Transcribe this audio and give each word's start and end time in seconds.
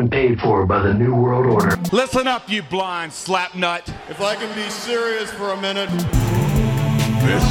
has 0.00 0.08
been 0.08 0.10
paid 0.10 0.40
for 0.40 0.66
by 0.66 0.80
the 0.82 0.94
New 0.94 1.14
World 1.14 1.46
Order. 1.46 1.76
Listen 1.92 2.26
up, 2.26 2.48
you 2.48 2.62
blind 2.62 3.12
slapnut. 3.12 3.88
If 4.08 4.20
I 4.20 4.34
can 4.34 4.54
be 4.54 4.68
serious 4.70 5.30
for 5.32 5.50
a 5.50 5.60
minute. 5.60 5.90
This 7.20 7.44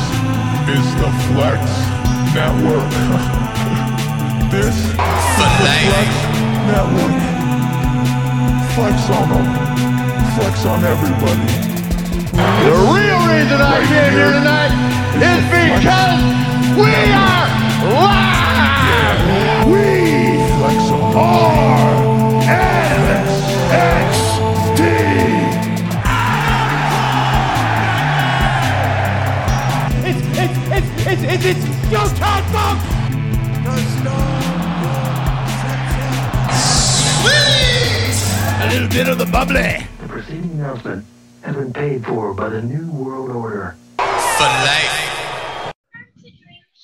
is 0.73 0.85
the 0.97 1.11
Flex 1.29 1.61
Network. 2.33 2.89
this 4.51 4.75
is 4.75 4.89
the 4.89 5.49
Flex 5.59 6.09
Network. 6.73 7.17
Flex 8.73 8.97
on 9.13 9.29
them. 9.29 9.47
Flex 10.35 10.65
on 10.65 10.83
everybody. 10.83 11.45
The 12.65 12.75
real 12.95 13.21
reason 13.29 13.59
I 13.61 13.77
came 13.85 14.13
here 14.13 14.33
tonight 14.33 14.73
is 15.19 15.41
because 15.53 16.21
we 16.77 16.93
are 17.13 17.47
live! 17.93 18.39
We 19.67 19.85
flex 20.57 20.91
are 20.91 22.08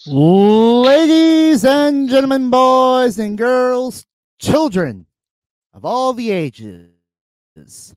Ladies 0.07 1.65
and 1.65 2.07
gentlemen, 2.07 2.49
boys 2.51 3.17
and 3.17 3.37
girls, 3.37 4.05
children 4.39 5.07
of 5.75 5.83
all 5.83 6.13
the 6.13 6.31
ages, 6.31 7.93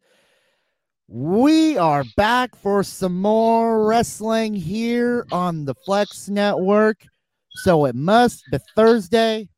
we 1.06 1.78
are 1.78 2.04
back 2.16 2.56
for 2.56 2.82
some 2.82 3.20
more 3.20 3.86
wrestling 3.86 4.52
here 4.52 5.24
on 5.30 5.64
the 5.64 5.74
Flex 5.86 6.28
Network. 6.28 7.06
So 7.50 7.84
it 7.86 7.94
must 7.94 8.44
be 8.50 8.58
Thursday. 8.74 9.48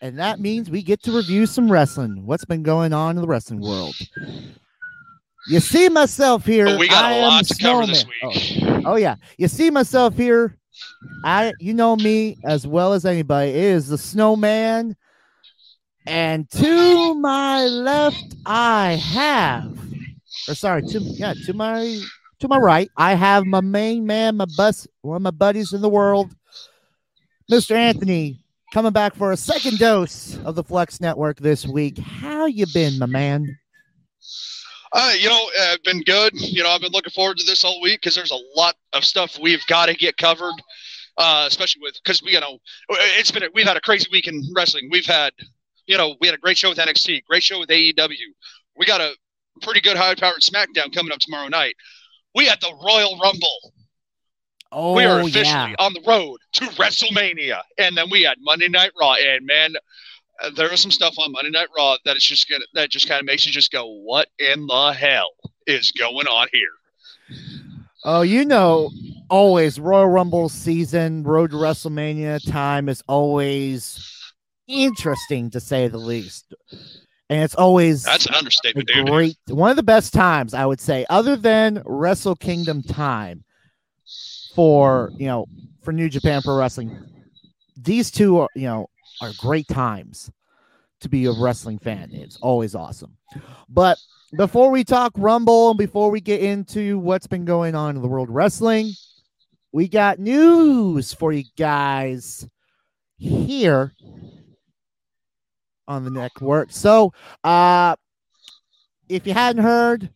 And 0.00 0.18
that 0.18 0.40
means 0.40 0.70
we 0.70 0.82
get 0.82 1.02
to 1.04 1.16
review 1.16 1.46
some 1.46 1.72
wrestling. 1.72 2.24
What's 2.26 2.44
been 2.44 2.62
going 2.62 2.92
on 2.92 3.16
in 3.16 3.22
the 3.22 3.28
wrestling 3.28 3.60
world? 3.60 3.96
You 5.48 5.60
see 5.60 5.88
myself 5.88 6.44
here. 6.44 6.66
But 6.66 6.78
we 6.78 6.88
got 6.88 7.06
I 7.06 7.14
a 7.14 7.22
lot 7.22 7.46
to 7.46 7.54
cover 7.56 7.86
this 7.86 8.04
week. 8.04 8.62
Oh. 8.62 8.92
Oh 8.92 8.96
yeah, 8.96 9.16
you 9.38 9.48
see 9.48 9.70
myself 9.70 10.14
here. 10.14 10.56
I, 11.24 11.54
you 11.58 11.74
know 11.74 11.96
me 11.96 12.36
as 12.44 12.66
well 12.66 12.92
as 12.92 13.04
anybody. 13.04 13.50
It 13.50 13.56
is 13.56 13.88
the 13.88 13.98
snowman, 13.98 14.94
and 16.08 16.50
to 16.50 17.14
my 17.14 17.64
left, 17.66 18.34
I 18.46 18.92
have, 18.92 19.78
or 20.48 20.54
sorry, 20.54 20.82
to 20.82 20.98
yeah, 21.00 21.34
to 21.46 21.52
my 21.52 22.00
to 22.40 22.48
my 22.48 22.58
right, 22.58 22.90
I 22.96 23.14
have 23.14 23.44
my 23.44 23.60
main 23.60 24.06
man, 24.06 24.36
my 24.36 24.46
bus, 24.56 24.86
one 25.02 25.16
of 25.16 25.22
my 25.22 25.30
buddies 25.30 25.72
in 25.72 25.82
the 25.82 25.88
world, 25.88 26.34
Mr. 27.50 27.72
Anthony, 27.72 28.40
coming 28.72 28.92
back 28.92 29.14
for 29.14 29.32
a 29.32 29.36
second 29.36 29.78
dose 29.78 30.38
of 30.44 30.54
the 30.54 30.64
Flex 30.64 31.00
Network 31.00 31.38
this 31.38 31.66
week. 31.66 31.98
How 31.98 32.46
you 32.46 32.66
been, 32.72 32.98
my 32.98 33.06
man? 33.06 33.58
Uh, 34.92 35.12
you 35.18 35.28
know, 35.28 35.50
I've 35.60 35.82
been 35.82 36.00
good. 36.02 36.32
You 36.34 36.62
know, 36.62 36.70
I've 36.70 36.80
been 36.80 36.92
looking 36.92 37.12
forward 37.12 37.36
to 37.38 37.44
this 37.44 37.64
all 37.64 37.82
week 37.82 38.00
because 38.00 38.14
there's 38.14 38.30
a 38.30 38.38
lot 38.56 38.76
of 38.94 39.04
stuff 39.04 39.38
we've 39.38 39.66
got 39.66 39.86
to 39.86 39.94
get 39.94 40.16
covered, 40.16 40.54
uh, 41.18 41.44
especially 41.46 41.82
with 41.82 41.94
because 42.02 42.22
we, 42.22 42.32
you 42.32 42.40
know, 42.40 42.58
it's 42.88 43.30
been 43.30 43.44
we've 43.54 43.66
had 43.66 43.76
a 43.76 43.82
crazy 43.82 44.08
week 44.10 44.26
in 44.26 44.42
wrestling. 44.56 44.88
We've 44.90 45.04
had, 45.04 45.32
you 45.88 45.96
know, 45.96 46.14
we 46.20 46.28
had 46.28 46.34
a 46.34 46.38
great 46.38 46.58
show 46.58 46.68
with 46.68 46.78
NXT, 46.78 47.24
great 47.24 47.42
show 47.42 47.58
with 47.58 47.70
AEW. 47.70 48.14
We 48.76 48.86
got 48.86 49.00
a 49.00 49.16
pretty 49.62 49.80
good 49.80 49.96
high-powered 49.96 50.40
SmackDown 50.40 50.94
coming 50.94 51.12
up 51.12 51.18
tomorrow 51.18 51.48
night. 51.48 51.74
We 52.34 52.46
had 52.46 52.60
the 52.60 52.72
Royal 52.86 53.18
Rumble. 53.18 53.72
Oh, 54.70 54.94
we 54.94 55.04
are 55.04 55.20
officially 55.20 55.44
yeah. 55.44 55.74
on 55.78 55.94
the 55.94 56.02
road 56.06 56.36
to 56.52 56.66
WrestleMania, 56.66 57.62
and 57.78 57.96
then 57.96 58.10
we 58.10 58.22
had 58.22 58.36
Monday 58.42 58.68
Night 58.68 58.90
Raw. 59.00 59.14
And 59.14 59.46
man, 59.46 59.74
uh, 60.42 60.50
there 60.50 60.70
was 60.70 60.80
some 60.80 60.90
stuff 60.90 61.14
on 61.18 61.32
Monday 61.32 61.50
Night 61.50 61.68
Raw 61.74 61.96
that 62.04 62.18
is 62.18 62.24
just 62.24 62.50
gonna 62.50 62.66
that 62.74 62.90
just 62.90 63.08
kind 63.08 63.18
of 63.18 63.24
makes 63.24 63.46
you 63.46 63.50
just 63.52 63.72
go, 63.72 63.86
"What 63.86 64.28
in 64.38 64.66
the 64.66 64.92
hell 64.92 65.30
is 65.66 65.90
going 65.92 66.26
on 66.26 66.48
here?" 66.52 67.38
Oh, 68.04 68.20
you 68.20 68.44
know, 68.44 68.90
always 69.30 69.80
Royal 69.80 70.06
Rumble 70.06 70.50
season, 70.50 71.22
Road 71.22 71.52
to 71.52 71.56
WrestleMania 71.56 72.46
time 72.46 72.90
is 72.90 73.02
always 73.08 74.17
interesting 74.68 75.50
to 75.50 75.60
say 75.60 75.88
the 75.88 75.98
least. 75.98 76.54
And 77.30 77.42
it's 77.42 77.54
always 77.54 78.04
That's 78.04 78.26
an 78.26 78.34
understatement, 78.34 78.88
dude. 78.88 79.06
great 79.06 79.36
one 79.48 79.70
of 79.70 79.76
the 79.76 79.82
best 79.82 80.14
times 80.14 80.54
I 80.54 80.64
would 80.64 80.80
say, 80.80 81.04
other 81.10 81.36
than 81.36 81.82
Wrestle 81.84 82.36
Kingdom 82.36 82.82
time 82.82 83.44
for 84.54 85.10
you 85.16 85.26
know 85.26 85.46
for 85.82 85.92
New 85.92 86.08
Japan 86.08 86.42
Pro 86.42 86.56
Wrestling. 86.56 86.96
These 87.76 88.10
two 88.10 88.38
are 88.38 88.48
you 88.54 88.66
know 88.66 88.88
are 89.20 89.32
great 89.38 89.68
times 89.68 90.30
to 91.00 91.08
be 91.08 91.26
a 91.26 91.32
wrestling 91.32 91.78
fan. 91.78 92.10
It's 92.12 92.38
always 92.38 92.74
awesome. 92.74 93.16
But 93.68 93.98
before 94.36 94.70
we 94.70 94.84
talk 94.84 95.12
Rumble 95.16 95.70
and 95.70 95.78
before 95.78 96.10
we 96.10 96.20
get 96.20 96.40
into 96.40 96.98
what's 96.98 97.26
been 97.26 97.44
going 97.44 97.74
on 97.74 97.96
in 97.96 98.02
the 98.02 98.08
world 98.08 98.30
wrestling, 98.30 98.92
we 99.72 99.86
got 99.86 100.18
news 100.18 101.12
for 101.12 101.32
you 101.32 101.44
guys 101.56 102.48
here 103.16 103.92
on 105.88 106.04
the 106.04 106.10
network. 106.10 106.68
So, 106.70 107.12
uh, 107.42 107.96
if 109.08 109.26
you 109.26 109.32
hadn't 109.32 109.64
heard, 109.64 110.10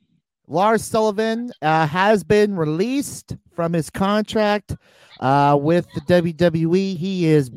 Lars 0.47 0.85
Sullivan 0.85 1.51
uh, 1.63 1.87
has 1.87 2.23
been 2.23 2.55
released 2.55 3.37
from 3.57 3.73
his 3.73 3.91
contract 3.91 4.77
uh, 5.21 5.59
with 5.61 5.87
the 5.95 6.01
WWE. 6.03 6.97
He 6.97 7.27
is 7.27 7.51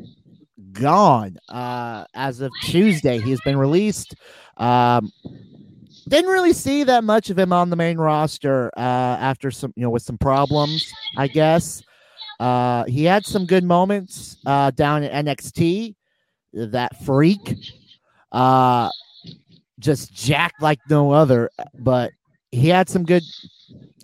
gone 0.72 1.36
uh, 1.48 2.06
as 2.14 2.40
of 2.40 2.50
Tuesday. 2.64 3.20
He 3.20 3.30
has 3.30 3.40
been 3.44 3.58
released. 3.58 4.14
Um, 4.56 5.12
didn't 6.08 6.30
really 6.30 6.52
see 6.52 6.84
that 6.84 7.04
much 7.04 7.30
of 7.30 7.38
him 7.38 7.52
on 7.52 7.68
the 7.68 7.76
main 7.76 7.98
roster 7.98 8.70
uh, 8.76 8.80
after 8.80 9.50
some, 9.50 9.72
you 9.76 9.82
know, 9.82 9.90
with 9.90 10.02
some 10.02 10.18
problems, 10.18 10.90
I 11.16 11.26
guess. 11.26 11.82
Uh, 12.38 12.84
he 12.84 13.04
had 13.04 13.24
some 13.26 13.46
good 13.46 13.64
moments 13.64 14.36
uh, 14.46 14.70
down 14.70 15.02
at 15.02 15.24
NXT. 15.24 15.94
That 16.52 16.96
freak, 17.04 17.54
uh, 18.32 18.88
just 19.78 20.12
jacked 20.14 20.60
like 20.62 20.78
no 20.88 21.12
other. 21.12 21.50
But 21.78 22.12
he 22.50 22.68
had 22.68 22.88
some 22.88 23.04
good, 23.04 23.22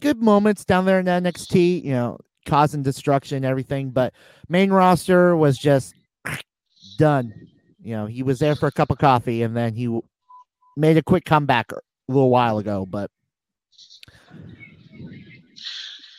good 0.01 0.23
moments 0.23 0.65
down 0.65 0.85
there 0.85 1.01
in 1.01 1.07
NXT. 1.07 1.85
You 1.85 1.93
know, 1.93 2.19
causing 2.47 2.83
destruction 2.83 3.45
everything. 3.45 3.91
But 3.91 4.13
main 4.49 4.71
roster 4.71 5.37
was 5.37 5.59
just 5.59 5.95
done. 6.99 7.33
You 7.83 7.97
know, 7.97 8.07
he 8.07 8.23
was 8.23 8.39
there 8.39 8.55
for 8.55 8.69
a 8.69 8.73
cup 8.73 8.91
of 8.91 8.99
coffee 8.99 9.43
and 9.43 9.57
then 9.57 9.75
he 9.75 9.99
made 10.77 10.97
a 10.97 11.03
quick 11.03 11.25
comeback 11.25 11.73
a 11.73 11.79
little 12.09 12.31
while 12.31 12.59
ago. 12.59 12.87
But 12.87 13.11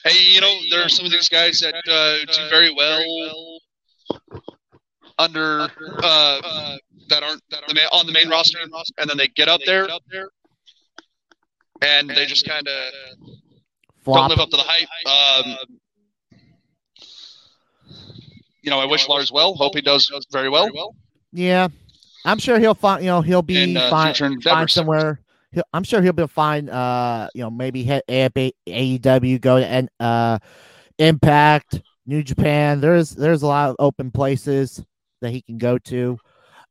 Hey, 0.06 0.22
you 0.22 0.41
know, 0.41 0.53
there 0.70 0.84
are 0.84 0.90
some 0.90 1.06
of 1.06 1.12
these 1.12 1.30
guys 1.30 1.62
that 1.62 1.75
uh, 1.75 2.18
do 2.25 2.50
very 2.50 2.74
well 2.75 3.59
under 5.18 5.70
uh, 6.03 6.78
that 7.09 7.24
aren't 7.24 7.41
that 7.52 7.64
the 7.68 7.74
ma- 7.74 7.97
on 7.97 8.06
the 8.06 8.12
main 8.14 8.30
roster, 8.30 8.59
and 8.62 9.09
then 9.09 9.18
they 9.18 9.28
get 9.30 9.50
up 9.50 9.61
there 9.66 9.88
and 11.84 12.09
they 12.09 12.26
just 12.26 12.47
kind 12.47 12.67
of 12.67 12.94
don't 14.05 14.29
live 14.29 14.40
up 14.40 14.50
to 14.50 14.58
the 14.58 14.64
hype. 14.66 15.46
Um, 15.46 15.58
you 18.61 18.70
know, 18.70 18.79
I 18.79 18.85
wish 18.85 19.08
Lars 19.08 19.32
well. 19.32 19.53
Hope 19.55 19.76
he 19.76 19.82
does 19.82 20.11
very 20.32 20.50
well. 20.50 20.96
Yeah, 21.32 21.67
I'm 22.26 22.40
sure 22.40 22.59
he'll 22.59 22.73
find. 22.73 23.03
You 23.03 23.09
know, 23.09 23.22
he'll 23.22 23.41
be 23.41 23.61
And, 23.64 23.78
uh, 23.78 23.90
fine. 23.90 24.41
Find 24.41 24.70
somewhere. 24.70 25.20
He'll, 25.52 25.64
I'm 25.73 25.84
sure 25.84 26.02
he'll 26.02 26.14
be 26.14 26.28
fine. 26.28 26.70
Uh, 26.70 27.28
you 27.34 27.41
know, 27.44 27.50
maybe 27.52 27.84
hit 27.84 28.03
AEW, 28.08 29.41
go 29.41 29.59
to 29.59 29.67
N- 29.67 29.90
uh, 30.00 30.40
Impact, 30.97 31.82
New 32.05 32.23
Japan. 32.23 32.82
There's 32.82 33.11
there's 33.11 33.41
a 33.41 33.47
lot 33.47 33.70
of 33.70 33.76
open 33.79 34.11
places 34.11 34.84
that 35.22 35.32
he 35.32 35.41
can 35.41 35.58
go 35.58 35.78
to. 35.79 36.17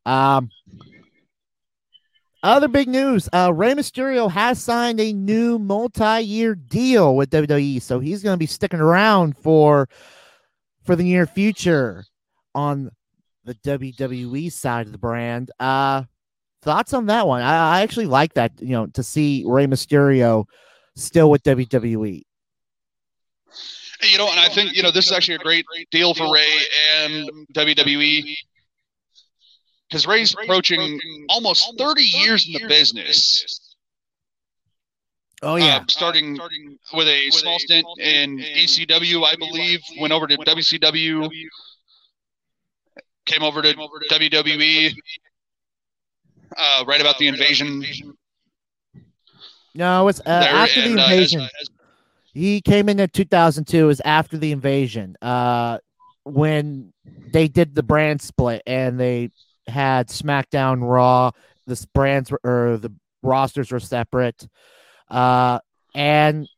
Um, 0.04 0.50
other 2.42 2.68
big 2.68 2.88
news: 2.88 3.28
uh, 3.32 3.52
Rey 3.54 3.74
Mysterio 3.74 4.30
has 4.30 4.60
signed 4.60 5.00
a 5.00 5.12
new 5.12 5.58
multi-year 5.58 6.54
deal 6.54 7.14
with 7.14 7.30
WWE, 7.30 7.80
so 7.80 8.00
he's 8.00 8.22
going 8.22 8.34
to 8.34 8.38
be 8.38 8.46
sticking 8.46 8.80
around 8.80 9.36
for 9.38 9.88
for 10.82 10.96
the 10.96 11.04
near 11.04 11.26
future 11.26 12.04
on 12.54 12.90
the 13.44 13.54
WWE 13.54 14.50
side 14.50 14.86
of 14.86 14.92
the 14.92 14.98
brand. 14.98 15.52
Uh, 15.60 16.02
thoughts 16.62 16.92
on 16.92 17.06
that 17.06 17.28
one? 17.28 17.42
I, 17.42 17.78
I 17.78 17.82
actually 17.82 18.06
like 18.06 18.34
that. 18.34 18.60
You 18.60 18.72
know, 18.72 18.86
to 18.88 19.02
see 19.04 19.44
Rey 19.46 19.66
Mysterio 19.66 20.46
still 20.96 21.30
with. 21.30 21.44
WWE. 21.44 22.22
You 24.10 24.18
know, 24.18 24.28
and 24.28 24.40
I 24.40 24.48
think 24.48 24.74
you 24.74 24.82
know 24.82 24.90
this 24.90 25.06
is 25.06 25.12
actually 25.12 25.36
a 25.36 25.38
great 25.38 25.64
deal 25.92 26.12
for 26.12 26.32
Rey 26.32 26.58
and 26.98 27.30
WWE 27.54 28.34
because 29.92 30.06
Rey's 30.06 30.32
approaching 30.32 30.98
almost 31.28 31.74
30 31.76 32.02
years 32.02 32.46
in 32.46 32.54
the 32.54 32.66
business. 32.66 33.74
Oh 35.42 35.56
yeah, 35.56 35.78
Uh, 35.78 35.84
starting 35.88 36.38
with 36.94 37.08
a 37.08 37.30
small 37.30 37.58
stint 37.58 37.86
in 38.00 38.38
ECW, 38.38 39.24
I 39.24 39.36
believe, 39.36 39.80
went 40.00 40.12
over 40.14 40.26
to 40.26 40.36
WCW, 40.38 41.28
came 43.26 43.42
over 43.42 43.60
to 43.60 43.74
WWE 43.74 44.94
uh, 46.56 46.84
right 46.86 47.00
about 47.02 47.18
the 47.18 47.26
invasion. 47.28 47.84
no, 49.74 50.08
it's 50.08 50.20
uh, 50.20 50.40
there, 50.40 50.54
after 50.54 50.80
the 50.80 50.90
and, 50.90 50.98
uh, 51.00 51.02
as- 51.02 51.10
invasion. 51.10 51.40
as- 51.60 51.70
He 52.32 52.60
came 52.62 52.88
in 52.88 52.98
in 52.98 53.08
2002. 53.10 53.90
Is 53.90 54.00
after 54.04 54.38
the 54.38 54.52
invasion. 54.52 55.16
Uh, 55.20 55.78
when 56.24 56.92
they 57.32 57.48
did 57.48 57.74
the 57.74 57.82
brand 57.82 58.22
split 58.22 58.62
and 58.64 58.98
they 58.98 59.30
had 59.72 60.08
SmackDown, 60.08 60.80
Raw. 60.80 61.32
The 61.66 61.86
brands 61.94 62.30
were, 62.30 62.40
or 62.44 62.76
the 62.76 62.92
rosters 63.22 63.72
were 63.72 63.80
separate. 63.80 64.46
Uh, 65.08 65.58
and 65.94 66.48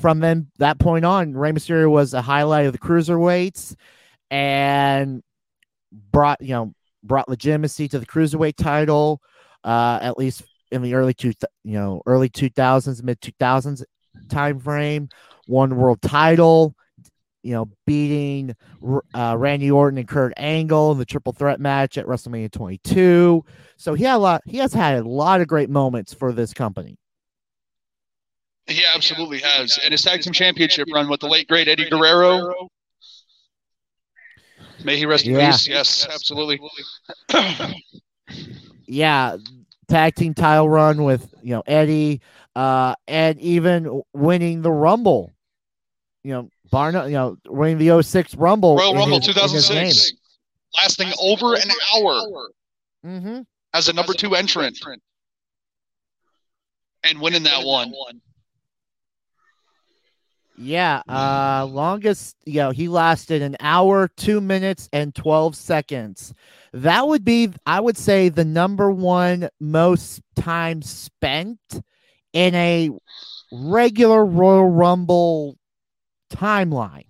from 0.00 0.20
then 0.20 0.48
that 0.58 0.78
point 0.78 1.04
on, 1.04 1.34
Rey 1.34 1.52
Mysterio 1.52 1.90
was 1.90 2.14
a 2.14 2.22
highlight 2.22 2.66
of 2.66 2.72
the 2.72 2.78
cruiserweights, 2.78 3.76
and 4.30 5.22
brought 5.92 6.40
you 6.40 6.54
know 6.54 6.72
brought 7.02 7.28
legitimacy 7.28 7.88
to 7.88 7.98
the 7.98 8.06
cruiserweight 8.06 8.56
title. 8.56 9.20
Uh, 9.64 9.98
at 10.02 10.18
least 10.18 10.42
in 10.72 10.82
the 10.82 10.94
early 10.94 11.14
two 11.14 11.32
you 11.64 11.74
know 11.74 12.02
early 12.06 12.28
2000s, 12.28 13.02
mid 13.02 13.20
2000s 13.20 13.82
time 14.28 14.58
frame. 14.58 15.08
Won 15.46 15.76
world 15.76 16.00
title. 16.02 16.74
You 17.42 17.52
know, 17.54 17.68
beating 17.86 18.54
uh, 19.14 19.34
Randy 19.36 19.70
Orton 19.70 19.98
and 19.98 20.06
Kurt 20.06 20.32
Angle 20.36 20.92
in 20.92 20.98
the 20.98 21.04
triple 21.04 21.32
threat 21.32 21.58
match 21.60 21.98
at 21.98 22.06
WrestleMania 22.06 22.50
22. 22.52 23.44
So 23.76 23.94
he 23.94 24.04
had 24.04 24.16
a 24.16 24.18
lot. 24.18 24.42
He 24.46 24.58
has 24.58 24.72
had 24.72 24.98
a 24.98 25.08
lot 25.08 25.40
of 25.40 25.48
great 25.48 25.68
moments 25.70 26.14
for 26.14 26.32
this 26.32 26.54
company. 26.54 26.98
He 28.68 28.84
absolutely 28.94 29.40
has. 29.40 29.76
And 29.82 29.90
his 29.90 30.02
tag 30.02 30.22
team 30.22 30.32
championship 30.32 30.86
run 30.94 31.08
with 31.08 31.18
the 31.20 31.28
late 31.28 31.48
great 31.48 31.66
Eddie 31.66 31.90
Guerrero. 31.90 32.68
May 34.84 34.96
he 34.96 35.06
rest 35.06 35.26
in 35.26 35.34
Yeah. 35.34 35.50
peace. 35.50 35.66
Yes, 35.66 36.06
absolutely. 36.08 36.60
yeah, 38.86 39.36
tag 39.88 40.14
team 40.14 40.34
title 40.34 40.68
run 40.68 41.04
with 41.04 41.32
you 41.42 41.50
know 41.54 41.62
Eddie, 41.66 42.20
uh, 42.54 42.94
and 43.08 43.38
even 43.40 44.02
winning 44.14 44.62
the 44.62 44.72
Rumble. 44.72 45.30
You 46.24 46.32
know, 46.32 46.48
Barna, 46.72 47.06
you 47.06 47.12
know, 47.12 47.36
winning 47.46 47.78
the 47.78 47.90
06 48.02 48.34
Rumble. 48.34 48.76
Royal 48.76 48.94
Rumble 48.94 49.18
his- 49.18 49.26
2006, 49.26 50.12
lasting 50.76 51.12
over 51.20 51.54
an 51.54 51.70
hour 51.94 52.50
name. 53.04 53.22
Mhm. 53.22 53.46
as 53.74 53.88
a 53.88 53.92
number 53.92 54.14
two 54.14 54.34
entrant 54.34 54.78
and 57.04 57.20
winning 57.20 57.42
that 57.42 57.64
one. 57.64 57.92
Yeah, 60.58 61.02
uh, 61.08 61.66
longest, 61.68 62.36
you 62.44 62.56
know, 62.60 62.70
he 62.70 62.86
lasted 62.86 63.42
an 63.42 63.56
hour, 63.58 64.06
two 64.06 64.40
minutes, 64.40 64.88
and 64.92 65.14
12 65.14 65.56
seconds. 65.56 66.32
That 66.72 67.08
would 67.08 67.24
be, 67.24 67.50
I 67.66 67.80
would 67.80 67.96
say, 67.96 68.28
the 68.28 68.44
number 68.44 68.90
one 68.92 69.48
most 69.58 70.20
time 70.36 70.82
spent 70.82 71.58
in 72.32 72.54
a 72.54 72.90
regular 73.50 74.24
Royal 74.24 74.68
Rumble 74.68 75.56
timeline. 76.32 77.06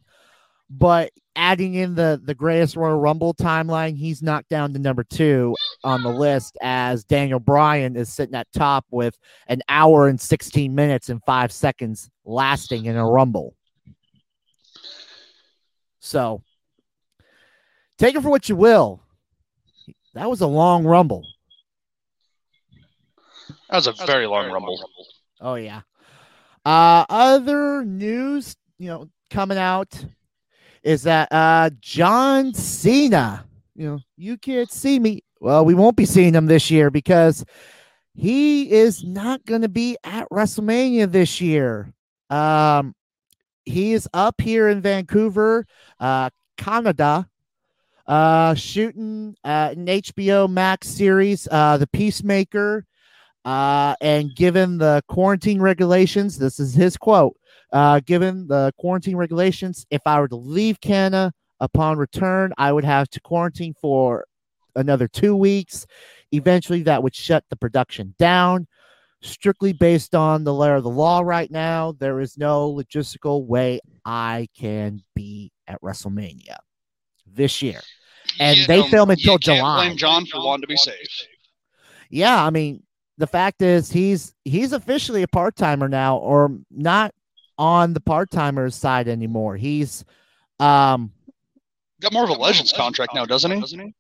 But 0.71 1.13
adding 1.37 1.75
in 1.75 1.95
the 1.95 2.21
the 2.23 2.35
greatest 2.35 2.77
Royal 2.77 2.99
Rumble 2.99 3.35
timeline, 3.35 3.97
he's 3.97 4.23
knocked 4.23 4.49
down 4.49 4.73
to 4.73 4.79
number 4.79 5.05
two 5.05 5.55
on 5.85 6.03
the 6.03 6.09
list 6.11 6.57
as 6.63 7.05
Daniel 7.05 7.41
Bryan 7.41 7.97
is 7.97 8.13
sitting 8.13 8.35
at 8.35 8.47
top 8.53 8.87
with 8.91 9.19
an 9.49 9.61
hour 9.69 10.09
and 10.09 10.21
16 10.21 10.75
minutes 10.75 11.09
and 11.09 11.21
five 11.27 11.53
seconds 11.53 12.11
lasting 12.25 12.87
in 12.87 12.97
a 12.97 13.07
Rumble. 13.07 13.55
So 16.01 16.43
take 17.99 18.15
it 18.15 18.23
for 18.23 18.31
what 18.31 18.49
you 18.49 18.57
will. 18.57 19.03
That 20.15 20.29
was 20.29 20.41
a 20.41 20.47
long 20.47 20.85
Rumble. 20.85 21.25
That 23.71 23.77
was 23.77 23.87
a 23.87 24.07
very 24.07 24.27
long 24.27 24.51
Rumble. 24.51 24.79
Oh 25.41 25.55
yeah. 25.55 25.83
Uh 26.65 27.05
other 27.09 27.85
news, 27.85 28.57
you 28.79 28.89
know, 28.89 29.09
coming 29.31 29.59
out 29.59 30.05
is 30.83 31.03
that 31.05 31.29
uh 31.31 31.71
John 31.81 32.55
Cena, 32.55 33.45
you 33.75 33.87
know, 33.87 34.01
you 34.17 34.37
can't 34.37 34.71
see 34.71 34.99
me. 34.99 35.23
Well, 35.41 35.65
we 35.65 35.75
won't 35.75 35.97
be 35.97 36.07
seeing 36.07 36.35
him 36.35 36.47
this 36.47 36.71
year 36.71 36.91
because 36.91 37.45
he 38.15 38.71
is 38.71 39.05
not 39.05 39.45
going 39.47 39.63
to 39.63 39.69
be 39.69 39.97
at 40.05 40.29
WrestleMania 40.31 41.11
this 41.11 41.41
year. 41.41 41.93
Um 42.31 42.95
he 43.65 43.93
is 43.93 44.09
up 44.13 44.41
here 44.41 44.69
in 44.69 44.81
Vancouver, 44.81 45.67
uh 46.01 46.31
Canada, 46.57 47.29
uh 48.07 48.55
shooting 48.55 49.37
uh, 49.45 49.71
an 49.73 49.87
HBO 49.87 50.51
Max 50.51 50.89
series, 50.89 51.47
uh 51.51 51.77
The 51.77 51.87
Peacemaker. 51.87 52.85
Uh, 53.45 53.97
and 54.01 54.35
given 54.37 54.79
the 54.79 55.03
quarantine 55.09 55.61
regulations, 55.61 56.39
this 56.39 56.61
is 56.61 56.75
his 56.75 56.97
quote. 56.97 57.37
Uh, 57.73 58.01
given 58.01 58.47
the 58.49 58.73
quarantine 58.79 59.17
regulations, 59.17 59.87
if 59.91 60.03
I 60.07 60.21
were 60.21 60.29
to 60.29 60.37
leave 60.37 60.81
Canada 60.81 61.33
upon 61.61 61.97
return, 61.97 62.53
I 62.59 62.71
would 62.73 62.85
have 62.85 63.09
to 63.11 63.21
quarantine 63.21 63.75
for 63.81 64.27
another 64.77 65.09
two 65.09 65.35
weeks. 65.35 65.87
Eventually, 66.33 66.83
that 66.83 67.03
would 67.03 67.15
shut 67.15 67.45
the 67.49 67.57
production 67.57 68.15
down. 68.19 68.67
Strictly 69.23 69.73
based 69.73 70.15
on 70.15 70.43
the 70.45 70.53
letter 70.53 70.75
of 70.75 70.83
the 70.83 70.91
law 70.91 71.21
right 71.21 71.51
now, 71.51 71.93
there 71.93 72.21
is 72.21 72.37
no 72.37 72.73
logistical 72.75 73.47
way 73.47 73.79
I 74.05 74.49
can 74.59 75.01
be 75.15 75.53
at 75.69 75.81
WrestleMania 75.81 76.57
this 77.27 77.63
year. 77.63 77.81
And 78.41 78.59
You 78.59 78.67
they 78.67 78.81
know, 78.81 78.89
film 78.89 79.11
until 79.11 79.39
July. 79.39 79.87
Blame 79.87 79.97
John 79.97 80.27
for 80.27 80.45
wanting 80.45 80.63
to 80.63 80.67
be 80.67 80.77
safe. 80.77 81.27
yeah, 82.11 82.45
I 82.45 82.51
mean, 82.51 82.83
the 83.19 83.27
fact 83.27 83.63
is 83.63 83.93
he's 83.93 84.35
he's 84.45 84.73
officially 84.73 85.23
a 85.23 85.29
part 85.29 85.55
timer 85.55 85.89
now, 85.89 86.17
or 86.17 86.59
not 86.71 87.15
on 87.63 87.93
the 87.93 88.01
part 88.01 88.29
timers 88.29 88.75
side 88.75 89.07
anymore. 89.07 89.57
He's 89.57 90.05
um 90.59 91.13
Got 92.01 92.13
more 92.13 92.25
of 92.25 92.31
a 92.31 92.35
Legends 92.35 92.73
contract 92.73 93.15
now, 93.15 93.25
doesn't 93.25 93.53
he? 93.53 93.95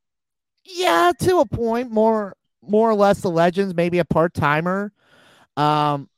yeah, 0.64 1.12
to 1.20 1.38
a 1.38 1.46
point, 1.46 1.92
more 1.92 2.36
more 2.60 2.90
or 2.90 2.94
less 2.94 3.20
the 3.20 3.30
legends, 3.30 3.74
maybe 3.74 4.00
a 4.00 4.04
part 4.04 4.34
timer, 4.34 4.92
um, 5.56 6.08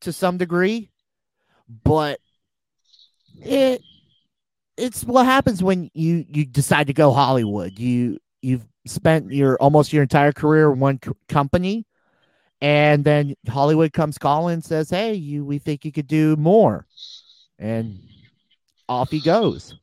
to 0.00 0.12
some 0.12 0.36
degree, 0.36 0.90
but 1.84 2.18
it 3.40 3.80
it's 4.76 5.04
what 5.04 5.26
happens 5.26 5.62
when 5.62 5.90
you 5.94 6.24
you 6.28 6.44
decide 6.44 6.88
to 6.88 6.92
go 6.92 7.12
Hollywood. 7.12 7.78
You 7.78 8.18
you've 8.42 8.66
spent 8.86 9.30
your 9.30 9.56
almost 9.58 9.92
your 9.92 10.02
entire 10.02 10.32
career 10.32 10.72
in 10.72 10.80
one 10.80 10.98
co- 10.98 11.16
company, 11.28 11.86
and 12.60 13.04
then 13.04 13.34
Hollywood 13.48 13.92
comes 13.92 14.18
calling 14.18 14.54
and 14.54 14.64
says, 14.64 14.90
"Hey, 14.90 15.14
you 15.14 15.44
we 15.44 15.58
think 15.58 15.84
you 15.84 15.92
could 15.92 16.06
do 16.06 16.36
more," 16.36 16.86
and 17.58 17.98
off 18.88 19.10
he 19.10 19.20
goes. 19.20 19.74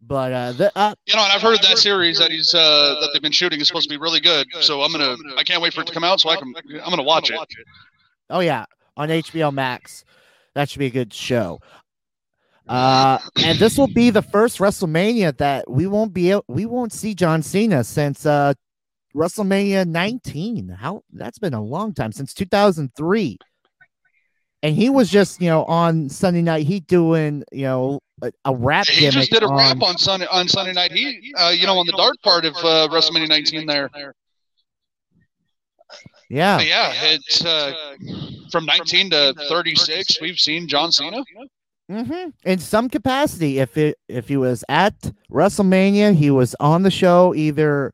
But 0.00 0.32
uh, 0.32 0.52
the 0.52 0.72
uh, 0.76 0.94
You 1.06 1.16
know, 1.16 1.24
and 1.24 1.32
I've 1.32 1.42
heard 1.42 1.60
that 1.62 1.78
series 1.78 2.18
that 2.18 2.30
he's 2.30 2.54
uh, 2.54 2.96
that 3.00 3.10
they've 3.12 3.22
been 3.22 3.32
shooting 3.32 3.60
is 3.60 3.66
supposed 3.66 3.88
to 3.88 3.94
be 3.94 4.00
really 4.00 4.20
good. 4.20 4.46
So 4.60 4.82
I'm 4.82 4.92
gonna, 4.92 5.16
I 5.36 5.42
can't 5.42 5.60
wait 5.60 5.74
for 5.74 5.80
it 5.80 5.88
to 5.88 5.92
come 5.92 6.04
out 6.04 6.20
so 6.20 6.28
I 6.28 6.36
can, 6.36 6.54
I'm 6.56 6.90
gonna 6.90 7.02
watch 7.02 7.30
it. 7.30 7.38
Oh 8.30 8.40
yeah, 8.40 8.66
on 8.96 9.08
HBO 9.08 9.52
Max. 9.52 10.04
That 10.54 10.70
should 10.70 10.78
be 10.78 10.86
a 10.86 10.90
good 10.90 11.12
show. 11.12 11.60
Uh, 12.68 13.18
and 13.44 13.58
this 13.58 13.78
will 13.78 13.92
be 13.92 14.10
the 14.10 14.22
first 14.22 14.58
WrestleMania 14.58 15.36
that 15.38 15.70
we 15.70 15.86
won't 15.86 16.12
be 16.12 16.30
able, 16.30 16.44
we 16.48 16.66
won't 16.66 16.92
see 16.92 17.14
John 17.14 17.42
Cena 17.42 17.84
since 17.84 18.26
uh 18.26 18.54
WrestleMania 19.14 19.86
19. 19.86 20.68
How 20.68 21.02
that's 21.12 21.38
been 21.38 21.54
a 21.54 21.62
long 21.62 21.94
time 21.94 22.12
since 22.12 22.34
2003. 22.34 23.38
And 24.62 24.74
he 24.74 24.90
was 24.90 25.08
just, 25.10 25.40
you 25.40 25.48
know, 25.48 25.64
on 25.64 26.08
Sunday 26.08 26.42
night 26.42 26.66
he 26.66 26.80
doing, 26.80 27.44
you 27.52 27.64
know, 27.64 28.00
a, 28.22 28.32
a 28.44 28.54
rap 28.54 28.86
He 28.88 29.08
just 29.10 29.30
did 29.30 29.42
a 29.42 29.46
on- 29.46 29.56
rap 29.56 29.82
on 29.82 29.96
Sunday 29.98 30.26
on 30.30 30.48
Sunday 30.48 30.72
night. 30.72 30.92
He, 30.92 31.32
uh, 31.38 31.50
you 31.50 31.66
know, 31.66 31.78
on 31.78 31.86
the 31.86 31.92
dark 31.92 32.16
part 32.22 32.44
of 32.44 32.54
uh, 32.56 32.88
WrestleMania 32.90 33.28
19 33.28 33.66
there. 33.66 33.90
Yeah. 36.28 36.56
But 36.56 36.66
yeah, 36.66 36.92
it's 37.02 37.44
uh, 37.44 37.72
from 38.50 38.66
19 38.66 39.10
to 39.10 39.34
36. 39.48 40.20
We've 40.20 40.38
seen 40.38 40.66
John 40.66 40.90
Cena. 40.90 41.22
Hmm 41.90 42.30
In 42.44 42.58
some 42.58 42.88
capacity, 42.88 43.58
if 43.58 43.76
it 43.76 43.98
if 44.08 44.28
he 44.28 44.36
was 44.36 44.64
at 44.68 45.00
WrestleMania, 45.30 46.14
he 46.14 46.30
was 46.30 46.54
on 46.58 46.82
the 46.82 46.90
show 46.90 47.34
either 47.34 47.92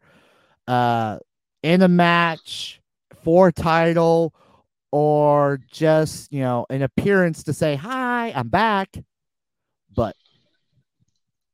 uh 0.67 1.19
in 1.63 1.83
a 1.83 1.89
match 1.89 2.81
for 3.23 3.49
a 3.49 3.53
title 3.53 4.35
or 4.91 5.61
just 5.71 6.33
you 6.33 6.41
know 6.41 6.67
an 6.71 6.83
appearance 6.83 7.43
to 7.45 7.53
say 7.53 7.77
hi, 7.77 8.33
I'm 8.33 8.49
back. 8.49 8.97
But 9.95 10.17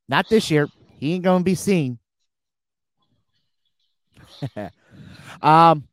Not 0.07 0.27
this 0.29 0.49
year. 0.49 0.67
He 0.97 1.13
ain't 1.13 1.23
to 1.23 1.39
be 1.43 1.55
seen. 1.55 1.99
um, 5.41 5.87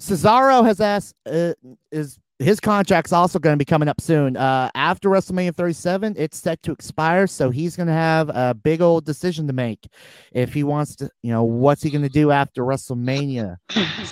Cesaro 0.00 0.64
has 0.64 0.80
asked, 0.80 1.14
uh, 1.26 1.52
is 1.92 2.18
his 2.40 2.58
contract's 2.58 3.12
also 3.12 3.38
going 3.38 3.52
to 3.52 3.58
be 3.58 3.66
coming 3.66 3.88
up 3.88 4.00
soon. 4.00 4.36
Uh, 4.36 4.70
after 4.74 5.10
WrestleMania 5.10 5.54
37, 5.54 6.14
it's 6.16 6.38
set 6.38 6.62
to 6.62 6.72
expire, 6.72 7.26
so 7.26 7.50
he's 7.50 7.76
going 7.76 7.86
to 7.86 7.92
have 7.92 8.30
a 8.30 8.54
big 8.54 8.80
old 8.80 9.04
decision 9.04 9.46
to 9.46 9.52
make 9.52 9.86
if 10.32 10.54
he 10.54 10.64
wants 10.64 10.96
to. 10.96 11.10
You 11.22 11.32
know, 11.32 11.44
what's 11.44 11.82
he 11.82 11.90
going 11.90 12.02
to 12.02 12.08
do 12.08 12.30
after 12.30 12.62
WrestleMania 12.62 13.56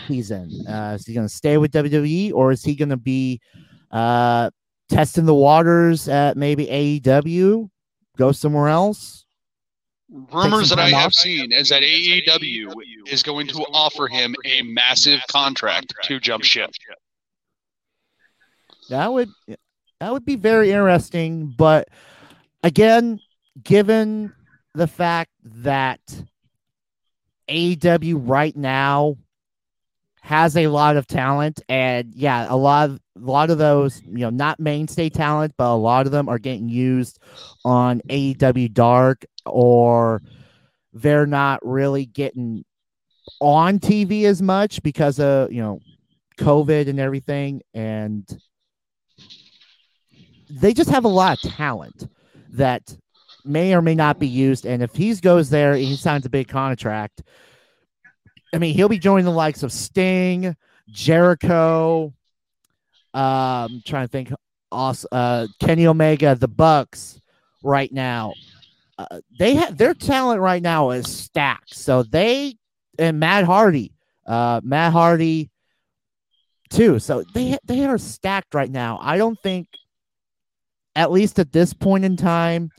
season? 0.06 0.50
Uh, 0.68 0.96
is 0.98 1.06
he 1.06 1.14
going 1.14 1.26
to 1.26 1.34
stay 1.34 1.56
with 1.56 1.72
WWE 1.72 2.32
or 2.34 2.52
is 2.52 2.62
he 2.62 2.74
going 2.74 2.90
to 2.90 2.98
be 2.98 3.40
uh, 3.90 4.50
testing 4.90 5.24
the 5.24 5.34
waters 5.34 6.08
at 6.08 6.36
maybe 6.36 6.66
AEW? 6.66 7.70
Go 8.18 8.32
somewhere 8.32 8.68
else? 8.68 9.24
Rumors 10.10 10.70
that 10.70 10.78
I 10.78 10.90
time 10.90 11.00
have 11.00 11.06
off? 11.08 11.14
seen 11.14 11.52
is 11.52 11.68
that 11.68 11.82
AEW 11.82 12.72
is 13.06 13.22
going 13.22 13.46
to 13.48 13.58
offer 13.72 14.06
him 14.06 14.34
a 14.44 14.62
massive 14.62 15.20
contract 15.30 15.94
to 16.04 16.18
jump 16.18 16.44
ship. 16.44 16.70
That 18.88 19.12
would 19.12 19.30
that 20.00 20.12
would 20.12 20.24
be 20.24 20.36
very 20.36 20.70
interesting, 20.70 21.54
but 21.56 21.88
again, 22.62 23.20
given 23.62 24.32
the 24.74 24.86
fact 24.86 25.32
that 25.42 26.00
AEW 27.48 28.22
right 28.28 28.56
now 28.56 29.16
has 30.20 30.56
a 30.56 30.66
lot 30.68 30.96
of 30.96 31.06
talent 31.06 31.60
and 31.68 32.14
yeah, 32.14 32.46
a 32.48 32.56
lot 32.56 32.90
of 32.90 33.00
a 33.16 33.20
lot 33.20 33.50
of 33.50 33.58
those, 33.58 34.02
you 34.02 34.18
know, 34.18 34.30
not 34.30 34.60
mainstay 34.60 35.08
talent, 35.08 35.54
but 35.56 35.72
a 35.72 35.74
lot 35.74 36.06
of 36.06 36.12
them 36.12 36.28
are 36.28 36.38
getting 36.38 36.68
used 36.68 37.18
on 37.64 38.00
AEW 38.08 38.72
Dark 38.72 39.24
or 39.46 40.22
they're 40.92 41.26
not 41.26 41.64
really 41.64 42.06
getting 42.06 42.64
on 43.40 43.78
TV 43.78 44.24
as 44.24 44.40
much 44.40 44.82
because 44.82 45.18
of, 45.18 45.52
you 45.52 45.60
know, 45.60 45.80
COVID 46.38 46.88
and 46.88 47.00
everything. 47.00 47.62
And 47.74 48.26
they 50.50 50.72
just 50.72 50.90
have 50.90 51.04
a 51.04 51.08
lot 51.08 51.44
of 51.44 51.50
talent 51.52 52.08
that 52.50 52.96
may 53.44 53.74
or 53.74 53.82
may 53.82 53.94
not 53.94 54.18
be 54.18 54.28
used. 54.28 54.66
And 54.66 54.82
if 54.82 54.94
he 54.94 55.14
goes 55.16 55.50
there 55.50 55.74
he 55.74 55.96
signs 55.96 56.26
a 56.26 56.30
big 56.30 56.48
contract, 56.48 57.22
I 58.52 58.58
mean, 58.58 58.74
he'll 58.74 58.88
be 58.88 58.98
joining 58.98 59.24
the 59.24 59.30
likes 59.30 59.62
of 59.62 59.72
Sting, 59.72 60.56
Jericho. 60.88 62.14
Um, 63.14 63.82
trying 63.86 64.06
to 64.06 64.08
think, 64.08 64.32
uh, 64.70 65.46
Kenny 65.60 65.86
Omega, 65.86 66.34
the 66.34 66.48
Bucks, 66.48 67.20
right 67.62 67.92
now. 67.92 68.32
Uh, 68.98 69.20
they 69.38 69.54
have 69.54 69.76
their 69.76 69.94
talent 69.94 70.40
right 70.40 70.62
now 70.62 70.90
is 70.90 71.10
stacked. 71.10 71.74
So 71.74 72.02
they 72.02 72.56
and 72.98 73.20
Matt 73.20 73.44
Hardy, 73.44 73.92
uh, 74.26 74.60
Matt 74.64 74.92
Hardy, 74.92 75.50
too. 76.68 76.98
So 76.98 77.22
they 77.34 77.58
they 77.64 77.84
are 77.84 77.98
stacked 77.98 78.54
right 78.54 78.70
now. 78.70 78.98
I 79.00 79.16
don't 79.16 79.38
think 79.42 79.68
at 80.98 81.12
least 81.12 81.38
at 81.38 81.52
this 81.52 81.72
point 81.72 82.04
in 82.04 82.16
time. 82.16 82.70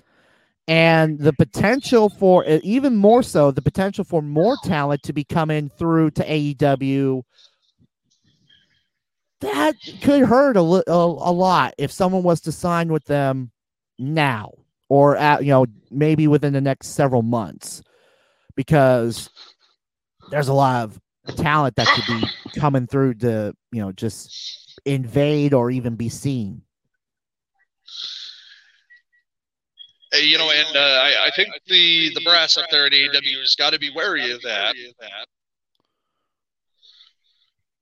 And 0.68 1.18
the 1.18 1.34
potential 1.34 2.10
for 2.10 2.46
uh, 2.48 2.60
even 2.62 2.96
more 2.96 3.24
so, 3.24 3.50
the 3.50 3.62
potential 3.62 4.04
for 4.04 4.22
more 4.22 4.56
talent 4.64 5.02
to 5.04 5.14
be 5.14 5.24
coming 5.24 5.70
through 5.70 6.12
to 6.12 6.24
AEW. 6.24 7.24
That 9.42 9.76
could 10.02 10.26
hurt 10.26 10.58
a, 10.58 10.60
a, 10.60 10.84
a 10.92 11.32
lot 11.32 11.74
if 11.78 11.92
someone 11.92 12.24
was 12.24 12.42
to 12.42 12.52
sign 12.52 12.92
with 12.92 13.06
them 13.06 13.52
now 13.98 14.52
or 14.90 15.16
at, 15.16 15.44
you 15.44 15.52
know 15.52 15.66
maybe 15.90 16.28
within 16.28 16.52
the 16.52 16.62
next 16.62 16.90
several 16.90 17.22
months 17.22 17.82
because 18.56 19.30
there's 20.30 20.50
a 20.50 20.54
lot 20.54 20.84
of 20.84 21.36
talent 21.38 21.76
that 21.78 21.88
could 21.88 22.06
be 22.06 22.60
coming 22.60 22.86
through 22.86 23.14
to 23.14 23.56
you 23.72 23.82
know 23.82 23.92
just 23.94 24.80
invade 24.86 25.54
or 25.54 25.72
even 25.72 25.96
be 25.96 26.10
seen. 26.10 26.62
Uh, 30.14 30.18
You 30.18 30.38
know, 30.38 30.50
and 30.52 30.76
uh, 30.76 30.80
I, 30.80 31.28
I 31.28 31.32
think 31.36 31.50
the 31.68 32.12
the 32.14 32.22
brass 32.22 32.58
up 32.58 32.66
there 32.72 32.86
at 32.88 32.92
AEW 32.92 33.40
has 33.42 33.56
got 33.56 33.74
to 33.74 33.80
be 33.80 33.92
wary 33.94 34.32
of 34.32 34.42
that. 34.42 34.76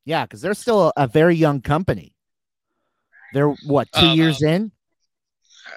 Yeah, 0.06 0.26
because 0.26 0.42
they're 0.42 0.54
still 0.54 0.88
a, 0.88 0.94
a 1.04 1.08
very 1.08 1.36
young 1.36 1.62
company. 1.62 2.14
They're 3.34 3.50
what 3.66 3.92
two 3.94 4.06
Um, 4.08 4.18
years 4.18 4.42
in? 4.42 4.72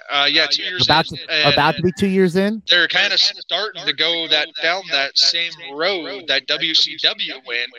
Uh, 0.09 0.27
yeah, 0.29 0.45
two 0.49 0.63
years 0.63 0.85
About 0.85 1.09
in, 1.11 1.17
to, 1.17 1.53
about 1.53 1.75
to 1.75 1.81
be 1.81 1.91
two 1.97 2.07
years 2.07 2.35
in. 2.35 2.61
They're 2.67 2.87
kind 2.87 3.11
of 3.13 3.19
starting 3.19 3.85
to 3.85 3.93
go 3.93 4.27
that 4.29 4.47
down 4.61 4.83
that 4.91 5.17
same 5.17 5.51
road 5.73 6.27
that 6.27 6.47
WCW 6.47 7.45
went, 7.45 7.69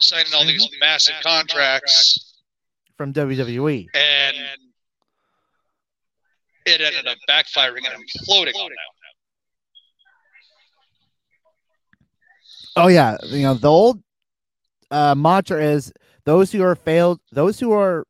signing 0.00 0.32
all 0.34 0.44
these 0.44 0.68
massive 0.80 1.14
contracts, 1.22 2.40
from 2.96 3.12
WWE. 3.12 3.86
and 3.94 4.36
it 6.68 6.80
ended 6.80 7.06
up 7.06 7.18
backfiring 7.28 7.84
and 7.90 8.02
imploding 8.26 8.54
on. 8.56 8.70
Oh 12.76 12.88
yeah, 12.88 13.16
you 13.24 13.42
know 13.42 13.54
the 13.54 13.68
old 13.68 14.02
uh, 14.90 15.14
mantra 15.14 15.62
is 15.62 15.92
those 16.24 16.52
who 16.52 16.62
are 16.62 16.76
failed, 16.76 17.20
those 17.32 17.58
who 17.58 17.72
are 17.72 18.06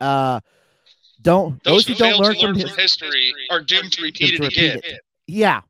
uh, 0.00 0.40
don't 1.20 1.62
Those, 1.64 1.84
those, 1.84 1.86
who 1.86 1.92
who 1.92 1.98
don't 1.98 2.22
learn 2.24 2.34
to 2.34 2.40
from 2.40 2.46
learn 2.46 2.54
his, 2.56 2.70
from 2.70 2.78
history 2.78 3.32
are 3.50 3.60
doomed 3.60 3.92
to 3.92 4.02
repeat 4.02 4.28
to 4.28 4.34
it 4.36 4.40
repeat 4.40 4.58
again. 4.58 4.80
it. 4.84 5.00
yeah. 5.26 5.60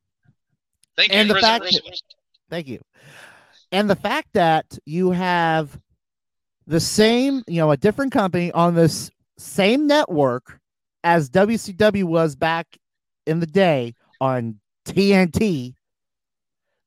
Thank 0.97 1.13
And 1.13 1.29
you, 1.29 1.35
the 1.35 1.41
President 1.41 1.65
fact 1.65 1.85
that- 1.85 2.01
Thank 2.49 2.69
you. 2.69 2.81
And 3.73 3.91
the 3.91 3.97
fact 3.97 4.29
that 4.35 4.79
you 4.87 5.11
have 5.11 5.77
the 6.69 6.79
same, 6.79 7.43
you 7.49 7.61
know, 7.61 7.73
a 7.73 7.77
different 7.77 8.13
company 8.13 8.53
on 8.53 8.75
this 8.77 9.11
same 9.39 9.89
network 9.89 10.61
as 11.07 11.31
WCW 11.31 12.03
was 12.03 12.35
back 12.35 12.67
in 13.27 13.39
the 13.39 13.47
day 13.47 13.95
on 14.21 14.59
TNT, 14.87 15.75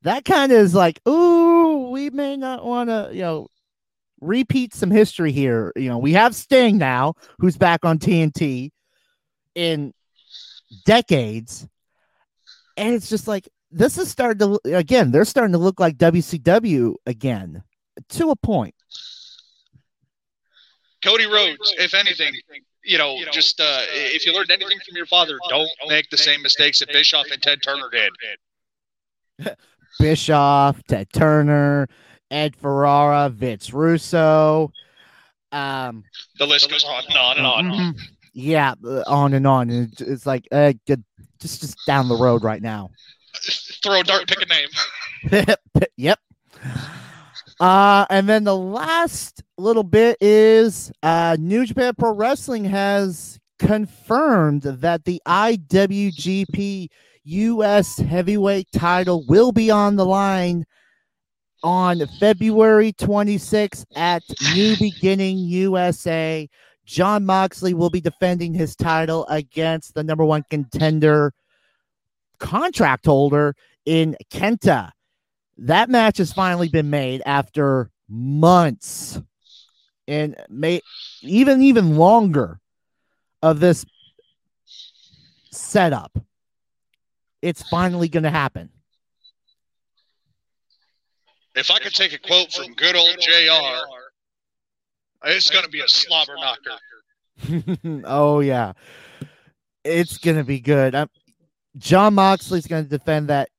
that 0.01 0.25
kind 0.25 0.51
of 0.51 0.57
is 0.57 0.75
like, 0.75 0.99
ooh, 1.07 1.89
we 1.89 2.09
may 2.09 2.35
not 2.35 2.65
want 2.65 2.89
to, 2.89 3.11
you 3.13 3.21
know, 3.21 3.47
repeat 4.19 4.73
some 4.73 4.91
history 4.91 5.31
here. 5.31 5.71
You 5.77 5.88
know, 5.88 5.97
we 5.97 6.11
have 6.13 6.35
Sting 6.35 6.77
now, 6.77 7.13
who's 7.39 7.55
back 7.55 7.85
on 7.85 7.97
TNT 7.97 8.71
in 9.55 9.93
decades. 10.83 11.65
And 12.75 12.93
it's 12.93 13.07
just 13.07 13.25
like, 13.25 13.47
this 13.71 13.97
is 13.97 14.09
starting 14.09 14.39
to 14.39 14.59
again 14.75 15.11
they're 15.11 15.23
starting 15.23 15.51
to 15.53 15.59
look 15.59 15.79
like 15.79 15.95
WCW 15.95 16.95
again 17.05 17.63
to 18.09 18.31
a 18.31 18.35
point. 18.35 18.75
Cody 21.03 21.25
Rhodes, 21.25 21.73
if 21.77 21.93
anything, 21.93 22.33
you 22.83 22.98
know, 22.98 23.17
just 23.31 23.59
uh, 23.59 23.81
if 23.89 24.25
you 24.25 24.33
learned 24.33 24.51
anything 24.51 24.77
from 24.88 24.95
your 24.95 25.05
father, 25.05 25.38
don't 25.50 25.69
make 25.88 26.09
the 26.09 26.17
same 26.17 26.41
mistakes 26.41 26.79
that 26.79 26.89
Bischoff 26.91 27.27
and 27.31 27.41
Ted 27.41 27.59
Turner 27.63 27.89
did. 27.91 29.55
Bischoff, 30.00 30.81
Ted 30.88 31.07
Turner, 31.12 31.88
Ed 32.31 32.55
Ferrara, 32.55 33.29
Vince 33.29 33.74
Russo. 33.74 34.71
Um, 35.51 36.03
The 36.38 36.45
list 36.45 36.69
goes 36.69 36.83
on 36.83 37.03
and 37.07 37.17
on 37.17 37.38
and 37.38 37.71
on. 37.71 37.95
yeah, 38.33 38.74
uh, 38.86 39.03
on 39.07 39.33
and 39.33 39.48
on. 39.48 39.69
It's- 39.69 40.01
it's 40.01 40.25
like 40.25 40.48
uh, 40.51 40.74
good- 40.86 41.03
just 41.41 41.62
just 41.62 41.77
down 41.88 42.07
the 42.09 42.15
road 42.17 42.43
right 42.43 42.62
now. 42.62 42.89
Throw 43.83 44.01
a 44.01 44.03
dart, 44.03 44.27
pick 44.27 44.41
a 44.41 44.45
name. 44.45 45.55
yep. 45.98 46.19
Uh, 47.59 48.05
and 48.09 48.29
then 48.29 48.45
the 48.45 48.55
last 48.55 49.43
little 49.57 49.83
bit 49.83 50.17
is 50.21 50.91
uh, 51.03 51.35
New 51.39 51.65
Japan 51.65 51.93
Pro 51.97 52.13
Wrestling 52.13 52.63
has 52.65 53.37
confirmed 53.57 54.61
that 54.61 55.03
the 55.03 55.21
IWGP 55.27 56.87
US 57.23 57.97
Heavyweight 57.97 58.67
title 58.71 59.25
will 59.27 59.51
be 59.51 59.69
on 59.69 59.97
the 59.97 60.05
line 60.05 60.65
on 61.61 62.01
February 62.19 62.93
26th 62.93 63.85
at 63.95 64.23
New 64.55 64.77
Beginning 64.77 65.37
USA. 65.37 66.47
Jon 66.85 67.25
Moxley 67.25 67.73
will 67.73 67.89
be 67.89 68.01
defending 68.01 68.53
his 68.53 68.75
title 68.75 69.27
against 69.27 69.93
the 69.93 70.03
number 70.03 70.23
one 70.23 70.43
contender 70.49 71.33
contract 72.39 73.05
holder 73.05 73.53
in 73.85 74.15
Kenta. 74.31 74.91
That 75.63 75.89
match 75.89 76.19
has 76.19 76.31
finally 76.31 76.69
been 76.69 76.89
made 76.89 77.21
after 77.25 77.89
months 78.07 79.21
and 80.07 80.35
may 80.49 80.81
even 81.21 81.61
even 81.61 81.97
longer 81.97 82.59
of 83.41 83.59
this 83.59 83.85
setup. 85.51 86.17
It's 87.41 87.61
finally 87.69 88.09
going 88.09 88.23
to 88.23 88.29
happen. 88.29 88.69
If 91.55 91.71
I 91.71 91.79
could 91.79 91.93
take 91.93 92.13
a 92.13 92.19
quote 92.19 92.51
from 92.53 92.73
good 92.73 92.95
old 92.95 93.17
JR, 93.19 93.79
it's 95.25 95.49
going 95.49 95.63
to 95.63 95.69
be 95.69 95.81
a 95.81 95.87
slobber 95.87 96.35
knocker. 96.35 98.03
oh 98.05 98.39
yeah, 98.39 98.73
it's 99.83 100.17
gonna 100.17 100.43
be 100.43 100.59
good. 100.59 100.93
Um, 100.93 101.09
Jon 101.77 102.15
Moxley's 102.15 102.67
going 102.67 102.83
to 102.83 102.89
defend 102.89 103.29
that 103.29 103.49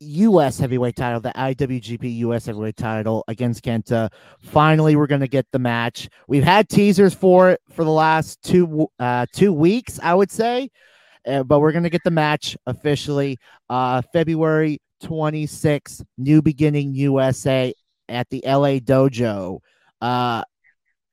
U.S. 0.00 0.58
heavyweight 0.58 0.96
title, 0.96 1.20
the 1.20 1.32
IWGP 1.36 2.16
U.S. 2.18 2.46
heavyweight 2.46 2.76
title 2.76 3.22
against 3.28 3.62
Kenta. 3.62 4.10
Finally, 4.40 4.96
we're 4.96 5.06
going 5.06 5.20
to 5.20 5.28
get 5.28 5.46
the 5.52 5.58
match. 5.58 6.08
We've 6.26 6.44
had 6.44 6.68
teasers 6.68 7.14
for 7.14 7.50
it 7.50 7.60
for 7.70 7.84
the 7.84 7.90
last 7.90 8.42
two 8.42 8.88
uh, 8.98 9.26
two 9.32 9.52
weeks, 9.52 10.00
I 10.02 10.14
would 10.14 10.30
say, 10.30 10.70
uh, 11.26 11.42
but 11.42 11.60
we're 11.60 11.72
going 11.72 11.84
to 11.84 11.90
get 11.90 12.04
the 12.04 12.10
match 12.10 12.56
officially 12.66 13.36
uh, 13.68 14.02
February 14.12 14.80
26th, 15.02 16.02
New 16.16 16.40
Beginning 16.40 16.94
USA 16.94 17.74
at 18.08 18.28
the 18.30 18.42
LA 18.44 18.78
Dojo. 18.78 19.60
Uh, 20.00 20.42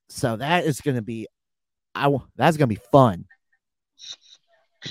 so 0.10 0.38
that 0.38 0.66
is 0.66 0.80
going 0.80 0.96
to 0.96 1.02
be, 1.02 1.28
I 1.94 2.16
that's 2.38 2.56
going 2.56 2.70
to 2.70 2.76
be 2.76 2.82
fun 2.92 3.26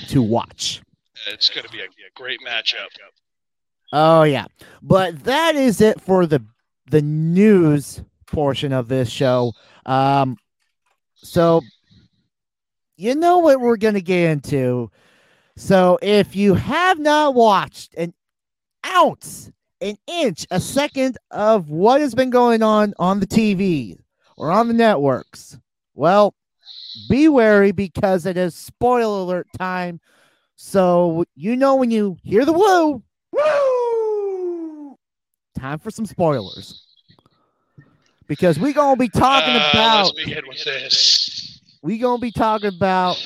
to 0.09 0.21
watch. 0.21 0.83
It's 1.29 1.49
going 1.49 1.65
to 1.65 1.73
be 1.73 1.81
a, 1.81 1.85
a 1.85 2.13
great 2.15 2.41
matchup. 2.47 2.89
Oh 3.93 4.23
yeah. 4.23 4.47
But 4.83 5.25
that 5.25 5.55
is 5.55 5.81
it 5.81 6.01
for 6.01 6.27
the 6.27 6.45
the 6.91 7.03
news 7.03 8.03
portion 8.27 8.73
of 8.73 8.89
this 8.89 9.11
show. 9.11 9.53
Um 9.85 10.37
so 11.17 11.63
you 12.97 13.15
know 13.15 13.39
what 13.39 13.61
we're 13.61 13.77
going 13.77 13.95
to 13.95 14.01
get 14.01 14.31
into. 14.31 14.91
So 15.57 15.99
if 16.03 16.37
you 16.37 16.55
have 16.55 16.99
not 16.99 17.35
watched 17.35 17.95
an 17.97 18.15
ounce, 18.87 19.51
an 19.81 19.97
inch, 20.07 20.47
a 20.51 20.61
second 20.61 21.19
of 21.31 21.71
what 21.71 22.01
has 22.01 22.15
been 22.15 22.31
going 22.31 22.63
on 22.63 22.95
on 22.99 23.21
the 23.21 23.27
TV 23.27 23.99
or 24.37 24.51
on 24.51 24.69
the 24.69 24.75
networks, 24.75 25.59
well, 25.95 26.35
be 27.09 27.29
wary 27.29 27.73
because 27.73 28.27
it 28.27 28.37
is 28.37 28.55
spoiler 28.55 29.21
alert 29.21 29.49
time. 29.59 30.01
So 30.57 31.25
you 31.35 31.57
know 31.57 31.77
when 31.77 31.91
you 31.91 32.17
hear 32.23 32.45
the 32.45 32.53
woo, 32.53 33.03
time 35.57 35.79
for 35.79 35.91
some 35.91 36.07
spoilers. 36.07 36.85
Because 38.29 38.59
we're 38.59 38.73
gonna 38.73 38.97
be 38.97 39.09
talking 39.09 39.55
Uh, 39.55 39.69
about 39.73 40.05
Let's 40.15 40.25
begin 40.25 40.45
with 40.49 40.65
this. 40.65 41.61
we 41.83 41.99
gonna 41.99 42.19
be 42.21 42.33
talking 42.33 42.75
about 42.75 43.17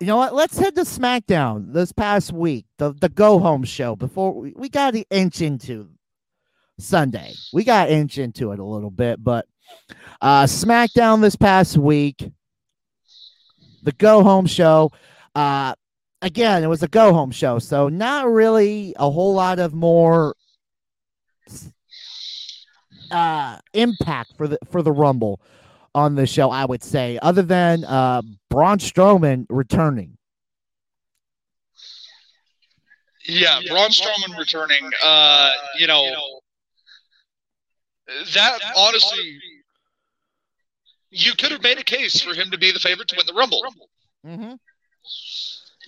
you 0.00 0.06
know 0.06 0.16
what 0.18 0.34
let's 0.34 0.58
head 0.58 0.74
to 0.74 0.82
smackdown 0.82 1.72
this 1.72 1.90
past 1.92 2.30
week 2.32 2.66
the 2.76 2.92
the 2.92 3.08
go 3.08 3.38
home 3.38 3.64
show 3.64 3.96
before 3.96 4.34
we, 4.34 4.52
we 4.54 4.68
got 4.68 4.90
to 4.92 5.02
inch 5.08 5.40
into 5.40 5.88
sunday 6.78 7.32
we 7.54 7.64
got 7.64 7.88
inch 7.88 8.18
into 8.18 8.52
it 8.52 8.58
a 8.58 8.64
little 8.64 8.90
bit 8.90 9.24
but 9.24 9.46
uh 10.20 10.44
smackdown 10.44 11.22
this 11.22 11.34
past 11.36 11.78
week 11.78 12.30
the 13.84 13.92
go 13.92 14.22
home 14.22 14.44
show 14.46 14.92
uh 15.34 15.74
again 16.26 16.62
it 16.62 16.66
was 16.66 16.82
a 16.82 16.88
go 16.88 17.12
home 17.12 17.30
show 17.30 17.58
so 17.58 17.88
not 17.88 18.26
really 18.28 18.94
a 18.98 19.10
whole 19.10 19.34
lot 19.34 19.58
of 19.58 19.72
more 19.72 20.34
uh 23.10 23.58
impact 23.72 24.32
for 24.36 24.48
the 24.48 24.58
for 24.70 24.82
the 24.82 24.92
rumble 24.92 25.40
on 25.96 26.14
the 26.14 26.26
show, 26.26 26.50
I 26.50 26.66
would 26.66 26.84
say, 26.84 27.18
other 27.22 27.40
than 27.40 27.82
uh, 27.84 28.20
Braun 28.50 28.76
Strowman 28.76 29.46
returning. 29.48 30.18
Yeah, 33.26 33.60
Braun 33.66 33.88
Strowman 33.88 34.38
returning. 34.38 34.90
Uh, 35.02 35.50
you 35.78 35.86
know, 35.86 36.04
that 38.34 38.58
honestly, 38.76 39.40
you 41.10 41.32
could 41.32 41.50
have 41.50 41.62
made 41.62 41.78
a 41.78 41.84
case 41.84 42.20
for 42.20 42.34
him 42.34 42.50
to 42.50 42.58
be 42.58 42.70
the 42.72 42.78
favorite 42.78 43.08
to 43.08 43.16
win 43.16 43.26
the 43.26 43.32
Rumble. 43.32 43.62
Mm-hmm. 44.24 44.52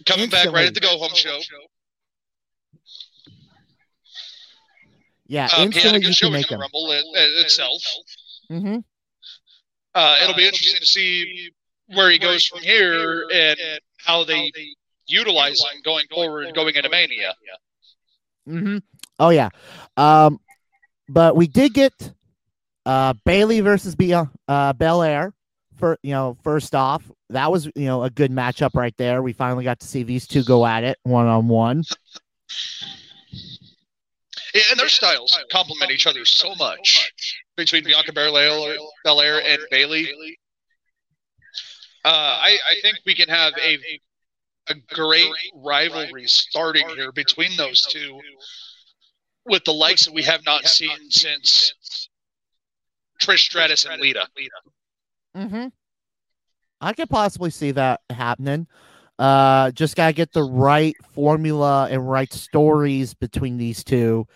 Coming 0.06 0.30
back 0.30 0.50
right 0.52 0.66
at 0.66 0.74
the 0.74 0.80
go 0.80 0.96
home 0.98 1.14
show. 1.14 1.38
Yeah, 5.26 5.48
Um, 5.56 5.70
he 5.70 5.80
had 5.80 5.92
a 5.92 5.96
instantly 5.96 6.00
good 6.00 6.08
you 6.08 6.14
can 6.16 6.26
in 6.28 6.32
make 6.32 6.48
the. 6.48 6.56
Rumble 6.58 6.90
it, 6.92 7.04
it- 7.14 7.44
itself. 7.44 7.82
Mm-hmm. 8.50 8.78
Uh, 9.94 10.16
it'll 10.22 10.34
be 10.34 10.46
interesting 10.46 10.80
to 10.80 10.86
see 10.86 11.50
where 11.88 12.08
he 12.10 12.18
goes 12.18 12.44
from 12.46 12.60
here 12.60 13.26
and 13.32 13.58
how 13.98 14.24
they 14.24 14.52
utilize 15.06 15.58
him 15.60 15.80
going 15.84 16.06
forward, 16.12 16.54
going 16.54 16.74
into 16.74 16.88
Mania. 16.88 17.34
Mm-hmm. 18.48 18.78
Oh 19.18 19.30
yeah. 19.30 19.48
Um, 19.96 20.38
but 21.08 21.36
we 21.36 21.46
did 21.46 21.74
get 21.74 21.92
uh 22.86 23.12
Bayley 23.24 23.60
versus 23.60 23.94
Bia 23.96 24.30
uh 24.46 24.72
Belair 24.74 25.34
for 25.78 25.98
you 26.02 26.12
know 26.12 26.36
first 26.42 26.74
off 26.74 27.10
that 27.30 27.50
was 27.50 27.66
you 27.74 27.86
know 27.86 28.02
a 28.02 28.10
good 28.10 28.30
matchup 28.30 28.74
right 28.74 28.94
there. 28.96 29.22
We 29.22 29.32
finally 29.32 29.64
got 29.64 29.80
to 29.80 29.86
see 29.86 30.02
these 30.02 30.26
two 30.26 30.44
go 30.44 30.66
at 30.66 30.84
it 30.84 30.98
one 31.02 31.26
on 31.26 31.48
one. 31.48 31.84
And 34.70 34.80
their 34.80 34.88
styles 34.88 35.38
complement 35.52 35.90
each 35.90 36.06
other 36.06 36.24
so 36.24 36.54
much 36.54 37.12
between 37.56 37.84
Bianca 37.84 38.12
Belair, 38.12 38.76
Belair 39.04 39.42
and 39.44 39.60
Bayley. 39.70 40.08
Uh, 42.04 42.08
I, 42.08 42.56
I 42.70 42.74
think 42.80 42.96
we 43.04 43.14
can 43.14 43.28
have 43.28 43.52
a 43.62 43.78
a 44.68 44.74
great 44.94 45.30
rivalry 45.54 46.26
starting 46.26 46.88
here 46.90 47.12
between 47.12 47.56
those 47.56 47.82
two, 47.82 48.20
with 49.46 49.64
the 49.64 49.72
likes 49.72 50.04
that 50.04 50.14
we 50.14 50.22
have 50.22 50.44
not 50.44 50.66
seen 50.66 51.10
since 51.10 52.08
Trish 53.20 53.46
Stratus 53.46 53.84
and 53.86 54.00
Lita. 54.00 54.26
Mm-hmm. 55.38 55.68
I 56.80 56.92
could 56.92 57.08
possibly 57.08 57.50
see 57.50 57.70
that 57.72 58.00
happening. 58.10 58.66
Uh, 59.18 59.70
just 59.72 59.96
gotta 59.96 60.12
get 60.12 60.32
the 60.32 60.42
right 60.42 60.94
formula 61.12 61.88
and 61.90 62.08
right 62.08 62.32
stories 62.32 63.14
between 63.14 63.56
these 63.56 63.82
two 63.82 64.26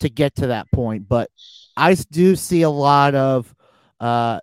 to 0.00 0.08
get 0.08 0.34
to 0.36 0.48
that 0.48 0.70
point. 0.72 1.08
But 1.08 1.30
I 1.76 1.94
do 1.94 2.36
see 2.36 2.62
a 2.62 2.70
lot 2.70 3.14
of 3.14 3.54
uh 4.00 4.40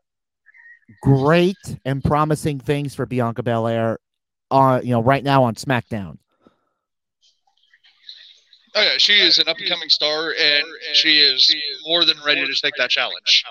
great 1.02 1.58
and 1.86 2.04
promising 2.04 2.60
things 2.60 2.94
for 2.94 3.06
Bianca 3.06 3.44
Belair 3.44 4.00
on 4.52 4.86
you 4.86 4.92
know 4.92 5.02
right 5.02 5.24
now 5.24 5.44
on 5.44 5.56
SmackDown. 5.56 6.18
Oh 8.76 8.82
yeah, 8.82 8.98
she 8.98 9.14
is 9.14 9.40
an 9.40 9.48
up 9.48 9.58
and 9.58 9.70
coming 9.70 9.90
star, 9.90 10.34
and 10.38 10.66
she 10.94 11.20
is 11.20 11.54
more 11.86 12.04
than 12.04 12.18
ready 12.26 12.46
to 12.46 12.54
take 12.62 12.74
that 12.78 12.90
challenge. 12.90 13.46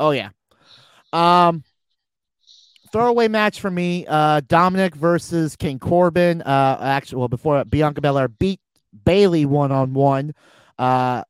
Oh 0.00 0.10
yeah. 0.10 0.30
Um 1.12 1.64
throwaway 2.92 3.28
match 3.28 3.60
for 3.60 3.70
me. 3.70 4.06
Uh 4.08 4.40
Dominic 4.46 4.94
versus 4.94 5.56
King 5.56 5.78
Corbin. 5.78 6.42
Uh 6.42 6.78
actually 6.80 7.18
well 7.18 7.28
before 7.28 7.64
Bianca 7.64 8.00
Belair 8.00 8.28
beat 8.28 8.60
Bayley 9.04 9.44
one 9.46 9.72
on 9.72 9.94
one. 9.94 10.32
Uh 10.78 11.22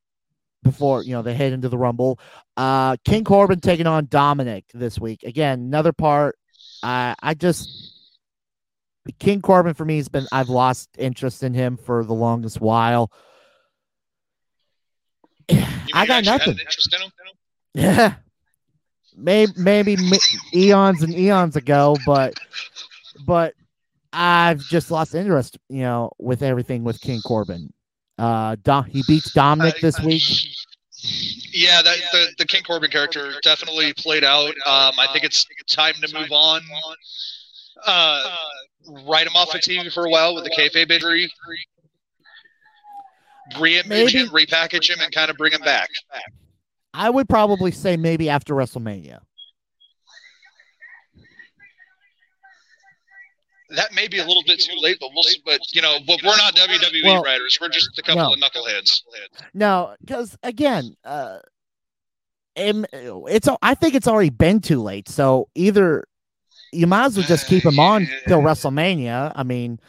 before 0.63 1.03
you 1.03 1.13
know 1.13 1.23
they 1.23 1.35
head 1.35 1.53
into 1.53 1.69
the 1.69 1.79
rumble. 1.79 2.19
Uh 2.57 2.97
King 3.05 3.25
Corbin 3.25 3.61
taking 3.61 3.87
on 3.87 4.07
Dominic 4.07 4.65
this 4.75 4.99
week. 4.99 5.23
Again, 5.23 5.61
another 5.61 5.93
part. 5.93 6.37
I 6.83 7.15
I 7.23 7.35
just 7.35 7.93
King 9.19 9.41
Corbin 9.41 9.75
for 9.75 9.85
me 9.85 9.97
has 9.97 10.09
been 10.09 10.27
I've 10.31 10.49
lost 10.49 10.89
interest 10.99 11.43
in 11.43 11.55
him 11.55 11.77
for 11.77 12.05
the 12.05 12.15
longest 12.15 12.61
while. 12.61 13.11
I 15.95 16.07
got 16.07 16.25
nothing. 16.25 16.55
an 16.55 16.61
interest 16.61 16.95
in 16.95 17.03
him? 17.03 17.13
Yeah. 17.75 18.15
Maybe 19.17 19.53
maybe 19.57 19.97
eons 20.55 21.03
and 21.03 21.15
eons 21.15 21.57
ago, 21.57 21.97
but 22.07 22.35
but 23.27 23.55
I've 24.13 24.61
just 24.61 24.91
lost 24.91 25.15
interest, 25.15 25.59
you 25.69 25.83
know, 25.83 26.13
with 26.19 26.43
everything 26.43 26.85
with 26.85 27.01
King 27.01 27.21
Corbin. 27.23 27.73
Uh, 28.19 28.57
Dom- 28.63 28.85
he 28.85 29.03
beats 29.07 29.33
Dominic 29.33 29.81
this 29.81 29.99
week. 30.01 30.23
Yeah, 31.53 31.83
that 31.83 31.97
the, 32.13 32.27
the 32.39 32.47
King 32.47 32.63
Corbin 32.63 32.91
character 32.91 33.33
definitely 33.43 33.93
played 33.95 34.25
out. 34.25 34.51
Um, 34.67 34.95
I 34.99 35.09
think 35.13 35.25
it's 35.25 35.47
time 35.69 35.95
to 36.03 36.15
move 36.15 36.31
on. 36.31 36.63
Uh, 37.85 38.37
write 39.07 39.27
him 39.27 39.35
off 39.35 39.55
of 39.55 39.61
TV 39.61 39.93
for 39.93 40.07
a 40.07 40.11
while 40.11 40.35
with 40.35 40.45
the 40.45 40.51
kayfabe 40.51 40.91
injury. 40.91 41.33
Reimage 43.55 43.87
Maybe- 43.89 44.13
him, 44.13 44.29
repackage 44.29 44.89
him, 44.89 45.01
and 45.01 45.13
kind 45.13 45.31
of 45.31 45.37
bring 45.37 45.53
him 45.53 45.63
back. 45.63 45.91
I 46.95 47.11
would 47.11 47.29
probably 47.29 47.71
say 47.71 47.97
maybe 47.97 48.29
after 48.29 48.55
WrestleMania. 48.55 49.21
That 53.71 53.95
may 53.95 54.07
be 54.07 54.19
a 54.19 54.27
little 54.27 54.43
bit 54.47 54.61
too 54.61 54.77
late, 54.79 54.99
but 55.01 55.11
we'll. 55.15 55.25
But 55.47 55.61
you 55.73 55.81
know, 55.81 55.99
but 56.07 56.21
we're 56.23 56.37
not 56.37 56.55
WWE 56.55 57.05
Well, 57.05 57.23
writers. 57.23 57.57
We're 57.59 57.71
just 57.71 57.99
a 57.99 58.03
couple 58.03 58.23
no. 58.23 58.33
of 58.35 58.39
knuckleheads. 58.39 59.01
No, 59.55 59.95
because 60.01 60.37
again, 60.43 60.95
uh, 61.05 61.39
it's 62.55 63.49
I 63.63 63.75
think 63.75 63.95
it's 63.95 64.09
already 64.09 64.29
been 64.29 64.61
too 64.61 64.83
late. 64.83 65.09
So 65.09 65.49
either 65.55 66.05
you 66.73 66.87
might 66.87 67.07
as 67.07 67.17
well 67.17 67.27
just 67.27 67.47
keep 67.47 67.65
him 67.65 67.79
on 67.79 68.07
till 68.29 68.41
WrestleMania. 68.43 69.33
I 69.35 69.43
mean, 69.43 69.81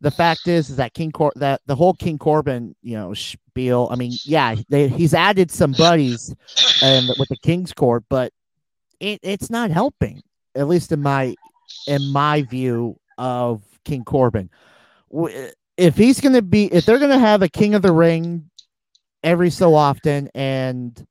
the 0.00 0.10
fact 0.10 0.46
is, 0.46 0.70
is 0.70 0.76
that 0.76 0.94
King 0.94 1.12
Cor- 1.12 1.32
that 1.36 1.60
the 1.66 1.74
whole 1.74 1.94
King 1.94 2.18
Corbin, 2.18 2.74
you 2.82 2.96
know, 2.96 3.14
spiel. 3.14 3.88
I 3.90 3.96
mean, 3.96 4.12
yeah, 4.24 4.54
they, 4.68 4.88
he's 4.88 5.14
added 5.14 5.50
some 5.50 5.72
buddies 5.72 6.34
and 6.82 7.08
with 7.18 7.28
the 7.28 7.38
King's 7.38 7.72
Court, 7.72 8.04
but 8.08 8.32
it, 9.00 9.20
it's 9.22 9.50
not 9.50 9.70
helping. 9.70 10.22
At 10.54 10.68
least 10.68 10.92
in 10.92 11.02
my 11.02 11.34
in 11.86 12.12
my 12.12 12.42
view 12.42 12.98
of 13.18 13.62
King 13.84 14.04
Corbin. 14.04 14.50
if 15.76 15.96
he's 15.96 16.20
going 16.20 16.34
to 16.34 16.42
be, 16.42 16.66
if 16.72 16.84
they're 16.86 16.98
going 16.98 17.10
to 17.10 17.18
have 17.18 17.42
a 17.42 17.48
King 17.48 17.74
of 17.74 17.82
the 17.82 17.92
Ring 17.92 18.50
every 19.22 19.50
so 19.50 19.74
often, 19.74 20.30
and 20.34 21.06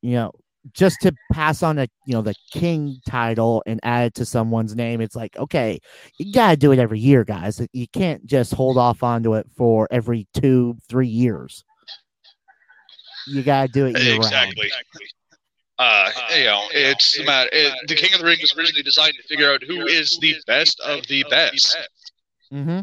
you 0.00 0.14
know, 0.14 0.32
just 0.72 1.00
to 1.02 1.12
pass 1.32 1.62
on 1.62 1.78
a 1.78 1.88
you 2.06 2.14
know 2.14 2.22
the 2.22 2.34
King 2.52 2.98
title 3.06 3.62
and 3.66 3.80
add 3.82 4.06
it 4.06 4.14
to 4.14 4.24
someone's 4.24 4.76
name, 4.76 5.00
it's 5.00 5.16
like 5.16 5.36
okay, 5.36 5.78
you 6.18 6.32
got 6.32 6.50
to 6.50 6.56
do 6.56 6.72
it 6.72 6.78
every 6.78 7.00
year, 7.00 7.24
guys. 7.24 7.60
You 7.72 7.88
can't 7.88 8.24
just 8.26 8.54
hold 8.54 8.78
off 8.78 9.02
onto 9.02 9.34
it 9.34 9.46
for 9.56 9.88
every 9.90 10.26
two, 10.34 10.76
three 10.88 11.08
years. 11.08 11.64
You 13.26 13.42
got 13.42 13.66
to 13.66 13.72
do 13.72 13.86
it 13.86 13.98
year 14.00 14.12
round. 14.14 14.24
Exactly. 14.24 14.70
Uh, 15.78 16.10
you 16.36 16.44
know, 16.44 16.62
it's 16.72 17.16
the 17.16 17.24
matter. 17.24 17.50
It, 17.52 17.74
the 17.88 17.94
King 17.94 18.14
of 18.14 18.20
the 18.20 18.26
Ring 18.26 18.38
was 18.40 18.56
originally 18.56 18.82
designed 18.82 19.14
to 19.20 19.22
figure 19.26 19.52
out 19.52 19.62
who 19.64 19.86
is 19.86 20.18
the 20.20 20.36
best 20.46 20.78
of 20.80 21.06
the 21.08 21.24
best. 21.28 21.76
Mm-hmm. 22.52 22.80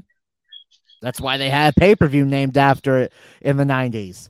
That's 1.01 1.21
why 1.21 1.37
they 1.37 1.49
had 1.49 1.75
pay 1.75 1.95
per 1.95 2.07
view 2.07 2.25
named 2.25 2.57
after 2.57 2.99
it 2.99 3.13
in 3.41 3.57
the 3.57 3.65
nineties. 3.65 4.29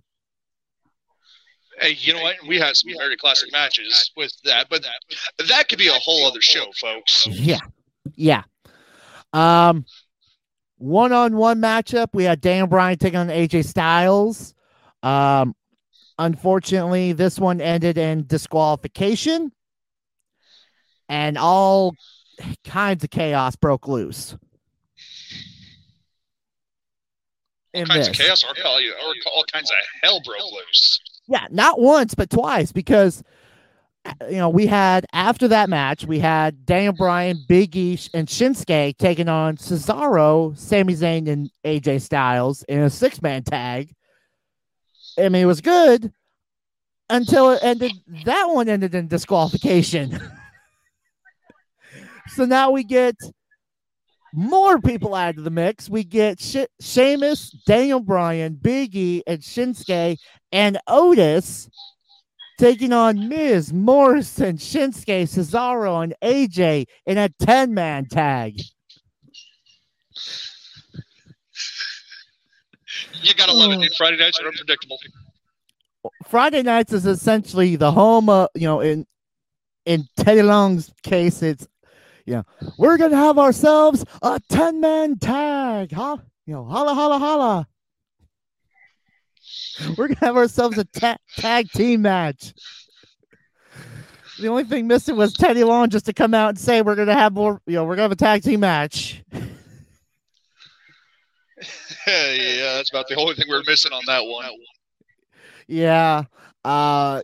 Hey, 1.80 1.96
you 2.00 2.13
know 2.13 2.22
what? 2.22 2.36
We 2.48 2.58
had 2.58 2.76
some 2.76 2.92
very 2.98 3.15
classic 3.15 3.52
matches 3.52 4.12
with 4.18 4.34
that, 4.44 4.68
but 4.70 4.84
that, 4.84 5.48
that 5.48 5.70
could 5.70 5.80
be 5.80 5.88
a 5.88 5.94
whole 5.94 6.26
other 6.26 6.42
show, 6.42 6.65
folks. 6.80 7.28
Yeah, 7.28 7.60
yeah. 8.15 8.44
Um, 9.34 9.86
one 10.78 11.13
on 11.13 11.36
one 11.36 11.62
matchup. 11.62 12.08
We 12.13 12.24
had 12.24 12.42
Dan 12.42 12.68
Bryan 12.68 12.98
taking 12.98 13.20
on 13.20 13.28
AJ 13.28 13.65
Styles. 13.65 14.54
Um, 15.04 15.56
unfortunately, 16.18 17.13
this 17.13 17.39
one 17.39 17.62
ended 17.62 17.98
in 17.98 18.26
disqualification, 18.28 19.52
and 21.08 21.38
all 21.38 21.96
kinds 22.65 23.04
of 23.04 23.10
chaos 23.10 23.56
broke 23.56 23.88
loose. 23.88 24.36
All 27.74 27.86
kinds 27.86 28.08
this. 28.08 28.20
of 28.20 28.26
chaos, 28.26 28.44
or, 28.44 28.54
all, 28.65 28.80
or 28.80 29.13
all 29.34 29.46
kinds 29.46 29.70
of 29.70 29.78
hell 30.02 30.22
broke 30.26 30.52
loose. 30.52 31.00
Yeah, 31.30 31.46
not 31.52 31.80
once, 31.80 32.15
but 32.15 32.32
twice 32.32 32.72
because 32.72 33.24
you 34.30 34.38
know, 34.38 34.50
we 34.50 34.65
had 34.65 35.06
after 35.13 35.48
that 35.50 35.70
match, 35.70 36.06
we 36.06 36.20
had 36.20 36.65
Daniel 36.65 36.94
Bryan, 36.94 37.44
Big 37.48 37.76
E, 37.76 38.00
and 38.13 38.28
Shinsuke 38.28 38.98
taking 38.98 39.30
on 39.30 39.58
Cesaro, 39.58 40.58
Sami 40.58 40.96
Zayn, 40.96 41.30
and 41.30 41.52
AJ 41.63 42.02
Styles 42.02 42.63
in 42.63 42.80
a 42.80 42.89
six 42.89 43.22
man 43.22 43.44
tag. 43.44 43.94
I 45.18 45.30
mean, 45.30 45.44
it 45.44 45.46
was 45.46 45.62
good 45.62 46.12
until 47.10 47.52
it 47.52 47.60
ended. 47.62 47.92
That 48.26 48.50
one 48.50 48.70
ended 48.70 48.96
in 48.96 49.08
disqualification. 49.08 50.20
so 52.30 52.46
now 52.46 52.72
we 52.72 52.84
get 52.84 53.15
more 54.34 54.80
people 54.80 55.15
added 55.15 55.38
to 55.38 55.42
the 55.42 55.50
mix. 55.50 55.89
We 55.89 56.04
get 56.04 56.39
She- 56.39 56.68
Sheamus, 56.80 57.52
Daniel 57.65 58.00
Bryan, 58.00 58.54
Big 58.56 58.96
E, 58.96 59.24
and 59.26 59.42
Shinsuke, 59.42 60.18
and 60.52 60.78
Otis 60.88 61.70
taking 62.60 62.92
on 62.92 63.30
Miz, 63.30 63.72
Morrison, 63.72 64.58
Shinsuke, 64.58 65.24
Cesaro, 65.24 66.04
and 66.04 66.13
AJ 66.22 66.86
in 67.06 67.18
a 67.18 67.30
10 67.39 67.74
man 67.74 68.06
tag. 68.06 68.60
You 73.22 73.34
gotta 73.36 73.54
love 73.54 73.72
it. 73.72 73.82
dude. 73.82 73.94
Friday 73.96 74.18
nights 74.18 74.39
are 74.39 74.48
unpredictable. 74.48 74.98
Friday 76.28 76.63
nights 76.63 76.94
is 76.94 77.06
essentially 77.06 77.76
the 77.76 77.92
home 77.92 78.30
of, 78.30 78.50
you 78.56 78.68
know, 78.68 78.80
in 78.82 79.06
in 79.86 80.08
Teddy 80.18 80.44
Long's 80.44 80.92
case, 81.04 81.42
it's, 81.42 81.68
know, 82.36 82.44
we're 82.78 82.98
going 82.98 83.12
to 83.12 83.18
have 83.18 83.38
ourselves 83.38 84.06
a 84.22 84.39
10 84.50 84.82
man 84.82 85.18
tag, 85.18 85.92
huh? 85.92 86.18
You 86.46 86.56
know, 86.56 86.65
holla, 86.65 86.94
holla, 86.94 87.20
holla. 87.20 87.68
We're 89.98 90.08
going 90.08 90.15
to 90.18 90.26
have 90.26 90.38
ourselves 90.38 90.78
a 90.78 90.84
ta- 90.86 91.18
tag 91.38 91.70
team 91.72 92.02
match. 92.04 92.54
The 94.39 94.48
only 94.48 94.63
thing 94.63 94.88
missing 94.88 95.18
was 95.18 95.34
Teddy 95.34 95.63
Long 95.63 95.89
just 95.89 96.06
to 96.06 96.13
come 96.13 96.34
out 96.34 96.50
and 96.50 96.60
say 96.60 96.82
we're 96.82 96.96
going 96.96 97.08
to 97.08 97.13
have 97.13 97.34
more, 97.34 97.62
you 97.65 97.76
know, 97.76 97.84
we're 97.84 97.96
going 97.96 98.10
to 98.10 98.10
have 98.10 98.12
a 98.12 98.15
tag 98.15 98.44
team 98.44 98.62
match. 98.62 99.24
yeah, 102.08 102.74
that's 102.76 102.89
about 102.89 103.08
the 103.08 103.15
only 103.15 103.36
thing 103.36 103.46
we're 103.50 103.63
missing 103.68 103.92
on 103.92 104.02
that 104.08 104.26
one. 104.26 104.46
Yeah. 105.68 106.24
Uh 106.65 107.22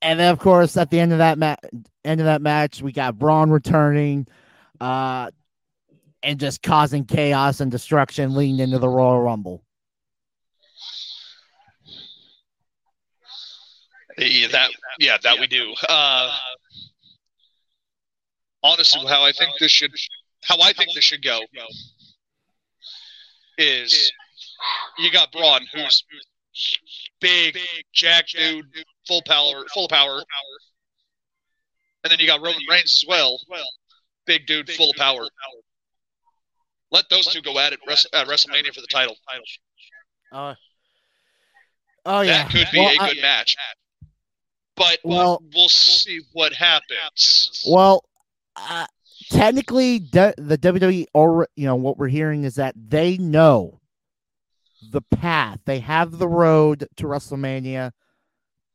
and 0.00 0.18
then 0.18 0.32
of 0.32 0.38
course 0.38 0.76
at 0.76 0.90
the 0.90 0.98
end 0.98 1.12
of 1.12 1.18
that 1.18 1.38
match 1.38 1.60
end 2.04 2.20
of 2.20 2.26
that 2.26 2.42
match 2.42 2.82
we 2.82 2.92
got 2.92 3.18
Braun 3.18 3.50
returning 3.50 4.26
uh 4.80 5.30
and 6.22 6.38
just 6.38 6.62
causing 6.62 7.04
chaos 7.04 7.60
and 7.60 7.70
destruction 7.70 8.34
leading 8.34 8.60
into 8.60 8.78
the 8.78 8.88
Royal 8.88 9.20
Rumble. 9.20 9.62
Yeah, 14.18 14.48
that 14.48 14.70
yeah, 14.98 15.16
that 15.22 15.38
we 15.40 15.46
do. 15.46 15.74
Uh, 15.88 16.36
honestly, 18.62 19.04
how 19.06 19.22
I 19.24 19.32
think 19.32 19.52
this 19.58 19.72
should, 19.72 19.90
how 20.44 20.60
I 20.60 20.72
think 20.72 20.90
this 20.94 21.04
should 21.04 21.24
go, 21.24 21.40
is 23.58 24.12
you 24.98 25.10
got 25.10 25.32
Braun, 25.32 25.62
who's 25.72 26.04
big, 27.20 27.58
jack 27.92 28.26
dude, 28.28 28.66
full 29.08 29.22
power, 29.26 29.64
full 29.72 29.88
power, 29.88 30.22
and 32.04 32.10
then 32.10 32.18
you 32.18 32.26
got 32.26 32.40
Roman 32.40 32.62
Reigns 32.68 32.92
as 32.92 33.04
well, 33.06 33.38
big 34.26 34.46
dude, 34.46 34.68
full 34.70 34.90
of 34.90 34.96
power. 34.96 35.26
Let 36.90 37.08
those 37.08 37.26
two 37.26 37.40
go 37.40 37.58
at 37.58 37.72
it 37.72 37.80
at 38.12 38.26
WrestleMania 38.26 38.74
for 38.74 38.80
the 38.82 38.86
title. 38.90 39.16
Uh, 40.30 40.54
oh 42.04 42.20
yeah. 42.20 42.42
That 42.44 42.50
could 42.52 42.66
be 42.72 42.78
Well, 42.78 42.88
a 42.98 43.02
I- 43.02 43.08
good 43.14 43.22
match. 43.22 43.56
But 44.76 44.98
Well- 45.04 45.42
we'll 45.54 45.68
see 45.68 46.20
what 46.32 46.52
happens. 46.52 47.62
Well, 47.66 48.04
uh, 48.56 48.86
technically, 49.30 49.98
de- 50.00 50.34
the 50.38 50.58
WWE, 50.58 51.06
or 51.14 51.48
you 51.56 51.66
know, 51.66 51.76
what 51.76 51.98
we're 51.98 52.08
hearing 52.08 52.44
is 52.44 52.54
that 52.56 52.74
they 52.76 53.16
know 53.18 53.80
the 54.90 55.00
path. 55.02 55.60
They 55.64 55.78
have 55.80 56.18
the 56.18 56.28
road 56.28 56.88
to 56.96 57.04
WrestleMania, 57.04 57.92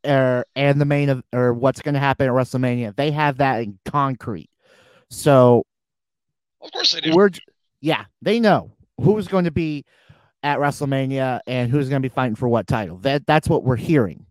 er, 0.07 0.45
and 0.55 0.79
the 0.79 0.85
main 0.85 1.09
of, 1.09 1.23
or 1.33 1.53
what's 1.53 1.81
going 1.81 1.93
to 1.93 1.99
happen 1.99 2.27
at 2.27 2.33
WrestleMania. 2.33 2.95
They 2.95 3.11
have 3.11 3.37
that 3.37 3.61
in 3.61 3.79
concrete. 3.85 4.49
So 5.09 5.63
Of 6.61 6.71
course 6.71 6.93
they 6.93 7.01
do. 7.01 7.15
we're, 7.15 7.29
yeah, 7.81 8.05
they 8.21 8.39
know 8.39 8.71
who's 8.99 9.27
going 9.27 9.45
to 9.45 9.51
be 9.51 9.85
at 10.43 10.59
WrestleMania 10.59 11.39
and 11.47 11.71
who's 11.71 11.89
going 11.89 12.01
to 12.01 12.09
be 12.09 12.13
fighting 12.13 12.35
for 12.35 12.47
what 12.47 12.67
title. 12.67 12.97
That 12.97 13.25
that's 13.25 13.49
what 13.49 13.63
we're 13.63 13.75
hearing. 13.75 14.25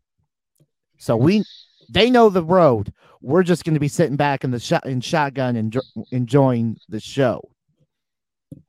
So 0.99 1.17
we, 1.17 1.45
they 1.91 2.11
know 2.11 2.31
the 2.31 2.45
road. 2.45 2.93
We're 3.21 3.43
just 3.43 3.65
going 3.65 3.75
to 3.75 3.81
be 3.81 3.89
sitting 3.89 4.17
back 4.17 4.45
in 4.45 4.51
the 4.51 4.61
shot 4.61 4.87
in 4.87 5.01
shotgun 5.01 5.57
and 5.57 5.73
enjo- 5.73 6.05
enjoying 6.13 6.79
the 6.89 7.01
show. 7.01 7.41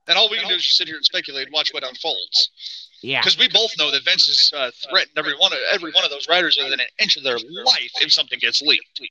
And 0.07 0.17
all 0.17 0.29
we 0.29 0.37
can 0.37 0.47
do 0.47 0.55
is 0.55 0.63
just 0.63 0.77
sit 0.77 0.87
here 0.87 0.95
and 0.95 1.05
speculate 1.05 1.47
and 1.47 1.53
watch 1.53 1.73
what 1.73 1.83
unfolds. 1.83 2.86
Yeah, 3.01 3.21
Because 3.21 3.37
we 3.37 3.47
both 3.47 3.71
know 3.77 3.91
that 3.91 4.03
Vince 4.03 4.27
has 4.27 4.51
uh, 4.55 4.71
threatened 4.89 5.17
every 5.17 5.35
one 5.37 5.53
of 5.53 5.59
every 5.71 5.91
one 5.91 6.03
of 6.03 6.09
those 6.09 6.27
writers 6.27 6.57
within 6.57 6.79
an 6.79 6.87
inch 6.99 7.15
of 7.15 7.23
their 7.23 7.37
life 7.37 7.91
if 8.01 8.11
something 8.11 8.39
gets 8.39 8.61
leaked. 8.61 9.01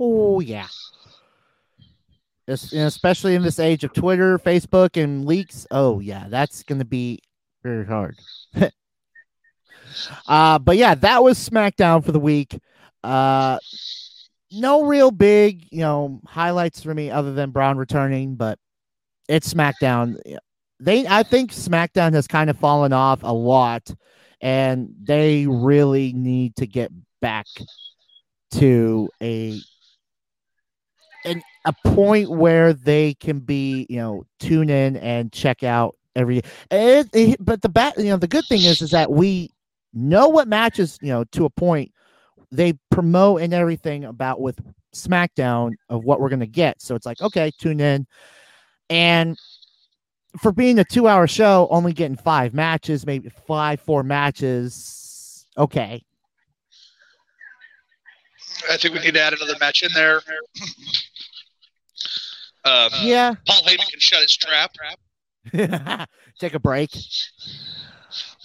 oh 0.00 0.40
yeah. 0.40 0.66
Especially 2.46 3.34
in 3.34 3.42
this 3.42 3.58
age 3.58 3.84
of 3.84 3.94
Twitter, 3.94 4.38
Facebook, 4.38 5.02
and 5.02 5.24
leaks. 5.24 5.66
Oh 5.70 6.00
yeah, 6.00 6.26
that's 6.28 6.62
going 6.62 6.80
to 6.80 6.84
be 6.84 7.20
very 7.62 7.86
hard. 7.86 8.18
uh, 10.28 10.58
but 10.58 10.76
yeah, 10.76 10.94
that 10.96 11.22
was 11.22 11.38
SmackDown 11.48 12.04
for 12.04 12.12
the 12.12 12.20
week. 12.20 12.58
Uh, 13.02 13.58
no 14.50 14.84
real 14.84 15.10
big, 15.10 15.66
you 15.70 15.80
know, 15.80 16.20
highlights 16.26 16.82
for 16.82 16.94
me 16.94 17.10
other 17.10 17.32
than 17.32 17.50
Braun 17.50 17.76
returning, 17.76 18.36
but 18.36 18.58
it's 19.28 19.52
SmackDown. 19.52 20.16
They, 20.84 21.06
I 21.06 21.22
think 21.22 21.50
SmackDown 21.50 22.12
has 22.12 22.26
kind 22.26 22.50
of 22.50 22.58
fallen 22.58 22.92
off 22.92 23.22
a 23.22 23.32
lot, 23.32 23.90
and 24.42 24.94
they 25.02 25.46
really 25.46 26.12
need 26.12 26.56
to 26.56 26.66
get 26.66 26.92
back 27.22 27.46
to 28.52 29.08
a 29.22 29.58
an 31.24 31.42
a 31.64 31.72
point 31.86 32.30
where 32.30 32.74
they 32.74 33.14
can 33.14 33.38
be, 33.40 33.86
you 33.88 33.96
know, 33.96 34.24
tune 34.38 34.68
in 34.68 34.96
and 34.98 35.32
check 35.32 35.62
out 35.62 35.96
every. 36.14 36.42
It, 36.70 37.08
it- 37.14 37.44
but 37.44 37.62
the 37.62 37.70
bat, 37.70 37.94
you 37.96 38.10
know, 38.10 38.18
the 38.18 38.28
good 38.28 38.44
thing 38.44 38.60
is, 38.64 38.82
is 38.82 38.90
that 38.90 39.10
we 39.10 39.50
know 39.94 40.28
what 40.28 40.48
matches, 40.48 40.98
you 41.00 41.08
know, 41.08 41.24
to 41.32 41.46
a 41.46 41.50
point. 41.50 41.92
They 42.52 42.74
promote 42.90 43.40
and 43.40 43.54
everything 43.54 44.04
about 44.04 44.40
with 44.40 44.60
SmackDown 44.94 45.72
of 45.88 46.04
what 46.04 46.20
we're 46.20 46.28
gonna 46.28 46.46
get. 46.46 46.82
So 46.82 46.94
it's 46.94 47.06
like, 47.06 47.22
okay, 47.22 47.50
tune 47.58 47.80
in, 47.80 48.06
and 48.90 49.38
for 50.40 50.52
being 50.52 50.78
a 50.78 50.84
two-hour 50.84 51.26
show, 51.26 51.68
only 51.70 51.92
getting 51.92 52.16
five 52.16 52.54
matches, 52.54 53.06
maybe 53.06 53.30
five, 53.46 53.80
four 53.80 54.02
matches. 54.02 55.46
Okay, 55.56 56.02
I 58.70 58.76
think 58.76 58.94
we 58.94 59.00
need 59.00 59.14
to 59.14 59.20
add 59.20 59.32
another 59.32 59.56
match 59.60 59.82
in 59.82 59.90
there. 59.94 60.16
um, 62.64 62.90
yeah, 63.02 63.34
Paul 63.46 63.62
Heyman 63.62 63.90
can 63.90 64.00
shut 64.00 64.22
his 64.22 64.36
trap. 64.36 64.74
take 66.38 66.54
a 66.54 66.58
break. 66.58 66.90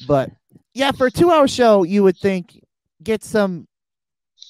But 0.07 0.31
yeah, 0.73 0.91
for 0.91 1.07
a 1.07 1.11
two-hour 1.11 1.47
show, 1.47 1.83
you 1.83 2.03
would 2.03 2.17
think 2.17 2.61
get 3.01 3.23
some, 3.23 3.67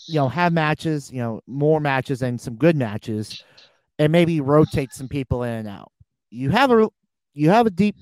you 0.08 0.16
know, 0.16 0.30
have 0.30 0.54
matches, 0.54 1.12
you 1.12 1.20
know, 1.20 1.42
more 1.48 1.80
matches 1.80 2.22
and 2.22 2.40
some 2.40 2.56
good 2.56 2.76
matches, 2.76 3.44
and 4.00 4.12
maybe 4.12 4.42
rotate 4.42 4.94
some 4.94 5.08
people 5.08 5.44
in 5.44 5.54
and 5.54 5.68
out. 5.68 5.92
You 6.32 6.50
have 6.50 6.72
a 6.72 6.90
you 7.34 7.50
have 7.50 7.66
a 7.66 7.70
deep, 7.70 7.96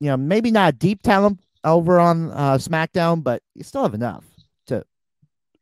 you 0.00 0.08
know, 0.08 0.16
maybe 0.16 0.50
not 0.50 0.74
a 0.74 0.76
deep 0.76 1.02
talent 1.02 1.40
over 1.64 1.98
on 1.98 2.30
uh, 2.30 2.54
SmackDown, 2.54 3.22
but 3.22 3.42
you 3.54 3.64
still 3.64 3.82
have 3.82 3.94
enough 3.94 4.24
to 4.66 4.84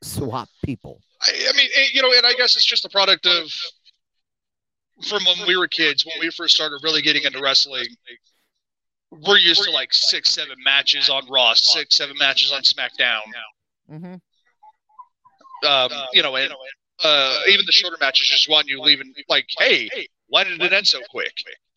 swap 0.02 0.48
people. 0.64 1.00
I, 1.22 1.30
I 1.30 1.56
mean, 1.56 1.68
it, 1.72 1.94
you 1.94 2.02
know, 2.02 2.12
and 2.16 2.26
I 2.26 2.34
guess 2.34 2.56
it's 2.56 2.64
just 2.64 2.84
a 2.84 2.88
product 2.88 3.26
of 3.26 3.52
from 5.08 5.24
when 5.24 5.46
we 5.46 5.56
were 5.56 5.68
kids, 5.68 6.04
when 6.04 6.14
we 6.20 6.30
first 6.30 6.54
started 6.54 6.78
really 6.82 7.02
getting 7.02 7.24
into 7.24 7.40
wrestling. 7.40 7.86
We're 9.10 9.38
used 9.38 9.62
to 9.64 9.70
like 9.70 9.92
six, 9.92 10.30
seven 10.30 10.56
matches 10.64 11.08
on 11.08 11.28
Raw, 11.30 11.54
six, 11.54 11.96
seven 11.96 12.16
matches 12.18 12.52
on 12.52 12.62
SmackDown. 12.62 13.20
Mm-hmm. 13.90 14.14
Um, 15.66 15.90
you 16.12 16.22
know, 16.22 16.34
and 16.36 16.52
uh, 17.02 17.40
even 17.48 17.64
the 17.64 17.72
shorter 17.72 17.96
matches 18.00 18.28
just 18.28 18.48
want 18.48 18.66
you 18.66 18.80
leaving 18.80 19.12
like, 19.28 19.46
hey, 19.58 19.88
why 20.28 20.44
did 20.44 20.60
it 20.60 20.72
end 20.72 20.86
so 20.86 21.00
quick? 21.10 21.32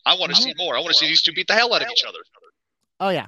I 0.06 0.14
want 0.14 0.34
to 0.34 0.40
see 0.40 0.54
more. 0.56 0.76
I 0.76 0.80
want 0.80 0.88
to 0.88 0.94
see 0.94 1.06
these 1.06 1.22
two 1.22 1.32
beat 1.32 1.46
the 1.46 1.54
hell 1.54 1.74
out 1.74 1.82
of 1.82 1.88
each 1.90 2.04
other. 2.04 2.18
Oh 3.00 3.10
yeah, 3.10 3.26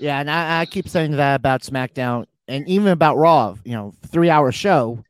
yeah, 0.00 0.20
and 0.20 0.30
I, 0.30 0.60
I 0.60 0.66
keep 0.66 0.88
saying 0.88 1.12
that 1.12 1.36
about 1.36 1.62
SmackDown 1.62 2.26
and 2.46 2.68
even 2.68 2.88
about 2.88 3.16
Raw. 3.16 3.56
You 3.64 3.72
know, 3.72 3.94
three 4.06 4.30
hour 4.30 4.50
show, 4.52 5.04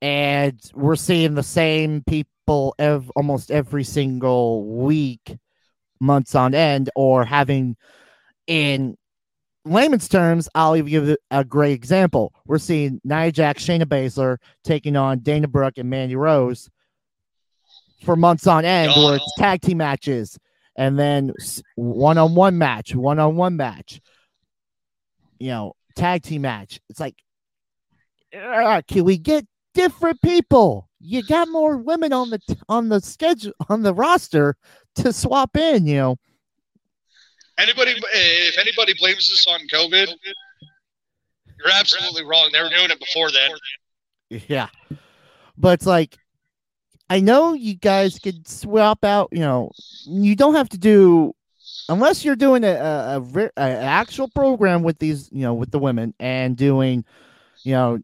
and 0.00 0.60
we're 0.74 0.96
seeing 0.96 1.34
the 1.34 1.42
same 1.42 2.02
people 2.08 2.74
ev- 2.78 3.10
almost 3.14 3.50
every 3.50 3.84
single 3.84 4.64
week, 4.64 5.36
months 6.00 6.34
on 6.34 6.54
end, 6.54 6.90
or 6.96 7.24
having 7.24 7.76
in 8.46 8.96
layman's 9.64 10.08
terms, 10.08 10.48
I'll 10.54 10.76
even 10.76 10.90
give 10.90 11.16
a 11.30 11.44
great 11.44 11.72
example. 11.72 12.34
We're 12.46 12.58
seeing 12.58 13.00
Nia 13.04 13.32
Jax, 13.32 13.64
Shayna 13.64 13.84
Baszler 13.84 14.38
taking 14.64 14.96
on 14.96 15.20
Dana 15.20 15.48
Brooke 15.48 15.78
and 15.78 15.88
Mandy 15.88 16.16
Rose 16.16 16.68
for 18.04 18.16
months 18.16 18.46
on 18.46 18.64
end, 18.64 18.92
where 18.96 19.16
it's 19.16 19.32
tag 19.38 19.60
team 19.60 19.78
matches 19.78 20.38
and 20.76 20.98
then 20.98 21.32
one 21.76 22.18
on 22.18 22.34
one 22.34 22.58
match, 22.58 22.94
one 22.94 23.18
on 23.18 23.36
one 23.36 23.56
match, 23.56 24.00
you 25.38 25.48
know, 25.48 25.74
tag 25.96 26.22
team 26.22 26.42
match. 26.42 26.80
It's 26.88 27.00
like, 27.00 27.16
can 28.32 29.04
we 29.04 29.18
get 29.18 29.46
different 29.74 30.20
people? 30.22 30.88
You 31.00 31.22
got 31.22 31.48
more 31.48 31.76
women 31.76 32.12
on 32.12 32.30
the 32.30 32.40
on 32.68 32.88
the 32.88 33.00
schedule 33.00 33.52
on 33.68 33.82
the 33.82 33.92
roster 33.92 34.56
to 34.96 35.12
swap 35.12 35.56
in, 35.56 35.86
you 35.86 35.96
know. 35.96 36.16
Anybody, 37.58 37.94
if 38.14 38.56
anybody 38.56 38.94
blames 38.98 39.28
this 39.28 39.46
on 39.46 39.60
COVID, 39.72 40.08
you're 41.58 41.72
absolutely 41.74 42.24
wrong. 42.24 42.50
They 42.52 42.62
were 42.62 42.70
doing 42.70 42.90
it 42.90 42.98
before 42.98 43.30
then. 43.30 43.50
Yeah, 44.48 44.68
but 45.58 45.74
it's 45.74 45.86
like 45.86 46.16
I 47.12 47.20
know 47.20 47.52
you 47.52 47.74
guys 47.74 48.18
could 48.18 48.48
swap 48.48 49.04
out. 49.04 49.28
You 49.32 49.40
know, 49.40 49.70
you 50.06 50.34
don't 50.34 50.54
have 50.54 50.70
to 50.70 50.78
do 50.78 51.34
unless 51.90 52.24
you're 52.24 52.36
doing 52.36 52.64
a, 52.64 52.72
a, 52.72 53.20
a, 53.20 53.50
a 53.58 53.70
actual 53.84 54.28
program 54.28 54.82
with 54.82 54.98
these. 54.98 55.28
You 55.30 55.42
know, 55.42 55.52
with 55.52 55.70
the 55.70 55.78
women 55.78 56.14
and 56.18 56.56
doing, 56.56 57.04
you 57.64 57.72
know, 57.72 57.98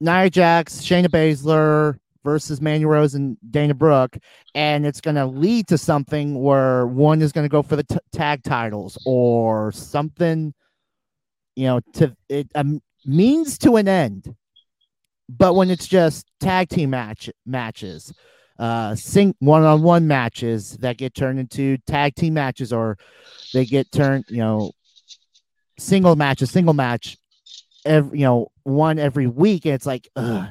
Nia 0.00 0.28
Jax, 0.28 0.82
Shayna 0.82 1.06
Baszler 1.06 1.98
versus 2.22 2.60
Mandy 2.60 2.84
Rose 2.84 3.14
and 3.14 3.38
Dana 3.50 3.72
Brooke, 3.72 4.18
and 4.54 4.84
it's 4.84 5.00
going 5.00 5.14
to 5.16 5.24
lead 5.24 5.66
to 5.68 5.78
something 5.78 6.42
where 6.42 6.86
one 6.86 7.22
is 7.22 7.32
going 7.32 7.46
to 7.46 7.50
go 7.50 7.62
for 7.62 7.76
the 7.76 7.84
t- 7.84 7.96
tag 8.12 8.42
titles 8.42 8.98
or 9.06 9.72
something. 9.72 10.52
You 11.56 11.64
know, 11.64 11.80
to 11.94 12.14
it 12.28 12.50
um, 12.54 12.82
means 13.06 13.56
to 13.60 13.76
an 13.76 13.88
end 13.88 14.34
but 15.28 15.54
when 15.54 15.70
it's 15.70 15.86
just 15.86 16.26
tag 16.40 16.68
team 16.68 16.90
match 16.90 17.30
matches, 17.44 18.12
uh, 18.58 18.94
sing 18.94 19.34
one-on-one 19.38 20.06
matches 20.06 20.76
that 20.78 20.96
get 20.96 21.14
turned 21.14 21.38
into 21.38 21.76
tag 21.86 22.14
team 22.14 22.34
matches, 22.34 22.72
or 22.72 22.98
they 23.52 23.64
get 23.64 23.90
turned, 23.92 24.24
you 24.28 24.38
know, 24.38 24.72
single 25.78 26.16
match, 26.16 26.42
a 26.42 26.46
single 26.46 26.74
match, 26.74 27.16
every 27.84 28.18
you 28.18 28.24
know, 28.24 28.48
one 28.64 28.98
every 28.98 29.26
week, 29.26 29.64
and 29.64 29.74
it's 29.74 29.86
like, 29.86 30.08
ugh, 30.16 30.48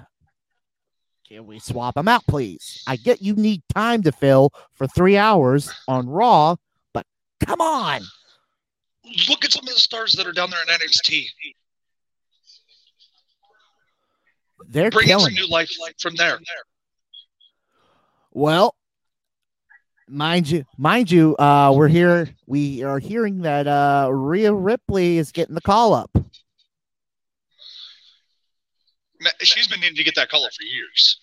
can 1.27 1.45
we 1.45 1.59
swap 1.59 1.95
them 1.95 2.07
out, 2.07 2.25
please? 2.25 2.83
I 2.87 2.95
get 2.95 3.21
you 3.21 3.35
need 3.35 3.61
time 3.75 4.03
to 4.03 4.11
fill 4.13 4.53
for 4.75 4.87
three 4.87 5.17
hours 5.17 5.69
on 5.87 6.07
Raw, 6.07 6.55
but 6.93 7.05
come 7.45 7.59
on. 7.59 8.01
Look 9.27 9.43
at 9.43 9.51
some 9.51 9.67
of 9.67 9.73
the 9.73 9.79
stars 9.79 10.13
that 10.13 10.25
are 10.25 10.31
down 10.31 10.49
there 10.49 10.61
in 10.61 10.67
NXT. 10.67 11.25
They're 14.67 14.89
bringing 14.89 15.17
killing 15.17 15.33
new 15.33 15.47
life 15.49 15.69
from 15.99 16.15
there. 16.15 16.39
Well, 18.31 18.75
mind 20.07 20.49
you, 20.49 20.65
mind 20.77 21.09
you, 21.11 21.35
uh, 21.37 21.73
we're 21.75 21.87
here. 21.87 22.29
We 22.45 22.83
are 22.83 22.99
hearing 22.99 23.41
that 23.41 23.67
uh, 23.67 24.09
Rhea 24.11 24.53
Ripley 24.53 25.17
is 25.17 25.31
getting 25.31 25.55
the 25.55 25.61
call 25.61 25.93
up. 25.93 26.11
She's 29.39 29.67
been 29.67 29.79
needing 29.79 29.95
to 29.95 30.03
get 30.03 30.15
that 30.15 30.29
call 30.29 30.45
up 30.45 30.51
for 30.53 30.63
years. 30.63 31.19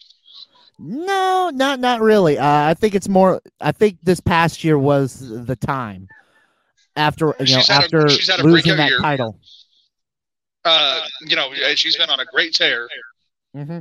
No, 0.78 1.50
not 1.54 1.78
not 1.78 2.00
really. 2.00 2.36
Uh, 2.36 2.44
I 2.46 2.74
think 2.74 2.96
it's 2.96 3.08
more. 3.08 3.40
I 3.60 3.70
think 3.70 3.98
this 4.02 4.18
past 4.18 4.64
year 4.64 4.76
was 4.76 5.20
the 5.46 5.54
time 5.54 6.08
after 6.96 7.26
you 7.38 7.54
know 7.54 7.60
She's 7.60 7.70
after 7.70 8.06
a 8.06 8.42
losing 8.42 8.76
that 8.76 8.90
year. 8.90 8.98
title. 8.98 9.38
Uh, 10.64 11.02
you 11.26 11.36
know, 11.36 11.52
she's 11.76 11.96
been 11.96 12.10
on 12.10 12.18
a 12.18 12.24
great 12.24 12.54
tear. 12.54 12.88
Mm-hmm. 13.54 13.78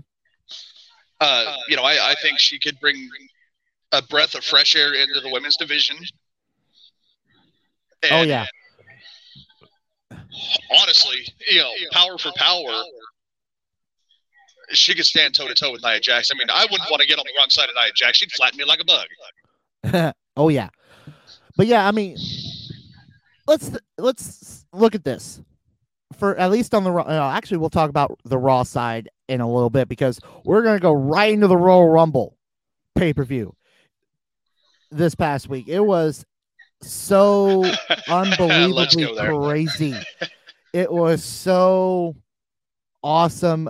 Uh, 1.20 1.56
you 1.68 1.76
know, 1.76 1.84
I, 1.84 2.12
I 2.12 2.16
think 2.22 2.40
she 2.40 2.60
could 2.60 2.80
bring 2.80 3.10
a 3.92 4.02
breath 4.02 4.36
of 4.36 4.44
fresh 4.44 4.76
air 4.76 4.94
into 4.94 5.20
the 5.20 5.30
women's 5.30 5.58
division. 5.58 5.98
Oh 8.12 8.24
yeah, 8.24 8.46
honestly, 10.78 11.26
you 11.50 11.60
know, 11.60 11.72
power 11.92 12.18
for 12.18 12.32
power, 12.36 12.84
she 14.72 14.94
could 14.94 15.06
stand 15.06 15.36
toe 15.36 15.48
to 15.48 15.56
toe 15.56 15.72
with 15.72 15.82
Nia 15.84 16.02
Jax. 16.02 16.30
I 16.34 16.38
mean, 16.38 16.50
I 16.50 16.66
wouldn't 16.70 16.90
want 16.92 17.02
to 17.02 17.08
get 17.08 17.18
on 17.18 17.26
the 17.26 17.32
wrong 17.38 17.50
side 17.50 17.70
of 17.70 17.76
Nia 17.76 17.92
Jax. 17.96 18.18
She'd 18.18 18.32
flatten 18.32 18.58
me 18.58 18.66
like 18.66 18.82
a 18.82 18.86
bug. 18.86 20.14
oh 20.38 20.50
yeah, 20.50 20.70
but 21.56 21.68
yeah, 21.68 21.88
I 21.88 21.92
mean, 21.92 22.18
let's 23.48 23.72
let's 23.98 24.66
look 24.74 24.96
at 24.96 25.04
this 25.06 25.42
for 26.24 26.38
at 26.38 26.52
least 26.52 26.74
on 26.74 26.86
the 26.86 26.92
Raw. 26.92 27.04
Uh, 27.04 27.34
actually, 27.36 27.58
we'll 27.58 27.70
talk 27.70 27.90
about 27.90 28.18
the 28.24 28.38
Raw 28.38 28.64
side 28.64 29.10
in 29.28 29.42
a 29.42 29.52
little 29.52 29.70
bit 29.70 29.90
because 29.90 30.22
we're 30.46 30.64
gonna 30.64 30.80
go 30.80 30.94
right 30.94 31.34
into 31.34 31.48
the 31.48 31.58
Royal 31.58 31.90
Rumble 31.90 32.38
pay 32.96 33.12
per 33.12 33.26
view 33.26 33.54
this 34.90 35.16
past 35.16 35.50
week. 35.50 35.68
It 35.68 35.82
was 35.82 36.24
so 36.82 37.66
unbelievably 38.08 39.18
crazy. 39.18 39.96
It 40.72 40.92
was 40.92 41.24
so 41.24 42.16
awesome 43.04 43.70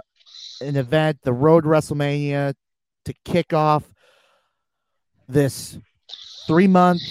an 0.61 0.77
event, 0.77 1.17
the 1.23 1.33
Road 1.33 1.65
to 1.65 1.69
WrestleMania, 1.69 2.53
to 3.03 3.13
kick 3.25 3.51
off 3.51 3.83
this 5.27 5.77
three 6.47 6.67
month 6.67 7.01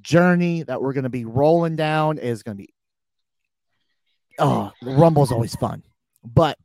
journey 0.00 0.64
that 0.64 0.82
we're 0.82 0.94
going 0.94 1.04
to 1.04 1.10
be 1.10 1.24
rolling 1.24 1.76
down 1.76 2.18
is 2.18 2.42
going 2.42 2.56
to 2.56 2.62
be. 2.64 2.70
Oh, 4.38 4.72
Rumble's 4.82 5.32
always 5.32 5.54
fun. 5.54 5.82
But 6.24 6.58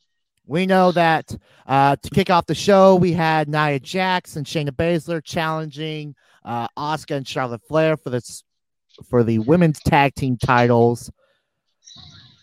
we 0.45 0.65
know 0.65 0.91
that 0.91 1.35
uh, 1.67 1.95
to 1.95 2.09
kick 2.09 2.29
off 2.29 2.45
the 2.45 2.55
show, 2.55 2.95
we 2.95 3.13
had 3.13 3.47
Nia 3.47 3.79
Jax 3.79 4.35
and 4.35 4.45
Shayna 4.45 4.71
Baszler 4.71 5.23
challenging 5.23 6.15
uh, 6.43 6.67
Asuka 6.77 7.15
and 7.17 7.27
Charlotte 7.27 7.61
Flair 7.67 7.95
for 7.95 8.09
this 8.09 8.43
for 9.09 9.23
the 9.23 9.39
women's 9.39 9.79
tag 9.79 10.15
team 10.15 10.37
titles. 10.37 11.09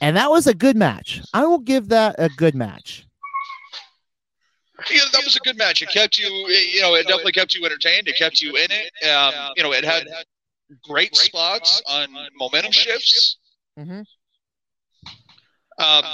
And 0.00 0.16
that 0.16 0.30
was 0.30 0.46
a 0.46 0.54
good 0.54 0.76
match. 0.76 1.20
I 1.34 1.44
will 1.44 1.58
give 1.58 1.88
that 1.88 2.14
a 2.18 2.28
good 2.28 2.54
match. 2.54 3.04
Yeah, 4.90 5.00
that 5.12 5.24
was 5.24 5.34
a 5.34 5.40
good 5.40 5.58
match. 5.58 5.82
It 5.82 5.88
kept 5.90 6.18
you, 6.18 6.28
you 6.28 6.80
know, 6.80 6.94
it 6.94 7.08
definitely 7.08 7.32
kept 7.32 7.54
you 7.54 7.64
entertained. 7.66 8.06
It 8.06 8.16
kept 8.16 8.40
you 8.40 8.56
in 8.56 8.68
it. 8.70 9.08
Um, 9.08 9.52
you 9.56 9.64
know, 9.64 9.72
it 9.72 9.84
had 9.84 10.06
great 10.84 11.16
spots 11.16 11.82
on 11.88 12.06
momentum 12.38 12.70
shifts. 12.70 13.38
Mhm. 13.76 14.04
Um, 15.78 16.04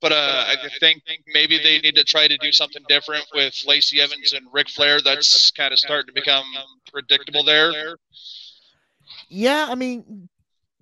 but 0.00 0.12
uh, 0.12 0.44
I 0.46 0.56
think 0.80 1.02
maybe 1.32 1.58
they 1.58 1.78
need 1.78 1.94
to 1.94 2.04
try 2.04 2.28
to 2.28 2.36
do 2.38 2.52
something 2.52 2.82
different 2.88 3.24
with 3.34 3.54
Lacey 3.66 4.00
Evans 4.00 4.34
and 4.34 4.46
Ric 4.52 4.68
Flair. 4.68 5.00
That's 5.00 5.50
kind 5.52 5.72
of 5.72 5.78
starting 5.78 6.08
to 6.08 6.12
become 6.12 6.44
predictable 6.92 7.42
there. 7.42 7.96
Yeah, 9.30 9.66
I 9.68 9.74
mean, 9.74 10.28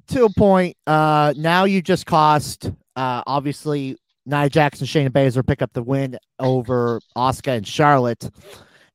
to 0.09 0.25
a 0.25 0.31
point. 0.31 0.77
Uh, 0.87 1.35
now 1.37 1.65
you 1.65 1.83
just 1.83 2.05
cost 2.05 2.71
uh, 2.97 3.23
obviously 3.27 3.97
Nia 4.27 4.49
Jackson, 4.49 4.87
Shayna 4.87 5.11
Baszler 5.11 5.47
pick 5.47 5.63
up 5.63 5.73
the 5.73 5.83
win 5.83 6.19
over 6.39 7.01
Asuka 7.17 7.57
and 7.57 7.67
Charlotte, 7.67 8.29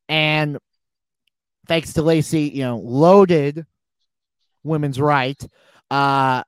and 0.10 0.58
thanks 1.68 1.94
to 1.94 2.02
Lacey, 2.02 2.44
you 2.44 2.64
know, 2.64 2.78
loaded 2.78 3.66
women's 4.64 5.00
right. 5.00 5.42
Uh, 5.90 6.44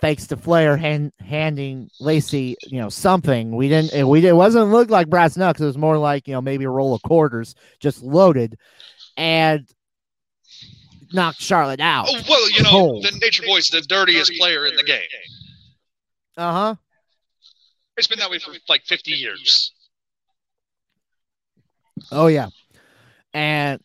thanks 0.00 0.26
to 0.28 0.36
Flair 0.36 0.76
hand, 0.76 1.12
handing 1.20 1.90
Lacey, 2.00 2.56
you 2.66 2.80
know, 2.80 2.88
something. 2.88 3.54
We 3.54 3.68
didn't, 3.68 3.92
it, 3.92 4.04
we 4.04 4.26
it 4.26 4.34
wasn't 4.34 4.70
look 4.70 4.90
like 4.90 5.08
brass 5.08 5.36
knucks. 5.36 5.60
It 5.60 5.66
was 5.66 5.78
more 5.78 5.98
like 5.98 6.28
you 6.28 6.34
know 6.34 6.40
maybe 6.40 6.64
a 6.64 6.70
roll 6.70 6.94
of 6.94 7.02
quarters 7.02 7.54
just 7.80 8.02
loaded, 8.02 8.58
and 9.16 9.66
knocked 11.12 11.40
Charlotte 11.40 11.80
out. 11.80 12.06
Oh, 12.08 12.20
well, 12.28 12.50
you 12.50 12.62
know, 12.62 12.70
Cold. 12.70 13.04
the 13.04 13.18
Nature 13.20 13.44
Boy's 13.46 13.68
the 13.68 13.82
dirtiest 13.82 14.32
player 14.38 14.66
in 14.66 14.76
the 14.76 14.84
game. 14.84 15.00
Uh 16.36 16.52
huh. 16.52 16.74
It's 17.96 18.06
been 18.06 18.18
that 18.18 18.30
way 18.30 18.38
for 18.38 18.52
like 18.68 18.82
50 18.84 19.12
years. 19.12 19.72
Oh 22.12 22.26
yeah, 22.26 22.48
and 23.32 23.80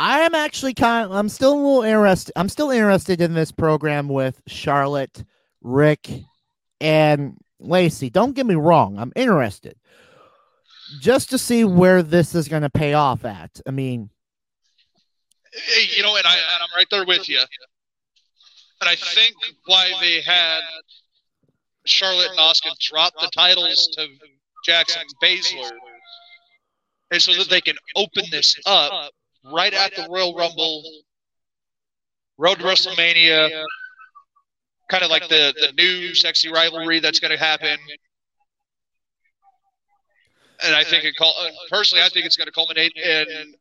I 0.00 0.20
am 0.20 0.34
actually 0.34 0.74
kind. 0.74 1.06
Of, 1.06 1.12
I'm 1.12 1.28
still 1.28 1.54
a 1.54 1.56
little 1.56 1.82
interested. 1.82 2.32
I'm 2.36 2.48
still 2.48 2.70
interested 2.70 3.20
in 3.20 3.34
this 3.34 3.50
program 3.50 4.08
with 4.08 4.40
Charlotte, 4.46 5.24
Rick, 5.60 6.08
and 6.80 7.36
Lacey. 7.58 8.10
Don't 8.10 8.34
get 8.34 8.46
me 8.46 8.54
wrong. 8.54 8.98
I'm 8.98 9.12
interested, 9.16 9.76
just 11.00 11.30
to 11.30 11.38
see 11.38 11.64
where 11.64 12.02
this 12.02 12.34
is 12.34 12.48
going 12.48 12.62
to 12.62 12.70
pay 12.70 12.94
off 12.94 13.24
at. 13.24 13.60
I 13.66 13.72
mean, 13.72 14.10
Hey, 15.52 15.88
You 15.96 16.02
know, 16.02 16.16
and, 16.16 16.26
I, 16.26 16.36
I'm 16.60 16.68
right 16.76 16.86
there 16.90 17.04
with 17.04 17.28
you. 17.28 17.40
And 18.80 18.88
I 18.88 18.94
think 18.94 19.34
why 19.66 19.92
they 20.00 20.20
had 20.20 20.60
Charlotte 21.84 22.30
and 22.30 22.38
Asuka 22.38 22.78
drop 22.78 23.12
the 23.20 23.28
titles 23.34 23.88
to 23.94 24.06
Jax 24.64 24.96
and 24.96 25.08
Baszler 25.22 25.70
is 27.10 27.24
so 27.24 27.32
that 27.34 27.48
they 27.50 27.60
can 27.60 27.76
open 27.96 28.24
this 28.30 28.54
up 28.66 29.10
right 29.44 29.72
at 29.72 29.94
the 29.94 30.06
Royal 30.10 30.34
Rumble, 30.34 30.82
Road 32.36 32.58
to 32.58 32.64
WrestleMania, 32.64 33.64
kind 34.90 35.02
of 35.02 35.10
like 35.10 35.28
the, 35.28 35.52
the 35.60 35.72
new 35.76 36.14
sexy 36.14 36.50
rivalry 36.52 37.00
that's 37.00 37.18
going 37.20 37.32
to 37.32 37.38
happen. 37.38 37.76
And 40.64 40.74
I 40.74 40.82
think 40.84 41.04
it 41.04 41.14
call 41.16 41.34
uh, 41.40 41.50
personally, 41.70 42.02
I 42.02 42.08
think 42.08 42.26
it's 42.26 42.36
going 42.36 42.46
to 42.46 42.52
culminate 42.52 42.92
in 42.96 43.54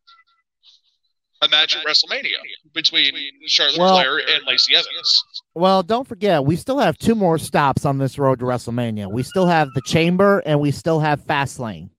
a 1.43 1.47
match 1.49 1.75
at 1.75 1.85
WrestleMania 1.85 2.37
between 2.73 3.13
Charlotte 3.45 3.77
Well- 3.77 3.95
Flair 3.95 4.17
and 4.17 4.45
Lacey 4.47 4.75
Evans. 4.75 5.23
well, 5.53 5.83
don't 5.83 6.07
forget 6.07 6.43
we 6.43 6.55
still 6.55 6.79
have 6.79 6.97
two 6.97 7.13
more 7.13 7.37
stops 7.37 7.85
on 7.85 7.99
this 7.99 8.17
road 8.17 8.39
to 8.39 8.45
WrestleMania. 8.45 9.11
We 9.11 9.21
still 9.23 9.45
have 9.45 9.69
the 9.75 9.81
Chamber 9.81 10.39
and 10.45 10.59
we 10.59 10.71
still 10.71 10.99
have 10.99 11.21
Fastlane 11.25 11.89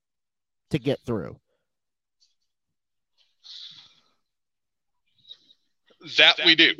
to 0.70 0.78
get 0.78 0.98
through. 1.06 1.38
That 6.16 6.38
we 6.44 6.54
do. 6.54 6.72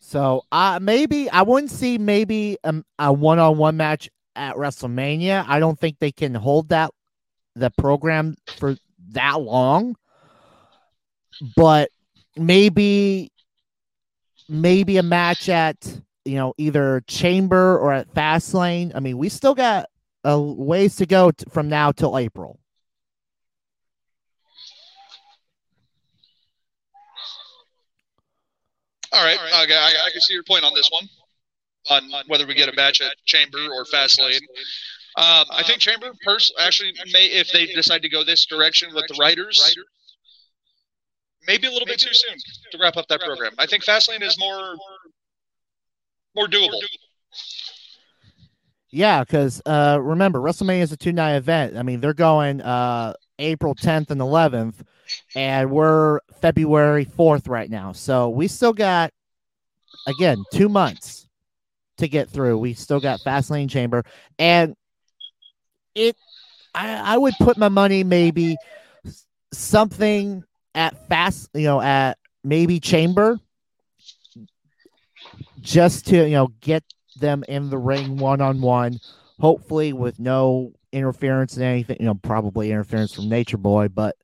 So 0.00 0.42
uh 0.50 0.78
maybe 0.80 1.28
I 1.30 1.42
wouldn't 1.42 1.70
see 1.70 1.98
maybe 1.98 2.56
um, 2.64 2.84
a 2.98 3.12
one-on-one 3.12 3.76
match 3.76 4.08
at 4.34 4.56
WrestleMania. 4.56 5.44
I 5.46 5.58
don't 5.58 5.78
think 5.78 5.98
they 5.98 6.12
can 6.12 6.34
hold 6.34 6.70
that 6.70 6.90
the 7.54 7.70
program 7.70 8.36
for 8.56 8.76
that 9.10 9.40
long. 9.40 9.96
But 11.56 11.90
maybe 12.36 13.30
maybe 14.48 14.96
a 14.96 15.02
match 15.02 15.48
at 15.48 15.76
you 16.24 16.36
know 16.36 16.54
either 16.56 17.02
Chamber 17.06 17.78
or 17.78 17.92
at 17.92 18.12
Fastlane. 18.14 18.92
I 18.94 19.00
mean, 19.00 19.18
we 19.18 19.28
still 19.28 19.54
got 19.54 19.88
a 20.24 20.40
ways 20.40 20.96
to 20.96 21.06
go 21.06 21.30
t- 21.30 21.44
from 21.50 21.68
now 21.68 21.92
till 21.92 22.18
April. 22.18 22.58
All 29.12 29.24
right, 29.24 29.38
okay, 29.64 29.74
I, 29.74 29.92
I 30.06 30.10
can 30.12 30.20
see 30.20 30.34
your 30.34 30.42
point 30.44 30.64
on 30.64 30.74
this 30.74 30.90
one, 30.92 31.08
on 31.90 32.24
whether 32.26 32.46
we 32.46 32.54
get 32.54 32.68
a 32.68 32.76
match 32.76 33.00
at 33.00 33.14
Chamber 33.24 33.58
or 33.58 33.84
Fastlane. 33.84 34.40
Um, 35.16 35.46
I 35.50 35.62
think 35.64 35.80
Chamber 35.80 36.12
pers- 36.24 36.52
actually 36.60 36.92
may, 37.12 37.26
if 37.26 37.50
they 37.52 37.66
decide 37.66 38.02
to 38.02 38.08
go 38.08 38.22
this 38.22 38.46
direction 38.46 38.94
with 38.94 39.04
the 39.08 39.16
writers, 39.18 39.76
maybe 41.46 41.66
a 41.66 41.70
little 41.70 41.86
bit 41.86 41.98
too 41.98 42.12
soon 42.12 42.36
to 42.72 42.78
wrap 42.80 42.96
up 42.96 43.08
that 43.08 43.20
program. 43.20 43.52
I 43.58 43.66
think 43.66 43.84
Fastlane 43.84 44.22
is 44.22 44.38
more 44.38 44.76
more 46.36 46.46
doable. 46.46 46.78
Yeah, 48.90 49.24
because 49.24 49.60
uh, 49.66 49.98
remember, 50.00 50.38
WrestleMania 50.38 50.82
is 50.82 50.92
a 50.92 50.96
two 50.96 51.12
night 51.12 51.36
event. 51.36 51.76
I 51.76 51.82
mean, 51.82 52.00
they're 52.00 52.14
going 52.14 52.60
uh, 52.60 53.14
April 53.38 53.74
10th 53.74 54.10
and 54.10 54.20
11th, 54.20 54.74
and 55.38 55.70
we're 55.70 56.18
February 56.40 57.06
4th 57.06 57.48
right 57.48 57.70
now. 57.70 57.92
So 57.92 58.28
we 58.28 58.48
still 58.48 58.72
got, 58.72 59.12
again, 60.08 60.42
two 60.52 60.68
months 60.68 61.28
to 61.98 62.08
get 62.08 62.28
through. 62.28 62.58
We 62.58 62.74
still 62.74 62.98
got 62.98 63.20
Fastlane 63.20 63.70
Chamber, 63.70 64.02
and 64.40 64.74
it, 65.94 66.16
I, 66.74 67.14
I 67.14 67.16
would 67.16 67.34
put 67.38 67.56
my 67.56 67.68
money 67.68 68.02
maybe 68.02 68.56
something 69.52 70.42
at 70.74 71.08
Fast, 71.08 71.50
you 71.54 71.66
know, 71.66 71.80
at 71.80 72.18
maybe 72.42 72.80
Chamber, 72.80 73.38
just 75.60 76.08
to 76.08 76.16
you 76.24 76.34
know 76.34 76.48
get 76.60 76.82
them 77.20 77.44
in 77.46 77.70
the 77.70 77.78
ring 77.78 78.16
one 78.16 78.40
on 78.40 78.60
one, 78.60 78.98
hopefully 79.38 79.92
with 79.92 80.18
no 80.18 80.72
interference 80.90 81.54
and 81.54 81.64
anything, 81.64 81.98
you 82.00 82.06
know, 82.06 82.14
probably 82.16 82.72
interference 82.72 83.14
from 83.14 83.28
Nature 83.28 83.56
Boy, 83.56 83.86
but 83.86 84.16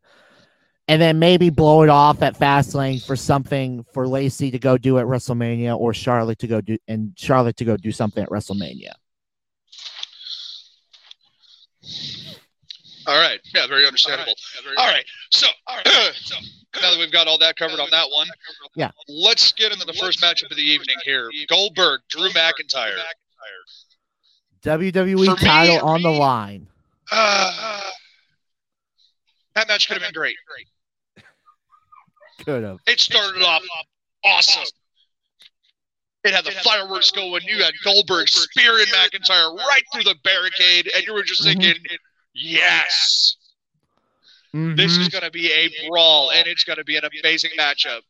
and 0.89 1.01
then 1.01 1.19
maybe 1.19 1.51
blow 1.51 1.83
it 1.83 1.89
off 1.89 2.23
at 2.23 2.39
Fastlane 2.39 3.05
for 3.05 3.17
something 3.17 3.85
for 3.93 4.07
Lacey 4.07 4.51
to 4.51 4.59
go 4.59 4.77
do 4.77 4.99
at 4.99 5.07
WrestleMania 5.07 5.77
or 5.79 5.95
Charlotte 5.95 6.39
to 6.41 6.47
go 6.47 6.61
do 6.61 6.77
and 6.89 7.13
Charlotte 7.17 7.57
to 7.59 7.65
go 7.65 7.77
do 7.77 7.91
something 7.93 8.23
at 8.23 8.29
WrestleMania. 8.29 8.93
All 13.07 13.21
right, 13.21 13.39
yeah, 13.55 13.67
very 13.67 13.87
understandable. 13.87 14.33
All 14.79 14.87
right, 14.91 15.05
so, 15.31 15.47
so 16.15 16.37
now 16.81 16.91
that 16.91 16.97
we've 16.99 17.13
got 17.13 17.27
all 17.29 17.39
that 17.39 17.57
covered 17.57 17.79
on 17.79 17.89
that 17.91 18.07
one, 18.11 18.27
Yeah. 18.77 18.91
let's 19.09 19.53
get 19.53 19.73
into 19.73 19.85
the 19.85 19.93
first 19.93 20.23
matchup 20.23 20.51
of 20.51 20.57
the 20.57 20.63
evening 20.63 20.97
here: 21.05 21.31
Goldberg, 21.49 22.01
Drew 22.09 22.31
McIntyre. 22.31 22.97
WWE 24.63 25.27
For 25.27 25.33
me- 25.33 25.37
title 25.37 25.87
on 25.87 26.01
the 26.01 26.11
line. 26.11 26.67
Uh, 27.13 27.83
that 29.55 29.69
match 29.69 29.87
could 29.87 29.99
have 29.99 30.03
been 30.03 30.15
great. 30.15 30.37
Could 32.45 32.65
have. 32.65 32.79
It 32.87 33.01
started 33.01 33.43
off 33.43 33.63
awesome. 34.25 34.65
It 36.25 36.33
had 36.33 36.45
the 36.45 36.53
fireworks 36.53 37.11
going. 37.11 37.43
You 37.47 37.63
had 37.63 37.75
Goldberg 37.85 38.29
spearing 38.29 38.87
McIntyre 38.87 39.57
right 39.57 39.83
through 39.93 40.05
the 40.05 40.17
barricade, 40.25 40.91
and 40.95 41.05
you 41.05 41.13
were 41.13 41.23
just 41.23 41.43
Mhm. 41.43 41.61
thinking, 41.61 41.99
yes, 42.33 43.37
this 44.53 44.97
is 44.97 45.09
going 45.09 45.25
to 45.25 45.31
be 45.31 45.53
a 45.53 45.89
brawl, 45.89 46.31
and 46.31 46.47
it's 46.47 46.65
going 46.65 46.79
to 46.79 46.85
be 46.85 46.97
an 46.97 47.05
amazing 47.05 47.51
matchup. 47.59 48.03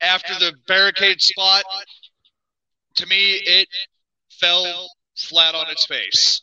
After 0.00 0.34
the 0.38 0.52
barricade 0.66 1.20
spot, 1.20 1.64
to 2.96 3.06
me, 3.06 3.34
it 3.34 3.68
fell 4.30 4.90
flat 5.16 5.54
on 5.54 5.68
its 5.70 5.86
face. 5.86 6.42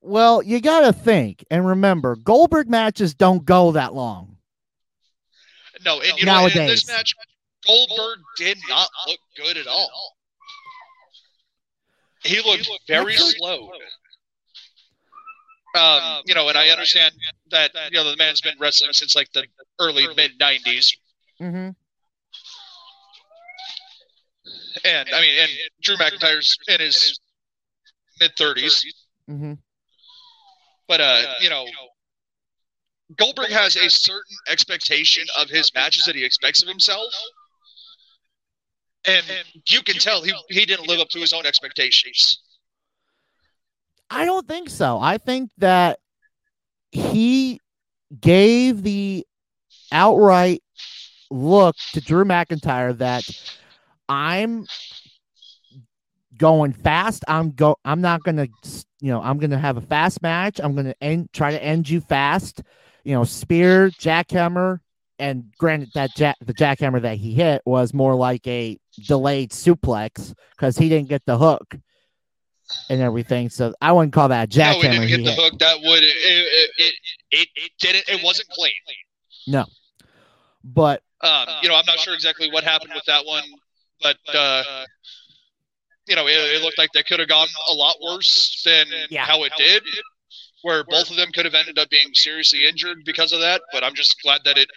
Well, 0.00 0.42
you 0.42 0.60
got 0.60 0.80
to 0.80 0.92
think 0.92 1.44
and 1.50 1.66
remember 1.66 2.16
Goldberg 2.16 2.68
matches 2.68 3.14
don't 3.14 3.44
go 3.44 3.72
that 3.72 3.94
long. 3.94 4.35
No, 5.86 6.00
and 6.00 6.18
you 6.18 6.26
know, 6.26 6.46
in 6.46 6.66
this 6.66 6.86
match, 6.88 7.14
Goldberg 7.64 8.18
did 8.36 8.58
not 8.68 8.88
look 9.06 9.20
good 9.36 9.56
at 9.56 9.66
all. 9.68 10.16
He 12.24 12.40
looked 12.42 12.68
very 12.88 13.14
slow. 13.16 13.70
Um, 15.76 16.22
you 16.26 16.34
know, 16.34 16.48
and 16.48 16.58
I 16.58 16.70
understand 16.70 17.14
that 17.50 17.70
you 17.92 17.98
know 17.98 18.10
the 18.10 18.16
man's 18.16 18.40
been 18.40 18.56
wrestling 18.58 18.92
since 18.92 19.14
like 19.14 19.30
the 19.32 19.44
early 19.78 20.06
mid 20.16 20.38
'90s, 20.40 20.92
Mm-hmm. 21.40 21.68
and 24.84 25.08
I 25.14 25.20
mean, 25.20 25.38
and 25.40 25.50
Drew 25.82 25.96
McIntyre's 25.96 26.56
in 26.68 26.80
his 26.80 27.20
mid 28.20 28.32
30s, 28.36 28.84
Mm-hmm. 29.30 29.52
but 30.88 31.00
uh, 31.00 31.22
you 31.40 31.50
know, 31.50 31.66
Goldberg 33.16 33.50
has 33.50 33.76
a 33.76 33.88
certain 33.88 34.36
expectation 34.48 35.24
of 35.38 35.48
his 35.48 35.72
matches 35.74 36.04
that 36.06 36.16
he 36.16 36.24
expects 36.24 36.62
of 36.62 36.68
himself. 36.68 37.12
And 39.06 39.24
you 39.68 39.82
can 39.82 39.96
tell 39.96 40.22
he, 40.22 40.32
he 40.48 40.66
didn't 40.66 40.88
live 40.88 40.98
up 40.98 41.08
to 41.10 41.20
his 41.20 41.32
own 41.32 41.46
expectations. 41.46 42.42
I 44.10 44.24
don't 44.24 44.46
think 44.48 44.68
so. 44.68 44.98
I 45.00 45.18
think 45.18 45.50
that 45.58 46.00
he 46.90 47.60
gave 48.20 48.82
the 48.82 49.24
outright 49.92 50.62
look 51.30 51.76
to 51.92 52.00
Drew 52.00 52.24
McIntyre 52.24 52.96
that 52.98 53.24
I'm 54.08 54.66
going 56.36 56.72
fast. 56.72 57.24
I'm 57.28 57.52
go. 57.52 57.76
I'm 57.84 58.00
not 58.00 58.22
gonna. 58.22 58.46
You 59.00 59.12
know, 59.12 59.22
I'm 59.22 59.38
gonna 59.38 59.58
have 59.58 59.76
a 59.76 59.80
fast 59.82 60.22
match. 60.22 60.60
I'm 60.62 60.74
gonna 60.74 60.94
end. 61.00 61.30
Try 61.32 61.50
to 61.52 61.62
end 61.62 61.88
you 61.88 62.00
fast. 62.00 62.62
You 63.06 63.14
know, 63.14 63.22
spear, 63.22 63.88
jackhammer, 63.90 64.80
and 65.20 65.44
granted 65.58 65.88
that 65.94 66.10
jack 66.16 66.36
the 66.44 66.52
jackhammer 66.52 67.00
that 67.00 67.16
he 67.18 67.32
hit 67.32 67.62
was 67.64 67.94
more 67.94 68.14
like 68.16 68.44
a 68.48 68.78
delayed 69.06 69.50
suplex 69.52 70.34
because 70.50 70.76
he 70.76 70.88
didn't 70.88 71.08
get 71.08 71.22
the 71.24 71.38
hook 71.38 71.76
and 72.90 73.00
everything. 73.00 73.48
So 73.48 73.72
I 73.80 73.92
wouldn't 73.92 74.12
call 74.12 74.28
that 74.28 74.54
No, 74.54 74.62
jackhammer. 74.64 74.82
we 74.82 74.88
didn't 74.88 75.08
get 75.08 75.24
the 75.24 75.30
hit. 75.30 75.38
hook. 75.52 75.58
That 75.60 75.78
would 75.82 76.02
it 76.02 76.16
it, 76.16 76.70
it 76.78 76.94
it 77.30 77.48
it 77.54 77.70
didn't. 77.78 78.08
It 78.08 78.24
wasn't 78.24 78.48
clean. 78.48 78.72
No, 79.46 79.64
but 80.64 81.00
Um, 81.22 81.46
you 81.62 81.68
know, 81.68 81.76
I'm 81.76 81.86
not 81.86 82.00
sure 82.00 82.12
exactly 82.14 82.50
what 82.50 82.64
happened 82.64 82.90
with 82.92 83.04
that 83.06 83.24
one, 83.24 83.44
but 84.02 84.16
uh, 84.34 84.64
you 86.08 86.16
know, 86.16 86.26
it, 86.26 86.32
it 86.32 86.62
looked 86.62 86.76
like 86.78 86.90
they 86.92 87.04
could 87.04 87.20
have 87.20 87.28
gone 87.28 87.48
a 87.70 87.74
lot 87.74 87.94
worse 88.02 88.60
than 88.64 88.86
Yeah. 89.10 89.24
how 89.24 89.44
it 89.44 89.52
did. 89.56 89.84
Where 90.66 90.82
both 90.82 91.10
of 91.10 91.16
them 91.16 91.28
could 91.32 91.44
have 91.44 91.54
ended 91.54 91.78
up 91.78 91.88
being 91.90 92.12
seriously 92.12 92.66
injured 92.66 93.04
because 93.04 93.32
of 93.32 93.38
that, 93.38 93.62
but 93.72 93.84
I'm 93.84 93.94
just 93.94 94.20
glad 94.20 94.40
that 94.44 94.58
it 94.58 94.68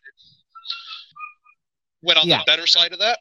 went 2.04 2.20
on 2.20 2.28
Yeah. 2.28 2.38
the 2.38 2.44
better 2.46 2.68
side 2.68 2.94
of 2.94 3.00
that. 3.00 3.18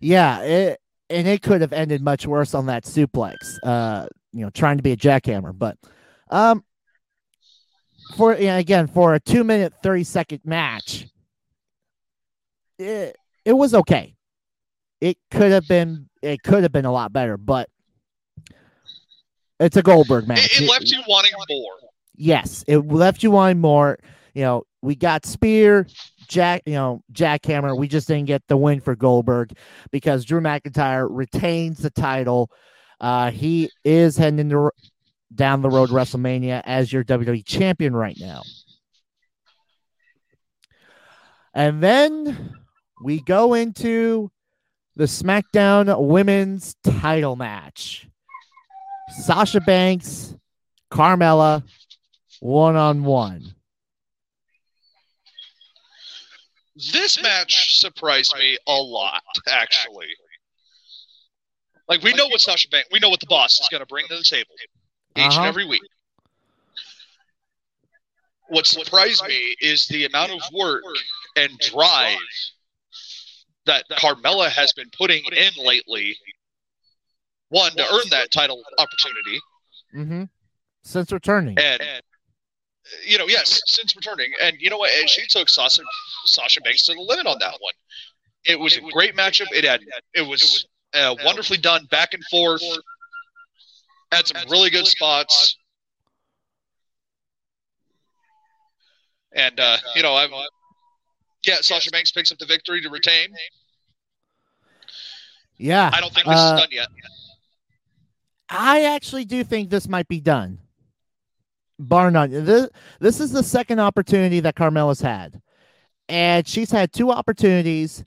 yeah, 0.00 0.40
it 0.40 0.80
and 1.10 1.28
it 1.28 1.42
could 1.42 1.60
have 1.60 1.74
ended 1.74 2.00
much 2.00 2.26
worse 2.26 2.54
on 2.54 2.64
that 2.66 2.84
suplex. 2.84 3.36
Uh, 3.62 4.06
you 4.32 4.40
know, 4.44 4.50
trying 4.50 4.78
to 4.78 4.82
be 4.82 4.92
a 4.92 4.96
jackhammer, 4.96 5.52
but 5.56 5.76
um, 6.30 6.64
for 8.16 8.34
yeah, 8.34 8.56
again 8.56 8.86
for 8.86 9.12
a 9.14 9.20
two 9.20 9.44
minute 9.44 9.74
thirty 9.82 10.04
second 10.04 10.40
match, 10.42 11.06
it 12.78 13.14
it 13.44 13.52
was 13.52 13.74
okay. 13.74 14.14
It 15.02 15.18
could 15.30 15.52
have 15.52 15.68
been 15.68 16.08
it 16.22 16.42
could 16.42 16.62
have 16.62 16.72
been 16.72 16.86
a 16.86 16.92
lot 16.92 17.12
better, 17.12 17.36
but 17.36 17.68
it's 19.60 19.76
a 19.76 19.82
Goldberg 19.82 20.28
match. 20.28 20.60
It, 20.60 20.64
it 20.64 20.70
left 20.70 20.90
you 20.90 21.02
wanting 21.08 21.32
more. 21.48 21.72
yes, 22.16 22.64
it 22.66 22.78
left 22.78 23.22
you 23.22 23.30
wanting 23.30 23.60
more. 23.60 23.98
You 24.34 24.42
know, 24.42 24.62
we 24.82 24.94
got 24.94 25.24
Spear, 25.24 25.86
Jack, 26.28 26.62
you 26.66 26.74
know, 26.74 27.02
Jackhammer. 27.12 27.76
We 27.76 27.88
just 27.88 28.06
didn't 28.08 28.26
get 28.26 28.42
the 28.48 28.56
win 28.56 28.80
for 28.80 28.94
Goldberg 28.94 29.52
because 29.90 30.24
Drew 30.24 30.40
McIntyre 30.40 31.08
retains 31.10 31.78
the 31.78 31.90
title. 31.90 32.50
Uh, 33.00 33.30
he 33.30 33.70
is 33.84 34.16
heading 34.16 34.38
into 34.38 34.70
down 35.34 35.62
the 35.62 35.70
road 35.70 35.88
to 35.88 35.94
WrestleMania 35.94 36.62
as 36.64 36.92
your 36.92 37.04
WWE 37.04 37.44
champion 37.44 37.94
right 37.94 38.16
now. 38.18 38.42
And 41.54 41.82
then 41.82 42.54
we 43.02 43.20
go 43.20 43.54
into 43.54 44.30
the 44.94 45.04
SmackDown 45.04 46.06
Women's 46.06 46.74
Title 46.84 47.36
match. 47.36 48.06
Sasha 49.10 49.60
Banks, 49.60 50.34
Carmella, 50.90 51.62
one 52.40 52.76
on 52.76 53.04
one. 53.04 53.54
This 56.92 57.20
match 57.22 57.78
surprised 57.78 58.34
me 58.38 58.58
a 58.66 58.74
lot, 58.74 59.22
actually. 59.48 60.08
Like 61.88 62.02
we 62.02 62.12
know 62.12 62.26
what 62.26 62.40
Sasha 62.40 62.68
Banks, 62.68 62.88
we 62.92 62.98
know 62.98 63.08
what 63.08 63.20
the 63.20 63.26
boss 63.26 63.60
is 63.60 63.68
going 63.70 63.80
to 63.80 63.86
bring 63.86 64.06
to 64.08 64.16
the 64.16 64.24
table 64.24 64.50
each 65.16 65.24
Uh-huh. 65.24 65.38
and 65.40 65.46
every 65.48 65.64
week. 65.64 65.82
What 68.48 68.66
surprised 68.66 69.24
me 69.26 69.56
is 69.60 69.86
the 69.86 70.04
amount 70.04 70.32
of 70.32 70.40
work 70.52 70.82
and 71.36 71.56
drive 71.58 72.18
that 73.64 73.84
Carmella 73.92 74.48
has 74.50 74.72
been 74.72 74.90
putting 74.96 75.24
in 75.24 75.52
lately. 75.64 76.16
One 77.48 77.70
to 77.72 77.82
earn 77.92 78.08
that 78.10 78.30
title 78.32 78.62
opportunity, 78.78 79.40
Mm-hmm. 79.94 80.22
Since 80.82 81.12
returning. 81.12 81.56
and 81.58 81.80
you 83.04 83.18
know, 83.18 83.26
yes, 83.26 83.60
since 83.66 83.94
returning, 83.96 84.32
and 84.42 84.56
you 84.60 84.68
know 84.70 84.78
what, 84.78 84.90
and 85.00 85.08
she 85.08 85.26
took 85.28 85.48
Sasha 85.48 85.82
Sasha 86.26 86.60
Banks 86.60 86.84
to 86.86 86.94
the 86.94 87.00
limit 87.00 87.26
on 87.26 87.38
that 87.40 87.54
one. 87.60 87.72
It 88.44 88.58
was 88.58 88.76
a 88.76 88.80
great 88.92 89.16
matchup. 89.16 89.46
It 89.52 89.64
had 89.64 89.80
it 90.14 90.22
was 90.26 90.66
uh, 90.94 91.14
wonderfully 91.24 91.58
done, 91.58 91.86
back 91.90 92.14
and 92.14 92.22
forth. 92.30 92.62
Had 94.12 94.26
some 94.28 94.48
really 94.50 94.70
good 94.70 94.86
spots, 94.86 95.56
and 99.34 99.58
uh, 99.58 99.76
you 99.94 100.02
know, 100.02 100.14
I'm 100.16 100.30
yeah, 101.44 101.56
Sasha 101.60 101.90
Banks 101.90 102.10
picks 102.12 102.32
up 102.32 102.38
the 102.38 102.46
victory 102.46 102.80
to 102.82 102.88
retain. 102.90 103.28
Yeah. 105.58 105.90
I 105.92 106.00
don't 106.00 106.12
think 106.12 106.26
this 106.26 106.36
Uh, 106.36 106.54
is 106.54 106.60
done 106.60 106.68
yet. 106.70 106.88
I 108.48 108.84
actually 108.84 109.24
do 109.24 109.42
think 109.44 109.70
this 109.70 109.88
might 109.88 110.08
be 110.08 110.20
done. 110.20 110.58
Bar 111.78 112.10
none. 112.10 112.30
This, 112.30 112.68
this 113.00 113.20
is 113.20 113.32
the 113.32 113.42
second 113.42 113.80
opportunity 113.80 114.40
that 114.40 114.54
Carmella's 114.54 115.00
had. 115.00 115.40
And 116.08 116.46
she's 116.46 116.70
had 116.70 116.92
two 116.92 117.10
opportunities 117.10 118.04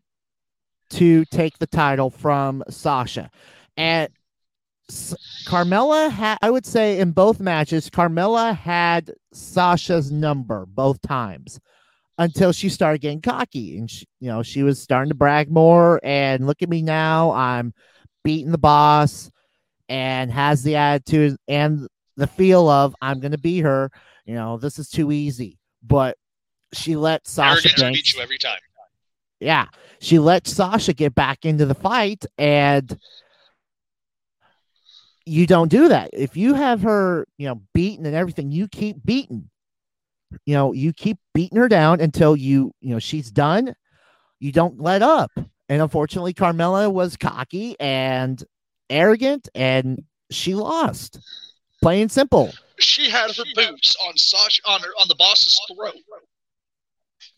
to 0.91 1.25
take 1.25 1.57
the 1.59 1.67
title 1.67 2.09
from 2.09 2.63
Sasha. 2.69 3.29
And 3.77 4.09
Carmella 5.45 6.09
had, 6.09 6.37
I 6.41 6.49
would 6.49 6.65
say 6.65 6.99
in 6.99 7.11
both 7.11 7.39
matches, 7.39 7.89
Carmella 7.89 8.55
had 8.55 9.13
Sasha's 9.33 10.11
number 10.11 10.65
both 10.65 11.01
times 11.01 11.59
until 12.17 12.51
she 12.51 12.69
started 12.69 13.01
getting 13.01 13.21
cocky. 13.21 13.77
And, 13.77 13.91
she, 13.91 14.07
you 14.19 14.29
know, 14.29 14.41
she 14.41 14.63
was 14.63 14.81
starting 14.81 15.09
to 15.09 15.15
brag 15.15 15.51
more. 15.51 15.99
And 16.01 16.47
look 16.47 16.63
at 16.63 16.69
me 16.69 16.81
now. 16.81 17.31
I'm 17.31 17.73
beating 18.23 18.51
the 18.51 18.57
boss 18.57 19.29
and 19.89 20.31
has 20.31 20.63
the 20.63 20.75
attitude 20.75 21.35
and 21.47 21.87
the 22.15 22.27
feel 22.27 22.69
of 22.69 22.95
I'm 23.01 23.19
going 23.19 23.31
to 23.31 23.37
beat 23.37 23.61
her. 23.61 23.89
You 24.25 24.35
know, 24.35 24.57
this 24.57 24.79
is 24.79 24.89
too 24.89 25.11
easy. 25.11 25.57
But 25.83 26.17
she 26.73 26.95
let 26.95 27.27
Sasha 27.27 27.69
Banks, 27.77 28.15
every 28.19 28.37
time. 28.37 28.59
yeah, 29.39 29.65
she 29.99 30.19
let 30.19 30.47
Sasha 30.47 30.93
get 30.93 31.15
back 31.15 31.45
into 31.45 31.65
the 31.65 31.73
fight, 31.73 32.25
and 32.37 32.97
you 35.25 35.47
don't 35.47 35.69
do 35.69 35.89
that. 35.89 36.09
If 36.13 36.37
you 36.37 36.53
have 36.53 36.81
her, 36.83 37.25
you 37.37 37.47
know, 37.47 37.61
beaten 37.73 38.05
and 38.05 38.15
everything, 38.15 38.51
you 38.51 38.67
keep 38.67 38.97
beating. 39.03 39.49
You 40.45 40.53
know, 40.53 40.73
you 40.73 40.93
keep 40.93 41.17
beating 41.33 41.57
her 41.57 41.67
down 41.67 42.01
until 42.01 42.35
you, 42.35 42.71
you 42.81 42.91
know, 42.93 42.99
she's 42.99 43.31
done. 43.31 43.73
You 44.39 44.51
don't 44.51 44.79
let 44.79 45.01
up. 45.01 45.31
And 45.69 45.81
unfortunately, 45.81 46.33
Carmella 46.33 46.91
was 46.91 47.17
cocky 47.17 47.75
and 47.79 48.43
arrogant, 48.89 49.49
and 49.55 50.03
she 50.31 50.55
lost. 50.55 51.19
Plain 51.81 52.03
and 52.03 52.11
simple. 52.11 52.51
She 52.79 53.09
had 53.09 53.31
her 53.35 53.43
boots 53.55 53.95
on 54.07 54.17
Sasha 54.17 54.61
on 54.65 54.81
her 54.81 54.89
on 54.99 55.07
the 55.07 55.15
boss's 55.15 55.59
throat, 55.73 55.95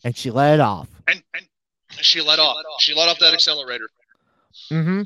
And 0.04 0.16
she 0.16 0.30
let 0.30 0.54
it 0.54 0.60
off. 0.60 0.88
and 1.08 1.22
and 1.34 1.46
she 2.00 2.20
let 2.20 2.38
off. 2.38 2.56
She 2.80 2.94
let 2.94 3.08
off 3.08 3.18
that 3.20 3.34
accelerator. 3.34 3.88
Mm-hmm. 4.70 5.02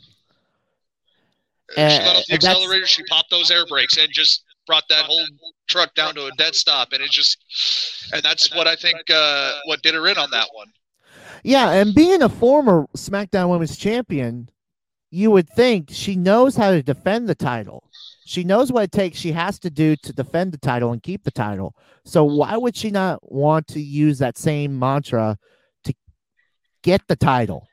she 1.75 1.81
let 1.83 2.17
off 2.17 2.27
the 2.27 2.35
accelerator. 2.35 2.87
She 2.87 3.03
popped 3.05 3.31
those 3.31 3.51
air 3.51 3.67
brakes 3.67 3.97
and 3.99 4.09
just 4.13 4.45
brought 4.67 4.85
that 4.89 5.05
whole 5.05 5.27
truck 5.69 5.95
down 5.95 6.15
to 6.15 6.27
a 6.27 6.31
dead 6.39 6.55
stop. 6.55 6.89
And 6.93 7.03
it 7.03 7.11
just, 7.11 8.11
and 8.13 8.23
that's 8.23 8.55
what 8.55 8.67
I 8.67 8.77
think 8.77 8.99
uh, 9.13 9.59
what 9.67 9.83
did 9.83 9.95
her 9.95 10.07
in 10.09 10.17
on 10.19 10.31
that 10.31 10.49
one. 10.53 10.69
Yeah, 11.45 11.71
and 11.73 11.95
being 11.95 12.23
a 12.23 12.29
former 12.29 12.87
SmackDown 12.97 13.49
Women's 13.51 13.77
Champion, 13.77 14.49
you 15.17 15.31
would 15.31 15.49
think 15.49 15.89
she 15.91 16.15
knows 16.15 16.57
how 16.57 16.71
to 16.73 16.83
defend 16.83 17.27
the 17.27 17.35
title. 17.35 17.89
She 18.27 18.45
knows 18.45 18.71
what 18.71 18.85
it 18.85 18.93
takes 18.93 19.17
she 19.17 19.33
has 19.33 19.59
to 19.61 19.71
do 19.71 19.97
to 20.03 20.13
defend 20.13 20.53
the 20.53 20.59
title 20.59 20.93
and 20.93 21.03
keep 21.03 21.25
the 21.25 21.31
title. 21.31 21.75
So 22.05 22.23
why 22.25 22.55
would 22.59 22.77
she 22.77 22.91
not 22.91 23.21
want 23.23 23.67
to 23.69 23.81
use 23.81 24.19
that 24.19 24.37
same 24.37 24.79
mantra 24.79 25.39
to 25.85 25.95
get 26.83 27.01
the 27.09 27.17
title? 27.17 27.67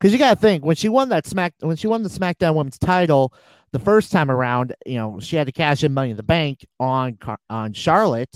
Because 0.00 0.12
you 0.12 0.18
got 0.18 0.34
to 0.34 0.40
think 0.40 0.64
when 0.64 0.74
she 0.74 0.88
won 0.88 1.08
that 1.10 1.28
Smack 1.28 1.54
when 1.60 1.76
she 1.76 1.86
won 1.86 2.02
the 2.02 2.08
SmackDown 2.08 2.56
Women's 2.56 2.78
title 2.78 3.32
the 3.70 3.78
first 3.78 4.10
time 4.10 4.28
around, 4.28 4.74
you 4.84 4.96
know 4.96 5.20
she 5.20 5.36
had 5.36 5.46
to 5.46 5.52
cash 5.52 5.84
in 5.84 5.94
Money 5.94 6.10
in 6.10 6.16
the 6.16 6.24
Bank 6.24 6.66
on 6.80 7.16
on 7.48 7.74
Charlotte, 7.74 8.34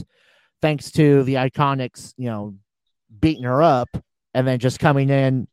thanks 0.62 0.93
to 0.93 1.24
the 1.24 1.35
Iconics, 1.35 2.14
you 2.16 2.31
know, 2.31 2.55
beating 3.18 3.45
her 3.45 3.61
up 3.61 3.89
and 4.35 4.47
then 4.47 4.61
just 4.61 4.78
coming 4.78 5.11
in 5.11 5.49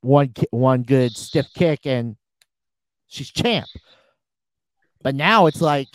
one 0.00 0.32
one 0.50 0.82
good 0.82 1.16
stiff 1.16 1.46
kick 1.54 1.86
and 1.86 2.16
she's 3.06 3.30
champ. 3.30 3.66
But 5.02 5.14
now 5.14 5.46
it's 5.46 5.60
like 5.60 5.88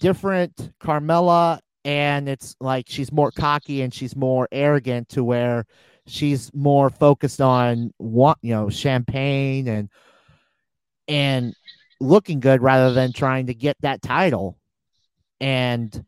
different 0.00 0.72
Carmella 0.80 1.60
and 1.84 2.28
it's 2.28 2.56
like 2.60 2.86
she's 2.88 3.12
more 3.12 3.30
cocky 3.30 3.82
and 3.82 3.92
she's 3.92 4.14
more 4.14 4.48
arrogant 4.52 5.08
to 5.10 5.24
where 5.24 5.66
she's 6.06 6.52
more 6.54 6.90
focused 6.90 7.40
on 7.40 7.92
what 7.98 8.38
you 8.42 8.52
know 8.54 8.68
champagne 8.68 9.68
and 9.68 9.88
and 11.08 11.54
looking 12.00 12.40
good 12.40 12.62
rather 12.62 12.92
than 12.92 13.12
trying 13.12 13.46
to 13.46 13.54
get 13.54 13.76
that 13.80 14.02
title 14.02 14.58
and 15.40 16.04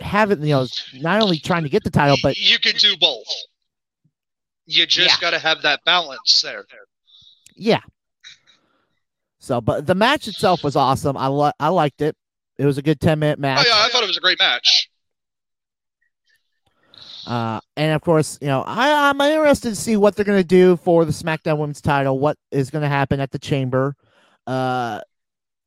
having 0.00 0.42
you 0.42 0.54
know 0.54 0.66
not 0.94 1.22
only 1.22 1.38
trying 1.38 1.62
to 1.62 1.68
get 1.68 1.84
the 1.84 1.90
title 1.90 2.16
but 2.22 2.36
you 2.36 2.58
can 2.58 2.76
do 2.76 2.96
both. 2.96 3.26
You 4.66 4.86
just 4.86 5.16
Yeah. 5.16 5.20
got 5.20 5.30
to 5.30 5.38
have 5.38 5.62
that 5.62 5.80
balance 5.84 6.40
there. 6.42 6.64
Yeah. 7.56 7.80
So, 9.38 9.60
but 9.60 9.86
the 9.86 9.94
match 9.94 10.26
itself 10.26 10.64
was 10.64 10.74
awesome. 10.76 11.16
I 11.16 11.28
li- 11.28 11.52
I 11.60 11.68
liked 11.68 12.00
it. 12.00 12.16
It 12.56 12.64
was 12.64 12.78
a 12.78 12.82
good 12.82 13.00
ten 13.00 13.18
minute 13.18 13.38
Oh 13.38 13.42
match. 13.42 13.66
yeah, 13.68 13.74
I 13.76 13.88
thought 13.90 14.02
it 14.02 14.06
was 14.06 14.16
a 14.16 14.20
great 14.20 14.38
match. 14.38 14.88
Uh, 17.26 17.58
and 17.76 17.92
of 17.94 18.02
course, 18.02 18.38
you 18.40 18.48
know, 18.48 18.62
I, 18.66 19.08
I'm 19.08 19.20
interested 19.20 19.70
to 19.70 19.76
see 19.76 19.96
what 19.96 20.14
they're 20.14 20.24
going 20.26 20.40
to 20.40 20.46
do 20.46 20.76
for 20.76 21.04
the 21.06 21.12
SmackDown 21.12 21.58
Women's 21.58 21.80
title. 21.80 22.18
What 22.18 22.36
is 22.50 22.70
going 22.70 22.82
to 22.82 22.88
happen 22.88 23.18
at 23.18 23.30
the 23.30 23.38
Chamber? 23.38 23.96
Uh, 24.46 25.00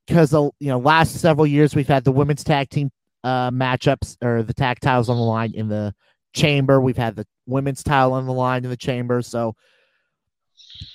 because 0.06 0.32
you 0.32 0.50
know, 0.60 0.78
last 0.78 1.16
several 1.20 1.46
years 1.46 1.74
we've 1.74 1.88
had 1.88 2.04
the 2.04 2.12
women's 2.12 2.42
tag 2.44 2.70
team 2.70 2.90
uh 3.24 3.50
matchups 3.50 4.16
or 4.22 4.44
the 4.44 4.54
tag 4.54 4.78
titles 4.80 5.08
on 5.10 5.16
the 5.16 5.22
line 5.22 5.52
in 5.54 5.68
the 5.68 5.92
Chamber. 6.40 6.80
We've 6.80 6.96
had 6.96 7.16
the 7.16 7.26
women's 7.46 7.82
title 7.82 8.14
on 8.14 8.26
the 8.26 8.32
line 8.32 8.64
in 8.64 8.70
the 8.70 8.76
Chamber. 8.76 9.22
So 9.22 9.54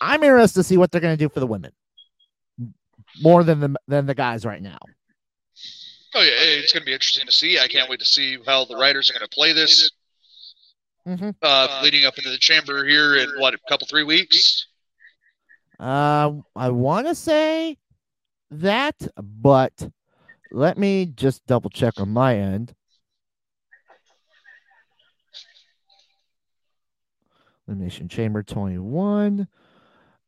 I'm 0.01 0.23
interested 0.23 0.59
to 0.59 0.63
see 0.63 0.77
what 0.77 0.91
they're 0.91 1.01
going 1.01 1.17
to 1.17 1.23
do 1.23 1.29
for 1.29 1.39
the 1.39 1.47
women 1.47 1.71
more 3.21 3.43
than 3.43 3.59
the 3.59 3.75
than 3.87 4.05
the 4.05 4.15
guys 4.15 4.45
right 4.45 4.61
now. 4.61 4.79
Oh 6.15 6.21
yeah, 6.21 6.59
it's 6.59 6.71
going 6.71 6.81
to 6.81 6.85
be 6.85 6.93
interesting 6.93 7.25
to 7.25 7.31
see. 7.31 7.59
I 7.59 7.67
can't 7.67 7.89
wait 7.89 7.99
to 7.99 8.05
see 8.05 8.37
how 8.45 8.65
the 8.65 8.75
writers 8.75 9.09
are 9.09 9.13
going 9.13 9.27
to 9.27 9.35
play 9.35 9.53
this. 9.53 9.91
Mm-hmm. 11.07 11.31
Uh, 11.41 11.81
leading 11.83 12.05
up 12.05 12.17
into 12.17 12.29
the 12.29 12.37
chamber 12.37 12.85
here 12.85 13.17
in 13.17 13.29
what 13.37 13.53
a 13.53 13.57
couple 13.67 13.87
three 13.87 14.03
weeks. 14.03 14.67
Uh, 15.79 16.31
I 16.55 16.69
want 16.69 17.07
to 17.07 17.15
say 17.15 17.77
that, 18.51 18.95
but 19.17 19.89
let 20.51 20.77
me 20.77 21.07
just 21.07 21.45
double 21.45 21.69
check 21.69 21.95
on 21.99 22.09
my 22.09 22.37
end. 22.37 22.73
Elimination 27.67 28.07
Chamber 28.07 28.43
21. 28.43 29.47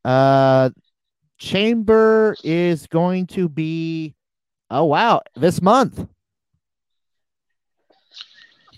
Uh, 0.04 0.70
Chamber 1.38 2.36
is 2.42 2.86
going 2.86 3.26
to 3.28 3.48
be, 3.48 4.14
oh, 4.70 4.84
wow, 4.84 5.20
this 5.34 5.60
month. 5.60 6.06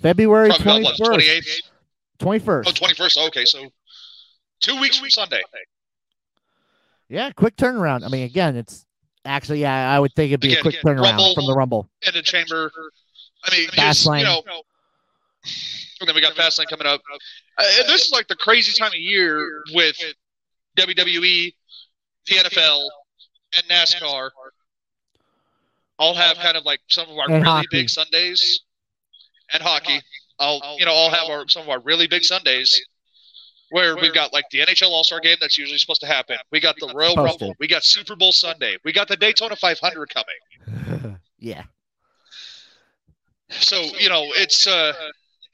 February 0.02 0.50
Probably 0.50 0.82
about, 0.82 0.98
what, 0.98 1.20
21st. 1.20 1.40
28th? 1.40 1.62
21st. 2.18 2.64
Oh, 2.66 2.70
21st. 2.72 3.26
Okay, 3.28 3.44
so 3.44 3.68
two 4.60 4.80
weeks 4.80 4.98
from 4.98 5.10
Sunday. 5.10 5.42
Yeah, 7.08 7.30
quick 7.32 7.56
turnaround. 7.56 8.04
I 8.04 8.08
mean, 8.08 8.24
again, 8.24 8.56
it's 8.56 8.84
actually, 9.24 9.60
yeah, 9.60 9.90
I 9.90 9.98
would 9.98 10.12
think 10.14 10.30
it'd 10.30 10.40
be 10.40 10.48
Again, 10.48 10.58
a 10.58 10.62
quick 10.62 10.74
again, 10.80 10.96
turnaround 10.96 11.02
Rumble. 11.02 11.34
from 11.34 11.46
the 11.46 11.54
Rumble. 11.54 11.88
In 12.06 12.14
the 12.14 12.22
chamber. 12.22 12.70
I 13.44 13.56
mean, 13.56 13.68
you 14.18 14.24
know, 14.24 14.42
and 16.00 16.08
then 16.08 16.14
we 16.14 16.20
got 16.20 16.34
Fastlane 16.34 16.68
coming 16.68 16.86
up. 16.86 17.00
Uh, 17.58 17.64
and 17.80 17.88
this 17.88 18.06
is 18.06 18.12
like 18.12 18.28
the 18.28 18.36
crazy 18.36 18.72
time 18.78 18.88
of 18.88 18.98
year 18.98 19.62
with 19.74 19.96
WWE, 20.76 21.52
the 22.26 22.34
NFL, 22.34 22.82
and 23.56 23.64
NASCAR. 23.68 24.30
All 25.98 26.14
have 26.14 26.36
kind 26.36 26.56
of 26.56 26.64
like 26.64 26.78
some 26.88 27.08
of 27.08 27.16
our 27.18 27.24
And 27.24 27.32
really 27.34 27.44
hockey. 27.44 27.66
big 27.72 27.90
Sundays, 27.90 28.60
and 29.52 29.60
hockey. 29.62 30.00
I'll 30.38 30.60
you 30.78 30.84
know 30.86 30.92
all 30.92 31.10
have 31.10 31.28
our 31.28 31.48
some 31.48 31.62
of 31.64 31.68
our 31.68 31.80
really 31.80 32.06
big 32.06 32.22
Sundays 32.22 32.80
where 33.70 33.96
we've 33.96 34.14
got 34.14 34.32
like 34.32 34.44
the 34.52 34.60
NHL 34.60 34.90
All 34.90 35.02
Star 35.02 35.18
Game 35.18 35.36
that's 35.40 35.58
usually 35.58 35.78
supposed 35.78 36.00
to 36.02 36.06
happen. 36.06 36.36
We 36.52 36.60
got 36.60 36.76
the 36.78 36.92
Royal 36.94 37.10
Supposed 37.10 37.40
Rumble. 37.42 37.56
We 37.58 37.66
got 37.66 37.82
Super 37.82 38.14
Bowl 38.14 38.30
Sunday. 38.30 38.76
We 38.84 38.92
got 38.92 39.08
the 39.08 39.16
Daytona 39.16 39.56
500 39.56 40.08
coming. 40.14 41.18
yeah. 41.40 41.64
So 43.50 43.80
you 43.98 44.08
know 44.08 44.26
it's 44.36 44.66
uh 44.68 44.92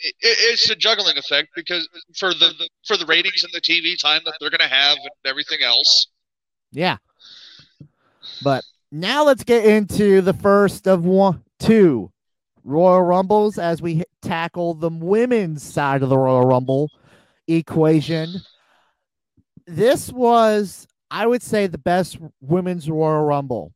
it, 0.05 0.15
it's 0.21 0.71
a 0.71 0.77
juggling 0.77 1.17
effect 1.17 1.49
because 1.57 1.89
for 2.15 2.35
the 2.35 2.53
for 2.87 2.97
the 2.97 3.07
ratings 3.07 3.43
and 3.43 3.53
the 3.53 3.61
TV 3.61 3.99
time 3.99 4.21
that 4.25 4.35
they're 4.39 4.51
going 4.51 4.61
to 4.61 4.75
have 4.75 4.99
and 4.99 5.11
everything 5.25 5.63
else. 5.63 6.09
Yeah. 6.73 6.99
But 8.43 8.65
now 8.93 9.25
let's 9.25 9.45
get 9.45 9.65
into 9.65 10.21
the 10.21 10.35
first 10.35 10.87
of 10.87 11.05
one, 11.05 11.43
two 11.59 12.13
Royal 12.65 13.03
Rumbles 13.03 13.59
as 13.59 13.81
we 13.81 13.97
hit, 13.97 14.09
tackle 14.23 14.75
the 14.75 14.91
women's 14.91 15.63
side 15.63 16.03
of 16.03 16.09
the 16.09 16.19
Royal 16.19 16.47
Rumble 16.47 16.91
equation. 17.47 18.35
This 19.67 20.13
was, 20.13 20.87
I 21.11 21.27
would 21.27 21.43
say, 21.43 21.67
the 21.67 21.79
best 21.79 22.19
women's 22.41 22.91
Royal 22.91 23.25
Rumble, 23.25 23.73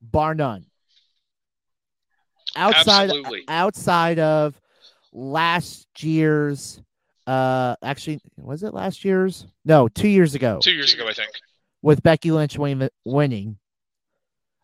bar 0.00 0.34
none. 0.34 0.66
Outside, 2.56 3.10
Absolutely. 3.10 3.44
outside 3.48 4.18
of 4.18 4.60
last 5.12 5.86
year's, 6.02 6.80
uh, 7.26 7.76
actually, 7.82 8.20
was 8.36 8.62
it 8.62 8.74
last 8.74 9.04
year's? 9.04 9.46
No, 9.64 9.88
two 9.88 10.08
years 10.08 10.34
ago 10.34 10.58
Two 10.62 10.72
years 10.72 10.94
ago, 10.94 11.06
I 11.08 11.12
think. 11.12 11.30
with 11.82 12.02
Becky 12.02 12.30
Lynch 12.30 12.56
win- 12.58 12.88
winning 13.04 13.58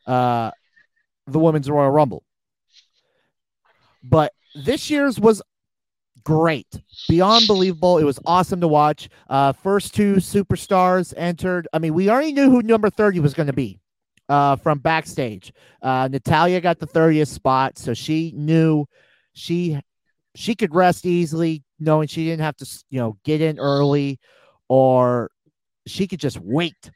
uh, 0.06 0.50
the 1.26 1.38
Women's 1.38 1.68
Royal 1.70 1.90
Rumble. 1.90 2.22
But 4.02 4.32
this 4.54 4.90
year's 4.90 5.18
was 5.18 5.42
great, 6.24 6.66
beyond 7.08 7.46
believable. 7.46 7.98
It 7.98 8.04
was 8.04 8.18
awesome 8.26 8.60
to 8.60 8.68
watch. 8.68 9.08
Uh, 9.28 9.52
first 9.52 9.94
two 9.94 10.16
superstars 10.16 11.14
entered. 11.16 11.68
I 11.72 11.78
mean, 11.78 11.94
we 11.94 12.08
already 12.10 12.32
knew 12.32 12.50
who 12.50 12.62
number 12.62 12.90
30 12.90 13.20
was 13.20 13.34
going 13.34 13.46
to 13.46 13.52
be 13.54 13.78
uh, 14.28 14.56
from 14.56 14.78
backstage. 14.78 15.52
Uh, 15.82 16.08
Natalya 16.10 16.60
got 16.60 16.78
the 16.78 16.86
30th 16.86 17.28
spot, 17.28 17.78
so 17.78 17.94
she 17.94 18.32
knew 18.36 18.86
she 19.32 19.78
she 20.34 20.54
could 20.54 20.74
rest 20.74 21.06
easily, 21.06 21.62
knowing 21.78 22.08
she 22.08 22.24
didn't 22.24 22.42
have 22.42 22.56
to, 22.56 22.84
you 22.90 22.98
know, 23.00 23.16
get 23.24 23.40
in 23.40 23.58
early 23.58 24.18
or 24.68 25.30
she 25.86 26.06
could 26.06 26.20
just 26.20 26.38
wait. 26.40 26.90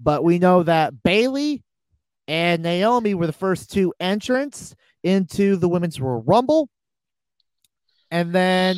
But 0.00 0.24
we 0.24 0.38
know 0.38 0.62
that 0.64 1.02
Bayley 1.02 1.62
and 2.26 2.62
Naomi 2.62 3.14
were 3.14 3.26
the 3.26 3.32
first 3.32 3.70
two 3.70 3.92
entrants 4.00 4.74
into 5.02 5.56
the 5.56 5.68
Women's 5.68 6.00
Royal 6.00 6.22
Rumble. 6.22 6.68
And 8.10 8.32
then, 8.32 8.76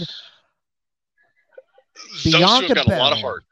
Those 2.24 2.34
Bianca 2.34 2.68
have 2.68 2.76
got 2.76 2.86
a 2.86 2.98
lot 2.98 3.12
of 3.12 3.18
Belair. 3.18 3.22
heart. 3.22 3.44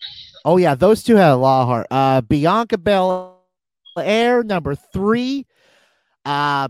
oh, 0.45 0.57
yeah, 0.57 0.75
those 0.75 1.03
two 1.03 1.17
had 1.17 1.31
a 1.31 1.37
lot 1.37 1.63
of 1.63 1.69
heart. 1.69 1.87
Uh, 1.91 2.21
Bianca 2.23 2.79
Belair, 2.79 4.43
number 4.43 4.75
three. 4.75 5.47
Uh, 6.25 6.69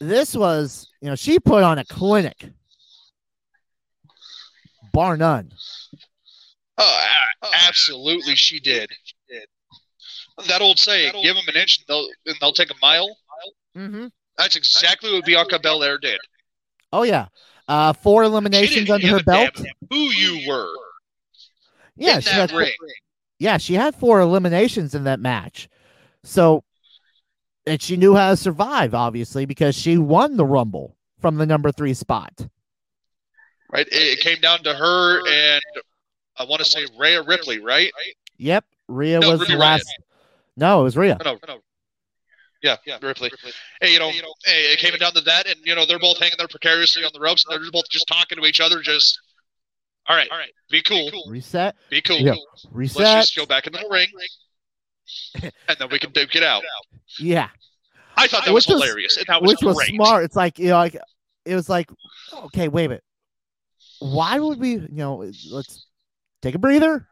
this 0.00 0.34
was, 0.34 0.88
you 1.00 1.08
know, 1.08 1.14
she 1.16 1.38
put 1.38 1.62
on 1.62 1.78
a 1.78 1.84
clinic, 1.84 2.50
bar 4.92 5.16
none. 5.16 5.52
Oh, 6.78 7.00
a- 7.42 7.46
absolutely, 7.68 8.34
she 8.34 8.58
did. 8.60 8.90
That 10.48 10.62
old 10.62 10.78
saying, 10.78 11.12
"Give 11.22 11.36
them 11.36 11.44
an 11.48 11.56
inch, 11.56 11.78
and 11.78 11.86
they'll 11.86 12.08
and 12.26 12.36
they'll 12.40 12.52
take 12.54 12.70
a 12.70 12.74
mile." 12.80 13.14
Mm-hmm. 13.76 14.06
That's 14.38 14.56
exactly 14.56 15.12
what 15.12 15.24
Bianca 15.26 15.58
Belair 15.58 15.98
did. 15.98 16.18
Oh, 16.92 17.02
yeah. 17.02 17.26
Uh, 17.68 17.92
four 17.92 18.22
eliminations 18.24 18.90
under 18.90 19.06
her 19.06 19.22
belt. 19.22 19.60
who 19.90 19.96
you 19.96 20.48
were 20.48 20.72
Yeah, 21.94 22.16
in 22.16 22.20
she 22.22 22.30
that 22.30 22.50
had 22.50 22.52
ring. 22.52 22.72
yeah, 23.38 23.58
she 23.58 23.74
had 23.74 23.94
four 23.94 24.20
eliminations 24.20 24.94
in 24.94 25.04
that 25.04 25.20
match. 25.20 25.68
So, 26.24 26.64
and 27.70 27.80
she 27.80 27.96
knew 27.96 28.14
how 28.14 28.30
to 28.30 28.36
survive, 28.36 28.94
obviously, 28.94 29.46
because 29.46 29.74
she 29.74 29.96
won 29.96 30.36
the 30.36 30.44
Rumble 30.44 30.96
from 31.20 31.36
the 31.36 31.46
number 31.46 31.70
three 31.70 31.94
spot. 31.94 32.46
Right? 33.72 33.86
It, 33.86 34.18
it 34.18 34.20
came 34.20 34.40
down 34.40 34.64
to 34.64 34.74
her 34.74 35.20
and 35.28 35.62
I 36.36 36.44
want 36.44 36.60
to 36.60 36.64
say 36.64 36.86
Rhea 36.98 37.22
Ripley, 37.22 37.60
right? 37.60 37.92
Yep, 38.38 38.64
Rhea 38.88 39.20
No, 39.20 39.30
was 39.30 39.40
Ruby 39.40 39.52
the 39.52 39.58
last. 39.58 39.86
No, 40.56 40.80
it 40.80 40.84
was 40.84 40.96
Rhea. 40.96 41.18
No, 41.24 41.38
no. 41.46 41.58
Yeah, 42.62 42.76
yeah, 42.86 42.98
Ripley. 43.00 43.30
Hey, 43.80 43.92
you 43.92 43.98
know, 43.98 44.10
hey, 44.10 44.72
it 44.72 44.78
came 44.78 44.94
down 44.98 45.12
to 45.12 45.20
that, 45.22 45.46
and 45.46 45.56
you 45.64 45.74
know 45.74 45.86
they're 45.86 45.98
both 45.98 46.18
hanging 46.18 46.34
there 46.36 46.48
precariously 46.48 47.04
on 47.04 47.10
the 47.14 47.20
ropes, 47.20 47.44
and 47.48 47.62
they're 47.62 47.70
both 47.70 47.88
just 47.88 48.06
talking 48.06 48.38
to 48.38 48.46
each 48.46 48.60
other. 48.60 48.82
Just, 48.82 49.18
all 50.08 50.16
right, 50.16 50.28
all 50.30 50.36
right, 50.36 50.52
be 50.70 50.82
cool, 50.82 51.10
Reset, 51.28 51.74
be 51.88 52.02
cool. 52.02 52.18
Yeah. 52.18 52.34
Let's 52.72 52.94
just 52.94 53.36
go 53.36 53.46
back 53.46 53.66
into 53.66 53.78
the 53.78 53.88
ring, 53.90 54.08
and 55.42 55.76
then 55.78 55.88
we 55.90 55.98
can 55.98 56.10
duke 56.12 56.34
it 56.36 56.42
out. 56.42 56.62
Yeah, 57.18 57.48
I 58.16 58.26
thought 58.26 58.44
that 58.44 58.52
Which 58.54 58.66
was 58.66 58.74
was- 58.74 58.82
hilarious, 58.84 59.16
and 59.16 59.26
that 59.26 59.40
was 59.42 59.50
which 59.52 59.62
was 59.62 59.86
smart. 59.86 60.24
It's 60.24 60.36
like 60.36 60.58
you 60.58 60.68
know, 60.68 60.74
like 60.78 60.96
it 61.44 61.54
was 61.54 61.68
like, 61.68 61.90
okay, 62.46 62.68
wait 62.68 62.86
a 62.86 62.88
minute. 62.88 63.04
Why 64.00 64.38
would 64.38 64.58
we? 64.58 64.72
You 64.72 64.88
know, 64.90 65.16
let's 65.50 65.86
take 66.42 66.54
a 66.54 66.58
breather. 66.58 67.06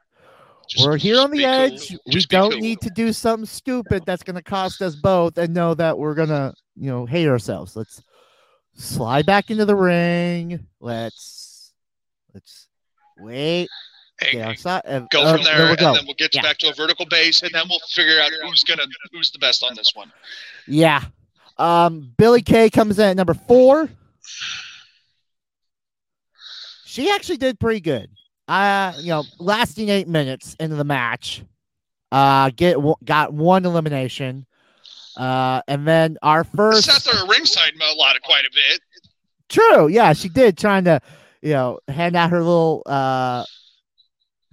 Just- 0.69 0.87
We're 0.87 0.97
here 0.99 1.19
on 1.21 1.31
the 1.31 1.39
be 1.39 1.43
cool. 1.45 1.53
edge. 1.53 1.97
We 2.07 2.13
Just 2.13 2.29
don't 2.29 2.51
cool. 2.53 2.61
need 2.61 2.81
to 2.83 2.91
do 2.91 3.13
something 3.13 3.47
stupid 3.47 4.05
that's 4.05 4.23
going 4.23 4.37
to 4.37 4.43
cost 4.43 4.83
us 4.83 4.95
both 4.97 5.39
and 5.39 5.55
know 5.55 5.73
that 5.75 5.97
we're 5.97 6.15
going 6.15 6.29
to, 6.29 6.53
you 6.77 6.91
know, 6.91 7.07
hate 7.07 7.27
ourselves. 7.27 7.75
Let's 7.75 8.03
slide 8.75 9.25
back 9.25 9.51
into 9.51 9.65
the 9.65 9.75
ring. 9.75 10.67
Let's 10.79 11.73
let's 12.35 12.69
wait. 13.19 13.69
Hey, 14.21 14.33
Get 14.33 14.49
outside. 14.49 14.83
and- 14.85 15.09
go 15.11 15.23
uh, 15.23 15.35
from 15.37 15.45
there, 15.45 15.65
we 15.65 15.69
and 15.71 15.79
go. 15.79 15.95
then 15.95 16.05
we'll 16.07 16.15
get 16.15 16.35
Yeah. 16.35 16.43
back 16.43 16.59
to 16.59 16.69
a 16.71 16.75
vertical 16.75 17.07
base, 17.07 17.43
and 17.43 17.53
then 17.53 17.65
we'll 17.69 17.79
figure 17.91 18.21
out 18.21 18.31
who's 18.43 18.65
gonna 18.65 18.85
who's 19.13 19.31
the 19.31 19.39
best 19.39 19.63
on 19.63 19.75
this 19.77 19.93
one. 19.95 20.11
Yeah. 20.67 21.05
Um, 21.57 22.13
Billie 22.19 22.43
Kay 22.43 22.71
comes 22.71 22.99
in 22.99 23.07
at 23.11 23.17
number 23.17 23.35
four. 23.35 23.89
She 26.85 27.11
actually 27.11 27.37
did 27.37 27.61
pretty 27.61 27.81
good. 27.81 28.11
Uh, 28.49 28.93
you 28.99 29.09
know, 29.09 29.25
lasting 29.39 29.89
eight 29.91 30.09
minutes 30.09 30.57
into 30.59 30.75
the 30.77 30.85
match. 30.85 31.43
Uh, 32.11 32.51
get 32.57 32.77
got 33.05 33.33
one 33.33 33.65
elimination. 33.67 34.47
Uh, 35.17 35.61
and 35.69 35.87
then 35.87 36.17
our 36.23 36.45
first 36.45 36.85
Sat 36.87 37.05
there 37.05 37.23
at 37.23 37.29
ringside 37.29 37.73
a 37.75 37.95
lot 37.95 38.17
of 38.17 38.23
quite 38.23 38.45
a 38.45 38.51
bit. 38.53 38.81
True. 39.49 39.89
Yeah, 39.89 40.13
she 40.13 40.29
did 40.29 40.57
trying 40.57 40.85
to, 40.85 41.01
you 41.43 41.53
know, 41.53 41.81
hand 41.89 42.17
out 42.17 42.31
her 42.31 42.39
little 42.39 42.83
uh, 42.87 43.45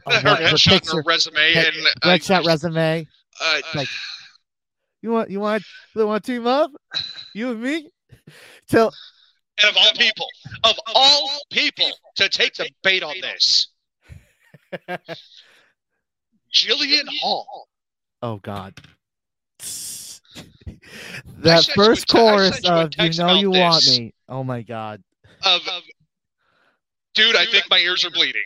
uh, 0.06 0.20
her 0.22 0.30
her 0.30 0.36
headshot 0.36 0.70
picture, 0.70 0.95
her 0.97 1.03
resume 1.06 1.53
head- 1.53 1.74
and 1.76 1.88
headshot 2.03 2.45
resume. 2.45 3.08
uh, 3.41 3.62
like, 3.74 3.88
You 5.01 5.12
want 5.12 5.30
you 5.30 5.39
want 5.39 5.64
you 5.95 6.08
want 6.08 6.24
to 6.24 6.32
team 6.32 6.47
up? 6.47 6.72
You 7.34 7.51
and 7.51 7.62
me? 7.62 7.89
Till 8.68 8.91
and 9.62 9.70
of 9.70 9.78
all 9.78 9.91
people, 9.93 10.28
of 10.64 10.76
all 10.95 11.30
people, 11.51 11.89
to 12.16 12.28
take 12.28 12.56
the 12.56 12.68
bait 12.84 13.03
on 13.03 13.14
this, 13.22 13.68
Jillian 16.53 17.06
Hall. 17.22 17.68
oh 18.24 18.38
god. 18.38 18.74
That 21.39 21.64
sent 21.64 21.78
you 21.78 21.84
a 21.84 21.86
first 21.86 22.08
chorus 22.08 22.64
you 22.64 22.70
of 22.70 22.89
"You 22.97 23.10
know 23.18 23.34
you 23.36 23.51
want 23.51 23.86
me." 23.88 24.14
Oh 24.28 24.43
my 24.43 24.62
god. 24.62 25.03
Of, 25.43 25.62
dude, 27.14 27.36
I 27.36 27.45
think 27.45 27.66
my 27.70 27.78
ears 27.78 28.03
are 28.06 28.10
bleeding. 28.12 28.41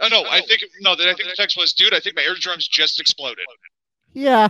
Oh 0.00 0.08
no, 0.08 0.24
I 0.24 0.40
think 0.40 0.62
no. 0.80 0.92
I 0.92 0.96
think 0.96 1.18
the 1.18 1.34
text 1.36 1.56
was, 1.56 1.72
dude, 1.72 1.94
I 1.94 2.00
think 2.00 2.16
my 2.16 2.22
eardrums 2.22 2.66
just 2.68 3.00
exploded. 3.00 3.44
Yeah. 4.12 4.48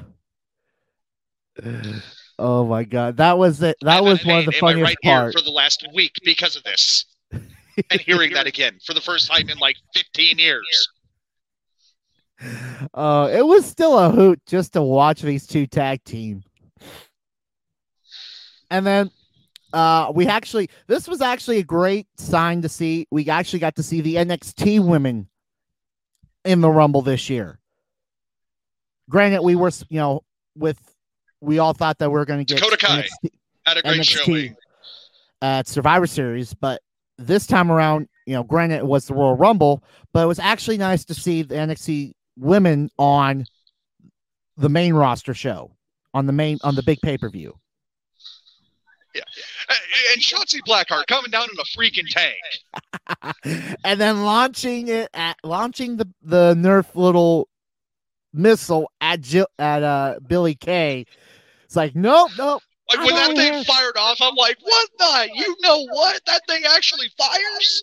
Oh 2.36 2.66
my 2.66 2.82
god, 2.82 3.18
that 3.18 3.38
was 3.38 3.62
it. 3.62 3.76
That 3.82 4.02
was 4.02 4.24
one 4.24 4.40
of 4.40 4.46
the 4.46 4.50
funniest 4.50 4.88
right 4.88 4.96
parts. 5.04 5.36
for 5.36 5.40
the 5.40 5.52
last 5.52 5.86
week 5.94 6.10
because 6.24 6.56
of 6.56 6.64
this, 6.64 7.04
and 7.30 8.00
hearing 8.00 8.32
that 8.32 8.48
again 8.48 8.78
for 8.84 8.92
the 8.92 9.00
first 9.00 9.30
time 9.30 9.48
in 9.48 9.56
like 9.58 9.76
15 9.94 10.38
years. 10.38 10.88
Uh, 12.92 13.30
it 13.32 13.46
was 13.46 13.64
still 13.64 13.96
a 13.96 14.10
hoot 14.10 14.40
just 14.46 14.72
to 14.72 14.82
watch 14.82 15.22
these 15.22 15.46
two 15.46 15.68
tag 15.68 16.02
team. 16.02 16.42
And 18.68 18.84
then 18.84 19.10
uh, 19.72 20.10
we 20.12 20.26
actually, 20.26 20.70
this 20.88 21.06
was 21.06 21.20
actually 21.20 21.58
a 21.58 21.64
great 21.64 22.08
sign 22.16 22.62
to 22.62 22.68
see. 22.68 23.06
We 23.12 23.28
actually 23.28 23.60
got 23.60 23.76
to 23.76 23.82
see 23.84 24.00
the 24.00 24.16
NXT 24.16 24.84
women 24.84 25.28
in 26.44 26.60
the 26.60 26.70
Rumble 26.70 27.02
this 27.02 27.28
year. 27.30 27.58
Granted, 29.08 29.42
we 29.42 29.54
were, 29.54 29.70
you 29.88 29.98
know, 29.98 30.24
with, 30.56 30.78
we 31.40 31.58
all 31.58 31.72
thought 31.72 31.98
that 31.98 32.10
we 32.10 32.14
were 32.14 32.24
going 32.24 32.44
to 32.44 32.44
get 32.44 32.62
Dakota 32.62 32.76
Kai. 32.76 33.02
NXT 33.02 33.30
Had 33.66 33.76
a 33.78 33.82
great 33.82 34.00
NXT 34.00 34.24
showing. 34.24 34.56
at 35.42 35.68
Survivor 35.68 36.06
Series, 36.06 36.54
but 36.54 36.80
this 37.18 37.46
time 37.46 37.70
around, 37.70 38.08
you 38.26 38.34
know, 38.34 38.42
granted 38.42 38.76
it 38.76 38.86
was 38.86 39.06
the 39.06 39.14
Royal 39.14 39.36
Rumble, 39.36 39.84
but 40.12 40.24
it 40.24 40.26
was 40.26 40.38
actually 40.38 40.78
nice 40.78 41.04
to 41.06 41.14
see 41.14 41.42
the 41.42 41.54
NXT 41.54 42.12
women 42.36 42.90
on 42.98 43.44
the 44.56 44.68
main 44.68 44.94
roster 44.94 45.34
show 45.34 45.70
on 46.14 46.26
the 46.26 46.32
main 46.32 46.58
on 46.62 46.74
the 46.74 46.82
big 46.82 47.00
pay 47.02 47.18
per 47.18 47.28
view. 47.28 47.58
Uh, 49.16 49.74
And 50.12 50.22
Shotzi 50.22 50.58
Blackheart 50.66 51.06
coming 51.06 51.30
down 51.30 51.44
in 51.44 51.58
a 51.58 51.64
freaking 51.78 52.08
tank. 52.08 53.76
and 53.84 54.00
then 54.00 54.24
launching 54.24 54.88
it 54.88 55.08
at 55.14 55.36
launching 55.44 55.96
the 55.96 56.08
the 56.22 56.54
Nerf 56.54 56.94
little 56.94 57.48
missile 58.32 58.90
at 59.00 59.20
Jill, 59.20 59.46
at 59.58 59.82
uh 59.82 60.18
Billie 60.26 60.54
Kay. 60.56 61.06
It's 61.64 61.76
like 61.76 61.94
nope, 61.94 62.30
nope. 62.38 62.62
Like 62.90 63.06
when 63.06 63.14
that 63.14 63.34
thing 63.36 63.64
fired 63.64 63.96
off, 63.96 64.18
I'm 64.20 64.34
like, 64.34 64.58
what 64.60 64.88
the? 64.98 65.28
You 65.34 65.56
know 65.62 65.84
what? 65.90 66.20
That 66.26 66.42
thing 66.46 66.62
actually 66.68 67.08
fires? 67.16 67.82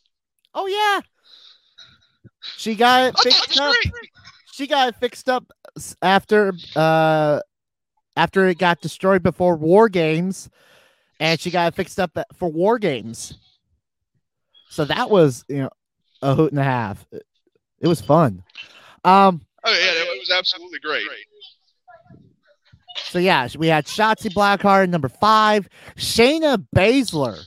Oh 0.53 0.67
yeah. 0.67 1.01
She 2.57 2.75
got 2.75 3.05
it 3.05 3.07
I 3.07 3.11
thought 3.11 3.25
it 3.25 3.33
fixed 3.33 3.59
up. 3.59 3.75
great. 3.91 3.93
she 4.51 4.67
got 4.67 4.89
it 4.89 4.95
fixed 4.95 5.29
up 5.29 5.51
after 6.01 6.53
uh 6.75 7.39
after 8.17 8.47
it 8.47 8.57
got 8.57 8.81
destroyed 8.81 9.23
before 9.23 9.55
war 9.55 9.89
games 9.89 10.49
and 11.21 11.39
she 11.39 11.51
got 11.51 11.71
it 11.71 11.75
fixed 11.75 11.99
up 11.99 12.17
for 12.33 12.51
war 12.51 12.79
games. 12.79 13.37
So 14.69 14.83
that 14.85 15.09
was 15.09 15.45
you 15.47 15.57
know 15.57 15.69
a 16.21 16.33
hoot 16.35 16.51
and 16.51 16.59
a 16.59 16.63
half. 16.63 17.05
It, 17.11 17.23
it 17.79 17.87
was 17.87 18.01
fun. 18.01 18.43
Um 19.05 19.41
Oh 19.63 19.71
yeah, 19.71 20.01
it 20.13 20.19
was 20.19 20.31
absolutely 20.31 20.79
great. 20.79 21.05
so 22.95 23.19
yeah 23.19 23.47
we 23.57 23.67
had 23.67 23.85
Shotzi 23.85 24.33
Blackheart 24.33 24.89
number 24.89 25.09
five. 25.09 25.69
Shayna 25.95 26.65
Baszler. 26.75 27.39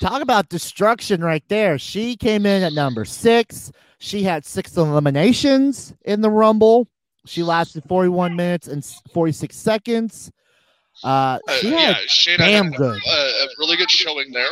Talk 0.00 0.22
about 0.22 0.48
destruction 0.48 1.22
right 1.22 1.42
there. 1.48 1.76
She 1.78 2.16
came 2.16 2.46
in 2.46 2.62
at 2.62 2.72
number 2.72 3.04
six. 3.04 3.70
She 3.98 4.22
had 4.22 4.46
six 4.46 4.76
eliminations 4.76 5.92
in 6.04 6.20
the 6.20 6.30
Rumble. 6.30 6.86
She 7.26 7.42
lasted 7.42 7.82
41 7.88 8.36
minutes 8.36 8.68
and 8.68 8.82
46 9.12 9.54
seconds. 9.54 10.30
Uh, 11.04 11.38
Uh, 11.48 11.52
she 11.60 11.70
yeah, 11.70 11.94
Shayna 12.08 12.38
damn 12.38 12.70
good. 12.70 13.00
A, 13.06 13.10
a 13.10 13.46
really 13.58 13.76
good 13.76 13.90
showing 13.90 14.32
there. 14.32 14.48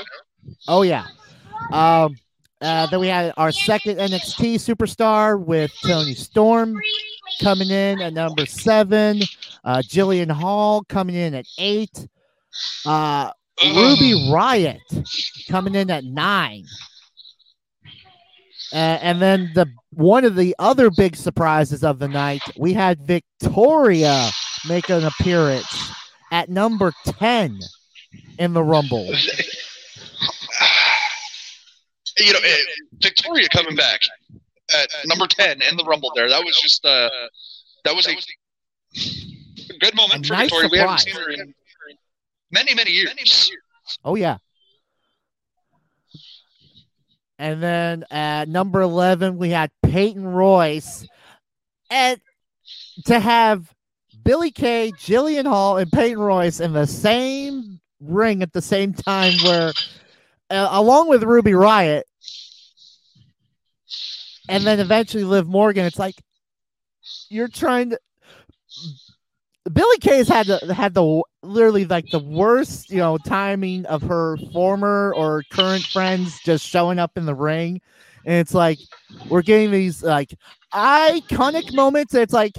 oh 0.69 0.83
yeah. 0.83 1.07
Um, 1.73 2.17
uh, 2.61 2.87
then 2.87 3.01
we 3.01 3.09
had 3.09 3.35
our 3.37 3.53
second 3.53 3.99
NXT 3.99 4.55
superstar 4.55 5.39
with 5.39 5.73
Toni 5.83 6.15
Storm 6.15 6.79
coming 7.43 7.69
in 7.71 8.01
at 8.01 8.13
number 8.15 8.47
seven. 8.47 9.21
Uh, 9.65 9.83
Jillian 9.85 10.31
Hall 10.31 10.85
coming 10.89 11.17
in 11.17 11.35
at 11.35 11.45
eight. 11.59 12.07
Uh, 12.87 13.31
Ruby 13.63 14.31
Riot 14.33 14.81
coming 15.49 15.75
in 15.75 15.91
at 15.91 16.05
nine. 16.05 16.65
Uh, 18.73 18.77
and 18.77 19.21
then 19.23 19.51
the 19.55 19.67
one 19.91 20.25
of 20.25 20.35
the 20.37 20.55
other 20.59 20.91
big 20.91 21.17
surprises 21.17 21.83
of 21.85 21.99
the 21.99 22.09
night, 22.09 22.43
we 22.59 22.73
had 22.73 23.01
Victoria 23.07 24.29
make 24.69 24.91
an 24.91 25.05
appearance 25.05 25.91
at 26.31 26.49
number 26.49 26.93
10 27.05 27.61
in 28.39 28.53
the 28.53 28.63
Rumble. 28.63 29.05
you 32.19 32.33
know, 32.33 32.39
eh, 32.45 32.57
Victoria 33.01 33.49
coming 33.49 33.77
back 33.77 34.01
at 34.75 34.89
number 35.07 35.27
ten 35.27 35.63
in 35.63 35.77
the 35.77 35.85
Rumble. 35.85 36.13
There, 36.15 36.29
that 36.29 36.45
was 36.45 36.59
just 36.61 36.85
uh, 36.85 37.09
that 37.85 37.95
was 37.95 38.07
a 38.07 38.15
good 39.79 39.95
moment 39.95 40.25
A 40.25 40.29
for 40.29 40.35
nice 40.35 40.51
Victoria. 40.51 40.69
We 40.71 40.79
haven't 40.79 40.99
seen 41.01 41.15
her 41.15 41.31
in 41.31 41.55
many, 42.51 42.75
many 42.75 42.91
years. 42.91 43.51
Oh 44.05 44.15
yeah. 44.15 44.39
And 47.39 47.63
then 47.63 48.05
at 48.11 48.49
number 48.49 48.81
11, 48.81 49.37
we 49.37 49.51
had 49.51 49.71
Peyton 49.83 50.27
Royce. 50.27 51.07
And 51.91 52.19
to 53.05 53.21
have 53.21 53.71
Billie 54.27 54.51
Kay, 54.51 54.93
Jillian 54.99 55.47
Hall, 55.47 55.79
and 55.79 55.91
Peyton 55.91 56.19
Royce 56.19 56.59
in 56.59 56.73
the 56.73 56.85
same 56.85 57.81
ring 58.01 58.43
at 58.43 58.53
the 58.53 58.61
same 58.61 58.93
time, 58.93 59.33
where 59.45 59.73
uh, 60.51 60.69
along 60.73 61.09
with 61.09 61.23
Ruby 61.23 61.55
Riot, 61.55 62.05
and 64.49 64.67
then 64.67 64.81
eventually 64.81 65.23
Liv 65.23 65.47
Morgan, 65.47 65.87
it's 65.87 65.99
like 65.99 66.17
you're 67.31 67.47
trying 67.47 67.91
to. 67.91 68.01
Billie 69.73 69.99
Kay's 69.99 70.29
had 70.29 70.47
the 70.47 70.75
had 70.75 70.95
the 70.95 71.23
literally 71.45 71.85
like 71.85 72.11
the 72.11 72.19
worst, 72.19 72.91
you 72.91 72.99
know, 72.99 73.19
timing 73.19 73.87
of 73.87 74.03
her 74.03 74.39
former 74.53 75.15
or 75.17 75.45
current 75.53 75.85
friends 75.85 76.41
just 76.45 76.67
showing 76.67 76.99
up 76.99 77.13
in 77.17 77.27
the 77.27 77.35
ring. 77.35 77.81
And 78.25 78.35
it's 78.35 78.55
like 78.55 78.79
we're 79.29 79.43
getting 79.43 79.71
these 79.71 80.03
like 80.03 80.35
iconic 80.75 81.73
moments. 81.75 82.13
It's 82.13 82.33
like, 82.33 82.57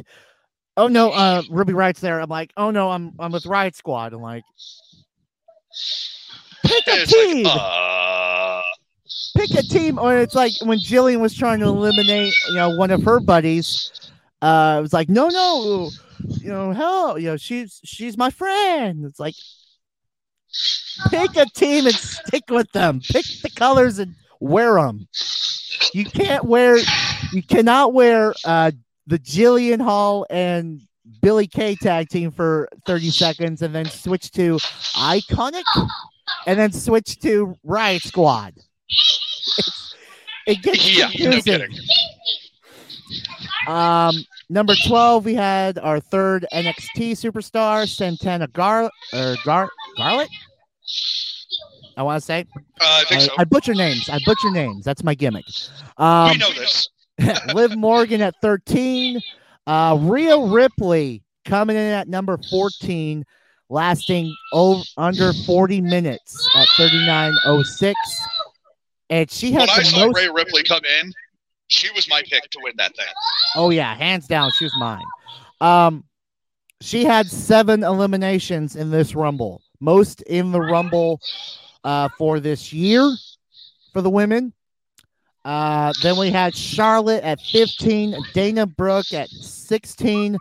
oh 0.78 0.88
no, 0.88 1.12
uh 1.12 1.42
Ruby 1.50 1.74
Riot's 1.74 2.00
there. 2.00 2.22
I'm 2.22 2.30
like, 2.30 2.54
oh 2.56 2.72
no, 2.72 2.90
I'm 2.92 3.14
I'm 3.20 3.32
with 3.32 3.46
Riot 3.46 3.76
Squad. 3.76 4.14
I'm 4.14 4.22
like 4.22 4.44
pick 6.64 6.88
a 6.88 7.06
team. 7.06 7.44
like, 7.44 7.58
uh, 7.60 8.62
pick 9.36 9.52
a 9.52 9.64
team. 9.64 10.00
Or 10.00 10.18
it's 10.18 10.36
like 10.36 10.54
when 10.64 10.80
Jillian 10.80 11.20
was 11.20 11.36
trying 11.36 11.60
to 11.60 11.66
eliminate, 11.66 12.34
you 12.50 12.56
know, 12.56 12.78
one 12.78 12.92
of 12.92 13.04
her 13.04 13.20
buddies. 13.20 13.92
Uh 14.42 14.78
it 14.80 14.82
was 14.82 14.94
like, 14.94 15.10
no, 15.10 15.28
no, 15.30 15.90
you 16.28 16.50
know, 16.50 16.72
hell, 16.72 17.18
you 17.18 17.32
know, 17.32 17.38
she's 17.38 17.82
she's 17.84 18.18
my 18.18 18.30
friend. 18.30 19.04
It's 19.06 19.20
like 19.20 19.36
pick 21.10 21.36
a 21.36 21.46
team 21.46 21.88
and 21.88 21.96
stick 21.96 22.44
with 22.50 22.72
them. 22.72 23.02
Pick 23.02 23.26
the 23.42 23.50
colors 23.50 24.00
and 24.00 24.16
wear 24.40 24.76
them. 24.76 25.08
You 25.94 26.06
can't 26.06 26.44
wear, 26.44 26.78
you 27.34 27.42
cannot 27.42 27.94
wear 27.94 28.34
uh 28.46 28.72
the 29.08 29.18
Jillian 29.20 29.82
Hall 29.82 30.26
and 30.30 30.82
Billie 31.22 31.48
Kay 31.48 31.76
tag 31.76 32.10
team 32.10 32.30
for 32.32 32.68
30 32.86 33.10
seconds 33.10 33.62
and 33.62 33.74
then 33.74 33.86
switch 33.86 34.32
to 34.32 34.58
Iconic 34.96 35.64
and 36.46 36.60
then 36.60 36.72
switch 36.74 37.20
to 37.22 37.56
Riot 37.64 38.04
Squad. 38.04 38.54
It's- 39.58 39.94
it 40.46 40.62
gets 40.62 40.90
yeah, 40.98 41.06
no 41.08 41.12
confusing. 41.12 41.44
kidding. 41.44 41.78
Um, 43.68 44.16
number 44.50 44.76
12, 44.88 45.26
we 45.26 45.34
had 45.36 45.78
our 45.78 46.00
third 46.00 46.46
NXT 46.54 47.12
superstar, 47.14 47.88
Santana 47.88 48.48
Gar 48.48 48.90
or 49.14 49.36
Gar 49.44 49.70
Garlet. 49.98 50.30
I 51.98 52.04
want 52.04 52.22
to 52.22 52.26
say 52.26 52.46
Uh, 52.80 52.84
I 52.84 53.06
I, 53.10 53.20
so. 53.20 53.34
I 53.40 53.44
butcher 53.44 53.74
names. 53.74 54.08
I 54.10 54.20
butcher 54.26 54.52
names. 54.52 54.86
That's 54.86 55.04
my 55.04 55.16
gimmick. 55.16 55.46
Um, 55.98 56.30
we 56.32 56.38
know 56.38 56.54
this. 56.54 56.88
Liv 57.54 57.76
Morgan 57.76 58.22
at 58.22 58.36
13. 58.42 59.20
Uh, 59.66 59.98
Rhea 60.02 60.38
Ripley 60.40 61.24
coming 61.46 61.76
in 61.76 61.84
at 61.84 62.08
number 62.08 62.38
14, 62.50 63.26
lasting 63.70 64.34
over, 64.54 64.82
under 64.98 65.34
40 65.34 65.82
minutes 65.82 66.50
at 66.56 66.68
39.06. 66.78 67.94
and 69.10 69.30
she 69.32 69.52
had 69.52 69.62
When 69.62 69.70
I 69.70 69.84
saw 69.84 70.06
most. 70.06 70.18
Rhea 70.18 70.32
Ripley 70.32 70.64
come 70.64 70.82
in, 71.02 71.12
she 71.68 71.92
was 71.92 72.10
my 72.10 72.22
pick 72.30 72.50
to 72.52 72.60
win 72.62 72.74
that 72.78 72.96
thing. 72.96 73.06
Oh 73.56 73.70
yeah, 73.70 73.96
hands 73.96 74.28
down, 74.28 74.52
she 74.58 74.66
was 74.66 74.74
mine. 74.80 75.04
Um, 75.60 76.04
she 76.82 77.04
had 77.04 77.28
seven 77.28 77.84
eliminations 77.84 78.76
in 78.76 78.92
this 78.92 79.16
Rumble, 79.16 79.62
most 79.80 80.22
in 80.22 80.52
the 80.52 80.62
Rumble 80.62 81.20
uh, 81.84 82.10
for 82.18 82.40
this 82.40 82.72
year 82.72 83.12
for 83.94 84.02
the 84.02 84.10
women. 84.10 84.54
Uh, 85.48 85.94
then 86.02 86.18
we 86.18 86.30
had 86.30 86.54
Charlotte 86.54 87.24
at 87.24 87.40
15, 87.40 88.18
Dana 88.34 88.66
Brooke 88.66 89.14
at 89.14 89.30
16, 89.30 90.38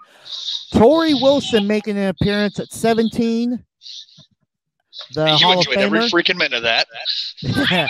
Torrie 0.74 1.22
Wilson 1.22 1.64
making 1.64 1.96
an 1.96 2.08
appearance 2.08 2.58
at 2.58 2.72
17. 2.72 3.64
The 5.14 5.24
you 5.24 5.36
Hall 5.36 5.52
of 5.52 5.58
enjoyed 5.58 5.76
every 5.76 6.00
freaking 6.00 6.36
minute 6.36 6.54
of 6.54 6.62
that. 6.64 6.88
a 7.44 7.88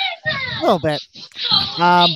little 0.60 0.78
bit. 0.78 1.00
Um, 1.78 2.10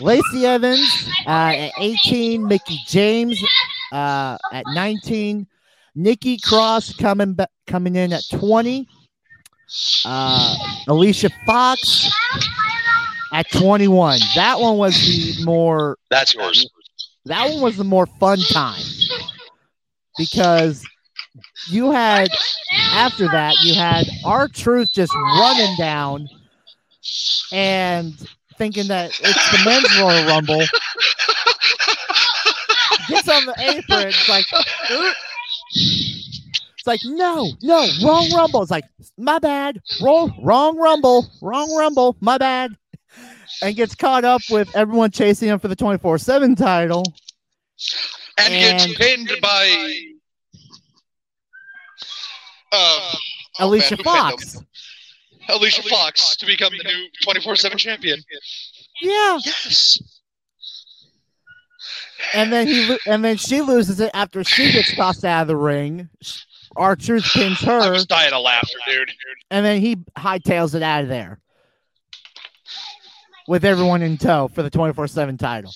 Lacey 0.00 0.46
Evans 0.46 1.06
uh, 1.26 1.52
at 1.54 1.72
18, 1.78 2.42
Mickie 2.48 2.80
James 2.86 3.38
uh, 3.92 4.38
at 4.54 4.64
19, 4.68 5.46
Nikki 5.96 6.38
Cross 6.38 6.94
coming 6.94 7.34
ba- 7.34 7.48
coming 7.66 7.96
in 7.96 8.10
at 8.10 8.22
20, 8.30 8.88
uh, 10.06 10.56
Alicia 10.88 11.28
Fox 11.44 12.08
at 13.36 13.50
21. 13.50 14.18
That 14.34 14.58
one 14.58 14.78
was 14.78 14.94
the 14.94 15.44
more 15.44 15.98
That's 16.10 16.34
yours. 16.34 16.66
that 17.26 17.50
one 17.50 17.60
was 17.60 17.76
the 17.76 17.84
more 17.84 18.06
fun 18.06 18.38
time 18.50 18.80
because 20.16 20.82
you 21.68 21.90
had 21.90 22.28
after 22.92 23.28
that 23.28 23.54
you 23.62 23.74
had 23.74 24.06
R-Truth 24.24 24.90
just 24.92 25.12
running 25.14 25.76
down 25.76 26.28
and 27.52 28.14
thinking 28.56 28.88
that 28.88 29.10
it's 29.20 29.50
the 29.52 29.62
men's 29.66 29.98
Royal 30.00 30.26
Rumble. 30.26 30.64
Gets 33.08 33.28
on 33.28 33.44
the 33.44 33.54
apron, 33.58 34.08
it's 34.08 34.28
like 34.28 34.46
it's 35.74 36.86
like 36.86 37.00
no, 37.04 37.50
no, 37.62 37.86
wrong 38.02 38.30
rumble. 38.34 38.62
It's 38.62 38.70
like 38.70 38.84
my 39.18 39.38
bad, 39.38 39.80
wrong, 40.00 40.34
wrong 40.42 40.76
rumble, 40.78 41.26
wrong 41.42 41.72
rumble, 41.76 42.16
my 42.20 42.38
bad, 42.38 42.76
and 43.62 43.74
gets 43.76 43.94
caught 43.94 44.24
up 44.24 44.42
with 44.50 44.74
everyone 44.76 45.10
chasing 45.10 45.48
him 45.48 45.58
for 45.58 45.68
the 45.68 45.76
twenty 45.76 45.98
four 45.98 46.18
seven 46.18 46.54
title. 46.54 47.04
And, 48.38 48.52
And- 48.54 48.78
gets 48.80 48.98
pinned 48.98 49.30
by 49.40 49.90
uh, 52.72 52.76
oh, 52.78 53.12
Alicia 53.60 53.96
man, 53.96 53.98
who 53.98 54.04
pinned 54.04 54.16
him? 54.16 54.38
Fox. 54.38 54.62
Alicia 55.48 55.82
Fox 55.84 56.36
to 56.36 56.46
become 56.46 56.72
the 56.76 56.84
new 56.84 57.08
24/7 57.24 57.76
champion. 57.78 58.20
Yeah, 59.00 59.38
Yes. 59.44 60.02
and 62.34 62.52
then 62.52 62.66
he 62.66 62.86
lo- 62.86 62.96
and 63.06 63.24
then 63.24 63.36
she 63.36 63.60
loses 63.60 64.00
it 64.00 64.10
after 64.14 64.42
she 64.42 64.72
gets 64.72 64.94
tossed 64.96 65.24
out 65.24 65.42
of 65.42 65.48
the 65.48 65.56
ring. 65.56 66.08
R-Truth 66.74 67.24
pins 67.32 67.62
I 67.62 67.84
her, 67.86 67.92
was 67.92 68.06
dying 68.06 68.32
of 68.34 68.42
laughter, 68.42 68.76
dude. 68.86 69.10
and 69.50 69.64
then 69.64 69.80
he 69.80 69.96
hightails 70.18 70.74
it 70.74 70.82
out 70.82 71.02
of 71.04 71.08
there 71.08 71.38
with 73.48 73.64
everyone 73.64 74.02
in 74.02 74.16
tow 74.18 74.48
for 74.48 74.62
the 74.62 74.70
twenty 74.70 74.92
four 74.94 75.06
seven 75.06 75.36
title. 75.38 75.72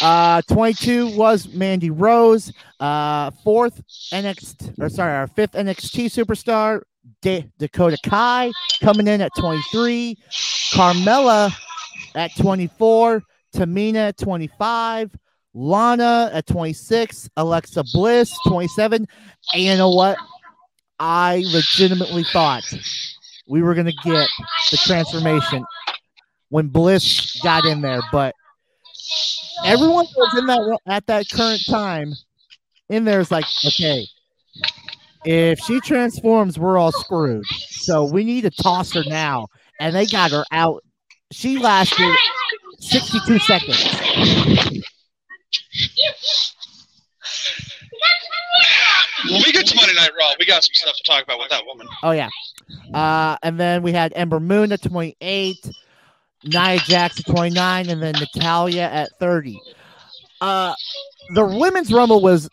Uh, 0.00 0.42
twenty 0.42 0.74
two 0.74 1.16
was 1.16 1.48
Mandy 1.52 1.90
Rose. 1.90 2.52
Uh, 2.80 3.30
fourth 3.42 3.80
NXT 4.12 4.74
or 4.80 4.88
sorry, 4.88 5.14
our 5.14 5.26
fifth 5.26 5.52
NXT 5.52 6.06
superstar 6.06 6.82
Da- 7.22 7.48
Dakota 7.58 7.98
Kai 8.04 8.50
coming 8.80 9.06
in 9.08 9.20
at 9.20 9.30
twenty 9.36 9.62
three. 9.70 10.16
Carmella 10.72 11.52
at 12.16 12.34
24, 12.36 13.22
Tamina 13.54 14.08
at 14.08 14.16
25, 14.18 15.10
Lana 15.52 16.30
at 16.32 16.46
26, 16.46 17.30
Alexa 17.36 17.84
Bliss 17.92 18.36
27. 18.48 19.06
And 19.52 19.62
you 19.62 19.76
know 19.76 19.90
what? 19.90 20.16
I 20.98 21.44
legitimately 21.52 22.24
thought 22.24 22.64
we 23.46 23.62
were 23.62 23.74
going 23.74 23.86
to 23.86 23.92
get 24.04 24.28
the 24.72 24.76
transformation 24.78 25.64
when 26.54 26.68
Bliss 26.68 27.40
got 27.42 27.64
in 27.64 27.80
there, 27.80 28.00
but 28.12 28.32
everyone 29.64 30.06
was 30.14 30.38
in 30.38 30.46
that 30.46 30.78
at 30.86 31.04
that 31.08 31.26
current 31.28 31.60
time 31.68 32.12
in 32.88 33.04
there 33.04 33.18
is 33.18 33.32
like, 33.32 33.44
okay, 33.66 34.06
if 35.24 35.58
she 35.58 35.80
transforms, 35.80 36.56
we're 36.56 36.78
all 36.78 36.92
screwed. 36.92 37.44
So 37.70 38.04
we 38.04 38.22
need 38.22 38.42
to 38.42 38.50
toss 38.50 38.92
her 38.92 39.02
now. 39.04 39.48
And 39.80 39.96
they 39.96 40.06
got 40.06 40.30
her 40.30 40.44
out 40.52 40.84
she 41.32 41.58
lasted 41.58 42.14
62 42.78 43.40
seconds. 43.40 43.84
When 49.28 49.42
we 49.44 49.50
get 49.50 49.66
to 49.66 49.74
Monday 49.74 49.94
Night 49.94 50.10
Raw, 50.16 50.34
we 50.38 50.46
got 50.46 50.62
some 50.62 50.74
stuff 50.74 50.94
to 50.98 51.02
talk 51.02 51.24
about 51.24 51.40
with 51.40 51.48
that 51.48 51.66
woman. 51.66 51.88
Oh, 52.04 52.12
yeah. 52.12 52.28
Uh, 52.92 53.36
and 53.42 53.58
then 53.58 53.82
we 53.82 53.90
had 53.90 54.12
Ember 54.14 54.38
Moon 54.38 54.70
at 54.70 54.82
28, 54.82 55.56
Nia 56.44 56.78
Jax 56.78 57.20
at 57.20 57.26
29, 57.26 57.88
and 57.88 58.02
then 58.02 58.14
Natalya 58.14 58.82
at 58.82 59.10
30. 59.18 59.58
Uh, 60.40 60.74
the 61.34 61.44
women's 61.44 61.92
rumble 61.92 62.20
was 62.20 62.48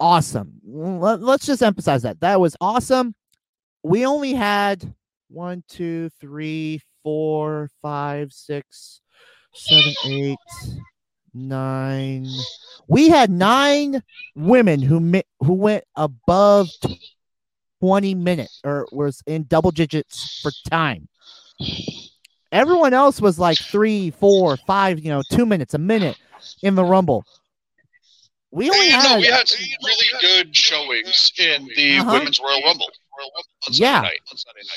awesome. 0.00 0.54
Let, 0.64 1.22
let's 1.22 1.46
just 1.46 1.62
emphasize 1.62 2.02
that. 2.02 2.20
That 2.20 2.40
was 2.40 2.56
awesome. 2.60 3.14
We 3.82 4.06
only 4.06 4.32
had 4.32 4.94
one, 5.28 5.62
two, 5.68 6.10
three, 6.20 6.80
four, 7.02 7.70
five, 7.82 8.32
six, 8.32 9.00
seven, 9.54 9.94
eight, 10.06 10.38
nine. 11.34 12.26
We 12.88 13.08
had 13.08 13.30
nine 13.30 14.02
women 14.34 14.82
who 14.82 15.00
mi- 15.00 15.22
who 15.40 15.54
went 15.54 15.84
above 15.94 16.68
20 17.80 18.14
minutes 18.14 18.60
or 18.64 18.86
was 18.92 19.22
in 19.26 19.44
double 19.44 19.70
digits 19.70 20.40
for 20.42 20.50
time. 20.70 21.08
Everyone 22.52 22.94
else 22.94 23.20
was 23.20 23.38
like 23.38 23.58
three, 23.58 24.10
four, 24.10 24.56
five, 24.56 24.98
you 25.00 25.10
know, 25.10 25.22
two 25.30 25.46
minutes, 25.46 25.74
a 25.74 25.78
minute 25.78 26.16
in 26.62 26.74
the 26.74 26.84
rumble. 26.84 27.24
We 28.52 28.70
only 28.70 28.88
had, 28.88 29.18
we 29.18 29.26
had 29.26 29.48
some 29.48 29.58
really 29.84 30.06
good 30.20 30.56
showings 30.56 31.32
in 31.38 31.68
the 31.76 31.98
Uh-huh. 31.98 32.12
Women's 32.12 32.38
Royal 32.40 32.62
Rumble. 32.62 32.86
Royal 33.18 33.30
Rumble 33.34 33.50
on 33.68 33.72
Yeah. 33.74 34.00
night. 34.02 34.20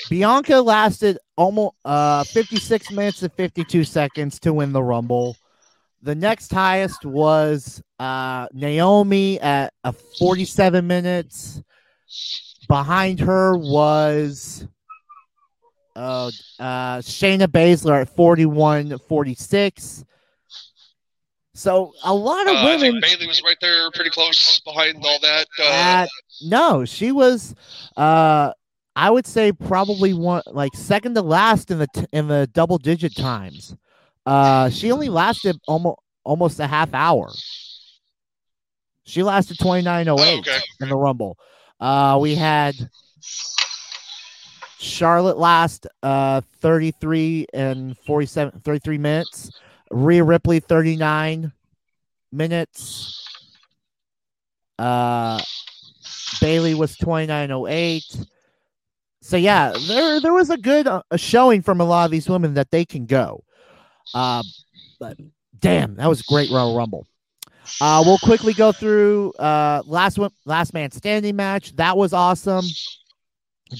Bianca 0.09 0.55
lasted 0.61 1.17
almost 1.37 1.75
uh 1.85 2.23
56 2.25 2.91
minutes 2.91 3.21
and 3.23 3.31
52 3.33 3.83
seconds 3.83 4.39
to 4.41 4.53
win 4.53 4.73
the 4.73 4.83
rumble. 4.83 5.37
The 6.01 6.15
next 6.15 6.51
highest 6.51 7.05
was 7.05 7.81
uh 7.99 8.47
Naomi 8.53 9.39
at 9.39 9.73
a 9.83 9.93
47 9.93 10.85
minutes. 10.87 11.61
Behind 12.67 13.19
her 13.19 13.55
was 13.57 14.67
uh, 15.99 16.31
uh 16.59 16.97
Shayna 16.99 17.47
Baszler 17.47 18.01
at 18.01 18.15
41 18.15 18.97
46. 19.07 20.05
So 21.53 21.91
a 22.03 22.13
lot 22.13 22.47
of 22.47 22.55
Uh, 22.55 22.63
women 22.65 23.01
Bayley 23.01 23.27
was 23.27 23.41
right 23.43 23.57
there, 23.59 23.91
pretty 23.91 24.09
close 24.11 24.59
behind 24.61 25.03
all 25.05 25.19
that. 25.21 25.47
Uh, 25.61 26.07
no, 26.43 26.85
she 26.85 27.11
was 27.11 27.53
uh 27.97 28.53
I 28.95 29.09
would 29.09 29.27
say 29.27 29.51
probably 29.51 30.13
one 30.13 30.41
like 30.47 30.75
second 30.75 31.15
to 31.15 31.21
last 31.21 31.69
in 31.71 31.79
the 31.79 31.87
t- 31.93 32.05
in 32.13 32.27
the 32.27 32.47
double 32.53 32.77
digit 32.77 33.15
times. 33.15 33.75
Uh 34.25 34.69
she 34.69 34.91
only 34.91 35.09
lasted 35.09 35.57
almost 35.67 35.99
almost 36.23 36.59
a 36.59 36.67
half 36.67 36.93
hour. 36.93 37.29
She 39.03 39.23
lasted 39.23 39.57
2908 39.59 40.47
Oh, 40.47 40.59
in 40.81 40.89
the 40.89 40.95
rumble. 40.95 41.37
Uh 41.79 42.17
we 42.21 42.35
had 42.35 42.75
Charlotte 44.79 45.37
last 45.37 45.87
uh 46.03 46.41
33 46.61 47.47
and 47.53 47.97
47 47.99 48.61
33 48.61 48.97
minutes. 48.97 49.51
Rhea 49.91 50.23
Ripley 50.23 50.59
39 50.59 51.51
minutes. 52.31 53.27
Uh 54.77 55.41
Bayley 56.39 56.73
was 56.73 56.95
2908. 56.97 58.03
So 59.21 59.37
yeah, 59.37 59.73
there 59.87 60.21
there 60.21 60.33
was 60.33 60.49
a 60.49 60.57
good 60.57 60.87
uh, 60.87 61.03
showing 61.15 61.61
from 61.61 61.81
a 61.81 61.83
lot 61.83 62.05
of 62.05 62.11
these 62.11 62.29
women 62.29 62.53
that 62.55 62.71
they 62.71 62.85
can 62.85 63.05
go. 63.05 63.43
Uh, 64.13 64.43
but 64.99 65.17
damn, 65.59 65.95
that 65.95 66.07
was 66.07 66.21
great 66.23 66.49
Royal 66.49 66.75
Rumble. 66.75 67.05
Uh, 67.81 68.01
we'll 68.05 68.17
quickly 68.19 68.53
go 68.53 68.71
through 68.71 69.31
uh, 69.33 69.83
last 69.85 70.17
one, 70.17 70.31
last 70.45 70.73
man 70.73 70.89
standing 70.89 71.35
match. 71.35 71.75
That 71.75 71.95
was 71.95 72.13
awesome, 72.13 72.65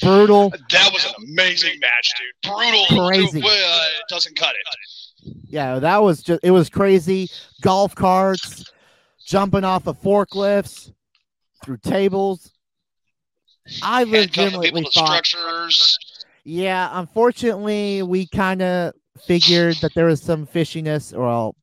brutal. 0.02 0.50
that 0.72 0.90
was 0.94 1.06
an 1.06 1.14
amazing 1.28 1.80
match, 1.80 2.14
dude. 2.18 2.52
Brutal. 2.54 3.08
Crazy. 3.08 3.42
Dude, 3.42 3.50
uh, 3.50 3.50
it 3.50 4.04
doesn't 4.10 4.36
cut 4.38 4.54
it. 4.56 5.34
Yeah, 5.48 5.80
that 5.80 6.02
was 6.02 6.22
just 6.24 6.40
it 6.44 6.52
was 6.52 6.70
crazy. 6.70 7.30
Golf 7.62 7.96
carts, 7.96 8.72
jumping 9.26 9.64
off 9.64 9.88
of 9.88 10.02
forklifts, 10.02 10.92
through 11.64 11.78
tables. 11.78 12.52
I 13.84 14.04
legitimately 14.04 14.84
thought 14.94 15.26
structures. 15.26 15.98
Yeah, 16.44 16.90
unfortunately, 16.94 18.02
we 18.04 18.28
kind 18.28 18.62
of 18.62 18.94
figured 19.26 19.76
that 19.82 19.94
there 19.94 20.06
was 20.06 20.22
some 20.22 20.48
fishiness, 20.48 21.14
or 21.14 21.20
well, 21.28 21.56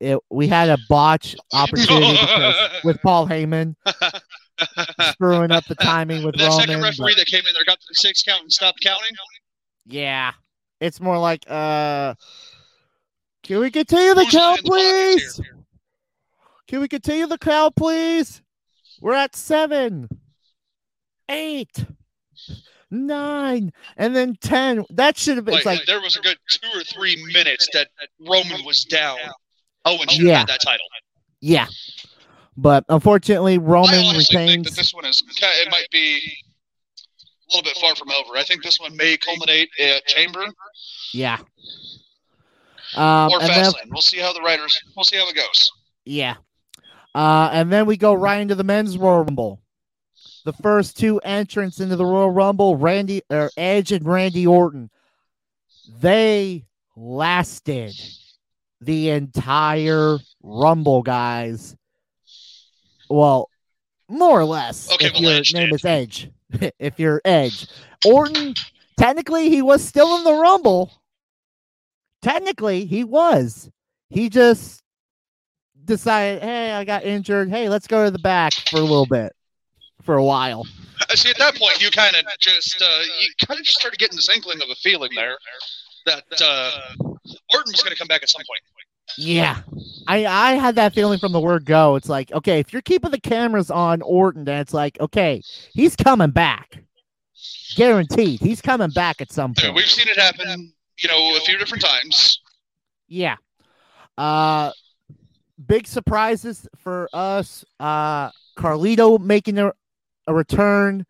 it, 0.00 0.18
we 0.30 0.48
had 0.48 0.68
a 0.68 0.78
botch 0.88 1.36
opportunity 1.52 2.12
because- 2.20 2.70
with 2.84 3.00
Paul 3.02 3.26
Heyman 3.28 3.76
screwing 5.12 5.50
up 5.50 5.64
the 5.66 5.74
timing 5.74 6.24
with 6.24 6.36
that 6.36 6.48
Roman. 6.48 6.60
second 6.60 6.80
but- 6.80 6.86
referee 6.98 7.14
that 7.16 7.26
came 7.26 7.40
in 7.40 7.52
there 7.54 7.64
got 7.64 7.78
the 7.88 7.94
six 7.94 8.22
count 8.22 8.42
and 8.42 8.52
stopped 8.52 8.80
counting. 8.82 9.16
yeah, 9.86 10.32
it's 10.80 11.00
more 11.00 11.18
like, 11.18 11.44
uh, 11.48 12.14
can 13.42 13.58
we 13.60 13.70
continue 13.70 14.14
the 14.14 14.24
Who's 14.24 14.32
count, 14.32 14.64
lining 14.68 14.86
the 14.86 15.14
pockets 15.16 15.36
please? 15.36 15.50
Can 16.66 16.80
we 16.80 16.88
continue 16.88 17.26
the 17.26 17.38
count, 17.38 17.76
please? 17.76 18.40
We're 19.00 19.12
at 19.14 19.36
seven, 19.36 20.08
eight, 21.28 21.84
nine, 22.90 23.72
and 23.98 24.16
then 24.16 24.36
ten. 24.40 24.84
That 24.90 25.18
should 25.18 25.36
have 25.36 25.44
been. 25.44 25.54
Like, 25.54 25.60
It's 25.60 25.66
like 25.66 25.86
there 25.86 26.00
was 26.00 26.16
a 26.16 26.20
good 26.20 26.38
two 26.48 26.66
or 26.78 26.82
three 26.84 27.22
minutes 27.32 27.68
that 27.74 27.88
Roman 28.26 28.64
was 28.64 28.84
down. 28.84 29.18
Owen 29.84 30.08
should 30.08 30.20
have 30.20 30.26
Yeah. 30.26 30.38
had 30.38 30.48
that 30.48 30.62
title. 30.62 30.86
Yeah. 31.40 31.66
But 32.56 32.84
unfortunately, 32.88 33.54
I 33.54 33.58
Roman 33.58 33.90
think 33.90 34.16
retains. 34.16 34.66
that 34.66 34.76
this 34.76 34.94
one 34.94 35.04
is 35.04 35.22
it 35.26 35.70
might 35.70 35.90
be 35.90 36.18
a 36.18 37.56
little 37.56 37.62
bit 37.62 37.76
far 37.78 37.94
from 37.96 38.10
over. 38.10 38.36
I 38.36 38.44
think 38.44 38.62
this 38.62 38.78
one 38.78 38.96
may 38.96 39.16
culminate 39.16 39.68
at 39.80 40.06
Chamber 40.06 40.44
Yeah. 41.12 41.38
Um, 42.96 43.30
or 43.32 43.40
and 43.40 43.48
then, 43.50 43.64
Fastlane. 43.64 43.90
We'll 43.90 44.02
see 44.02 44.18
how 44.18 44.32
the 44.32 44.40
writers. 44.40 44.80
We'll 44.96 45.04
see 45.04 45.16
how 45.16 45.28
it 45.28 45.34
goes. 45.34 45.70
yeah. 46.04 46.36
Uh, 47.14 47.48
and 47.52 47.72
then 47.72 47.86
we 47.86 47.96
go 47.96 48.12
right 48.12 48.40
into 48.40 48.56
the 48.56 48.64
men's 48.64 48.98
Royal 48.98 49.22
Rumble. 49.22 49.60
The 50.44 50.52
first 50.52 50.98
two 50.98 51.20
entrants 51.20 51.78
into 51.78 51.94
the 51.94 52.04
Royal 52.04 52.30
Rumble, 52.30 52.76
Randy 52.76 53.22
or 53.30 53.50
Edge 53.56 53.92
and 53.92 54.04
Randy 54.04 54.48
Orton, 54.48 54.90
they 56.00 56.66
lasted 56.96 57.94
the 58.80 59.10
entire 59.10 60.18
Rumble, 60.42 61.02
guys. 61.02 61.76
Well, 63.08 63.48
more 64.08 64.38
or 64.38 64.44
less. 64.44 64.92
Okay, 64.92 65.06
if 65.06 65.12
well, 65.14 65.22
your 65.22 65.32
Edge 65.32 65.54
name 65.54 65.68
did. 65.70 65.74
is 65.76 65.84
Edge, 65.84 66.30
if 66.78 66.98
you're 66.98 67.20
Edge, 67.24 67.66
Orton, 68.04 68.54
technically 68.98 69.48
he 69.48 69.62
was 69.62 69.84
still 69.84 70.16
in 70.16 70.24
the 70.24 70.34
Rumble. 70.34 70.92
Technically, 72.22 72.86
he 72.86 73.04
was. 73.04 73.70
He 74.08 74.28
just 74.30 74.82
decided, 75.84 76.42
hey, 76.42 76.72
I 76.72 76.84
got 76.84 77.04
injured. 77.04 77.50
Hey, 77.50 77.68
let's 77.68 77.86
go 77.86 78.04
to 78.04 78.10
the 78.10 78.18
back 78.18 78.52
for 78.70 78.78
a 78.78 78.80
little 78.80 79.06
bit, 79.06 79.32
for 80.02 80.16
a 80.16 80.24
while. 80.24 80.66
Uh, 81.00 81.14
See, 81.16 81.30
at 81.30 81.38
that 81.38 81.56
point, 81.56 81.82
you 81.82 81.90
kind 81.90 82.14
of 82.16 82.24
just 82.40 82.80
uh, 82.80 83.02
you 83.20 83.28
kind 83.46 83.58
of 83.60 83.66
just 83.66 83.78
started 83.78 83.98
getting 83.98 84.16
this 84.16 84.28
inkling 84.34 84.62
of 84.62 84.70
a 84.70 84.74
feeling 84.76 85.10
there 85.14 85.36
that 86.06 86.24
uh, 86.42 86.70
Orton 87.52 87.72
was 87.72 87.82
going 87.82 87.92
to 87.92 87.98
come 87.98 88.08
back 88.08 88.22
at 88.22 88.28
some 88.28 88.42
point. 88.46 88.60
Yeah. 89.18 89.60
I, 90.06 90.26
I 90.26 90.52
had 90.54 90.76
that 90.76 90.94
feeling 90.94 91.18
from 91.18 91.32
the 91.32 91.40
word 91.40 91.64
go. 91.64 91.94
It's 91.96 92.08
like, 92.08 92.32
okay, 92.32 92.58
if 92.60 92.72
you're 92.72 92.82
keeping 92.82 93.10
the 93.10 93.20
cameras 93.20 93.70
on 93.70 94.02
Orton, 94.02 94.44
then 94.44 94.60
it's 94.60 94.74
like, 94.74 94.98
okay, 95.00 95.42
he's 95.72 95.94
coming 95.96 96.30
back. 96.30 96.82
Guaranteed. 97.76 98.40
He's 98.40 98.60
coming 98.60 98.90
back 98.90 99.20
at 99.20 99.32
some 99.32 99.54
point. 99.54 99.74
We've 99.74 99.84
seen 99.86 100.08
it 100.08 100.18
happen, 100.18 100.72
you 100.98 101.08
know, 101.08 101.36
a 101.36 101.40
few 101.40 101.58
different 101.58 101.84
times. 101.84 102.40
Yeah. 103.08 103.36
Uh 104.16 104.70
big 105.66 105.86
surprises 105.86 106.66
for 106.78 107.08
us. 107.12 107.64
Uh 107.80 108.30
Carlito 108.56 109.18
making 109.20 109.58
a, 109.58 109.72
a 110.28 110.34
return 110.34 111.04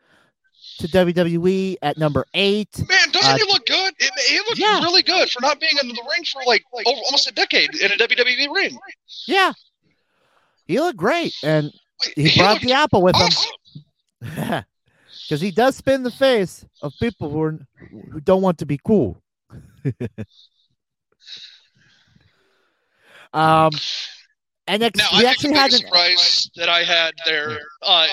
to 0.78 0.88
WWE 0.88 1.76
at 1.82 1.98
number 1.98 2.24
eight. 2.34 2.70
Man, 2.88 3.10
doesn't 3.12 3.32
Uh, 3.32 3.36
he 3.36 3.44
look 3.44 3.66
good? 3.66 3.83
He 4.26 4.38
looks 4.38 4.58
yeah. 4.58 4.80
really 4.80 5.02
good 5.02 5.30
for 5.30 5.40
not 5.40 5.60
being 5.60 5.72
in 5.80 5.88
the 5.88 6.02
ring 6.10 6.24
for 6.24 6.42
like 6.46 6.64
over, 6.74 7.00
almost 7.04 7.28
a 7.28 7.32
decade 7.32 7.74
in 7.74 7.92
a 7.92 7.96
WWE 7.96 8.54
ring. 8.54 8.78
Yeah. 9.26 9.52
He 10.66 10.80
looked 10.80 10.96
great. 10.96 11.34
And 11.42 11.72
he, 12.16 12.28
He 12.28 12.40
brought 12.40 12.60
the 12.60 12.72
apple 12.72 13.02
with 13.02 13.16
awesome. 13.16 13.52
him. 14.22 14.64
Because 15.28 15.40
he 15.40 15.50
does 15.50 15.76
spin 15.76 16.02
the 16.02 16.10
face 16.10 16.64
of 16.82 16.92
people 17.00 17.30
who 17.30 17.42
are 17.42 17.58
who 18.12 18.20
don't 18.20 18.42
want 18.42 18.58
to 18.58 18.66
be 18.66 18.78
cool. 18.84 19.22
um 23.32 23.70
and 24.66 24.80
next, 24.80 24.98
Now, 24.98 25.08
I 25.12 25.24
actually 25.24 25.54
had 25.54 25.72
an, 25.72 25.78
surprise 25.80 26.50
that 26.56 26.68
I 26.70 26.84
had 26.84 27.12
there 27.26 27.58
uh, 27.82 28.06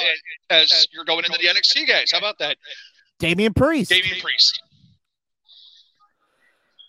as 0.49 0.85
you're 0.91 1.05
going 1.05 1.23
into 1.23 1.39
the 1.41 1.47
NXT 1.47 1.87
guys. 1.87 2.11
How 2.11 2.17
about 2.17 2.37
that? 2.39 2.57
Damian 3.19 3.53
Priest. 3.53 3.89
Damian 3.89 4.19
Priest. 4.19 4.61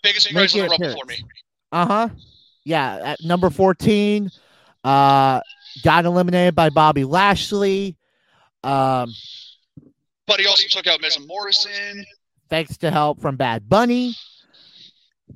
Biggest 0.03 0.27
surprise 0.29 0.55
in 0.55 0.63
the 0.65 0.69
Rumble 0.69 0.99
for 1.01 1.07
me. 1.07 1.25
Uh 1.71 1.87
huh. 1.87 2.09
Yeah, 2.65 2.99
at 3.03 3.23
number 3.25 3.51
14, 3.51 4.31
uh, 4.85 5.41
got 5.83 6.05
eliminated 6.05 6.55
by 6.55 6.71
Bobby 6.71 7.05
Lashley. 7.05 7.97
Um, 8.63 9.13
But 10.27 10.39
he 10.41 10.47
also 10.47 10.69
took 10.69 10.87
out 10.87 11.01
Miz 11.01 11.17
and 11.17 11.27
Morrison. 11.27 12.05
thanks 12.51 12.77
to 12.79 12.91
help 12.91 13.21
from 13.21 13.37
Bad 13.37 13.69
Bunny. 13.69 14.15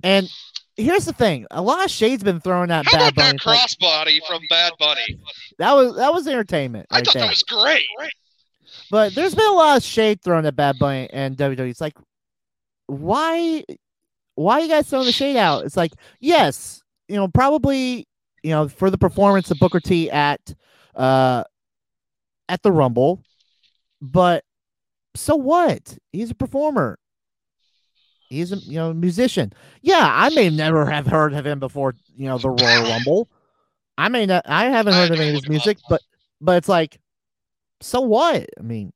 And 0.04 0.28
here's 0.76 1.04
the 1.06 1.12
thing: 1.12 1.46
a 1.50 1.60
lot 1.62 1.84
of 1.84 1.90
shade's 1.90 2.22
been 2.22 2.40
thrown 2.40 2.70
at 2.70 2.86
How 2.86 2.98
Bad 2.98 3.14
Bunny. 3.14 3.32
that 3.32 3.40
crossbody 3.40 4.18
from 4.26 4.40
Bad 4.50 4.72
Bunny? 4.78 5.18
that 5.58 5.72
was 5.74 5.96
that 5.96 6.12
was 6.12 6.26
entertainment. 6.28 6.86
I 6.90 6.96
right 6.96 7.04
thought 7.04 7.14
there. 7.14 7.22
that 7.24 7.30
was 7.30 7.42
great. 7.42 7.84
But 8.90 9.14
there's 9.14 9.34
been 9.34 9.46
a 9.46 9.52
lot 9.52 9.76
of 9.78 9.82
shade 9.82 10.22
thrown 10.22 10.46
at 10.46 10.54
Bad 10.54 10.76
Bunny 10.78 11.08
and 11.12 11.36
WWE. 11.36 11.70
It's 11.70 11.80
like, 11.80 11.96
why, 12.86 13.64
why 14.36 14.58
are 14.58 14.60
you 14.60 14.68
guys 14.68 14.88
throwing 14.88 15.06
the 15.06 15.12
shade 15.12 15.36
out? 15.36 15.64
It's 15.64 15.76
like, 15.76 15.92
yes, 16.20 16.82
you 17.08 17.16
know, 17.16 17.26
probably, 17.28 18.06
you 18.42 18.50
know, 18.50 18.68
for 18.68 18.90
the 18.90 18.98
performance 18.98 19.50
of 19.50 19.58
Booker 19.58 19.80
T 19.80 20.10
at, 20.10 20.54
uh, 20.94 21.42
at 22.48 22.62
the 22.62 22.70
Rumble, 22.70 23.22
but 24.00 24.44
so 25.16 25.34
what? 25.34 25.98
He's 26.12 26.30
a 26.30 26.34
performer. 26.34 26.98
He's 28.28 28.52
a 28.52 28.56
you 28.56 28.74
know 28.74 28.92
musician. 28.92 29.52
Yeah, 29.82 30.02
I 30.02 30.30
may 30.30 30.50
never 30.50 30.84
have 30.86 31.06
heard 31.06 31.32
of 31.32 31.46
him 31.46 31.60
before. 31.60 31.94
You 32.16 32.28
know, 32.28 32.38
the 32.38 32.50
Royal 32.50 32.82
Rumble. 32.82 33.28
I 33.98 34.08
may 34.08 34.26
not. 34.26 34.44
I 34.46 34.66
haven't 34.66 34.94
heard 34.94 35.10
of 35.10 35.20
any 35.20 35.28
of 35.30 35.34
his 35.36 35.48
music, 35.48 35.78
but 35.88 36.02
but 36.40 36.56
it's 36.56 36.68
like, 36.68 36.98
so 37.80 38.00
what? 38.00 38.46
I 38.58 38.62
mean, 38.62 38.92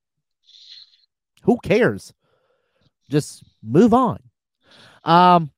who 1.42 1.58
cares? 1.62 2.12
Just 3.08 3.44
move 3.62 3.94
on. 3.94 4.18
Um, 5.04 5.50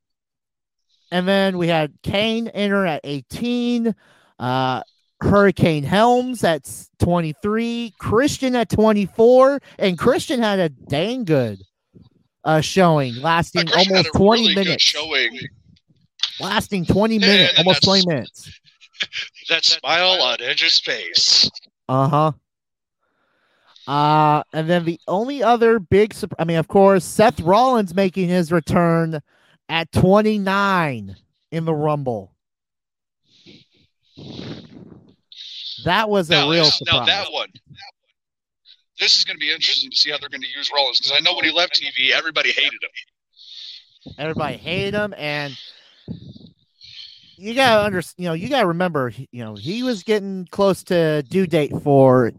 and 1.11 1.27
then 1.29 1.59
we 1.59 1.69
had 1.69 1.93
Kane 2.03 2.49
enter 2.49 2.87
at 2.87 3.01
18, 3.05 3.95
uh, 4.39 4.83
Hurricane 5.21 5.85
Helms 5.85 6.43
at 6.43 6.69
23, 7.01 7.93
Christian 7.99 8.57
at 8.57 8.69
24, 8.71 9.61
and 9.79 9.99
Christian 9.99 10.41
had 10.41 10.59
a 10.59 10.69
dang 10.69 11.25
good 11.25 11.61
uh 12.45 12.61
showing, 12.61 13.15
Uh, 13.19 13.21
lasting 13.21 13.69
almost 13.73 14.11
20 14.17 14.43
really 14.43 14.55
minutes. 14.57 14.83
showing. 14.83 15.39
Lasting 16.41 16.87
20 16.87 17.19
minutes, 17.21 17.53
and 17.57 17.67
almost 17.67 17.83
20 17.85 18.07
minutes. 18.07 18.51
That 19.49 19.65
smile 19.65 20.23
on 20.23 20.37
Edge's 20.41 20.79
face. 20.79 21.51
Uh-huh. 21.89 22.31
Uh 23.93 24.43
and 24.55 24.71
then 24.71 24.87
the 24.87 24.99
only 25.07 25.43
other 25.43 25.79
big 25.79 26.15
I 26.39 26.45
mean, 26.45 26.57
of 26.57 26.67
course, 26.69 27.05
Seth 27.05 27.41
Rollins 27.41 27.95
making 27.95 28.31
his 28.31 28.51
return 28.51 29.21
at 29.69 29.93
29 29.93 31.15
in 31.51 31.65
the 31.67 31.75
Rumble. 31.75 32.33
That 35.85 36.09
was 36.09 36.31
a 36.31 36.35
Now, 36.35 36.51
real 36.51 36.65
this- 36.65 36.81
now 36.87 36.93
surprise. 36.93 37.07
that 37.09 37.33
one. 37.33 37.49
This 38.99 39.17
is 39.19 39.25
going 39.25 39.37
to 39.37 39.41
be 39.41 39.51
interesting 39.53 39.91
to 39.91 39.97
see 39.97 40.11
how 40.11 40.19
they're 40.19 40.29
going 40.29 40.43
to 40.43 40.49
use 40.57 40.71
Rollins 40.75 41.01
because 41.01 41.13
I 41.15 41.21
know 41.21 41.35
when 41.35 41.45
he 41.45 41.51
left 41.51 41.81
TV, 41.81 42.13
everybody 42.13 42.51
hated 42.53 42.73
him. 42.83 44.15
Everybody 44.19 44.57
hated 44.57 44.95
him, 44.95 45.13
and 45.19 45.57
you 47.37 47.55
gotta 47.55 47.85
under, 47.85 48.03
you 48.17 48.25
know, 48.27 48.33
you 48.33 48.49
gotta 48.49 48.67
remember, 48.67 49.13
you 49.31 49.45
know, 49.45 49.55
he 49.55 49.83
was 49.83 50.03
getting 50.03 50.47
close 50.51 50.83
to 50.85 51.23
due 51.25 51.47
date 51.47 51.73
for 51.83 52.33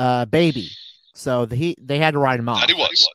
uh 0.00 0.24
baby, 0.24 0.70
so 1.14 1.44
the, 1.46 1.54
he 1.56 1.76
they 1.78 1.98
had 1.98 2.12
to 2.12 2.18
write 2.18 2.40
him 2.40 2.48
off. 2.48 2.60
That 2.60 2.70
he 2.70 2.74
was. 2.74 3.06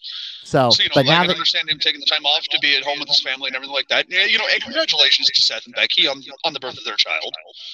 So, 0.44 0.70
So, 0.70 0.84
you 0.84 0.90
know, 0.90 0.94
but 0.96 1.06
I 1.08 1.10
now 1.10 1.20
can 1.22 1.28
that 1.30 1.34
understand 1.34 1.70
him 1.70 1.80
taking 1.80 2.00
the 2.00 2.06
time 2.06 2.24
off 2.26 2.44
to 2.52 2.60
be 2.62 2.76
at 2.78 2.84
home 2.84 3.00
with 3.00 3.08
his 3.10 3.20
family 3.22 3.48
and 3.48 3.56
everything 3.56 3.74
like 3.74 3.88
that. 3.88 4.06
Yeah, 4.10 4.26
you 4.26 4.38
know, 4.38 4.46
and 4.54 4.62
congratulations 4.62 5.28
to 5.28 5.42
Seth 5.42 5.66
and 5.66 5.74
Becky 5.74 6.08
on 6.08 6.22
on 6.44 6.54
the 6.54 6.60
birth 6.60 6.78
of 6.78 6.84
their 6.84 6.96
child. 6.98 7.34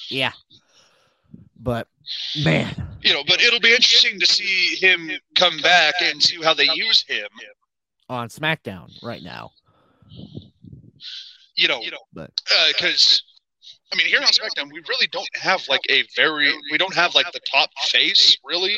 yeah, 0.09 0.31
but 1.59 1.87
man, 2.43 2.73
You 3.03 3.13
know, 3.13 3.23
but 3.27 3.41
it'll 3.41 3.59
be 3.59 3.71
interesting 3.73 4.19
to 4.21 4.25
see 4.25 4.75
him 4.77 5.11
come 5.35 5.57
back 5.59 5.95
and 6.01 6.21
see 6.23 6.41
how 6.41 6.53
they 6.53 6.67
use 6.73 7.03
him. 7.07 7.27
on 8.09 8.29
SmackDown 8.29 8.89
right 9.03 9.21
now, 9.23 9.51
You 11.55 11.67
know, 11.67 11.81
But- 12.13 12.31
because 12.77 13.21
I 13.91 13.97
mean, 13.97 14.07
here 14.07 14.19
on 14.19 14.27
SmackDown, 14.27 14.71
we 14.71 14.81
really 14.87 15.07
don't 15.07 15.27
have 15.35 15.67
like 15.67 15.81
a 15.89 16.03
very 16.15 16.51
we 16.71 16.77
don't 16.77 16.93
have 16.95 17.13
like 17.13 17.31
the 17.33 17.41
top 17.51 17.69
face 17.89 18.37
really 18.43 18.77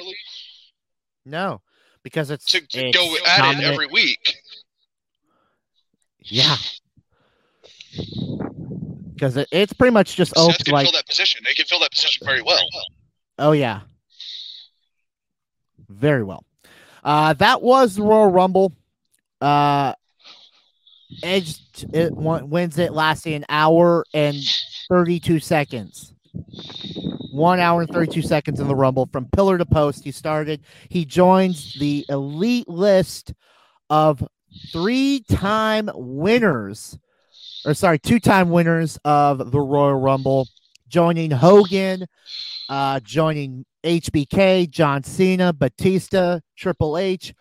no, 1.26 1.62
because 2.04 2.30
it's 2.32 2.46
to, 2.46 2.60
to 2.60 2.88
it's 2.88 2.98
go 2.98 3.16
at 3.26 3.60
it 3.60 3.64
every 3.64 3.88
week. 3.88 4.36
Yeah, 6.20 6.56
because 9.14 9.38
it, 9.38 9.48
it's 9.52 9.74
pretty 9.74 9.94
much 9.94 10.16
just 10.16 10.34
Seth 10.36 10.64
can 10.66 10.74
like 10.74 10.86
fill 10.86 10.94
that 10.94 11.08
position. 11.08 11.42
They 11.46 11.54
can 11.54 11.66
fill 11.66 11.80
that 11.80 11.92
position 11.92 12.26
very 12.26 12.42
well. 12.42 12.66
oh 13.40 13.52
yeah, 13.52 13.82
very 15.90 16.24
well. 16.24 16.44
Uh, 17.04 17.34
that 17.34 17.62
was 17.62 17.96
the 17.96 18.04
Royal 18.04 18.32
Rumble. 18.32 18.74
Uh, 19.40 19.94
Edge 21.22 21.60
it 21.94 22.12
wins 22.16 22.78
it, 22.80 22.92
lasting 22.92 23.34
an 23.36 23.46
hour 23.48 24.04
and 24.14 24.36
thirty-two 24.94 25.40
seconds. 25.40 26.14
One 27.32 27.60
hour 27.60 27.82
and 27.82 27.90
32 27.90 28.22
seconds 28.22 28.60
in 28.60 28.68
the 28.68 28.76
Rumble 28.76 29.10
from 29.12 29.26
pillar 29.26 29.58
to 29.58 29.66
post. 29.66 30.04
He 30.04 30.12
started, 30.12 30.62
he 30.90 31.04
joins 31.04 31.74
the 31.80 32.06
elite 32.10 32.70
list 32.70 33.34
of 33.90 34.24
three 34.72 35.24
time 35.28 35.90
winners, 35.96 36.98
or 37.66 37.74
sorry, 37.74 37.98
two 37.98 38.20
time 38.20 38.52
winners 38.52 39.00
of 39.04 39.52
the 39.52 39.60
Royal 39.60 40.00
Rumble, 40.00 40.48
joining 40.88 41.32
Hogan, 41.32 42.06
uh, 42.70 43.00
joining 43.00 43.66
HBK, 43.84 44.70
John 44.70 45.04
Cena, 45.04 45.54
Batista, 45.54 46.40
Triple 46.56 47.00
H, 47.00 47.34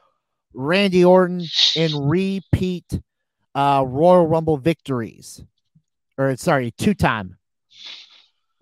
Randy 0.55 1.05
Orton 1.05 1.45
in 1.77 2.09
repeat 2.09 3.01
uh, 3.55 3.85
Royal 3.87 4.27
Rumble 4.27 4.57
victories. 4.57 5.45
Or 6.17 6.35
sorry, 6.37 6.71
two 6.71 6.95
time 6.95 7.37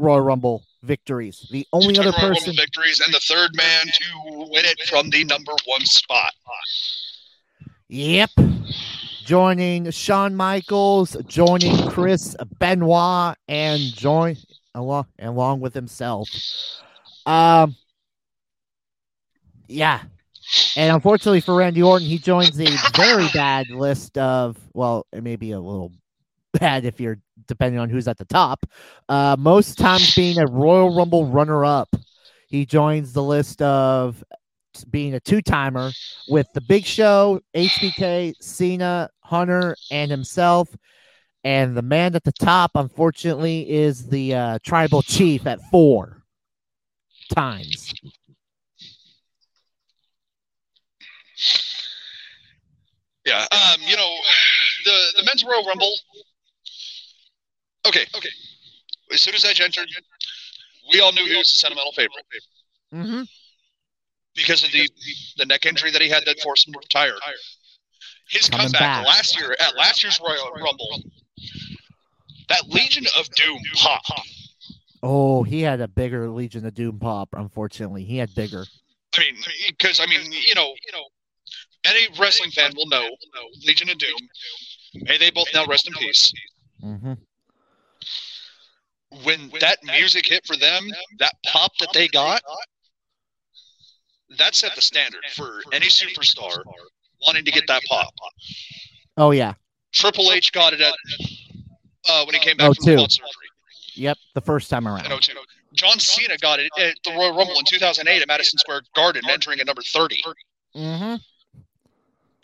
Royal 0.00 0.20
Rumble 0.22 0.64
victories. 0.82 1.46
The 1.50 1.66
only 1.72 1.98
other 1.98 2.10
Royal 2.10 2.22
Rumble 2.22 2.36
person. 2.36 2.56
victories 2.56 3.00
and 3.00 3.14
the 3.14 3.20
third 3.20 3.50
man 3.54 3.86
to 3.86 4.50
win 4.50 4.64
it 4.64 4.80
from 4.88 5.10
the 5.10 5.24
number 5.24 5.52
one 5.66 5.84
spot. 5.84 6.32
Yep. 7.88 8.30
Joining 9.24 9.90
Shawn 9.90 10.34
Michaels, 10.34 11.16
joining 11.26 11.88
Chris 11.88 12.34
Benoit, 12.58 13.36
and 13.46 13.80
join 13.80 14.36
along 14.74 15.06
along 15.18 15.60
with 15.60 15.74
himself. 15.74 16.28
Um 17.26 17.76
yeah. 19.68 20.02
And 20.76 20.92
unfortunately 20.92 21.40
for 21.42 21.54
Randy 21.54 21.82
Orton, 21.82 22.08
he 22.08 22.18
joins 22.18 22.58
a 22.58 22.66
very 22.96 23.28
bad 23.34 23.68
list 23.68 24.16
of 24.18 24.56
well, 24.72 25.06
it 25.12 25.22
may 25.22 25.36
be 25.36 25.52
a 25.52 25.60
little 25.60 25.92
bad 26.58 26.84
if 26.84 27.00
you're 27.00 27.18
depending 27.50 27.78
on 27.78 27.90
who's 27.90 28.08
at 28.08 28.16
the 28.16 28.24
top. 28.24 28.64
Uh 29.08 29.36
most 29.38 29.76
times 29.76 30.14
being 30.14 30.38
a 30.38 30.46
Royal 30.46 30.96
Rumble 30.96 31.26
runner 31.26 31.64
up. 31.66 31.94
He 32.48 32.64
joins 32.64 33.12
the 33.12 33.22
list 33.22 33.60
of 33.60 34.24
being 34.90 35.14
a 35.14 35.20
two 35.20 35.42
timer 35.42 35.90
with 36.28 36.46
the 36.54 36.60
Big 36.60 36.84
Show, 36.84 37.40
HBK, 37.54 38.34
Cena, 38.40 39.10
Hunter, 39.20 39.76
and 39.90 40.10
himself. 40.10 40.74
And 41.44 41.76
the 41.76 41.82
man 41.82 42.14
at 42.14 42.24
the 42.24 42.32
top, 42.32 42.72
unfortunately, 42.74 43.70
is 43.70 44.08
the 44.08 44.34
uh, 44.34 44.58
tribal 44.62 45.02
chief 45.02 45.46
at 45.46 45.60
four 45.70 46.22
times. 47.32 47.94
Yeah. 53.24 53.46
Um, 53.50 53.80
you 53.86 53.96
know, 53.96 54.16
the 54.84 54.98
the 55.18 55.24
men's 55.24 55.44
Royal 55.44 55.64
Rumble. 55.64 55.94
Okay, 57.86 58.04
okay. 58.16 58.28
As 59.12 59.20
soon 59.20 59.34
as 59.34 59.44
Edge 59.44 59.60
entered, 59.60 59.88
we 60.92 61.00
all 61.00 61.12
knew 61.12 61.24
he 61.24 61.36
was 61.36 61.50
a 61.50 61.56
sentimental 61.58 61.92
favorite 61.92 62.24
Mm-hmm. 62.92 63.22
because 64.34 64.64
of 64.64 64.72
the 64.72 64.88
the 65.36 65.46
neck 65.46 65.64
injury 65.64 65.92
that 65.92 66.02
he 66.02 66.08
had 66.08 66.24
that 66.26 66.40
forced 66.40 66.66
him 66.66 66.72
to 66.74 66.78
retire. 66.80 67.14
His 68.28 68.48
Coming 68.48 68.64
comeback 68.66 68.80
back. 68.80 69.06
last 69.06 69.38
year 69.38 69.56
at 69.60 69.76
last 69.76 70.02
year's 70.02 70.18
Royal 70.20 70.50
Rumble, 70.52 71.00
that 72.48 72.68
Legion 72.68 73.06
of 73.16 73.28
Doom 73.30 73.58
pop. 73.76 74.02
Oh, 75.04 75.44
he 75.44 75.62
had 75.62 75.80
a 75.80 75.86
bigger 75.88 76.28
Legion 76.28 76.66
of 76.66 76.74
Doom 76.74 76.98
pop. 76.98 77.28
Unfortunately, 77.32 78.04
he 78.04 78.16
had 78.18 78.34
bigger. 78.34 78.64
I 79.16 79.20
mean, 79.20 79.36
because 79.68 80.00
I 80.00 80.06
mean, 80.06 80.30
you 80.32 80.54
know, 80.56 80.74
you 80.86 80.92
know, 80.92 81.04
any 81.86 82.08
wrestling 82.18 82.50
fan 82.50 82.72
will 82.76 82.86
know 82.88 83.08
Legion 83.64 83.88
of 83.88 83.98
Doom. 83.98 84.18
May 84.94 85.16
they 85.16 85.30
both 85.30 85.48
now 85.54 85.64
rest 85.66 85.86
in 85.86 85.94
peace. 85.94 86.32
Mm-hmm. 86.84 87.12
When 89.24 89.50
that 89.60 89.78
music 89.84 90.26
hit 90.26 90.46
for 90.46 90.56
them, 90.56 90.88
that 91.18 91.34
pop 91.46 91.72
that 91.80 91.88
they 91.92 92.06
got, 92.08 92.42
that 94.38 94.54
set 94.54 94.74
the 94.76 94.80
standard 94.80 95.22
for 95.34 95.62
any 95.72 95.86
superstar 95.86 96.62
wanting 97.26 97.44
to 97.44 97.50
get 97.50 97.66
that 97.66 97.82
pop. 97.88 98.12
Oh 99.16 99.32
yeah. 99.32 99.54
Triple 99.92 100.30
H 100.30 100.52
got 100.52 100.72
it 100.72 100.80
at 100.80 100.94
uh, 102.08 102.24
when 102.24 102.34
he 102.34 102.40
came 102.40 102.56
back 102.56 102.70
Oh, 102.70 102.74
from 102.74 102.84
two. 102.84 102.98
surgery 102.98 103.24
Yep. 103.94 104.16
The 104.34 104.40
first 104.40 104.70
time 104.70 104.86
around. 104.86 105.08
02. 105.10 105.32
John 105.74 105.98
Cena 105.98 106.38
got 106.38 106.60
it 106.60 106.70
at 106.78 106.94
the 107.04 107.10
Royal 107.10 107.36
Rumble 107.36 107.58
in 107.58 107.64
2008 107.64 108.22
at 108.22 108.28
Madison 108.28 108.58
Square 108.58 108.82
Garden, 108.94 109.22
entering 109.28 109.60
at 109.60 109.66
number 109.66 109.82
30. 109.82 110.22
Mm-hmm. 110.76 111.14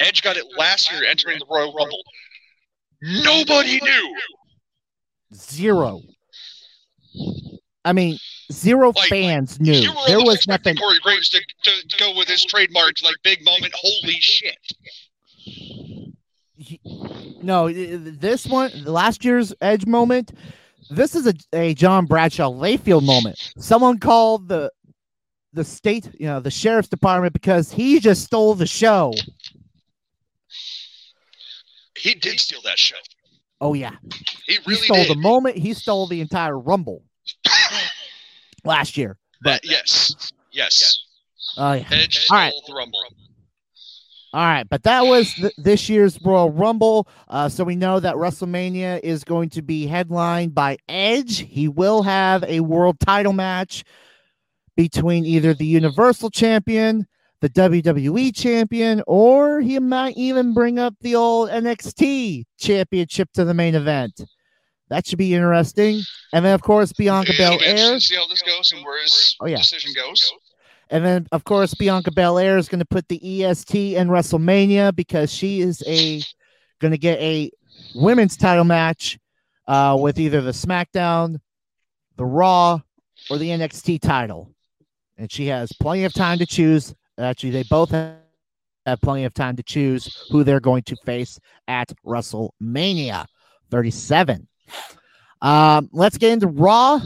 Edge 0.01 0.23
got 0.23 0.37
it 0.37 0.45
last 0.59 0.91
year, 0.93 1.05
entering 1.09 1.39
the 1.39 1.47
Royal 1.49 1.73
Rumble. 1.73 2.03
Nobody 3.01 3.81
knew. 3.81 4.17
Zero. 5.35 6.03
I 7.87 7.93
mean, 7.93 8.19
zero 8.53 8.93
Like, 8.95 9.09
fans 9.09 9.61
knew. 9.61 9.73
You 9.73 9.93
There 10.09 10.19
was 10.19 10.47
nothing. 10.49 10.77
Corey 10.77 10.99
Graves 11.03 11.29
to, 11.31 11.41
to, 11.63 11.99
go 11.99 12.15
with 12.17 12.29
his 12.29 12.45
trademark, 12.45 12.95
like 13.03 13.15
big 13.23 13.45
moment. 13.45 13.73
Holy 13.75 14.19
shit! 14.21 14.59
No, 17.43 17.71
this 17.73 18.47
one, 18.47 18.73
last 18.85 19.25
year's 19.25 19.55
Edge 19.61 19.87
moment. 19.87 20.33
This 20.91 21.15
is 21.15 21.27
a, 21.29 21.35
a 21.53 21.75
John 21.75 22.07
Bradshaw 22.07 22.51
Layfield 22.51 23.05
moment. 23.05 23.53
Someone 23.57 23.99
called 23.99 24.49
the 24.49 24.71
the 25.53 25.65
state, 25.65 26.11
you 26.19 26.27
know, 26.27 26.41
the 26.41 26.51
sheriff's 26.51 26.89
department 26.89 27.33
because 27.33 27.71
he 27.71 28.01
just 28.01 28.25
stole 28.25 28.55
the 28.55 28.67
show. 28.67 29.15
He 31.97 32.15
did 32.15 32.41
steal 32.41 32.61
that 32.65 32.79
show. 32.79 32.97
Oh 33.61 33.75
yeah, 33.75 33.93
He 34.47 34.55
he 34.55 34.59
really 34.67 34.83
stole 34.83 34.97
did. 35.05 35.11
the 35.11 35.21
moment. 35.21 35.57
He 35.57 35.73
stole 35.73 36.09
the 36.09 36.21
entire 36.21 36.59
Rumble 36.59 37.03
last 38.67 38.97
year. 38.97 39.17
That- 39.43 39.65
yes, 39.65 40.33
yes. 40.51 41.03
Oh 41.57 41.73
yeah. 41.73 41.85
Edge 41.91 42.19
stole 42.25 42.37
All 42.37 42.45
right. 42.45 42.53
the 42.67 42.75
Rumble. 42.75 42.99
All 44.33 44.43
right, 44.45 44.69
but 44.69 44.83
that 44.83 45.07
was 45.07 45.33
th- 45.35 45.53
this 45.57 45.89
year's 45.89 46.19
Royal 46.23 46.51
Rumble. 46.51 47.09
Uh, 47.29 47.49
so 47.49 47.65
we 47.65 47.75
know 47.77 48.01
that 48.01 48.17
WrestleMania 48.17 49.01
is 49.03 49.25
going 49.25 49.49
to 49.51 49.63
be 49.63 49.87
headlined 49.87 50.55
by 50.55 50.77
Edge. 50.89 51.39
He 51.39 51.69
will 51.69 52.03
have 52.03 52.45
a 52.45 52.61
world 52.61 53.01
title 53.01 53.33
match 53.33 53.85
between 54.77 55.25
either 55.25 55.55
the 55.55 55.65
Universal 55.65 56.31
Champion, 56.31 57.07
the 57.41 57.49
WWE 57.49 58.35
Champion, 58.37 59.03
or 59.07 59.63
he 59.63 59.79
might 59.79 60.17
even 60.19 60.53
bring 60.53 60.79
up 60.79 60.95
the 61.01 61.15
old 61.15 61.49
NXT 61.49 62.45
Championship 62.59 63.31
to 63.33 63.45
the 63.47 63.55
main 63.55 63.75
event. 63.75 64.21
That 64.89 65.07
should 65.07 65.19
be 65.19 65.35
interesting. 65.35 66.01
And 66.33 66.45
then, 66.45 66.55
of 66.55 66.63
course, 66.63 66.93
Bianca 66.93 67.33
Belair. 67.37 67.99
see 67.99 68.15
how 68.15 68.27
this 68.29 68.43
goes 68.43 68.73
and 68.73 68.85
where 68.85 69.03
his 69.03 69.37
Oh, 69.41 69.47
yeah. 69.47 69.57
decision 69.57 69.93
goes. 69.95 70.33
And 70.91 71.05
then, 71.05 71.27
of 71.33 71.43
course, 71.43 71.75
Bianca 71.75 72.13
Belair 72.13 72.57
is 72.59 72.69
going 72.69 72.79
to 72.79 72.85
put 72.85 73.09
the 73.09 73.45
EST 73.45 73.97
in 73.97 74.07
WrestleMania 74.09 74.95
because 74.95 75.33
she 75.33 75.61
is 75.61 75.83
a 75.87 76.23
going 76.81 76.93
to 76.93 76.99
get 76.99 77.19
a 77.19 77.51
women's 77.97 78.37
title 78.37 78.63
match 78.65 79.19
uh, 79.67 79.97
with 80.01 80.21
either 80.21 80.41
the 80.41 80.53
SmackDown, 80.53 81.41
the 82.17 82.25
Raw, 82.25 82.81
or 83.29 83.39
the 83.39 83.49
NXT 83.49 84.01
title, 84.01 84.55
and 85.19 85.33
she 85.33 85.47
has 85.47 85.73
plenty 85.81 86.05
of 86.05 86.13
time 86.13 86.39
to 86.39 86.47
choose. 86.47 86.95
Actually, 87.19 87.51
they 87.51 87.65
both 87.65 87.91
have 87.91 88.15
have 88.85 89.01
plenty 89.01 89.25
of 89.25 89.35
time 89.35 89.57
to 89.57 89.65
choose 89.65 90.29
who 90.31 90.45
they're 90.45 90.61
going 90.61 90.85
to 90.85 90.95
face 91.05 91.41
at 91.67 91.91
WrestleMania 92.07 93.27
37. 93.73 94.47
Um, 95.43 95.89
let's 95.93 96.19
get 96.19 96.33
into 96.33 96.49
Raw, 96.49 97.01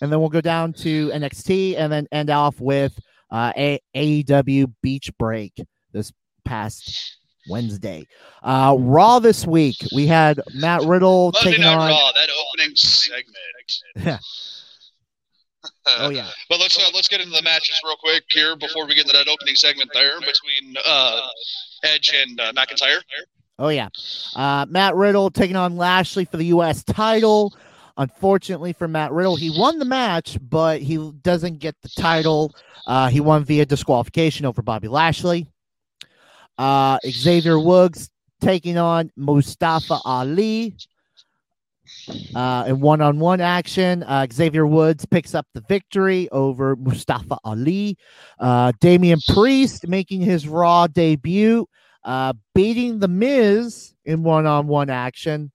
and 0.00 0.12
then 0.12 0.20
we'll 0.20 0.28
go 0.28 0.40
down 0.40 0.72
to 0.74 1.08
NXT, 1.10 1.76
and 1.76 1.92
then 1.92 2.06
end 2.12 2.30
off 2.30 2.60
with 2.60 2.98
uh, 3.30 3.52
A- 3.56 3.80
AEW 3.94 4.72
Beach 4.82 5.10
Break 5.18 5.52
this 5.92 6.12
past 6.44 7.18
Wednesday. 7.48 8.06
Uh, 8.42 8.76
Raw 8.78 9.18
this 9.18 9.46
week, 9.46 9.76
we 9.94 10.06
had 10.06 10.40
Matt 10.54 10.82
Riddle 10.82 11.32
Monday 11.32 11.50
taking 11.50 11.64
on. 11.64 11.90
Raw, 11.90 12.12
that 12.14 12.28
opening 12.54 12.76
segment. 12.76 13.34
Yeah. 13.96 14.18
Oh 15.98 16.10
yeah. 16.10 16.28
But 16.48 16.60
let's 16.60 16.78
uh, 16.78 16.90
let's 16.94 17.08
get 17.08 17.20
into 17.20 17.32
the 17.32 17.42
matches 17.42 17.80
real 17.84 17.96
quick 17.96 18.24
here 18.30 18.56
before 18.56 18.86
we 18.86 18.94
get 18.94 19.06
into 19.06 19.16
that 19.16 19.28
opening 19.28 19.54
segment 19.54 19.90
there 19.94 20.18
between 20.20 20.76
uh, 20.84 21.28
Edge 21.84 22.12
and 22.14 22.40
uh, 22.40 22.52
McIntyre. 22.52 22.98
Oh 23.58 23.68
yeah. 23.68 23.88
Uh, 24.34 24.66
Matt 24.68 24.94
Riddle 24.94 25.30
taking 25.30 25.56
on 25.56 25.76
Lashley 25.76 26.24
for 26.24 26.36
the 26.36 26.46
U.S. 26.46 26.84
title. 26.84 27.54
Unfortunately 27.98 28.74
for 28.74 28.86
Matt 28.86 29.12
Riddle, 29.12 29.36
he 29.36 29.50
won 29.58 29.78
the 29.78 29.86
match, 29.86 30.36
but 30.42 30.82
he 30.82 31.12
doesn't 31.22 31.58
get 31.58 31.74
the 31.82 31.88
title. 31.88 32.54
Uh, 32.86 33.08
he 33.08 33.20
won 33.20 33.42
via 33.44 33.64
disqualification 33.64 34.44
over 34.44 34.60
Bobby 34.60 34.88
Lashley. 34.88 35.46
Uh, 36.58 36.98
Xavier 37.06 37.58
Woods 37.58 38.10
taking 38.40 38.76
on 38.76 39.10
Mustafa 39.16 39.98
Ali. 40.04 40.76
Uh, 42.34 42.64
in 42.66 42.80
one-on-one 42.80 43.40
action, 43.40 44.02
uh, 44.02 44.26
Xavier 44.30 44.66
Woods 44.66 45.06
picks 45.06 45.34
up 45.34 45.46
the 45.54 45.62
victory 45.68 46.28
over 46.30 46.76
Mustafa 46.76 47.38
Ali. 47.44 47.96
Uh, 48.38 48.72
Damian 48.80 49.20
Priest 49.28 49.86
making 49.86 50.20
his 50.20 50.48
Raw 50.48 50.86
debut, 50.86 51.66
uh, 52.06 52.32
beating 52.54 53.00
the 53.00 53.08
Miz 53.08 53.92
in 54.04 54.22
one-on-one 54.22 54.88
action. 54.88 55.50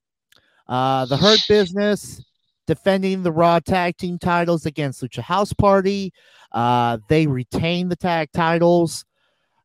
Uh, 0.68 1.06
the 1.06 1.18
Hurt 1.18 1.39
Business 1.47 2.24
defending 2.68 3.24
the 3.24 3.32
Raw 3.32 3.60
Tag 3.60 3.97
Team 3.97 4.20
titles 4.20 4.66
against 4.66 5.02
Lucha 5.02 5.22
House 5.22 5.54
Party. 5.54 6.14
Uh, 6.52 6.97
they 7.08 7.26
retain 7.26 7.88
the 7.88 7.95
tag 7.95 8.30
titles. 8.34 9.06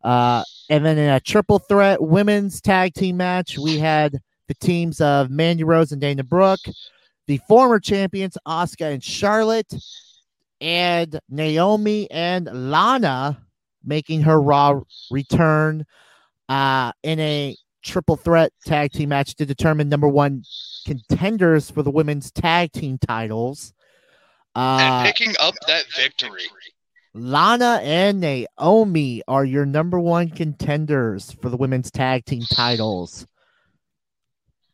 Uh, 0.02 0.44
and 0.70 0.84
then 0.84 0.96
in 0.96 1.10
a 1.10 1.20
triple 1.20 1.58
threat 1.58 2.00
women's 2.00 2.60
tag 2.60 2.94
team 2.94 3.16
match, 3.16 3.58
we 3.58 3.78
had 3.78 4.20
the 4.46 4.54
teams 4.54 5.00
of 5.00 5.28
Mandy 5.28 5.64
Rose 5.64 5.90
and 5.90 6.00
Dana 6.00 6.22
Brooke, 6.22 6.60
the 7.26 7.40
former 7.48 7.80
champions 7.80 8.38
Asuka 8.46 8.92
and 8.92 9.02
Charlotte, 9.02 9.74
and 10.60 11.18
Naomi 11.28 12.08
and 12.12 12.48
Lana 12.70 13.42
making 13.84 14.22
her 14.22 14.40
Raw 14.40 14.82
return 15.10 15.84
uh, 16.48 16.92
in 17.02 17.20
a 17.20 17.56
triple 17.82 18.16
threat 18.16 18.52
tag 18.64 18.92
team 18.92 19.10
match 19.10 19.34
to 19.36 19.46
determine 19.46 19.88
number 19.88 20.08
one 20.08 20.42
contenders 20.84 21.70
for 21.70 21.82
the 21.82 21.90
women's 21.90 22.30
tag 22.30 22.72
team 22.72 22.98
titles. 22.98 23.72
Uh, 24.54 24.78
and 24.80 25.06
picking 25.06 25.34
up 25.40 25.54
that 25.66 25.84
victory. 25.96 26.42
Lana 27.14 27.80
and 27.82 28.20
Naomi 28.20 29.22
are 29.26 29.44
your 29.44 29.64
number 29.64 29.98
one 29.98 30.28
contenders 30.28 31.32
for 31.32 31.48
the 31.48 31.56
women's 31.56 31.90
tag 31.90 32.24
team 32.26 32.42
titles. 32.52 33.26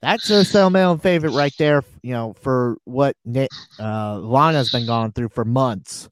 That's 0.01 0.29
a 0.31 0.45
sell 0.45 0.69
male 0.69 0.97
favorite 0.99 1.33
right 1.33 1.55
there, 1.59 1.85
you 2.03 2.13
know, 2.13 2.35
for 2.43 2.77
what 2.85 3.17
uh, 3.79 4.19
Lana's 4.19 4.73
been 4.73 4.87
going 4.87 5.13
through 5.13 5.29
for 5.29 5.45
months. 5.45 6.09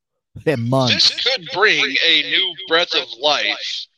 And 0.46 0.62
months. 0.70 1.11
This 1.11 1.24
could 1.24 1.48
bring 1.52 1.96
a 2.06 2.22
new 2.22 2.54
breath 2.68 2.94
of 2.94 3.08
life 3.20 3.88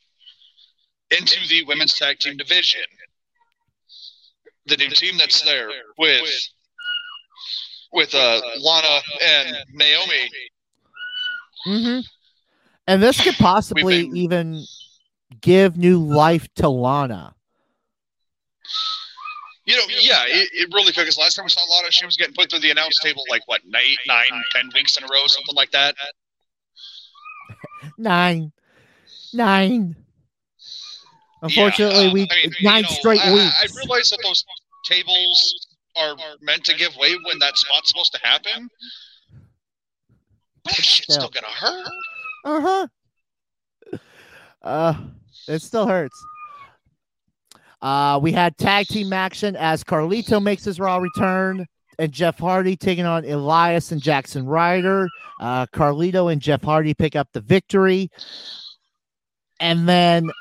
into 1.17 1.47
the 1.47 1.63
women's 1.65 1.93
tag 1.93 2.19
team 2.19 2.37
division. 2.37 2.81
The 4.65 4.77
new 4.77 4.89
team 4.89 5.17
that's 5.17 5.41
there 5.41 5.69
with 5.97 6.29
with 7.91 8.15
uh, 8.15 8.41
Lana 8.59 8.99
and 9.23 9.57
Naomi. 9.73 10.29
Mm-hmm. 11.67 11.99
And 12.87 13.03
this 13.03 13.21
could 13.21 13.35
possibly 13.35 14.07
been, 14.07 14.17
even 14.17 14.63
give 15.41 15.77
new 15.77 15.99
life 15.99 16.47
to 16.55 16.69
Lana. 16.69 17.35
You 19.65 19.77
know, 19.77 19.83
yeah, 19.87 20.23
it, 20.27 20.49
it 20.53 20.69
really 20.73 20.91
could. 20.91 21.01
Because 21.01 21.17
last 21.17 21.35
time 21.35 21.45
we 21.45 21.49
saw 21.49 21.61
Lana, 21.61 21.91
she 21.91 22.05
was 22.05 22.17
getting 22.17 22.33
put 22.33 22.49
through 22.49 22.59
the 22.59 22.71
announce 22.71 22.99
table 22.99 23.23
like 23.29 23.47
what, 23.47 23.61
nine, 23.65 23.95
nine, 24.07 24.43
ten 24.51 24.69
weeks 24.73 24.97
in 24.97 25.03
a 25.03 25.07
row, 25.07 25.25
something 25.27 25.55
like 25.55 25.71
that. 25.71 25.95
nine, 27.97 28.51
nine. 29.33 29.95
Unfortunately, 31.43 32.05
yeah, 32.05 32.09
uh, 32.09 32.13
we 32.13 32.21
I 32.21 32.35
mean, 32.35 32.53
nine 32.61 32.77
you 32.77 32.89
know, 32.89 32.95
straight 32.95 33.25
I, 33.25 33.33
weeks. 33.33 33.53
I, 33.61 33.65
I 33.65 33.67
realize 33.77 34.09
that 34.09 34.19
those 34.23 34.45
tables 34.85 35.67
are 35.97 36.15
meant 36.41 36.63
to 36.65 36.75
give 36.75 36.95
way 36.95 37.15
when 37.25 37.37
that 37.39 37.57
spot's 37.57 37.89
supposed 37.89 38.13
to 38.13 38.19
happen. 38.25 38.69
But 40.63 40.75
that 40.75 40.85
shit's 40.85 41.13
still 41.15 41.29
gonna 41.29 41.47
hurt. 41.47 41.87
Uh-huh. 42.45 42.87
Uh 44.61 44.93
it 45.49 45.61
still 45.61 45.85
hurts. 45.85 46.17
Uh 47.81 48.19
we 48.21 48.31
had 48.31 48.57
tag 48.57 48.87
team 48.87 49.11
action 49.11 49.57
as 49.57 49.83
Carlito 49.83 50.41
makes 50.41 50.63
his 50.63 50.79
raw 50.79 50.97
return 50.97 51.65
and 51.99 52.11
Jeff 52.13 52.39
Hardy 52.39 52.77
taking 52.77 53.05
on 53.05 53.25
Elias 53.25 53.91
and 53.91 54.01
Jaxson 54.01 54.47
Ryker. 54.47 55.09
Uh 55.41 55.65
Carlito 55.67 56.31
and 56.31 56.41
Jeff 56.41 56.63
Hardy 56.63 56.93
pick 56.93 57.17
up 57.17 57.27
the 57.33 57.41
victory. 57.41 58.09
And 59.59 59.87
then 59.87 60.31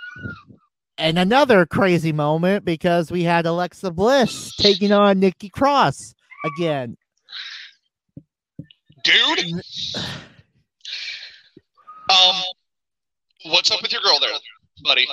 and 1.03 1.19
another 1.19 1.67
crazy 1.67 2.13
moment 2.13 2.65
because 2.65 3.11
we 3.11 3.25
had 3.25 3.45
Alexa 3.45 3.91
Bliss 3.91 4.55
taking 4.57 4.93
on 4.93 5.19
Nikki 5.19 5.49
Cross 5.49 6.15
again. 6.45 6.97
Dude. 9.03 9.41
Um, 12.09 12.37
what's 13.47 13.73
up 13.73 13.83
with 13.83 13.91
your 13.91 14.01
girl 14.01 14.19
there, 14.21 14.31
buddy? 14.85 15.07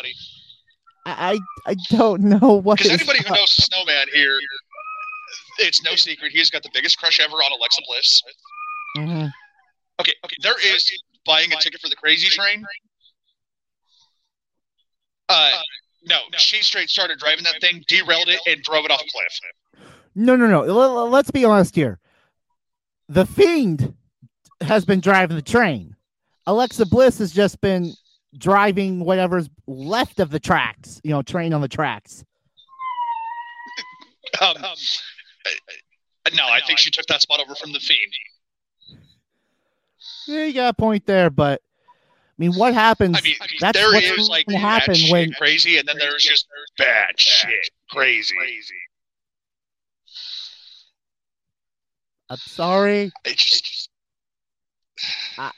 I 1.07 1.39
I 1.65 1.75
don't 1.89 2.21
know 2.21 2.61
what. 2.61 2.77
Because 2.77 2.91
anybody 2.91 3.23
who 3.27 3.33
knows 3.33 3.49
Snowman 3.49 4.07
here, 4.13 4.37
it's 5.57 5.81
no 5.81 5.95
secret 5.95 6.31
he's 6.31 6.51
got 6.51 6.61
the 6.61 6.69
biggest 6.71 6.99
crush 6.99 7.19
ever 7.19 7.33
on 7.33 7.51
Alexa 7.51 7.81
Bliss. 7.87 8.21
Mm-hmm. 8.97 9.27
Okay, 9.99 10.13
okay, 10.23 10.35
there 10.43 10.59
is 10.75 10.91
buying 11.25 11.51
a 11.51 11.55
ticket 11.55 11.81
for 11.81 11.89
the 11.89 11.95
Crazy 11.95 12.29
Train. 12.29 12.63
Uh, 15.29 15.51
no, 16.05 16.17
she 16.37 16.61
straight 16.61 16.89
started 16.89 17.19
driving 17.19 17.43
that 17.43 17.61
thing, 17.61 17.83
derailed 17.87 18.27
it, 18.27 18.39
and 18.47 18.61
drove 18.63 18.85
it 18.85 18.91
off 18.91 19.01
cliff. 19.11 19.85
No, 20.15 20.35
no, 20.35 20.47
no. 20.47 21.05
Let's 21.05 21.31
be 21.31 21.45
honest 21.45 21.75
here. 21.75 21.99
The 23.07 23.25
Fiend 23.25 23.93
has 24.61 24.85
been 24.85 24.99
driving 24.99 25.35
the 25.35 25.41
train. 25.41 25.95
Alexa 26.47 26.85
Bliss 26.87 27.19
has 27.19 27.31
just 27.31 27.61
been 27.61 27.93
driving 28.37 28.99
whatever's 29.01 29.49
left 29.67 30.19
of 30.19 30.29
the 30.31 30.39
tracks, 30.39 30.99
you 31.03 31.11
know, 31.11 31.21
train 31.21 31.53
on 31.53 31.61
the 31.61 31.67
tracks. 31.67 32.23
Um, 34.41 34.57
um, 34.57 34.75
no, 36.35 36.43
I 36.45 36.59
think 36.67 36.77
she 36.77 36.91
took 36.91 37.07
that 37.07 37.21
spot 37.21 37.39
over 37.41 37.55
from 37.55 37.73
the 37.73 37.79
Fiend. 37.79 38.13
Yeah, 40.27 40.45
you 40.45 40.53
got 40.53 40.69
a 40.69 40.73
point 40.73 41.07
there, 41.07 41.31
but 41.31 41.61
mean, 42.39 42.53
what 42.53 42.73
happens? 42.73 43.17
I 43.17 43.21
mean, 43.21 43.35
that's 43.59 43.77
there 43.77 43.91
what's 43.91 44.05
is 44.05 44.29
like 44.29 44.49
happen 44.49 44.95
when 45.09 45.33
crazy, 45.33 45.77
and 45.77 45.87
then 45.87 45.97
there's 45.97 46.23
just 46.23 46.47
bad 46.77 47.19
shit 47.19 47.69
crazy. 47.89 48.35
I'm 52.29 52.37
sorry. 52.37 53.11
Just, 53.25 53.89
I, 55.37 55.51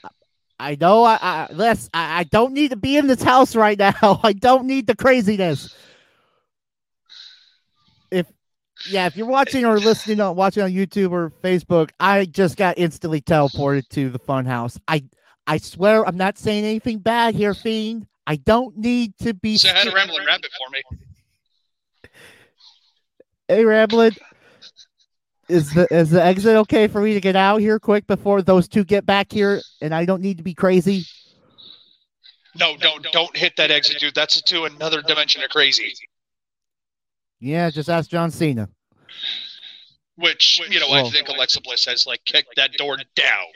I 0.58 0.76
know 0.80 1.04
I, 1.04 1.18
I 1.20 1.52
less 1.52 1.88
I, 1.92 2.20
I 2.20 2.24
don't 2.24 2.52
need 2.52 2.70
to 2.70 2.76
be 2.76 2.96
in 2.96 3.06
this 3.06 3.22
house 3.22 3.54
right 3.54 3.78
now. 3.78 4.20
I 4.22 4.32
don't 4.32 4.66
need 4.66 4.86
the 4.86 4.96
craziness. 4.96 5.74
If 8.10 8.26
yeah, 8.88 9.06
if 9.06 9.16
you're 9.16 9.26
watching 9.26 9.64
or 9.64 9.78
listening 9.78 10.20
on 10.20 10.34
watching 10.34 10.62
on 10.62 10.70
YouTube 10.70 11.12
or 11.12 11.30
Facebook, 11.42 11.90
I 12.00 12.24
just 12.24 12.56
got 12.56 12.78
instantly 12.78 13.20
teleported 13.20 13.88
to 13.90 14.10
the 14.10 14.18
fun 14.18 14.46
house. 14.46 14.78
I 14.88 15.04
I 15.46 15.58
swear 15.58 16.06
I'm 16.06 16.16
not 16.16 16.38
saying 16.38 16.64
anything 16.64 16.98
bad 16.98 17.34
here, 17.34 17.54
Fiend. 17.54 18.06
I 18.26 18.36
don't 18.36 18.76
need 18.76 19.16
to 19.18 19.34
be 19.34 19.58
Say 19.58 19.70
hi 19.70 19.84
to 19.84 19.92
Rambling 19.92 20.24
Rabbit 20.24 20.50
for 20.56 20.70
me. 20.70 22.10
Hey 23.48 23.64
Rambling. 23.64 24.16
Is 25.48 25.74
the 25.74 25.92
is 25.92 26.10
the 26.10 26.22
exit 26.22 26.56
okay 26.56 26.86
for 26.86 27.00
me 27.00 27.14
to 27.14 27.20
get 27.20 27.36
out 27.36 27.60
here 27.60 27.78
quick 27.78 28.06
before 28.06 28.42
those 28.42 28.68
two 28.68 28.84
get 28.84 29.04
back 29.04 29.30
here 29.30 29.60
and 29.80 29.94
I 29.94 30.04
don't 30.04 30.22
need 30.22 30.38
to 30.38 30.44
be 30.44 30.54
crazy? 30.54 31.04
No, 32.58 32.76
don't 32.76 33.04
don't 33.12 33.36
hit 33.36 33.54
that 33.56 33.70
exit, 33.70 33.98
dude. 33.98 34.14
That's 34.14 34.40
to 34.40 34.64
another 34.64 35.02
dimension 35.02 35.42
of 35.42 35.50
crazy. 35.50 35.92
Yeah, 37.40 37.70
just 37.70 37.88
ask 37.88 38.08
John 38.08 38.30
Cena. 38.30 38.68
Which 40.16 40.60
you 40.70 40.78
know, 40.78 40.92
I 40.92 41.08
think 41.10 41.28
Alexa 41.28 41.60
Bliss 41.62 41.84
has 41.86 42.06
like 42.06 42.24
kicked 42.24 42.54
that 42.56 42.72
door 42.74 42.96
down. 43.16 43.46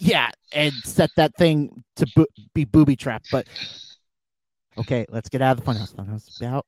Yeah, 0.00 0.30
and 0.52 0.72
set 0.84 1.10
that 1.16 1.36
thing 1.36 1.84
to 1.96 2.06
bo- 2.14 2.26
be 2.54 2.64
booby 2.64 2.96
trapped. 2.96 3.28
But 3.30 3.46
okay, 4.78 5.06
let's 5.08 5.28
get 5.28 5.42
out 5.42 5.58
of 5.58 5.64
the 5.64 5.70
funhouse. 5.70 5.94
Funhouse, 5.94 6.42
out. 6.42 6.66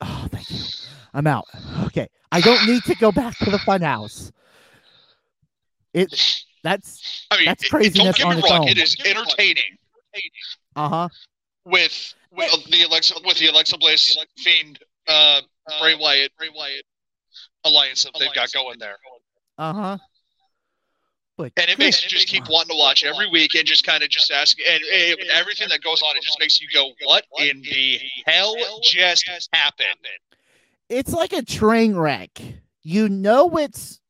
Oh, 0.00 0.28
thank 0.30 0.50
you. 0.50 0.64
I'm 1.14 1.26
out. 1.26 1.46
Okay. 1.84 2.08
I 2.30 2.40
don't 2.40 2.66
need 2.66 2.82
to 2.84 2.94
go 2.96 3.10
back 3.10 3.36
to 3.38 3.50
the 3.50 3.58
funhouse. 3.58 4.30
It 5.94 6.44
that's 6.62 7.26
I 7.30 7.38
mean, 7.38 7.46
that's 7.46 7.68
craziness 7.68 8.18
don't 8.18 8.34
get 8.34 8.44
me 8.44 8.50
wrong, 8.50 8.68
It 8.68 8.78
is 8.78 8.96
entertaining. 9.04 9.78
Uh 10.76 10.88
huh. 10.88 11.08
With 11.64 12.14
with 12.30 12.64
the 12.70 12.82
Alexa 12.82 13.14
with 13.24 13.38
the 13.38 13.48
Alexa 13.48 13.78
Bliss 13.78 14.16
Fiend 14.36 14.78
uh, 15.06 15.40
Bray 15.80 15.96
Wyatt 15.98 16.32
Bray 16.38 16.48
Wyatt 16.54 16.84
alliance 17.64 18.04
that 18.04 18.12
they've 18.18 18.34
got 18.34 18.52
going 18.52 18.78
there. 18.78 18.96
Uh 19.56 19.72
huh. 19.72 19.98
But 21.38 21.52
and 21.56 21.70
it 21.70 21.78
makes 21.78 22.02
you 22.02 22.08
just 22.08 22.28
keep 22.28 22.44
wanting 22.50 22.76
to 22.76 22.78
watch 22.78 23.04
every 23.04 23.30
week 23.30 23.54
and 23.54 23.64
just 23.64 23.84
kind 23.84 24.02
of 24.02 24.10
just 24.10 24.30
ask 24.30 24.58
and, 24.68 24.82
eh, 24.92 25.14
and 25.18 25.30
everything 25.30 25.68
that 25.70 25.82
goes 25.82 26.02
on. 26.02 26.16
It 26.16 26.22
just 26.22 26.38
makes 26.40 26.60
you 26.60 26.66
go, 26.74 26.90
"What 27.04 27.24
in 27.38 27.62
the 27.62 28.00
hell 28.26 28.56
just 28.82 29.48
happened?" 29.52 29.86
it's 30.88 31.12
like 31.12 31.32
a 31.32 31.42
train 31.42 31.94
wreck. 31.94 32.40
You 32.82 33.08
know 33.08 33.56
it's 33.56 34.00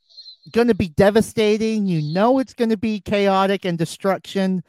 going 0.53 0.69
to 0.69 0.75
be 0.75 0.89
devastating. 0.89 1.87
You 1.87 2.03
know 2.03 2.39
it's 2.39 2.55
going 2.55 2.71
to 2.71 2.77
be 2.77 3.01
chaotic 3.01 3.65
and 3.65 3.77
destruction. 3.77 4.63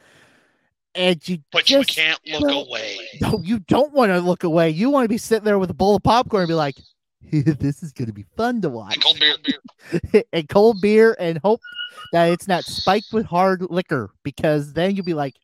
And 0.94 1.26
you 1.28 1.38
but 1.52 1.70
you 1.70 1.82
can't 1.84 2.18
look 2.26 2.68
away. 2.68 2.98
No, 3.20 3.40
you 3.42 3.60
don't 3.60 3.92
want 3.92 4.10
to 4.10 4.20
look 4.20 4.42
away. 4.42 4.70
You 4.70 4.90
want 4.90 5.04
to 5.04 5.08
be 5.08 5.18
sitting 5.18 5.44
there 5.44 5.58
with 5.58 5.70
a 5.70 5.74
bowl 5.74 5.94
of 5.94 6.02
popcorn 6.02 6.42
and 6.42 6.48
be 6.48 6.54
like, 6.54 6.76
this 7.30 7.82
is 7.84 7.92
gonna 7.92 8.12
be 8.12 8.24
fun 8.36 8.60
to 8.62 8.68
watch. 8.68 8.94
And 8.94 9.04
cold 9.04 9.20
beer. 9.20 10.24
and 10.32 10.48
cold 10.48 10.80
beer 10.80 11.16
and 11.20 11.38
hope 11.38 11.60
that 12.12 12.30
it's 12.30 12.48
not 12.48 12.64
spiked 12.64 13.12
with 13.12 13.26
hard 13.26 13.62
liquor 13.62 14.10
because 14.22 14.72
then 14.72 14.94
you'll 14.94 15.04
be 15.04 15.14
like, 15.14 15.34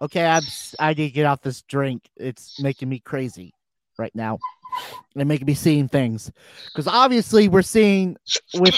okay, 0.00 0.26
I'm 0.26 0.42
I 0.78 0.94
need 0.94 1.08
to 1.08 1.10
get 1.10 1.26
off 1.26 1.42
this 1.42 1.62
drink. 1.62 2.08
It's 2.16 2.60
making 2.60 2.88
me 2.88 2.98
crazy 2.98 3.54
right 3.98 4.14
now 4.14 4.38
and 5.16 5.28
making 5.28 5.46
me 5.46 5.54
seeing 5.54 5.88
things 5.88 6.30
because 6.66 6.88
obviously 6.88 7.48
we're 7.48 7.62
seeing 7.62 8.16
with 8.54 8.74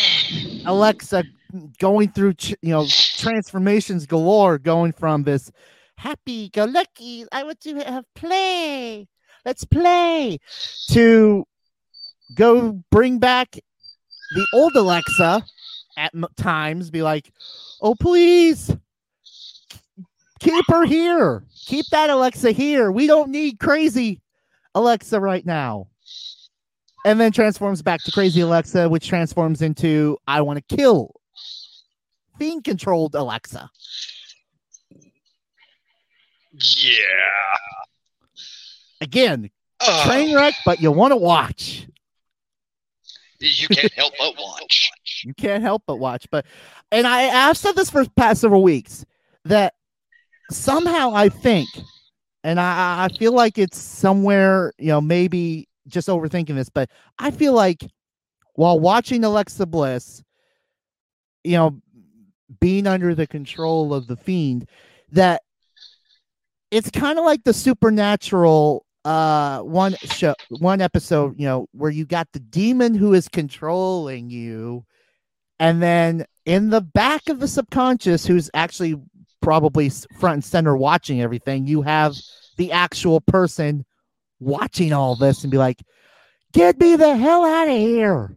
Alexa 0.67 1.25
going 1.79 2.11
through 2.11 2.35
you 2.41 2.57
know 2.63 2.87
transformations 2.89 4.07
galore, 4.07 4.59
going 4.59 4.93
from 4.93 5.23
this 5.23 5.51
happy 5.97 6.49
go 6.51 6.65
lucky, 6.65 7.25
I 7.33 7.45
want 7.45 7.61
to 7.61 7.77
have 7.81 8.05
play, 8.15 9.07
let's 9.45 9.65
play, 9.65 10.39
to 10.91 11.45
go 12.37 12.83
bring 12.91 13.19
back 13.19 13.57
the 14.35 14.47
old 14.55 14.75
Alexa 14.75 15.45
at 15.97 16.15
m- 16.15 16.27
times, 16.37 16.91
be 16.91 17.03
like, 17.03 17.33
oh 17.81 17.95
please, 17.95 18.75
keep 20.41 20.65
her 20.69 20.85
here, 20.85 21.45
keep 21.66 21.87
that 21.91 22.11
Alexa 22.11 22.53
here. 22.53 22.91
We 22.93 23.07
don't 23.07 23.31
need 23.31 23.59
crazy 23.59 24.21
Alexa 24.75 25.21
right 25.21 25.45
now. 25.45 25.89
And 27.07 27.21
then 27.21 27.33
transforms 27.33 27.83
back 27.83 28.03
to 28.05 28.12
crazy 28.12 28.41
Alexa, 28.41 28.89
which 28.89 29.07
transforms 29.07 29.61
into 29.61 30.19
I 30.27 30.41
want 30.41 30.66
to 30.66 30.77
kill 30.77 31.15
fiend 32.39 32.65
controlled 32.65 33.15
Alexa. 33.15 33.71
Yeah. 36.53 37.01
Again, 39.01 39.51
Uh, 39.81 40.07
train 40.07 40.35
wreck, 40.35 40.55
but 40.65 40.81
you 40.81 40.91
want 40.91 41.12
to 41.12 41.16
watch. 41.16 41.87
you 43.41 43.69
can't 43.69 43.93
help 43.93 44.15
but 44.19 44.35
watch. 44.39 44.91
You 45.25 45.35
can't 45.35 45.63
help 45.63 45.83
but 45.87 45.97
watch. 45.97 46.27
But 46.31 46.47
and 46.93 47.07
I 47.07 47.49
I've 47.49 47.57
said 47.57 47.77
this 47.77 47.91
for 47.91 48.05
past 48.17 48.41
several 48.41 48.63
weeks 48.63 49.05
that 49.45 49.75
somehow 50.51 51.13
I 51.15 51.29
think, 51.29 51.69
and 52.43 52.61
I 52.61 53.05
I 53.05 53.09
feel 53.17 53.33
like 53.33 53.59
it's 53.59 53.79
somewhere 53.79 54.73
you 54.79 54.89
know 54.89 55.01
maybe 55.01 55.69
just 55.89 56.09
overthinking 56.09 56.55
this, 56.55 56.69
but 56.69 56.91
I 57.19 57.31
feel 57.31 57.53
like 57.53 57.85
while 58.55 58.79
watching 58.79 59.25
Alexa 59.25 59.67
Bliss, 59.67 60.23
you 61.43 61.57
know, 61.57 61.81
being 62.61 62.87
under 62.87 63.15
the 63.15 63.27
control 63.27 63.93
of 63.93 64.07
the 64.07 64.17
fiend, 64.17 64.69
that 65.11 65.43
it's 66.71 66.91
kind 66.91 67.19
of 67.19 67.25
like 67.25 67.45
the 67.45 67.53
supernatural 67.53 68.85
uh 69.05 69.61
one 69.61 69.95
show 69.97 70.35
one 70.49 70.81
episode 70.81 71.39
you 71.39 71.45
know 71.45 71.69
where 71.73 71.91
you 71.91 72.07
got 72.07 72.27
the 72.33 72.41
demon 72.41 72.95
who 72.95 73.13
is 73.13 73.29
controlling 73.29 74.31
you 74.31 74.83
and 75.61 75.83
then 75.83 76.25
in 76.47 76.71
the 76.71 76.81
back 76.81 77.29
of 77.29 77.41
the 77.41 77.49
subconscious 77.49 78.27
who's 78.27 78.51
actually 78.55 78.95
probably 79.41 79.91
front 80.19 80.35
and 80.35 80.45
center 80.45 80.77
watching 80.77 81.21
everything 81.21 81.67
you 81.67 81.83
have 81.83 82.15
the 82.57 82.73
actual 82.73 83.21
person 83.21 83.85
watching 84.41 84.93
all 84.93 85.15
this 85.17 85.43
and 85.45 85.51
be 85.51 85.59
like 85.59 85.81
get 86.53 86.79
me 86.79 86.97
the 86.97 87.17
hell 87.17 87.45
out 87.45 87.69
of 87.69 87.77
here 87.77 88.37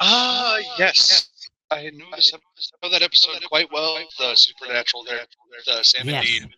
Ah, 0.00 0.58
yes. 0.78 1.30
I 1.70 1.88
knew 1.90 2.04
this 2.14 2.32
ep- 2.34 2.40
know 2.82 2.90
that 2.90 3.02
episode 3.02 3.42
quite 3.48 3.68
well. 3.72 3.98
The 4.18 4.34
supernatural 4.34 5.04
there, 5.04 5.20
the 5.66 5.82
Sam 5.82 6.08
Yes. 6.08 6.26
and 6.26 6.42
Dean. 6.42 6.50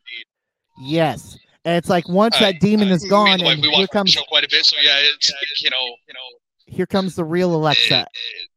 yes 0.81 1.39
and 1.65 1.77
it's 1.77 1.89
like 1.89 2.09
once 2.09 2.37
Uh, 2.37 2.41
that 2.41 2.61
demon 2.61 2.91
uh, 2.91 2.95
is 2.95 3.05
gone 3.05 3.29
and 3.29 3.41
the 3.41 3.45
wife, 3.45 3.55
and 3.55 3.63
we 3.63 3.69
here 3.71 3.87
comes 3.87 4.11
show 4.11 4.23
quite 4.29 4.45
a 4.45 4.49
bit, 4.51 4.65
so 4.67 4.77
yeah, 4.83 4.97
it's 4.99 5.33
you 5.63 5.71
know, 5.71 5.85
you 6.09 6.15
know, 6.15 6.39
here 6.67 6.87
comes 6.87 7.15
the 7.15 7.25
real 7.25 7.55
alexa 7.55 8.07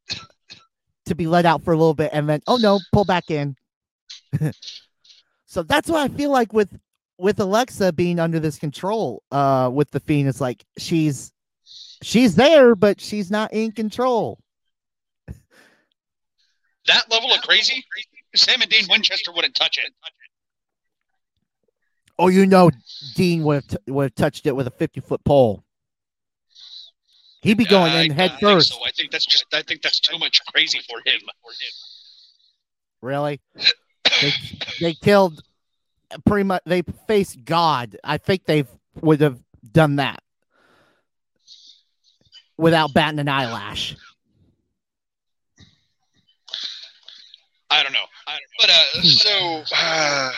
to 1.06 1.15
be 1.15 1.27
let 1.27 1.45
out 1.45 1.64
for 1.64 1.73
a 1.73 1.77
little 1.77 1.94
bit 1.94 2.10
and 2.14 2.27
then 2.27 2.41
oh 2.48 2.57
no 2.57 2.80
pull 2.91 3.06
back 3.06 3.31
in 3.31 3.56
so 5.45 5.64
that's 5.64 5.90
what 5.90 5.99
i 5.99 6.14
feel 6.15 6.30
like 6.31 6.53
with 6.53 6.77
with 7.18 7.40
alexa 7.40 7.91
being 7.94 8.19
under 8.19 8.40
this 8.40 8.57
control 8.57 9.23
uh 9.31 9.69
with 9.72 9.90
the 9.91 9.99
fiend 9.99 10.27
it's 10.27 10.41
like 10.41 10.64
she's 10.77 11.31
she's 12.02 12.36
there 12.36 12.76
but 12.76 12.99
she's 12.99 13.30
not 13.31 13.52
in 13.53 13.72
control 13.72 14.40
that 16.88 17.11
level 17.11 17.31
of 17.31 17.41
crazy. 17.41 17.86
Sam 18.36 18.61
and 18.61 18.69
Dean 18.69 18.86
Winchester 18.90 19.31
wouldn't 19.31 19.53
touch 19.53 19.77
it. 19.77 19.94
oh 22.18 22.27
you 22.27 22.45
know 22.45 22.72
dean 23.15 23.44
would 23.44 23.56
have 23.56 23.68
t- 23.68 23.91
would 23.91 24.03
have 24.03 24.15
touched 24.15 24.45
it 24.48 24.56
with 24.56 24.68
a 24.68 24.72
50 24.72 24.99
foot 25.02 25.23
pole 25.23 25.64
he'd 27.41 27.57
be 27.57 27.66
going 27.66 27.91
I 27.91 28.03
in 28.03 28.11
head 28.11 28.32
think 28.32 28.41
first 28.41 28.74
So 28.74 28.86
I 28.86 28.91
think 28.91 29.11
that's 29.11 29.26
just. 29.26 29.45
I 29.53 29.61
think 29.61 29.82
that's 29.82 29.99
too 29.99 30.18
much 30.18 30.41
crazy 30.53 30.80
for 30.90 30.99
him. 31.06 31.22
Really 33.02 33.40
they, 34.22 34.34
they 34.80 34.94
killed 34.94 35.41
pretty 36.26 36.44
much 36.44 36.61
they 36.66 36.82
faced 37.07 37.44
god 37.45 37.98
i 38.03 38.18
think 38.18 38.45
they 38.45 38.66
would 39.02 39.22
have 39.22 39.40
done 39.72 39.98
that 39.98 40.22
without 42.57 42.94
batting 42.94 43.20
an 43.20 43.28
eyelash 43.28 43.95
I 47.72 47.84
don't 47.84 47.94
know. 47.94 47.99
I 48.26 48.32
don't 48.32 48.41
know. 48.41 48.57
But 48.61 48.70
uh, 48.72 49.02
so 49.03 49.64
uh, 49.78 50.32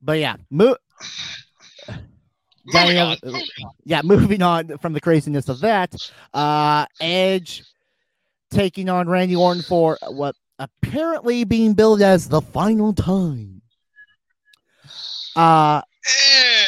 But 0.00 0.20
yeah, 0.20 0.36
mo- 0.48 0.76
moving 1.00 1.43
Daniel- 2.72 3.16
on. 3.22 3.42
yeah, 3.84 4.00
moving 4.02 4.42
on 4.42 4.78
from 4.78 4.92
the 4.92 5.00
craziness 5.00 5.48
of 5.48 5.60
that, 5.60 5.94
uh, 6.32 6.86
Edge 7.00 7.62
taking 8.50 8.88
on 8.88 9.08
Randy 9.08 9.36
Orton 9.36 9.62
for 9.62 9.98
what 10.08 10.34
apparently 10.58 11.44
being 11.44 11.74
billed 11.74 12.00
as 12.02 12.28
the 12.28 12.40
final 12.40 12.92
time. 12.92 13.60
Uh, 15.36 15.82
Eh, 16.06 16.64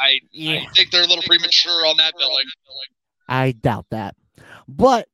I 0.00 0.20
yeah, 0.32 0.60
I 0.60 0.66
think 0.74 0.90
they're 0.90 1.04
a 1.04 1.06
little 1.06 1.22
premature 1.22 1.86
on 1.86 1.96
that 1.96 2.12
billing. 2.18 2.44
I 3.28 3.52
doubt 3.52 3.86
that. 3.90 4.14
But 4.68 5.08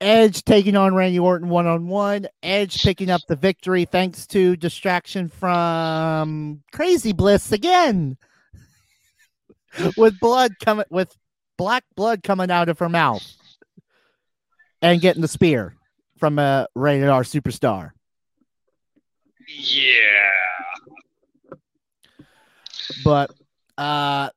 Edge 0.00 0.42
taking 0.44 0.74
on 0.76 0.94
Randy 0.94 1.18
Orton 1.18 1.48
one 1.48 1.66
on 1.66 1.86
one. 1.86 2.26
Edge 2.42 2.82
picking 2.82 3.10
up 3.10 3.20
the 3.28 3.36
victory 3.36 3.84
thanks 3.84 4.26
to 4.28 4.56
distraction 4.56 5.28
from 5.28 6.62
Crazy 6.72 7.12
Bliss 7.12 7.52
again. 7.52 8.16
with 9.96 10.18
blood 10.20 10.52
coming 10.62 10.84
with 10.90 11.14
black 11.56 11.84
blood 11.94 12.22
coming 12.22 12.50
out 12.50 12.68
of 12.68 12.78
her 12.78 12.88
mouth. 12.88 13.24
And 14.82 15.00
getting 15.00 15.22
the 15.22 15.28
spear 15.28 15.74
from 16.18 16.38
a 16.38 16.68
rated 16.74 17.08
R 17.08 17.22
superstar. 17.22 17.90
Yeah. 19.48 19.92
But 23.04 23.30
uh 23.78 24.30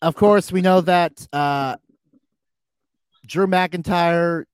of 0.00 0.14
course 0.14 0.52
we 0.52 0.60
know 0.60 0.80
that 0.82 1.26
uh 1.32 1.76
Drew 3.26 3.46
McIntyre 3.46 4.44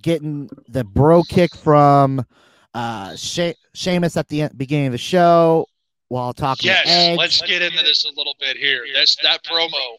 getting 0.00 0.50
the 0.68 0.84
bro 0.84 1.22
kick 1.22 1.54
from 1.54 2.24
uh 2.74 3.14
she- 3.16 3.54
Sheamus 3.74 4.16
at 4.16 4.28
the 4.28 4.42
end, 4.42 4.58
beginning 4.58 4.86
of 4.86 4.92
the 4.92 4.98
show 4.98 5.66
while 6.08 6.32
talking 6.32 6.68
Yes. 6.68 6.84
to 6.84 6.90
Edge. 6.90 7.18
Let's 7.18 7.42
get 7.42 7.62
into 7.62 7.82
this 7.82 8.04
a 8.04 8.08
little 8.16 8.34
bit 8.40 8.56
here. 8.56 8.84
That's 8.94 9.16
that 9.22 9.44
promo 9.44 9.96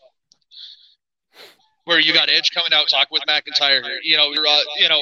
where 1.86 2.00
you 2.00 2.14
got 2.14 2.30
Edge 2.30 2.52
coming 2.52 2.74
out 2.74 2.88
talking 2.90 3.08
with 3.12 3.24
McIntyre. 3.28 3.84
You 4.04 4.18
know, 4.18 4.32
you're, 4.32 4.46
uh, 4.46 4.60
you 4.78 4.90
know, 4.90 5.02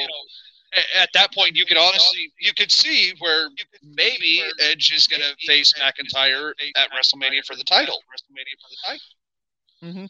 at 1.00 1.10
that 1.14 1.34
point 1.34 1.56
you 1.56 1.66
could 1.66 1.78
honestly 1.78 2.32
you 2.40 2.54
could 2.54 2.72
see 2.72 3.14
where 3.20 3.50
maybe 3.82 4.42
Edge 4.62 4.92
is 4.94 5.08
going 5.08 5.22
to 5.22 5.46
face 5.46 5.74
McIntyre 5.74 6.52
at 6.76 6.90
WrestleMania 6.92 7.46
for 7.46 7.56
the 7.56 7.64
title. 7.64 8.00
WrestleMania 8.12 8.56
for 8.62 8.70
the 8.70 8.78
title. 8.86 10.10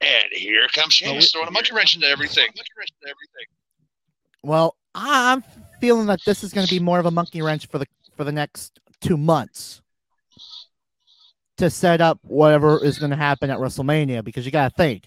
And 0.00 0.24
here 0.32 0.66
comes 0.74 0.94
Sheamus 0.94 1.32
throwing 1.32 1.48
a 1.48 1.50
monkey 1.50 1.72
wrench 1.74 1.94
into 1.94 2.08
everything. 2.08 2.48
Well, 4.42 4.76
I'm 4.94 5.42
feeling 5.80 6.06
that 6.06 6.20
this 6.26 6.44
is 6.44 6.52
going 6.52 6.66
to 6.66 6.74
be 6.74 6.80
more 6.80 6.98
of 6.98 7.06
a 7.06 7.10
monkey 7.10 7.40
wrench 7.42 7.66
for 7.66 7.78
the 7.78 7.86
for 8.16 8.24
the 8.24 8.32
next 8.32 8.78
two 9.00 9.16
months 9.16 9.80
to 11.58 11.70
set 11.70 12.00
up 12.00 12.18
whatever 12.22 12.82
is 12.84 12.98
going 12.98 13.10
to 13.10 13.16
happen 13.16 13.50
at 13.50 13.58
WrestleMania. 13.58 14.24
Because 14.24 14.44
you 14.44 14.50
got 14.52 14.70
to 14.70 14.74
think, 14.76 15.06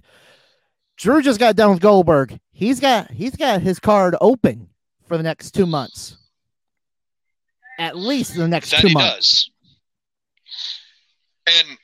Drew 0.97 1.21
just 1.21 1.39
got 1.39 1.55
done 1.55 1.71
with 1.71 1.81
Goldberg. 1.81 2.39
He's 2.51 2.79
got 2.79 3.11
he's 3.11 3.35
got 3.35 3.61
his 3.61 3.79
card 3.79 4.15
open 4.21 4.69
for 5.07 5.17
the 5.17 5.23
next 5.23 5.51
two 5.51 5.65
months, 5.65 6.17
at 7.79 7.95
least 7.95 8.35
the 8.35 8.47
next 8.47 8.71
That 8.71 8.81
two 8.81 8.87
he 8.89 8.93
months. 8.93 9.49
does. 11.45 11.55
And 11.69 11.77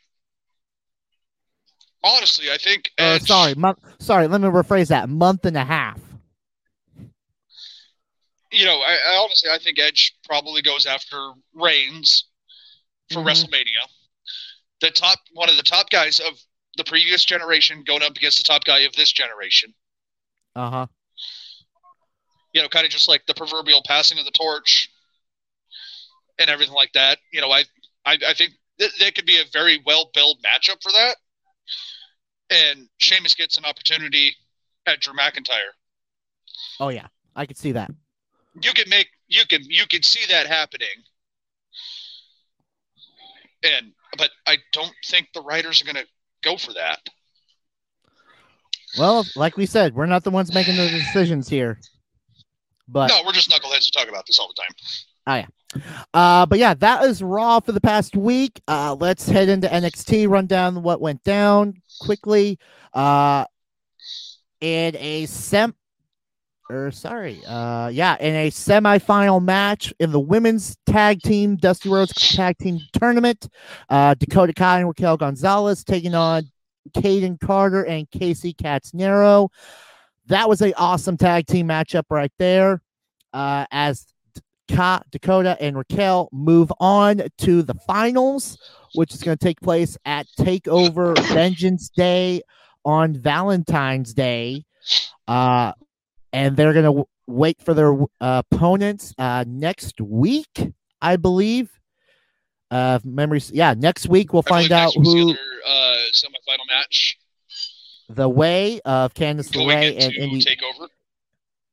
honestly, 2.04 2.52
I 2.52 2.58
think 2.58 2.92
Uh, 2.98 3.20
sorry, 3.20 3.56
month. 3.56 3.80
Sorry, 4.00 4.28
let 4.28 4.42
me 4.42 4.48
rephrase 4.48 4.88
that. 4.90 5.08
Month 5.10 5.46
and 5.46 5.56
a 5.58 5.64
half. 5.64 6.00
you 8.52 8.66
know, 8.66 8.78
I, 8.82 8.98
I 9.14 9.16
honestly 9.24 9.50
I 9.50 9.58
think 9.58 9.80
Edge 9.80 10.16
probably 10.28 10.62
goes 10.62 10.86
after 10.86 11.32
Reigns 11.56 12.26
for 13.12 13.22
Mhm. 13.22 13.26
WrestleMania. 13.26 13.88
The 14.84 14.92
top 14.92 15.18
one 15.32 15.50
of 15.50 15.56
the 15.56 15.64
top 15.64 15.90
guys 15.90 16.20
of 16.20 16.34
the 16.76 16.84
previous 16.84 17.24
generation 17.24 17.84
going 17.88 18.04
up 18.04 18.18
against 18.18 18.38
the 18.38 18.44
top 18.44 18.66
guy 18.66 18.80
of 18.80 18.94
this 18.96 19.12
generation. 19.12 19.74
Uh 20.56 20.70
huh. 20.70 20.88
You 22.54 22.62
know, 22.62 22.68
kind 22.68 22.86
of 22.86 22.92
just 22.92 23.08
like 23.08 23.26
the 23.26 23.34
proverbial 23.34 23.82
passing 23.88 24.20
of 24.20 24.26
the 24.26 24.32
torch 24.32 24.90
and 26.38 26.50
everything 26.50 26.76
like 26.76 26.92
that. 26.94 27.18
You 27.32 27.42
know, 27.42 27.50
I 27.50 27.64
I, 28.06 28.18
I 28.28 28.34
think 28.34 28.52
th- 28.78 28.92
that 29.00 29.16
could 29.16 29.26
be 29.26 29.38
a 29.38 29.46
very 29.54 29.82
well 29.86 30.12
built 30.14 30.40
matchup 30.44 30.84
for 30.84 30.92
that. 30.92 31.16
And 32.50 32.90
Sheamus 32.98 33.36
gets 33.36 33.58
an 33.58 33.64
opportunity 33.64 34.36
at 34.86 35.00
Drew 35.00 35.14
McIntyre. 35.14 35.74
Oh 36.82 36.90
yeah, 36.90 37.08
I 37.38 37.46
could 37.46 37.58
see 37.58 37.72
that. 37.72 37.90
You 38.62 38.74
can 38.74 38.90
make 38.90 39.08
you 39.30 39.46
can 39.48 39.62
you 39.64 39.88
can 39.88 40.04
see 40.04 40.30
that 40.30 40.46
happening. 40.46 40.90
And 43.64 43.94
but 44.18 44.30
I 44.48 44.58
don't 44.72 44.94
think 45.06 45.30
the 45.34 45.42
writers 45.42 45.82
are 45.82 45.86
going 45.86 45.96
to 45.96 46.06
go 46.44 46.58
for 46.58 46.74
that. 46.74 47.00
Well, 48.98 49.26
like 49.36 49.58
we 49.58 49.66
said, 49.66 49.96
we're 49.96 50.06
not 50.06 50.24
the 50.24 50.32
ones 50.32 50.54
making 50.54 50.76
the 50.76 50.88
decisions 50.88 51.50
here. 51.50 51.80
But 52.88 53.10
no, 53.10 53.24
we're 53.26 53.32
just 53.32 53.50
knuckleheads 53.50 53.86
who 53.86 54.00
talk 54.00 54.10
about 54.10 54.26
this 54.28 54.38
all 54.38 54.50
the 54.56 54.62
time. 54.62 54.76
Oh 55.26 55.36
yeah. 55.36 55.48
Uh, 56.14 56.46
but 56.46 56.60
yeah, 56.60 56.74
that 56.76 57.04
is 57.06 57.24
Raw 57.24 57.60
for 57.60 57.72
the 57.72 57.82
past 57.82 58.16
week. 58.16 58.62
Uh, 58.68 58.96
let's 59.00 59.28
head 59.28 59.50
into 59.50 59.68
NXT, 59.68 60.30
run 60.30 60.46
down 60.46 60.84
what 60.84 61.02
went 61.02 61.24
down 61.24 61.82
quickly. 62.02 62.60
Uh, 62.94 63.46
in 64.62 64.96
a 64.98 65.26
sem, 65.26 65.74
or 66.70 66.92
sorry, 66.92 67.42
uh, 67.46 67.90
yeah, 67.90 68.18
in 68.20 68.36
a 68.36 68.50
semifinal 68.50 69.44
match 69.44 69.94
in 70.00 70.12
the 70.12 70.20
women's 70.20 70.78
tag 70.86 71.22
team 71.22 71.56
Dusty 71.56 71.90
Rhodes 71.90 72.14
tag 72.14 72.58
team 72.58 72.80
tournament, 72.94 73.48
uh, 73.90 74.14
Dakota 74.16 74.54
Kai 74.54 74.80
and 74.80 74.88
Raquel 74.88 75.18
Gonzalez 75.18 75.84
taking 75.84 76.16
on 76.16 76.44
Kayden 76.96 77.40
Carter 77.40 77.86
and 77.86 78.10
Kacy 78.10 78.58
Catanzaro. 78.58 79.50
That 80.28 80.48
was 80.48 80.62
a 80.62 80.74
awesome 80.74 81.18
tag 81.18 81.48
team 81.48 81.68
matchup 81.68 82.04
right 82.10 82.32
there. 82.40 82.82
Uh, 83.34 83.66
as 83.72 84.06
Ka, 84.70 85.02
Dakota, 85.12 85.58
and 85.60 85.78
Raquel 85.78 86.30
move 86.32 86.72
on 86.80 87.24
to 87.40 87.62
the 87.62 87.74
finals, 87.74 88.58
which 88.96 89.14
is 89.14 89.22
going 89.22 89.38
to 89.38 89.44
take 89.44 89.60
place 89.60 89.98
at 90.06 90.28
Takeover 90.40 91.18
Vengeance 91.34 91.90
Day 91.90 92.42
on 92.86 93.16
Valentine's 93.16 94.14
Day. 94.14 94.66
Uh, 95.28 95.74
and 96.34 96.58
they're 96.58 96.74
going 96.74 96.84
to 96.84 96.90
w- 96.90 97.06
wait 97.28 97.62
for 97.62 97.74
their 97.74 97.94
uh, 98.20 98.42
opponents 98.52 99.14
uh, 99.18 99.46
next 99.48 100.02
week, 100.02 100.74
I 101.02 101.16
believe. 101.16 101.70
Uh, 102.72 103.00
memories, 103.04 103.52
yeah, 103.54 103.76
next 103.78 104.08
week 104.10 104.34
we'll 104.34 104.42
find 104.42 104.72
out 104.72 104.92
who 104.96 105.30
other, 105.32 105.40
uh, 105.68 105.96
semifinal 106.12 106.68
match 106.70 107.18
the 108.10 108.28
way 108.28 108.82
of 108.82 109.14
Candice 109.14 109.52
LeRae 109.52 109.94
and 110.04 110.14
Indi. 110.14 110.44
Takeover. 110.44 110.88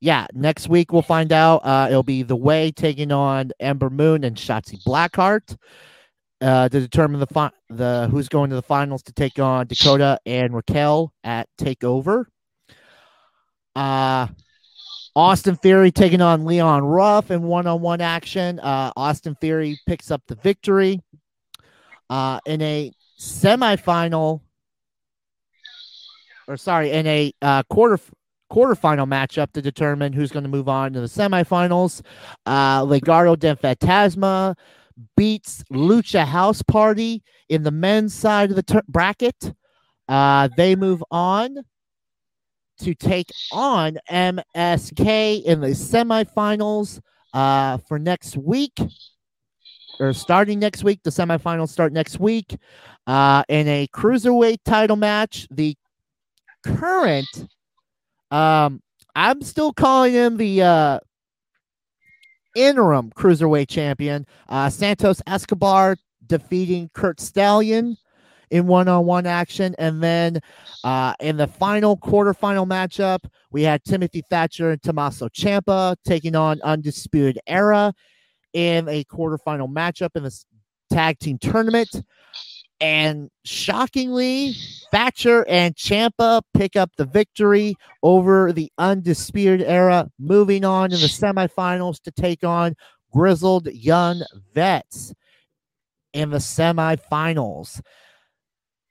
yeah, 0.01 0.27
next 0.35 0.69
week 0.69 0.93
we'll 0.93 1.01
find 1.03 1.33
out. 1.33 1.65
Uh, 1.65 1.87
it'll 1.91 2.03
be 2.03 2.23
the 2.23 2.37
way 2.37 2.71
taking 2.71 3.13
on 3.13 3.51
Ember 3.59 3.89
Moon 3.91 4.25
and 4.25 4.37
Shotzi 4.37 4.83
Blackheart 4.85 5.57
uh, 6.43 6.69
to 6.69 6.81
determine 6.81 7.19
the 7.19 7.27
fi- 7.27 7.51
the 7.71 8.09
who's 8.11 8.29
going 8.29 8.51
to 8.51 8.57
the 8.57 8.63
finals 8.63 9.03
to 9.05 9.13
take 9.13 9.39
on 9.39 9.67
Dakota 9.69 10.21
and 10.27 10.55
Raquel 10.55 11.13
at 11.25 11.49
Takeover. 11.59 12.27
Uh, 13.75 14.27
Austin 15.17 15.57
Theory 15.57 15.91
taking 15.91 16.21
on 16.21 16.45
Leon 16.45 16.85
Ruff 16.85 17.31
in 17.31 17.43
one-on-one 17.43 18.01
action. 18.01 18.61
Uh, 18.61 18.93
Austin 18.97 19.35
Theory 19.35 19.79
picks 19.87 20.11
up 20.11 20.23
the 20.27 20.37
victory. 20.37 21.01
Uh, 22.09 22.41
in 22.45 22.61
a 22.61 22.93
semifinal, 23.21 24.41
or 26.49 26.57
sorry, 26.57 26.91
in 26.91 27.07
a 27.07 27.33
uh, 27.41 27.63
quarter 27.65 28.01
quarterfinal 28.53 29.07
matchup 29.09 29.53
to 29.53 29.63
determine 29.63 30.13
who's 30.13 30.33
going 30.33 30.43
to 30.43 30.49
move 30.49 30.69
on 30.69 30.93
to 30.93 31.01
the 31.01 31.07
semifinals. 31.07 32.03
Uh, 32.47 32.83
Legado 32.83 33.39
del 33.39 33.55
Fantasma 33.55 34.57
beats 35.17 35.63
Lucha 35.73 36.25
House 36.25 36.63
Party 36.63 37.23
in 37.49 37.63
the 37.63 37.71
men's 37.71 38.13
side 38.13 38.51
of 38.51 38.57
the 38.57 38.63
tur- 38.65 38.83
bracket. 38.89 39.55
Uh, 40.09 40.49
they 40.57 40.75
move 40.75 41.05
on 41.13 41.59
to 42.81 42.95
take 42.95 43.31
on 43.53 43.99
MSK 44.11 45.43
in 45.45 45.61
the 45.61 45.69
semifinals 45.69 47.01
uh, 47.33 47.79
for 47.89 47.99
next 47.99 48.37
week. 48.37 48.79
Or 49.99 50.13
starting 50.13 50.59
next 50.59 50.83
week, 50.83 51.01
the 51.03 51.11
semifinals 51.11 51.69
start 51.69 51.93
next 51.93 52.19
week. 52.19 52.57
Uh, 53.07 53.43
in 53.49 53.69
a 53.69 53.87
cruiserweight 53.89 54.59
title 54.65 54.97
match, 54.97 55.47
the 55.51 55.77
current 56.65 57.27
um, 58.31 58.81
I'm 59.15 59.43
still 59.43 59.73
calling 59.73 60.13
him 60.13 60.37
the 60.37 60.63
uh, 60.63 60.99
interim 62.55 63.11
cruiserweight 63.11 63.69
champion. 63.69 64.27
Uh, 64.49 64.71
Santos 64.71 65.21
Escobar 65.27 65.97
defeating 66.27 66.91
Curt 66.95 67.21
Stallion 67.21 67.97
in 68.51 68.67
one-on-one 68.67 69.27
action, 69.27 69.75
and 69.79 70.03
then 70.03 70.41
uh, 70.83 71.15
in 71.21 71.37
the 71.37 71.47
final 71.47 71.97
quarterfinal 71.97 72.67
matchup, 72.67 73.21
we 73.51 73.63
had 73.63 73.85
Timothy 73.85 74.23
Thatcher 74.29 74.73
and 74.73 74.83
Tommaso 74.83 75.29
Ciampa 75.29 75.97
taking 76.05 76.35
on 76.35 76.61
Undisputed 76.63 77.39
Era 77.47 77.93
in 78.53 78.89
a 78.89 79.05
quarterfinal 79.05 79.73
matchup 79.73 80.11
in 80.17 80.25
the 80.25 80.45
tag 80.91 81.19
team 81.19 81.39
tournament. 81.39 82.03
And 82.81 83.31
shockingly, 83.45 84.55
Thatcher 84.91 85.47
and 85.47 85.77
Ciampa 85.77 86.43
pick 86.55 86.77
up 86.77 86.91
the 86.97 87.05
victory 87.05 87.75
over 88.03 88.53
the 88.53 88.73
Undisputed 88.79 89.63
Era, 89.63 90.11
moving 90.19 90.65
on 90.65 90.87
in 90.87 90.99
the 91.01 91.07
semifinals 91.07 92.01
to 92.03 92.11
take 92.11 92.43
on 92.43 92.75
Grizzled 93.13 93.67
Young 93.67 94.23
Vets 94.55 95.13
in 96.15 96.31
the 96.31 96.39
semifinals. 96.39 97.81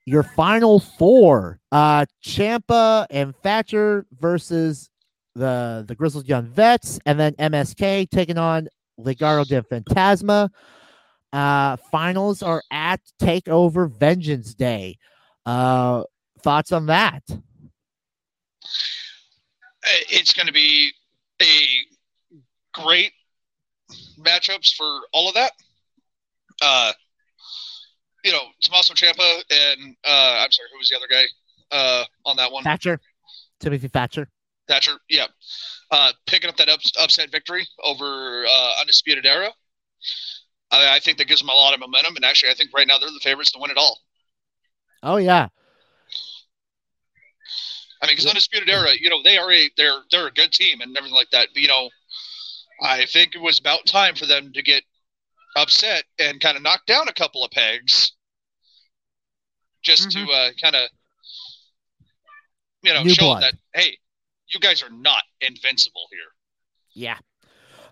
Your 0.06 0.22
final 0.22 0.80
four, 0.80 1.60
uh, 1.70 2.06
Ciampa 2.24 3.06
and 3.10 3.34
Thatcher 3.36 4.06
versus 4.18 4.90
the 5.34 5.84
the 5.86 5.94
Grizzled 5.94 6.28
Young 6.28 6.46
Vets, 6.46 6.98
and 7.06 7.18
then 7.20 7.34
MSK 7.34 8.08
taking 8.10 8.38
on 8.38 8.68
Legado 8.98 9.46
de 9.46 9.62
Fantasma. 9.62 10.48
Uh, 11.32 11.76
finals 11.92 12.42
are 12.42 12.62
at 12.72 13.00
Takeover 13.22 13.88
Vengeance 13.90 14.54
Day. 14.54 14.98
Uh, 15.46 16.02
thoughts 16.42 16.72
on 16.72 16.86
that? 16.86 17.22
Uh, 17.30 17.34
It's 20.10 20.32
going 20.32 20.48
to 20.48 20.52
be 20.52 20.90
a 21.40 21.54
great 22.74 23.12
matchups 24.18 24.74
for 24.74 25.00
all 25.12 25.28
of 25.28 25.34
that. 25.34 25.52
Uh, 26.60 26.92
you 28.24 28.32
know, 28.32 28.42
Tommaso 28.62 28.94
Ciampa 28.94 29.42
and 29.50 29.96
uh, 30.04 30.44
I'm 30.44 30.50
sorry, 30.50 30.68
who 30.72 30.78
was 30.78 30.88
the 30.88 30.96
other 30.96 31.06
guy 31.10 31.24
uh, 31.70 32.04
on 32.26 32.36
that 32.36 32.52
one? 32.52 32.64
Thatcher, 32.64 33.00
Timothy 33.58 33.88
Thatcher. 33.88 34.28
Thatcher, 34.68 34.92
yeah, 35.08 35.26
uh, 35.90 36.12
picking 36.26 36.48
up 36.48 36.56
that 36.56 36.68
ups- 36.68 36.92
upset 37.00 37.30
victory 37.30 37.66
over 37.82 38.44
uh, 38.46 38.70
Undisputed 38.80 39.26
Era. 39.26 39.50
I, 40.70 40.96
I 40.96 41.00
think 41.00 41.18
that 41.18 41.26
gives 41.26 41.40
them 41.40 41.48
a 41.48 41.54
lot 41.54 41.74
of 41.74 41.80
momentum, 41.80 42.16
and 42.16 42.24
actually, 42.24 42.50
I 42.50 42.54
think 42.54 42.70
right 42.74 42.86
now 42.86 42.98
they're 42.98 43.10
the 43.10 43.20
favorites 43.22 43.52
to 43.52 43.58
win 43.60 43.70
it 43.70 43.76
all. 43.76 43.98
Oh 45.02 45.16
yeah, 45.16 45.48
I 48.02 48.06
mean, 48.06 48.16
because 48.16 48.26
Undisputed 48.26 48.68
Era, 48.68 48.90
you 48.98 49.10
know, 49.10 49.22
they 49.22 49.36
are 49.36 49.50
a 49.50 49.70
they're 49.76 50.00
they're 50.10 50.26
a 50.28 50.32
good 50.32 50.52
team 50.52 50.80
and 50.80 50.96
everything 50.96 51.14
like 51.14 51.30
that. 51.30 51.48
But 51.52 51.62
you 51.62 51.68
know, 51.68 51.90
I 52.82 53.04
think 53.06 53.34
it 53.34 53.40
was 53.40 53.58
about 53.58 53.86
time 53.86 54.14
for 54.14 54.26
them 54.26 54.52
to 54.54 54.62
get 54.62 54.82
upset 55.56 56.04
and 56.18 56.40
kind 56.40 56.56
of 56.56 56.62
knock 56.62 56.86
down 56.86 57.08
a 57.08 57.12
couple 57.12 57.44
of 57.44 57.50
pegs, 57.50 58.12
just 59.82 60.10
to 60.10 60.22
uh, 60.24 60.50
kind 60.62 60.76
of 60.76 60.88
you 62.82 62.92
know 62.94 63.02
New 63.02 63.14
show 63.14 63.26
blood. 63.26 63.42
that 63.42 63.54
hey, 63.74 63.96
you 64.48 64.60
guys 64.60 64.82
are 64.82 64.90
not 64.90 65.22
invincible 65.40 66.06
here. 66.10 66.30
yeah. 66.94 67.18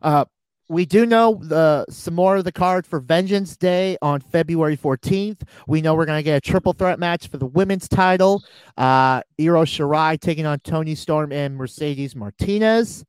Uh, 0.00 0.24
we 0.68 0.84
do 0.84 1.06
know 1.06 1.40
the 1.42 1.86
some 1.88 2.14
more 2.14 2.36
of 2.36 2.44
the 2.44 2.52
card 2.52 2.86
for 2.86 3.00
Vengeance 3.00 3.56
Day 3.56 3.96
on 4.02 4.20
February 4.20 4.76
14th. 4.76 5.40
We 5.66 5.80
know 5.80 5.94
we're 5.94 6.04
gonna 6.04 6.22
get 6.22 6.36
a 6.36 6.40
triple 6.40 6.72
threat 6.74 6.98
match 6.98 7.28
for 7.28 7.38
the 7.38 7.46
women's 7.46 7.88
title. 7.88 8.42
Uh, 8.76 9.22
Io 9.40 9.64
Shirai 9.64 10.20
taking 10.20 10.46
on 10.46 10.60
Toni 10.60 10.94
Storm 10.94 11.32
and 11.32 11.56
Mercedes 11.56 12.14
Martinez. 12.14 13.04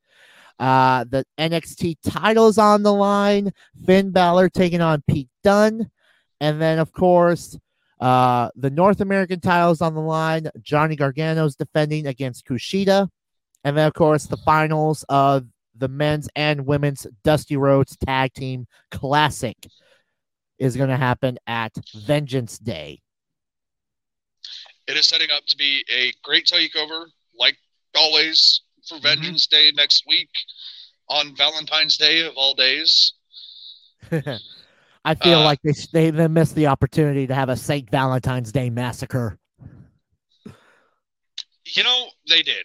Uh, 0.60 1.04
the 1.04 1.24
NXT 1.38 1.96
titles 2.04 2.58
on 2.58 2.82
the 2.82 2.92
line. 2.92 3.50
Finn 3.86 4.10
Balor 4.10 4.50
taking 4.50 4.82
on 4.82 5.02
Pete 5.08 5.30
Dunne, 5.42 5.90
and 6.40 6.60
then 6.60 6.78
of 6.78 6.92
course 6.92 7.58
uh, 8.00 8.50
the 8.56 8.70
North 8.70 9.00
American 9.00 9.40
titles 9.40 9.80
on 9.80 9.94
the 9.94 10.00
line. 10.00 10.50
Johnny 10.62 10.96
Gargano's 10.96 11.56
defending 11.56 12.06
against 12.06 12.46
Kushida, 12.46 13.08
and 13.64 13.76
then 13.76 13.86
of 13.86 13.94
course 13.94 14.26
the 14.26 14.36
finals 14.36 15.02
of 15.08 15.46
the 15.74 15.88
men's 15.88 16.28
and 16.36 16.66
women's 16.66 17.06
Dusty 17.24 17.56
Rhodes 17.56 17.96
Tag 17.96 18.34
Team 18.34 18.66
Classic 18.90 19.56
is 20.58 20.76
going 20.76 20.90
to 20.90 20.96
happen 20.96 21.38
at 21.46 21.72
Vengeance 22.06 22.58
Day 22.58 23.00
It 24.86 24.96
is 24.96 25.08
setting 25.08 25.28
up 25.34 25.46
to 25.46 25.56
be 25.56 25.84
a 25.90 26.12
great 26.22 26.46
takeover, 26.46 27.06
like 27.38 27.56
always, 27.96 28.60
for 28.90 28.96
Mm-hmm. 28.96 29.02
Vengeance 29.22 29.46
Day 29.46 29.72
next 29.74 30.04
week 30.06 30.28
on 31.08 31.34
Valentine's 31.36 31.96
Day 31.96 32.26
of 32.26 32.34
all 32.36 32.54
days. 32.54 33.14
I 35.04 35.14
feel 35.14 35.38
Uh, 35.38 35.44
like 35.44 35.60
they, 35.62 35.72
they 35.92 36.10
they 36.10 36.28
missed 36.28 36.54
the 36.54 36.66
opportunity 36.66 37.26
to 37.26 37.34
have 37.34 37.48
a 37.48 37.56
Saint 37.56 37.88
Valentine's 37.90 38.52
Day 38.52 38.68
massacre. 38.68 39.38
You 41.66 41.82
know, 41.84 42.06
they 42.28 42.42
did. 42.42 42.64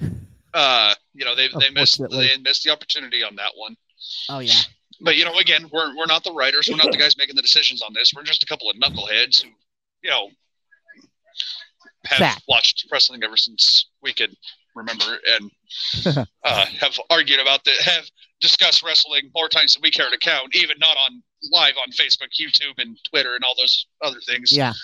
Uh, 0.54 0.94
you 1.14 1.24
know, 1.24 1.34
they 1.34 1.48
they 1.58 1.68
missed 1.70 2.00
they 2.12 2.30
missed 2.38 2.62
the 2.62 2.70
opportunity 2.70 3.24
on 3.24 3.34
that 3.34 3.50
one. 3.56 3.74
Oh 4.28 4.38
yeah, 4.38 4.54
But 5.00 5.16
you 5.16 5.24
know, 5.24 5.36
again, 5.40 5.68
we're 5.72 5.96
we're 5.96 6.06
not 6.06 6.22
the 6.22 6.32
writers, 6.32 6.68
we're 6.70 6.76
not 6.76 6.92
the 6.92 6.96
guys 6.96 7.16
making 7.18 7.34
the 7.34 7.42
decisions 7.42 7.82
on 7.82 7.92
this. 7.92 8.12
We're 8.14 8.22
just 8.22 8.44
a 8.44 8.46
couple 8.46 8.70
of 8.70 8.76
knuckleheads 8.76 9.42
who, 9.42 9.48
you 10.04 10.10
know, 10.10 10.28
have 12.04 12.18
Fact. 12.18 12.42
watched 12.46 12.86
wrestling 12.92 13.24
ever 13.24 13.36
since 13.36 13.86
we 14.00 14.12
could 14.12 14.32
remember 14.74 15.18
and 15.34 15.50
uh, 16.44 16.66
have 16.80 16.98
argued 17.10 17.40
about 17.40 17.64
the 17.64 17.72
have 17.84 18.04
discussed 18.40 18.82
wrestling 18.82 19.30
more 19.34 19.48
times 19.48 19.74
than 19.74 19.82
we 19.82 19.90
care 19.90 20.10
to 20.10 20.18
count, 20.18 20.54
even 20.54 20.76
not 20.78 20.96
on 20.96 21.22
live 21.52 21.74
on 21.80 21.92
Facebook, 21.92 22.28
YouTube, 22.40 22.74
and 22.78 22.96
Twitter, 23.08 23.34
and 23.34 23.44
all 23.44 23.54
those 23.56 23.86
other 24.02 24.20
things. 24.26 24.52
yeah. 24.52 24.72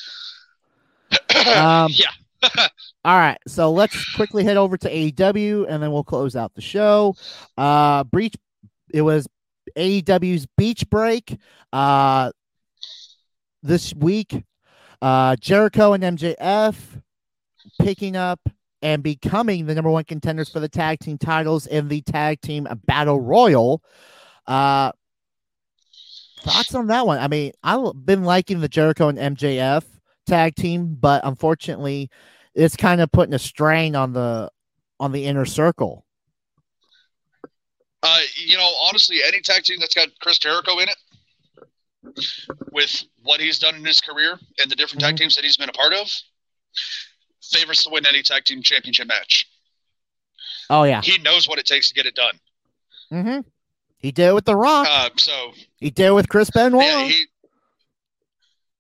Um, 1.57 1.91
yeah. 1.93 2.11
All 3.05 3.17
right, 3.17 3.39
so 3.47 3.71
let's 3.73 4.15
quickly 4.15 4.45
head 4.45 4.57
over 4.57 4.77
to 4.77 4.91
AEW 4.91 5.67
and 5.69 5.83
then 5.83 5.91
we'll 5.93 6.05
close 6.05 6.37
out 6.37 6.55
the 6.55 6.61
show. 6.61 7.15
Uh 7.57 8.05
Breach 8.05 8.35
it 8.93 9.03
was 9.03 9.27
AEW's 9.77 10.47
Beach 10.57 10.89
Break 10.89 11.39
uh 11.73 12.31
this 13.63 13.95
week. 13.95 14.45
Uh 15.03 15.37
Jericho 15.37 15.93
and 15.93 16.03
MJF 16.03 16.77
picking 17.81 18.17
up 18.17 18.41
and 18.83 19.03
becoming 19.03 19.67
the 19.67 19.75
number 19.75 19.91
one 19.91 20.05
contenders 20.05 20.49
for 20.49 20.61
the 20.61 20.69
tag 20.69 21.01
team 21.01 21.19
titles 21.19 21.67
in 21.67 21.89
the 21.89 22.01
tag 22.03 22.41
team 22.41 22.67
battle 22.87 23.21
royal. 23.21 23.83
Uh 24.47 24.93
thoughts 26.43 26.75
on 26.75 26.87
that 26.87 27.07
one? 27.07 27.19
I 27.19 27.29
mean, 27.29 27.53
I've 27.63 27.93
been 28.07 28.25
liking 28.25 28.61
the 28.61 28.69
Jericho 28.69 29.09
and 29.09 29.19
MJF 29.19 29.85
tag 30.27 30.55
team, 30.55 30.97
but 30.99 31.21
unfortunately, 31.25 32.11
it's 32.55 32.77
kind 32.77 33.01
of 33.01 33.13
putting 33.13 33.35
a 33.35 33.39
strain 33.39 33.95
on 33.95 34.13
the 34.13 34.51
on 34.99 35.13
the 35.13 35.27
inner 35.27 35.45
circle. 35.45 36.05
Uh, 38.03 38.21
you 38.37 38.57
know, 38.57 38.69
honestly, 38.89 39.19
any 39.27 39.41
tag 39.41 39.63
team 39.63 39.79
that's 39.79 39.95
got 39.95 40.09
Chris 40.21 40.39
Jericho 40.39 40.79
in 40.79 40.89
it, 40.89 40.97
with 42.73 43.05
what 43.23 43.41
he's 43.41 43.59
done 43.59 43.75
in 43.75 43.85
his 43.85 44.01
career 44.01 44.39
and 44.61 44.71
the 44.71 44.77
different 44.77 45.03
tag 45.03 45.15
Mhm. 45.15 45.19
teams 45.19 45.35
that 45.37 45.45
he's 45.45 45.59
been 45.59 45.69
a 45.69 45.73
part 45.73 45.93
of, 45.93 46.11
favors 47.51 47.83
to 47.85 47.91
win 47.91 48.07
any 48.07 48.23
tag 48.23 48.45
team 48.45 48.63
championship 48.63 49.07
match. 49.09 49.47
Oh 50.71 50.85
yeah, 50.85 51.01
He 51.03 51.19
knows 51.19 51.49
what 51.49 51.59
it 51.59 51.67
takes 51.67 51.89
to 51.89 51.95
get 51.95 52.07
it 52.07 52.15
done. 52.15 52.39
mm-hmm. 53.13 53.41
he 53.99 54.13
did 54.13 54.29
it 54.29 54.35
with 54.35 54.45
the 54.45 54.55
Rock. 54.57 54.87
Uh, 54.89 55.11
so 55.17 55.51
he 55.79 55.91
did 55.91 56.07
it 56.07 56.13
with 56.13 56.29
Chris 56.29 56.49
Benoit. 56.51 56.83
yeah, 56.85 57.05
he, 57.05 57.25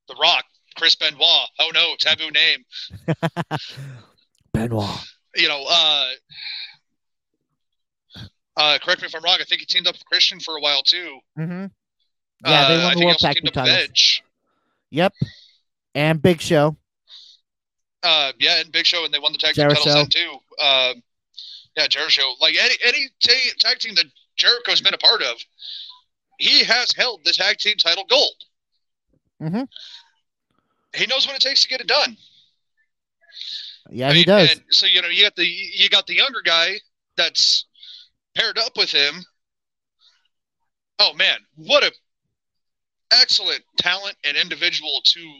The 0.08 0.14
Rock, 0.20 0.44
Chris 0.76 0.94
Benoit. 0.94 1.20
Oh 1.58 1.70
no, 1.74 1.94
taboo 1.98 2.30
name. 2.30 2.64
Benoit. 4.54 4.88
You 5.36 5.48
know, 5.48 5.64
uh, 5.68 6.06
uh, 8.56 8.78
correct 8.82 9.00
me 9.02 9.06
if 9.08 9.14
I'm 9.14 9.22
wrong. 9.22 9.38
I 9.40 9.44
think 9.44 9.60
he 9.60 9.66
teamed 9.66 9.86
up 9.86 9.94
with 9.94 10.04
Christian 10.06 10.40
for 10.40 10.56
a 10.56 10.60
while 10.60 10.82
too. 10.82 11.18
Mm-hmm. 11.38 11.66
Yeah, 12.46 12.68
they 12.68 12.82
Uh, 12.82 12.84
won 12.88 12.98
the 12.98 13.04
World 13.06 13.18
Tag 13.18 13.36
Team 13.36 13.52
titles. 13.52 14.22
Yep, 14.90 15.14
and 15.94 16.20
Big 16.22 16.40
Show. 16.40 16.76
Uh, 18.02 18.32
yeah, 18.38 18.60
and 18.60 18.72
Big 18.72 18.86
Show, 18.86 19.04
and 19.04 19.12
they 19.12 19.18
won 19.18 19.32
the 19.32 19.38
tag 19.38 19.54
team 19.54 19.68
titles 19.68 19.84
then 19.84 20.08
too. 20.08 20.30
Um, 20.62 21.02
yeah, 21.76 21.86
Jericho. 21.86 22.22
Like 22.40 22.56
any 22.60 22.74
any 22.82 23.08
ta- 23.26 23.54
tag 23.58 23.78
team 23.78 23.94
that 23.96 24.06
Jericho's 24.36 24.80
been 24.80 24.94
a 24.94 24.98
part 24.98 25.22
of, 25.22 25.36
he 26.38 26.64
has 26.64 26.92
held 26.96 27.20
the 27.24 27.32
tag 27.32 27.58
team 27.58 27.76
title 27.76 28.04
gold. 28.08 28.44
Mm-hmm. 29.42 29.62
He 30.94 31.06
knows 31.06 31.26
what 31.26 31.36
it 31.36 31.42
takes 31.42 31.62
to 31.62 31.68
get 31.68 31.80
it 31.80 31.86
done. 31.86 32.16
Yeah, 33.90 34.08
I 34.08 34.12
he 34.12 34.18
mean, 34.20 34.26
does. 34.26 34.52
And 34.52 34.62
so 34.70 34.86
you 34.86 35.02
know, 35.02 35.08
you 35.08 35.22
got 35.22 35.36
the 35.36 35.46
you 35.46 35.88
got 35.88 36.06
the 36.06 36.14
younger 36.14 36.40
guy 36.44 36.74
that's 37.16 37.66
paired 38.34 38.58
up 38.58 38.76
with 38.76 38.90
him. 38.90 39.24
Oh 40.98 41.12
man, 41.14 41.38
what 41.56 41.84
a 41.84 41.92
excellent 43.12 43.62
talent 43.76 44.16
and 44.24 44.36
individual 44.36 45.00
to 45.04 45.32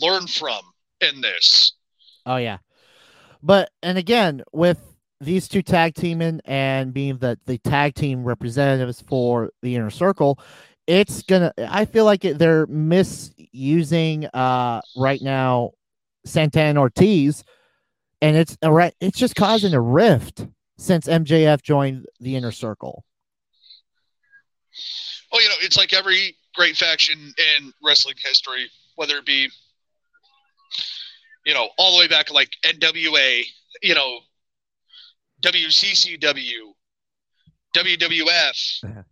learn 0.00 0.26
from 0.26 0.60
in 1.00 1.20
this. 1.20 1.74
Oh 2.26 2.36
yeah, 2.36 2.58
but 3.42 3.70
and 3.82 3.98
again 3.98 4.42
with 4.52 4.78
these 5.20 5.48
two 5.48 5.62
tag 5.62 5.94
teaming 5.94 6.40
and 6.44 6.92
being 6.94 7.18
the 7.18 7.38
the 7.46 7.58
tag 7.58 7.94
team 7.94 8.24
representatives 8.24 9.00
for 9.00 9.50
the 9.62 9.76
inner 9.76 9.90
circle, 9.90 10.38
it's 10.86 11.22
gonna. 11.22 11.52
I 11.58 11.84
feel 11.84 12.04
like 12.04 12.22
they're 12.22 12.66
misusing 12.66 14.26
uh 14.26 14.80
right 14.96 15.20
now 15.22 15.72
Santana 16.24 16.80
Ortiz, 16.80 17.44
and 18.20 18.36
it's 18.36 18.56
right. 18.64 18.94
It's 19.00 19.18
just 19.18 19.34
causing 19.34 19.74
a 19.74 19.80
rift 19.80 20.46
since 20.78 21.06
MJF 21.06 21.62
joined 21.62 22.06
the 22.20 22.36
inner 22.36 22.52
circle. 22.52 23.04
Well, 25.30 25.42
you 25.42 25.48
know, 25.48 25.54
it's 25.60 25.76
like 25.76 25.92
every 25.92 26.36
great 26.54 26.76
faction 26.76 27.18
in 27.18 27.72
wrestling 27.84 28.16
history, 28.22 28.68
whether 28.96 29.16
it 29.18 29.26
be, 29.26 29.48
you 31.46 31.54
know, 31.54 31.68
all 31.78 31.92
the 31.92 31.98
way 31.98 32.08
back 32.08 32.30
like 32.30 32.50
NWA, 32.64 33.44
you 33.82 33.94
know, 33.94 34.18
WCCW, 35.42 36.74
WWF. 37.76 38.84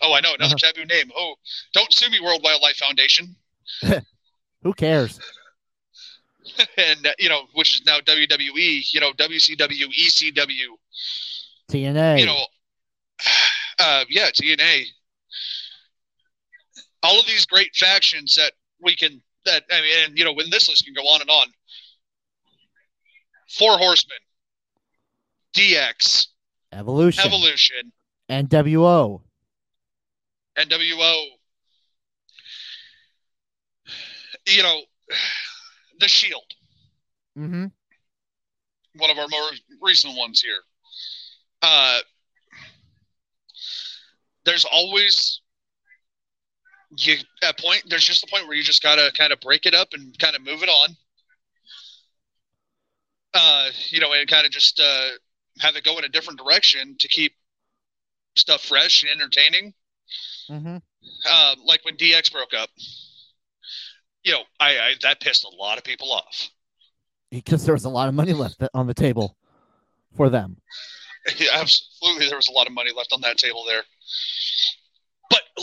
Oh, 0.00 0.12
I 0.12 0.20
know 0.20 0.32
another 0.34 0.54
Uh-huh. 0.54 0.72
taboo 0.72 0.84
name. 0.86 1.10
Oh, 1.16 1.34
don't 1.72 1.92
sue 1.92 2.08
me, 2.08 2.20
World 2.20 2.40
Wildlife 2.44 2.76
Foundation, 2.76 3.34
Who 4.62 4.72
cares? 4.74 5.18
and 6.76 7.04
uh, 7.04 7.10
you 7.18 7.28
know, 7.28 7.42
which 7.54 7.74
is 7.80 7.84
now 7.84 7.98
WWE. 8.00 8.92
You 8.94 9.00
know, 9.00 9.12
WCW, 9.14 9.86
ECW. 9.88 10.68
TNA. 11.72 12.20
you 12.20 12.26
know, 12.26 12.44
uh, 13.80 14.04
yeah, 14.08 14.30
TNA. 14.30 14.84
All 17.02 17.18
of 17.18 17.26
these 17.26 17.44
great 17.46 17.74
factions 17.74 18.36
that 18.36 18.52
we 18.80 18.94
can 18.94 19.20
that 19.48 19.64
I 19.70 19.80
mean, 19.80 19.90
and 20.04 20.18
you 20.18 20.24
know, 20.24 20.32
when 20.32 20.50
this 20.50 20.68
list 20.68 20.84
can 20.84 20.94
go 20.94 21.02
on 21.02 21.20
and 21.20 21.30
on. 21.30 21.46
Four 23.50 23.78
Horsemen, 23.78 24.18
DX, 25.56 26.26
Evolution. 26.72 27.24
Evolution, 27.26 27.92
NWO. 28.28 29.22
NWO. 30.58 31.22
You 34.46 34.62
know, 34.62 34.80
the 36.00 36.08
Shield, 36.08 36.44
Mm-hmm. 37.38 37.66
one 38.96 39.10
of 39.10 39.18
our 39.18 39.28
more 39.28 39.48
recent 39.80 40.16
ones 40.16 40.40
here. 40.42 40.60
Uh, 41.62 41.98
there's 44.44 44.64
always 44.70 45.40
you 46.96 47.16
at 47.42 47.58
point. 47.58 47.84
There's 47.88 48.04
just 48.04 48.24
a 48.24 48.26
point 48.26 48.46
where 48.46 48.56
you 48.56 48.62
just 48.62 48.82
gotta 48.82 49.12
kind 49.16 49.32
of 49.32 49.40
break 49.40 49.66
it 49.66 49.74
up 49.74 49.88
and 49.92 50.18
kind 50.18 50.34
of 50.34 50.42
move 50.42 50.62
it 50.62 50.68
on. 50.68 50.96
Uh, 53.34 53.68
you 53.90 54.00
know, 54.00 54.12
and 54.12 54.28
kind 54.28 54.46
of 54.46 54.52
just 54.52 54.80
uh, 54.80 55.10
have 55.58 55.76
it 55.76 55.84
go 55.84 55.98
in 55.98 56.04
a 56.04 56.08
different 56.08 56.40
direction 56.40 56.96
to 56.98 57.08
keep 57.08 57.32
stuff 58.36 58.62
fresh 58.62 59.02
and 59.02 59.12
entertaining. 59.12 59.74
Mm-hmm. 60.48 60.76
Uh, 61.30 61.54
like 61.64 61.84
when 61.84 61.96
DX 61.96 62.32
broke 62.32 62.54
up, 62.54 62.70
you 64.24 64.32
know, 64.32 64.42
I, 64.58 64.78
I 64.78 64.94
that 65.02 65.20
pissed 65.20 65.44
a 65.44 65.54
lot 65.56 65.78
of 65.78 65.84
people 65.84 66.10
off. 66.12 66.48
Because 67.30 67.64
there 67.64 67.74
was 67.74 67.84
a 67.84 67.90
lot 67.90 68.08
of 68.08 68.14
money 68.14 68.32
left 68.32 68.62
on 68.72 68.86
the 68.86 68.94
table 68.94 69.36
for 70.16 70.30
them. 70.30 70.56
Absolutely, 71.52 72.28
there 72.28 72.36
was 72.36 72.48
a 72.48 72.52
lot 72.52 72.66
of 72.66 72.72
money 72.72 72.90
left 72.96 73.12
on 73.12 73.20
that 73.20 73.36
table 73.36 73.64
there. 73.66 73.82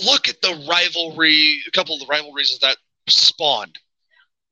Look 0.04 0.28
at 0.28 0.42
the 0.42 0.66
rivalry. 0.70 1.60
A 1.68 1.72
couple 1.72 1.96
of 1.96 2.02
the 2.02 2.08
rivalries 2.08 2.58
that 2.62 2.78
spawned. 3.08 3.78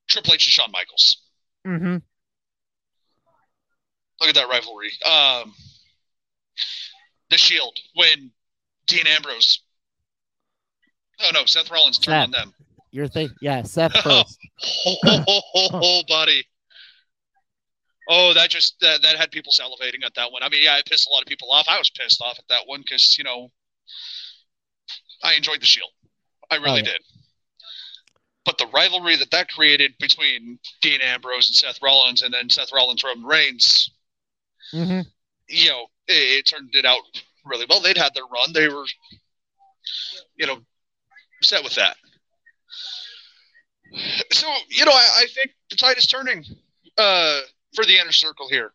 Triple 0.07 0.33
H 0.33 0.45
and 0.47 0.51
Shawn 0.51 0.71
Michaels. 0.71 1.17
Mm-hmm. 1.67 1.97
Look 4.21 4.29
at 4.29 4.35
that 4.35 4.49
rivalry. 4.49 4.91
Um, 5.05 5.53
the 7.29 7.37
Shield 7.37 7.77
when 7.95 8.31
Dean 8.87 9.07
Ambrose. 9.07 9.61
Oh 11.21 11.31
no, 11.33 11.45
Seth 11.45 11.71
Rollins 11.71 11.99
turned 11.99 12.23
on 12.23 12.31
them. 12.31 12.53
You're 12.91 13.07
thinking, 13.07 13.35
yeah, 13.41 13.63
Seth 13.63 13.93
first. 14.03 14.37
Oh, 14.85 14.95
oh, 15.05 15.23
oh, 15.27 15.41
oh, 15.55 15.69
oh, 15.73 16.01
buddy. 16.07 16.43
Oh, 18.09 18.33
that 18.33 18.49
just 18.49 18.75
that, 18.81 19.01
that 19.01 19.15
had 19.15 19.31
people 19.31 19.51
salivating 19.51 20.05
at 20.05 20.13
that 20.15 20.31
one. 20.31 20.43
I 20.43 20.49
mean, 20.49 20.63
yeah, 20.63 20.77
it 20.77 20.85
pissed 20.85 21.07
a 21.09 21.13
lot 21.13 21.21
of 21.21 21.27
people 21.27 21.49
off. 21.51 21.65
I 21.69 21.77
was 21.77 21.89
pissed 21.89 22.21
off 22.21 22.37
at 22.37 22.45
that 22.49 22.67
one 22.67 22.81
because 22.81 23.17
you 23.17 23.23
know 23.23 23.51
I 25.23 25.33
enjoyed 25.35 25.61
the 25.61 25.65
Shield. 25.65 25.89
I 26.51 26.55
really 26.55 26.81
Oh, 26.81 26.85
yeah. 26.85 26.91
did. 26.91 27.01
but 28.45 28.57
the 28.57 28.67
rivalry 28.67 29.15
that 29.15 29.31
that 29.31 29.49
created 29.49 29.93
between 29.99 30.59
Dean 30.81 30.99
Ambrose 31.01 31.47
and 31.47 31.55
Seth 31.55 31.81
Rollins, 31.81 32.21
and 32.21 32.33
then 32.33 32.49
Seth 32.49 32.71
Rollins 32.73 33.03
Roman 33.03 33.25
Reigns, 33.25 33.89
hmm 34.71 35.01
you 35.49 35.69
know, 35.69 35.85
it, 36.07 36.39
it 36.39 36.47
turned 36.47 36.73
it 36.73 36.85
out 36.85 36.99
really 37.45 37.65
well. 37.69 37.79
They'd 37.81 37.97
had 37.97 38.13
their 38.13 38.25
run. 38.25 38.53
They 38.53 38.67
were, 38.69 38.85
you 40.37 40.47
know, 40.47 40.57
set 41.41 41.63
with 41.63 41.75
that. 41.75 41.95
So, 44.31 44.47
you 44.69 44.85
know, 44.85 44.91
I, 44.91 45.07
I 45.23 45.25
think 45.33 45.51
the 45.69 45.75
tide 45.75 45.97
is 45.97 46.07
turning 46.07 46.43
uh, 46.97 47.41
for 47.75 47.85
the 47.85 47.97
inner 47.99 48.11
circle 48.11 48.47
here. 48.49 48.71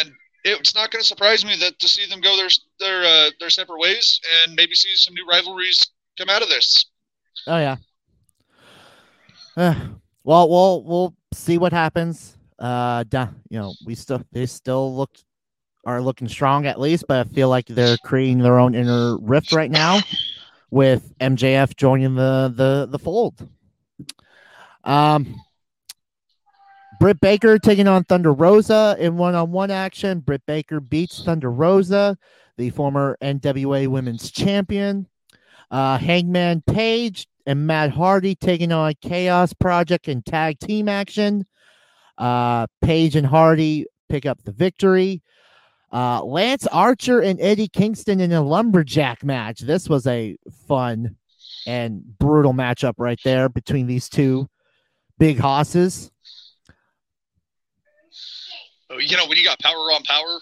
And 0.00 0.12
it's 0.44 0.74
not 0.74 0.90
going 0.90 1.00
to 1.00 1.06
surprise 1.06 1.44
me 1.44 1.56
that 1.56 1.78
to 1.78 1.88
see 1.88 2.06
them 2.06 2.20
go 2.20 2.36
their 2.36 2.48
their 2.78 3.04
uh, 3.04 3.30
their 3.40 3.50
separate 3.50 3.78
ways 3.78 4.20
and 4.44 4.54
maybe 4.54 4.74
see 4.74 4.94
some 4.94 5.14
new 5.14 5.26
rivalries 5.26 5.86
come 6.18 6.28
out 6.28 6.42
of 6.42 6.48
this. 6.48 6.86
Oh 7.46 7.58
yeah. 7.58 7.76
Uh, 9.56 9.74
well, 10.22 10.48
we'll 10.48 10.84
we'll 10.84 11.14
see 11.32 11.58
what 11.58 11.72
happens. 11.72 12.36
Uh, 12.58 13.04
you 13.50 13.58
know, 13.58 13.74
we 13.84 13.94
still 13.94 14.22
they 14.32 14.46
still 14.46 14.94
look 14.94 15.10
are 15.84 16.00
looking 16.00 16.28
strong 16.28 16.66
at 16.66 16.80
least, 16.80 17.04
but 17.08 17.26
I 17.26 17.30
feel 17.30 17.48
like 17.48 17.66
they're 17.66 17.98
creating 18.04 18.38
their 18.38 18.58
own 18.58 18.74
inner 18.74 19.18
rift 19.18 19.52
right 19.52 19.70
now 19.70 20.00
with 20.70 21.16
MJF 21.18 21.76
joining 21.76 22.14
the 22.14 22.52
the 22.54 22.88
the 22.90 22.98
fold. 22.98 23.46
Um, 24.82 25.40
Britt 27.04 27.20
Baker 27.20 27.58
taking 27.58 27.86
on 27.86 28.04
Thunder 28.04 28.32
Rosa 28.32 28.96
in 28.98 29.18
one-on-one 29.18 29.70
action. 29.70 30.20
Britt 30.20 30.40
Baker 30.46 30.80
beats 30.80 31.22
Thunder 31.22 31.50
Rosa, 31.50 32.16
the 32.56 32.70
former 32.70 33.18
NWA 33.20 33.88
Women's 33.88 34.30
Champion. 34.30 35.06
Uh, 35.70 35.98
Hangman 35.98 36.62
Page 36.62 37.28
and 37.44 37.66
Matt 37.66 37.90
Hardy 37.90 38.34
taking 38.34 38.72
on 38.72 38.94
Chaos 39.02 39.52
Project 39.52 40.08
in 40.08 40.22
tag 40.22 40.58
team 40.60 40.88
action. 40.88 41.44
Uh, 42.16 42.68
Page 42.80 43.16
and 43.16 43.26
Hardy 43.26 43.84
pick 44.08 44.24
up 44.24 44.42
the 44.42 44.52
victory. 44.52 45.20
Uh, 45.92 46.24
Lance 46.24 46.66
Archer 46.68 47.20
and 47.20 47.38
Eddie 47.38 47.68
Kingston 47.68 48.18
in 48.18 48.32
a 48.32 48.40
lumberjack 48.40 49.22
match. 49.22 49.60
This 49.60 49.90
was 49.90 50.06
a 50.06 50.38
fun 50.66 51.16
and 51.66 52.02
brutal 52.18 52.54
matchup 52.54 52.94
right 52.96 53.20
there 53.24 53.50
between 53.50 53.86
these 53.86 54.08
two 54.08 54.48
big 55.18 55.38
hosses. 55.38 56.10
You 58.98 59.16
know, 59.16 59.26
when 59.26 59.38
you 59.38 59.44
got 59.44 59.58
power 59.60 59.92
on 59.92 60.02
power, 60.02 60.40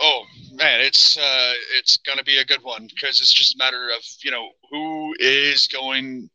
oh 0.00 0.24
man, 0.52 0.80
it's 0.80 1.16
uh, 1.16 1.52
it's 1.78 1.98
to 2.18 2.24
be 2.24 2.38
a 2.38 2.44
good 2.44 2.62
one 2.62 2.88
because 2.94 3.20
it's 3.20 3.32
just 3.32 3.54
a 3.54 3.58
matter 3.58 3.90
of 3.94 4.02
you 4.24 4.30
know 4.30 4.50
who 4.70 5.14
is 5.18 5.68
going, 5.68 6.28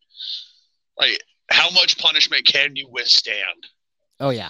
like 0.99 1.21
how 1.49 1.69
much 1.71 1.97
punishment 1.97 2.45
can 2.45 2.75
you 2.75 2.87
withstand? 2.89 3.67
Oh 4.19 4.29
yeah, 4.29 4.49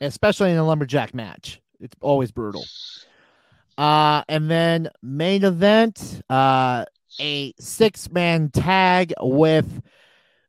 especially 0.00 0.50
in 0.50 0.58
a 0.58 0.64
lumberjack 0.64 1.14
match. 1.14 1.60
It's 1.80 1.96
always 2.00 2.30
brutal. 2.30 2.64
Uh, 3.76 4.22
and 4.28 4.50
then 4.50 4.88
main 5.02 5.44
event, 5.44 6.22
uh, 6.30 6.84
a 7.20 7.54
six 7.58 8.10
man 8.10 8.50
tag 8.50 9.12
with 9.20 9.82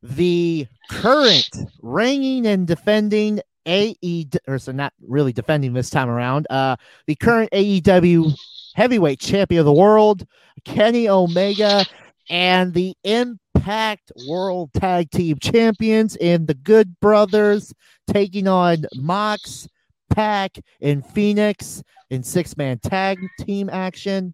the 0.02 0.68
current 0.90 1.48
reigning 1.82 2.46
and 2.46 2.68
defending 2.68 3.40
AE, 3.66 4.30
or 4.48 4.60
so 4.60 4.72
not 4.72 4.94
really 5.08 5.34
defending 5.34 5.74
this 5.74 5.90
time 5.90 6.10
around, 6.10 6.48
uh, 6.50 6.76
the 7.08 7.16
current 7.16 7.50
AEW 7.52 8.34
heavyweight 8.76 9.20
champion 9.20 9.60
of 9.60 9.66
the 9.66 9.74
world, 9.74 10.26
Kenny 10.66 11.08
Omega, 11.08 11.86
and 12.30 12.74
the 12.74 12.96
Impact 13.04 14.12
World 14.28 14.72
Tag 14.74 15.12
Team 15.12 15.38
Champions 15.40 16.16
in 16.16 16.46
the 16.46 16.54
Good 16.54 17.00
Brothers 17.00 17.74
taking 18.08 18.48
on 18.48 18.86
Mox, 18.96 19.68
PAC, 20.14 20.58
and 20.82 21.06
Fenix 21.06 21.84
in 22.10 22.24
six 22.24 22.56
man 22.58 22.80
tag 22.80 23.20
team 23.40 23.70
action. 23.70 24.34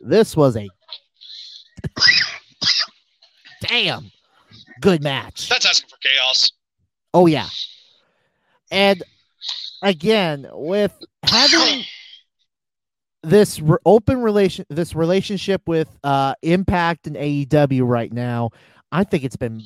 This 0.00 0.36
was 0.36 0.56
a 0.56 0.68
damn 3.60 4.10
good 4.80 5.02
match. 5.02 5.48
That's 5.48 5.66
asking 5.66 5.90
for 5.90 5.96
chaos. 6.02 6.52
Oh 7.12 7.26
yeah. 7.26 7.46
And 8.70 9.02
again, 9.82 10.46
with 10.52 10.96
having 11.24 11.84
this 13.22 13.60
re- 13.60 13.78
open 13.84 14.22
relation 14.22 14.64
this 14.70 14.94
relationship 14.94 15.62
with 15.66 15.88
uh 16.04 16.34
Impact 16.42 17.06
and 17.06 17.16
AEW 17.16 17.86
right 17.86 18.12
now, 18.12 18.50
I 18.92 19.04
think 19.04 19.24
it's 19.24 19.36
been 19.36 19.62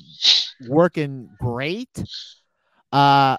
working 0.68 1.28
great. 1.40 1.90
Uh 2.92 3.36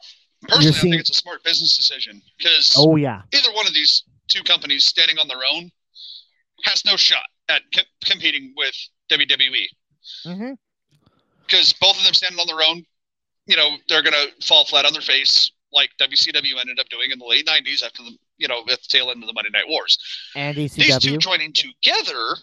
Personally, 0.47 0.69
I 0.69 0.79
think 0.79 0.95
it's 0.97 1.09
a 1.09 1.13
smart 1.15 1.43
business 1.43 1.75
decision 1.75 2.21
because 2.37 2.75
oh 2.77 2.95
yeah. 2.97 3.23
either 3.33 3.51
one 3.53 3.65
of 3.65 3.73
these 3.73 4.03
two 4.27 4.43
companies 4.43 4.85
standing 4.85 5.17
on 5.17 5.27
their 5.27 5.41
own 5.51 5.71
has 6.65 6.85
no 6.85 6.95
shot 6.95 7.25
at 7.49 7.61
co- 7.75 7.81
competing 8.05 8.53
with 8.55 8.75
WWE 9.11 9.65
because 11.47 11.73
both 11.73 11.97
of 11.97 12.03
them 12.03 12.13
standing 12.13 12.39
on 12.39 12.47
their 12.47 12.67
own, 12.67 12.83
you 13.47 13.55
know, 13.55 13.77
they're 13.87 14.03
going 14.03 14.13
to 14.13 14.45
fall 14.45 14.65
flat 14.65 14.85
on 14.85 14.93
their 14.93 15.01
face 15.01 15.51
like 15.75 15.91
WCW 16.01 16.57
ended 16.59 16.79
up 16.79 16.87
doing 16.89 17.11
in 17.11 17.19
the 17.19 17.25
late 17.25 17.45
90s 17.45 17.83
after 17.83 18.01
the, 18.01 18.17
you 18.37 18.47
know, 18.47 18.61
at 18.61 18.81
the 18.81 18.87
tail 18.87 19.11
end 19.11 19.21
of 19.21 19.27
the 19.27 19.33
Monday 19.33 19.49
Night 19.53 19.67
Wars. 19.67 19.97
And 20.35 20.55
ECW. 20.57 20.75
These 20.75 20.97
two 20.99 21.17
joining 21.17 21.51
together, 21.53 22.35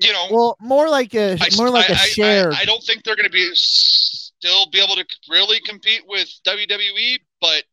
you 0.00 0.12
know, 0.12 0.26
Well, 0.30 0.56
more 0.60 0.88
like 0.88 1.14
a 1.14 1.36
I, 1.40 1.48
more 1.56 1.70
like 1.70 1.90
I- 1.90 1.92
a 1.92 1.96
I- 1.96 2.48
I- 2.48 2.60
I, 2.60 2.64
don't 2.64 2.82
think 2.82 3.04
they're 3.04 3.16
going 3.16 3.24
to 3.26 3.30
be 3.30 3.50
still 3.54 4.66
be 4.70 4.80
able 4.82 4.96
to 4.96 5.04
really 5.30 5.60
compete 5.60 6.02
with 6.06 6.28
WWE, 6.46 7.18
but 7.40 7.64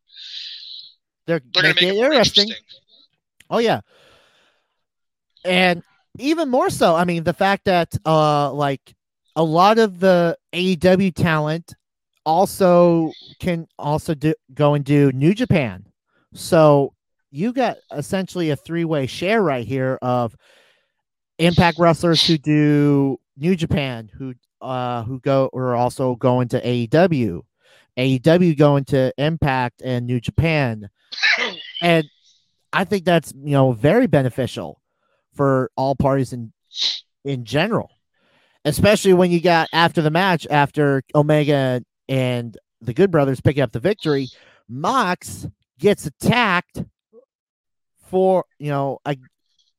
they're, 1.26 1.40
they're 1.52 1.62
going 1.62 1.74
to 1.74 1.84
make 1.86 1.94
it 1.94 1.96
interesting. 1.96 2.44
interesting. 2.48 2.64
Oh 3.50 3.58
yeah. 3.58 3.80
And 5.44 5.82
even 6.18 6.48
more 6.48 6.70
so, 6.70 6.94
I 6.94 7.04
mean, 7.04 7.24
the 7.24 7.34
fact 7.34 7.64
that 7.66 7.94
uh 8.06 8.52
like 8.52 8.94
a 9.36 9.42
lot 9.42 9.78
of 9.78 10.00
the 10.00 10.36
AEW 10.54 11.14
talent 11.14 11.74
also 12.24 13.12
can 13.38 13.66
also 13.78 14.14
do 14.14 14.34
go 14.52 14.74
and 14.74 14.84
do 14.84 15.12
New 15.12 15.34
Japan. 15.34 15.86
So 16.32 16.94
you 17.30 17.52
got 17.52 17.76
essentially 17.92 18.50
a 18.50 18.56
three-way 18.56 19.06
share 19.06 19.42
right 19.42 19.66
here 19.66 19.98
of 20.02 20.36
Impact 21.38 21.78
wrestlers 21.78 22.24
who 22.24 22.38
do 22.38 23.18
New 23.36 23.56
Japan, 23.56 24.08
who 24.16 24.34
uh 24.60 25.02
who 25.02 25.20
go 25.20 25.50
or 25.52 25.74
also 25.74 26.14
going 26.14 26.48
to 26.48 26.60
AEW. 26.60 27.42
AEW 27.96 28.56
going 28.56 28.84
to 28.86 29.12
Impact 29.18 29.82
and 29.82 30.06
New 30.06 30.20
Japan. 30.20 30.88
And 31.82 32.08
I 32.72 32.84
think 32.84 33.04
that's 33.04 33.32
you 33.32 33.52
know 33.52 33.72
very 33.72 34.06
beneficial 34.06 34.80
for 35.34 35.70
all 35.76 35.94
parties 35.94 36.32
in 36.32 36.52
in 37.24 37.44
general, 37.44 37.90
especially 38.64 39.12
when 39.12 39.30
you 39.30 39.40
got 39.40 39.68
after 39.72 40.02
the 40.02 40.10
match 40.10 40.46
after 40.50 41.02
Omega 41.14 41.82
and 42.08 42.56
the 42.80 42.94
Good 42.94 43.10
Brothers 43.10 43.40
picking 43.40 43.62
up 43.62 43.72
the 43.72 43.80
victory, 43.80 44.28
Mox 44.68 45.46
gets 45.78 46.06
attacked 46.06 46.82
for 48.08 48.44
you 48.58 48.70
know 48.70 48.98
a, 49.04 49.16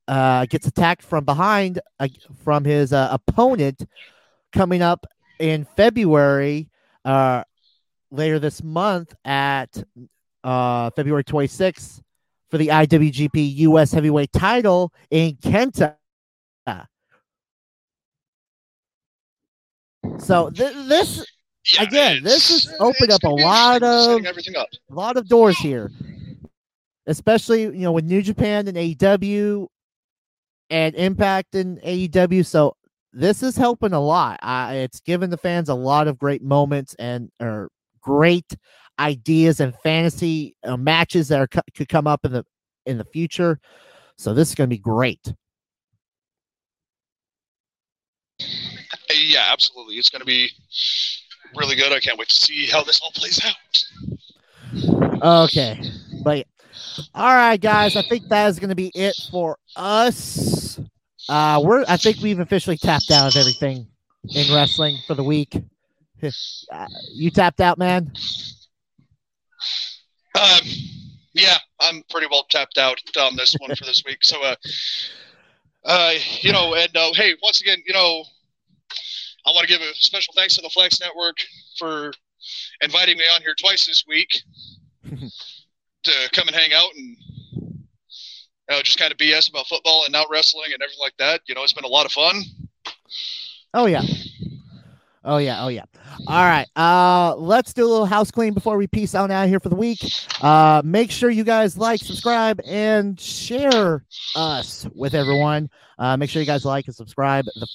uh, 0.08 0.46
gets 0.46 0.68
attacked 0.68 1.04
from 1.04 1.26
behind 1.26 1.80
uh, 2.00 2.08
from 2.44 2.64
his 2.64 2.94
uh, 2.94 3.10
opponent 3.12 3.86
coming 4.52 4.82
up 4.82 5.06
in 5.40 5.66
February 5.76 6.70
uh, 7.04 7.44
later 8.12 8.40
this 8.40 8.64
month 8.64 9.14
at 9.26 9.84
uh, 10.44 10.90
February 10.92 11.24
26th 11.24 12.02
for 12.50 12.58
the 12.58 12.68
IWGP 12.68 13.56
US 13.58 13.92
Heavyweight 13.92 14.32
title 14.32 14.94
in 15.10 15.36
Kenta. 15.36 15.96
So 20.20 20.50
th- 20.50 20.74
this 20.88 21.26
Yeah, 21.74 21.84
Again, 21.84 22.24
this 22.24 22.50
has 22.50 22.74
opened 22.80 23.12
up 23.12 23.24
a 23.24 23.30
lot 23.30 23.82
of- 23.82 24.24
up. 24.26 24.68
a 24.90 24.94
lot 24.94 25.18
of 25.18 25.28
doors 25.28 25.58
here, 25.58 25.92
especially 27.08 27.64
you 27.64 27.72
know 27.74 27.92
with 27.92 28.06
New 28.06 28.22
Japan 28.22 28.68
and 28.68 28.78
AEW 28.78 29.68
and 30.70 30.94
Impact 30.96 31.56
and 31.56 31.80
AEW. 31.82 32.46
So 32.46 32.76
this 33.14 33.42
is 33.42 33.56
helping 33.56 33.94
a 33.94 34.00
lot. 34.00 34.40
Uh, 34.44 34.72
it's 34.74 35.00
given 35.00 35.30
the 35.32 35.38
fans 35.38 35.70
a 35.70 35.74
lot 35.74 36.08
of 36.08 36.20
great 36.20 36.44
moments 36.44 36.96
and 37.00 37.32
or 37.40 37.70
great 38.02 38.56
ideas 39.00 39.60
and 39.60 39.76
fantasy 39.82 40.56
uh, 40.64 40.78
matches 40.78 41.28
that 41.30 41.40
are, 41.42 41.48
co- 41.48 41.62
could 41.76 41.90
come 41.90 42.06
up 42.08 42.26
in 42.26 42.32
the 42.32 42.46
in 42.86 42.98
the 43.00 43.06
future. 43.06 43.60
So 44.18 44.34
this 44.36 44.50
is 44.50 44.56
going 44.56 44.70
to 44.70 44.74
be 44.76 44.80
great. 44.80 45.34
Yeah, 49.14 49.46
absolutely. 49.52 49.96
It's 49.96 50.10
going 50.10 50.20
to 50.22 50.26
be 50.26 50.50
really 51.56 51.76
good. 51.76 51.92
I 51.92 52.00
can't 52.00 52.18
wait 52.18 52.30
to 52.30 52.36
see 52.36 52.68
how 52.68 52.84
this 52.84 53.00
all 53.02 53.12
plays 53.12 53.42
out. 53.44 53.86
Okay. 55.24 55.82
But 56.24 56.48
all 57.14 57.34
right, 57.36 57.60
guys, 57.60 57.96
I 57.96 58.02
think 58.04 58.28
that 58.30 58.48
is 58.48 58.60
going 58.60 58.70
to 58.70 58.76
be 58.76 58.92
it 58.96 59.16
for 59.32 59.58
us. 59.76 60.80
uh, 61.30 61.62
we're 61.64 61.86
I 61.88 61.98
think 61.98 62.18
we've 62.22 62.40
officially 62.40 62.78
tapped 62.78 63.12
out 63.12 63.28
of 63.36 63.40
everything 63.40 63.88
in 64.34 64.54
wrestling 64.54 64.98
for 65.08 65.14
the 65.16 65.24
week. 65.24 65.56
Uh, 66.72 66.88
you 67.14 67.30
tapped 67.30 67.62
out, 67.62 67.78
man. 67.78 68.12
Um, 70.34 70.60
yeah, 71.34 71.58
I'm 71.80 72.04
pretty 72.10 72.26
well 72.32 72.46
tapped 72.50 72.80
out 72.80 73.00
on 73.20 73.36
this 73.36 73.54
one 73.60 73.76
for 73.76 73.84
this 73.86 74.02
week. 74.08 74.24
So, 74.24 74.42
uh, 74.42 74.56
uh, 75.84 76.14
you 76.42 76.52
know, 76.52 76.74
and 76.74 76.96
uh, 76.98 77.12
hey, 77.14 77.36
once 77.44 77.62
again, 77.62 77.78
you 77.86 77.94
know, 77.94 78.24
I 79.46 79.52
want 79.52 79.68
to 79.68 79.74
give 79.74 79.82
a 79.82 79.94
special 79.96 80.34
thanks 80.36 80.56
to 80.56 80.62
the 80.62 80.70
Flex 80.70 81.00
Network 81.00 81.38
for 81.78 82.12
inviting 82.82 83.18
me 83.18 83.24
on 83.34 83.42
here 83.42 83.56
twice 83.60 83.86
this 83.86 84.04
week 84.08 84.42
to 86.04 86.30
come 86.34 86.48
and 86.48 86.56
hang 86.56 86.74
out 86.74 86.90
and 86.96 87.18
you 88.70 88.76
know, 88.76 88.82
just 88.82 88.98
kind 88.98 89.12
of 89.12 89.18
BS 89.18 89.50
about 89.50 89.68
football 89.68 90.04
and 90.06 90.14
now 90.14 90.24
wrestling 90.32 90.72
and 90.74 90.82
everything 90.82 91.02
like 91.02 91.16
that. 91.18 91.42
You 91.48 91.56
know, 91.56 91.64
it's 91.64 91.74
been 91.74 91.86
a 91.86 91.90
lot 91.90 92.06
of 92.06 92.12
fun. 92.12 92.42
Oh 93.74 93.86
yeah. 93.86 94.02
Oh 95.24 95.38
yeah, 95.38 95.64
oh 95.64 95.68
yeah. 95.68 95.84
All 96.28 96.44
right. 96.44 96.68
Uh 96.76 97.36
let's 97.36 97.74
do 97.74 97.86
a 97.86 97.90
little 97.90 98.06
house 98.06 98.32
clean 98.32 98.54
before 98.54 98.78
we 98.78 98.88
peace 98.88 99.14
out 99.14 99.32
out 99.32 99.48
here 99.48 99.60
for 99.60 99.70
the 99.70 99.76
week. 99.76 100.00
Uh 100.42 100.82
make 100.84 101.12
sure 101.12 101.30
you 101.30 101.44
guys 101.44 101.78
like, 101.78 102.00
subscribe, 102.00 102.60
and 102.66 103.20
share 103.20 104.04
us 104.36 104.88
with 104.96 105.14
everyone. 105.14 105.70
Uh 106.00 106.18
make 106.18 106.30
sure 106.30 106.42
you 106.42 106.48
guys 106.48 106.66
like 106.66 106.88
and 106.88 106.96
subscribe. 106.96 107.46
The 107.46 107.68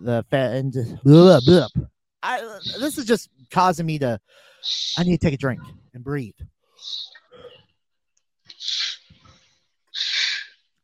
the 0.00 0.24
and 0.32 0.72
blah, 1.04 1.40
blah. 1.44 1.66
I, 2.22 2.40
this 2.80 2.98
is 2.98 3.04
just 3.04 3.28
causing 3.50 3.86
me 3.86 3.98
to 4.00 4.18
I 4.98 5.04
need 5.04 5.18
to 5.20 5.24
take 5.26 5.34
a 5.34 5.36
drink 5.36 5.60
and 5.94 6.02
breathe. 6.02 6.34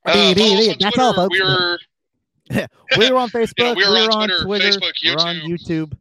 Uh, 0.05 0.13
Beep, 0.35 0.37
beep, 0.37 0.47
follow 0.49 0.59
us 0.59 0.67
beep. 0.67 0.71
on 0.73 0.79
That's 0.81 0.95
Twitter. 0.97 1.03
all, 1.03 1.15
folks. 1.15 1.41
We're 1.41 3.09
we're 3.11 3.17
on 3.17 3.31
Facebook. 3.31 3.59
Know, 3.59 3.75
we're 3.77 3.91
we're, 3.91 4.11
on 4.11 4.29
Twitter, 4.29 4.45
Twitter. 4.45 4.69
Facebook, 4.71 4.93
We're 5.05 5.27
on 5.29 5.37
YouTube. 5.37 5.97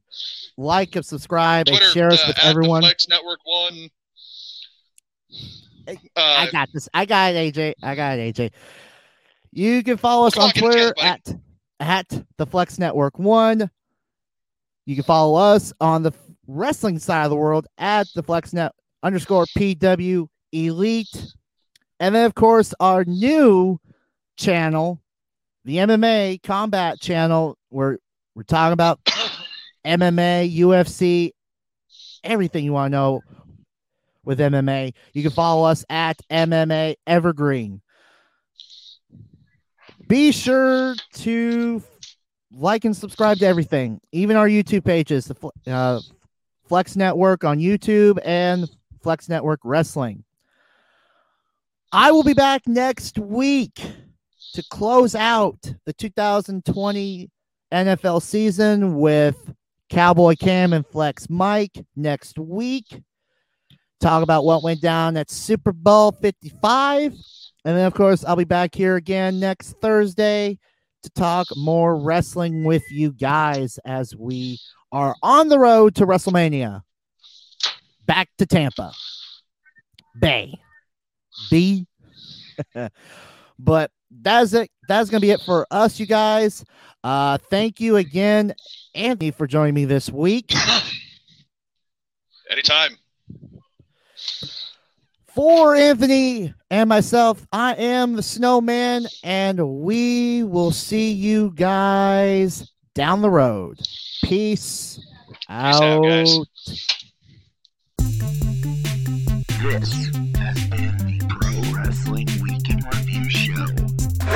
Like 0.58 0.96
and 0.96 1.06
subscribe 1.06 1.68
Twitter 1.68 1.84
and 1.84 1.94
share 1.94 2.08
us 2.12 2.22
uh, 2.24 2.26
with 2.28 2.40
everyone. 2.44 2.82
Flex 2.82 3.08
Network 3.08 3.40
One. 3.44 3.90
I- 5.88 5.98
Uh, 6.16 6.22
I 6.22 6.50
got 6.52 6.70
this. 6.74 6.88
I 6.94 7.06
got 7.06 7.34
it, 7.34 7.54
AJ. 7.56 7.74
I 7.84 7.96
got 7.96 8.18
it, 8.20 8.36
AJ. 8.36 8.52
You 9.52 9.84
can 9.84 9.98
follow 9.98 10.28
us 10.28 10.38
on 10.38 10.44
on, 10.46 10.50
get 10.54 10.58
a 10.64 10.68
Twitter 10.68 10.94
at 11.02 11.36
at 11.82 12.08
the 12.38 12.46
Flex 12.46 12.80
Network 12.80 13.20
One. 13.20 13.70
You 14.86 14.96
can 14.96 15.04
follow 15.04 15.36
us 15.36 15.74
on 15.82 16.04
the 16.04 16.14
wrestling 16.48 17.00
side 17.00 17.26
of 17.26 17.32
the 17.32 17.36
world 17.36 17.68
at 17.78 18.08
the 18.16 18.24
FlexNet 18.24 18.70
underscore 19.04 19.46
PW 19.58 20.28
Elite, 20.52 21.34
and 22.00 22.16
then 22.16 22.26
of 22.26 22.36
course 22.36 22.74
our 22.80 23.04
new 23.04 23.80
channel, 24.38 25.02
the 25.66 25.78
MMA 25.78 26.42
Combat 26.44 27.00
channel, 27.00 27.58
where 27.70 27.98
we're 28.36 28.44
talking 28.44 28.74
about 28.74 29.00
MMA, 29.86 30.56
UFC, 30.56 31.32
everything 32.24 32.64
you 32.64 32.74
want 32.74 32.92
to 32.92 32.98
know 32.98 33.22
with 34.24 34.40
MMA. 34.40 34.94
You 35.14 35.24
can 35.24 35.32
follow 35.32 35.66
us 35.66 35.84
at 35.90 36.18
MMA 36.30 36.96
Evergreen. 37.08 37.82
Be 40.12 40.34
sure 40.34 40.94
to 41.14 41.82
like 42.52 42.84
and 42.84 42.94
subscribe 42.94 43.38
to 43.38 43.46
everything, 43.46 44.02
even 44.12 44.36
our 44.36 44.50
YouTube 44.50 44.84
pages, 44.84 45.24
the 45.24 45.72
uh, 45.72 46.02
Flex 46.68 46.98
Network 46.98 47.46
on 47.46 47.60
YouTube 47.60 48.20
and 48.26 48.70
Flex 49.02 49.30
Network 49.30 49.62
Wrestling. 49.64 50.26
I 51.94 52.12
will 52.12 52.24
be 52.24 52.34
back 52.34 52.68
next 52.68 53.20
week 53.20 53.82
to 54.52 54.62
close 54.70 55.16
out 55.16 55.56
the 55.86 55.94
2020 55.94 57.30
NFL 57.72 58.22
season 58.22 58.98
with 58.98 59.38
Cowboy 59.90 60.36
Cam 60.36 60.74
and 60.74 60.86
Flex 60.86 61.30
Mike 61.30 61.86
next 61.96 62.38
week. 62.38 63.02
Talk 64.02 64.24
about 64.24 64.44
what 64.44 64.62
went 64.62 64.82
down 64.82 65.16
at 65.16 65.32
Super 65.32 65.72
Bowl 65.72 66.12
55. 66.12 67.14
And 67.64 67.78
then, 67.78 67.86
of 67.86 67.94
course, 67.94 68.26
I'll 68.26 68.36
be 68.36 68.44
back 68.44 68.74
here 68.74 68.96
again 68.96 69.40
next 69.40 69.74
Thursday 69.82 70.58
to 71.04 71.10
talk 71.12 71.48
more 71.56 71.96
wrestling 71.96 72.64
with 72.64 72.84
you 72.92 73.12
guys 73.12 73.80
as 73.86 74.16
we 74.16 74.60
are 74.92 75.16
on 75.22 75.48
the 75.48 75.60
road 75.60 75.96
to 75.96 76.06
WrestleMania. 76.06 76.82
Back 78.06 78.30
to 78.40 78.46
Tampa 78.46 78.94
Bay. 80.20 80.54
B. 81.50 81.88
but 83.60 83.92
that's 84.10 84.54
it. 84.54 84.70
That's 84.88 85.10
gonna 85.10 85.22
be 85.22 85.32
it 85.32 85.42
for 85.42 85.66
us, 85.72 86.00
you 86.00 86.06
guys. 86.06 86.66
Uh 87.04 87.38
thank 87.50 87.80
you 87.80 87.96
again, 87.96 88.54
Anthony, 88.94 89.32
for 89.32 89.48
joining 89.48 89.74
me 89.74 89.86
this 89.86 90.10
week. 90.10 90.54
anytime. 92.52 92.98
For 95.34 95.76
Anthony 95.76 96.54
and 96.70 96.90
myself, 96.90 97.46
I 97.54 97.74
am 97.76 98.14
the 98.18 98.24
snowman, 98.24 99.06
and 99.24 99.82
we 99.82 100.44
will 100.44 100.72
see 100.72 101.14
you 101.14 101.52
guys 101.56 102.70
down 102.96 103.22
the 103.22 103.30
road. 103.30 103.80
Peace, 104.26 105.00
out, 105.48 106.04
guys. 106.04 106.38
This 109.62 109.94
has 110.36 110.68
been 110.70 110.98
the 110.98 111.26
Pro 111.30 111.80
Wrestling 111.80 112.28
Week 112.42 112.70
in 112.70 112.82
Review 112.92 113.30
Show. 113.30 113.66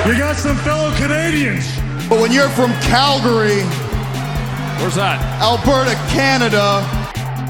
You 0.08 0.18
got 0.18 0.36
some 0.36 0.56
fellow 0.58 0.94
Canadians. 0.96 1.66
But 2.08 2.20
when 2.20 2.32
you're 2.32 2.48
from 2.50 2.72
Calgary, 2.82 3.62
Where's 4.80 4.94
that? 4.94 5.20
Alberta, 5.42 5.94
Canada, 6.12 6.80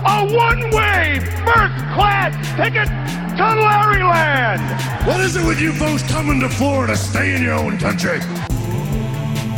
A 0.05 0.35
one-way 0.35 1.21
first-class 1.45 2.35
ticket 2.57 2.89
to 3.37 3.43
Larryland. 3.43 5.07
What 5.07 5.21
is 5.21 5.37
it 5.37 5.45
with 5.45 5.61
you 5.61 5.73
folks 5.73 6.03
coming 6.11 6.41
to 6.41 6.49
Florida? 6.49 6.97
Stay 6.97 7.35
in 7.35 7.43
your 7.43 7.55
own 7.55 7.79
country. 7.79 8.19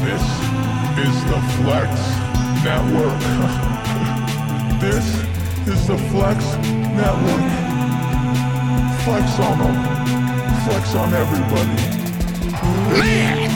This 0.02 0.22
is 1.06 1.16
the 1.30 1.40
Flex 1.58 1.90
Network. 2.64 3.18
this 4.80 5.06
is 5.68 5.86
the 5.86 5.98
Flex 6.10 6.44
Network. 6.98 7.46
Flex 9.04 9.38
on 9.38 9.58
them. 9.58 9.76
Flex 10.64 10.94
on 10.94 11.14
everybody. 11.14 11.98
Man! 12.98 13.48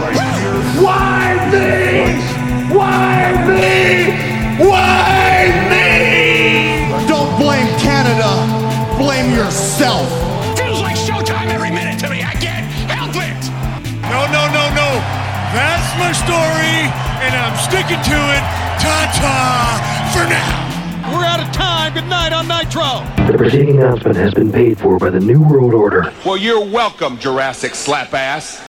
Right 0.00 0.34
here. 0.40 0.82
Why 0.82 1.34
me? 1.52 1.64
Why 2.74 3.32
me? 3.46 4.68
Why 4.68 5.68
me? 5.70 5.88
don't 7.08 7.38
blame 7.38 7.66
Canada, 7.78 8.57
blame 9.08 9.32
yourself. 9.32 10.06
Feels 10.58 10.82
like 10.82 10.94
showtime 10.94 11.48
every 11.48 11.70
minute 11.70 11.98
to 11.98 12.10
me. 12.10 12.22
I 12.22 12.34
can't 12.34 12.68
help 12.92 13.16
it. 13.16 13.40
No, 14.04 14.28
no, 14.28 14.44
no, 14.52 14.68
no. 14.76 14.88
That's 15.56 15.88
my 15.96 16.12
story, 16.12 16.76
and 17.24 17.32
I'm 17.32 17.56
sticking 17.56 18.02
to 18.04 18.18
it. 18.36 18.44
Ta 18.76 19.08
ta 19.16 20.12
for 20.12 20.28
now. 20.28 21.16
We're 21.16 21.24
out 21.24 21.40
of 21.40 21.50
time. 21.52 21.94
Good 21.94 22.04
night 22.04 22.34
on 22.34 22.48
Nitro. 22.48 23.00
The 23.32 23.38
preceding 23.38 23.78
announcement 23.80 24.18
has 24.18 24.34
been 24.34 24.52
paid 24.52 24.76
for 24.76 24.98
by 24.98 25.08
the 25.08 25.20
New 25.20 25.42
World 25.42 25.72
Order. 25.72 26.12
Well, 26.26 26.36
you're 26.36 26.66
welcome, 26.66 27.16
Jurassic 27.18 27.74
slap 27.74 28.12
ass. 28.12 28.62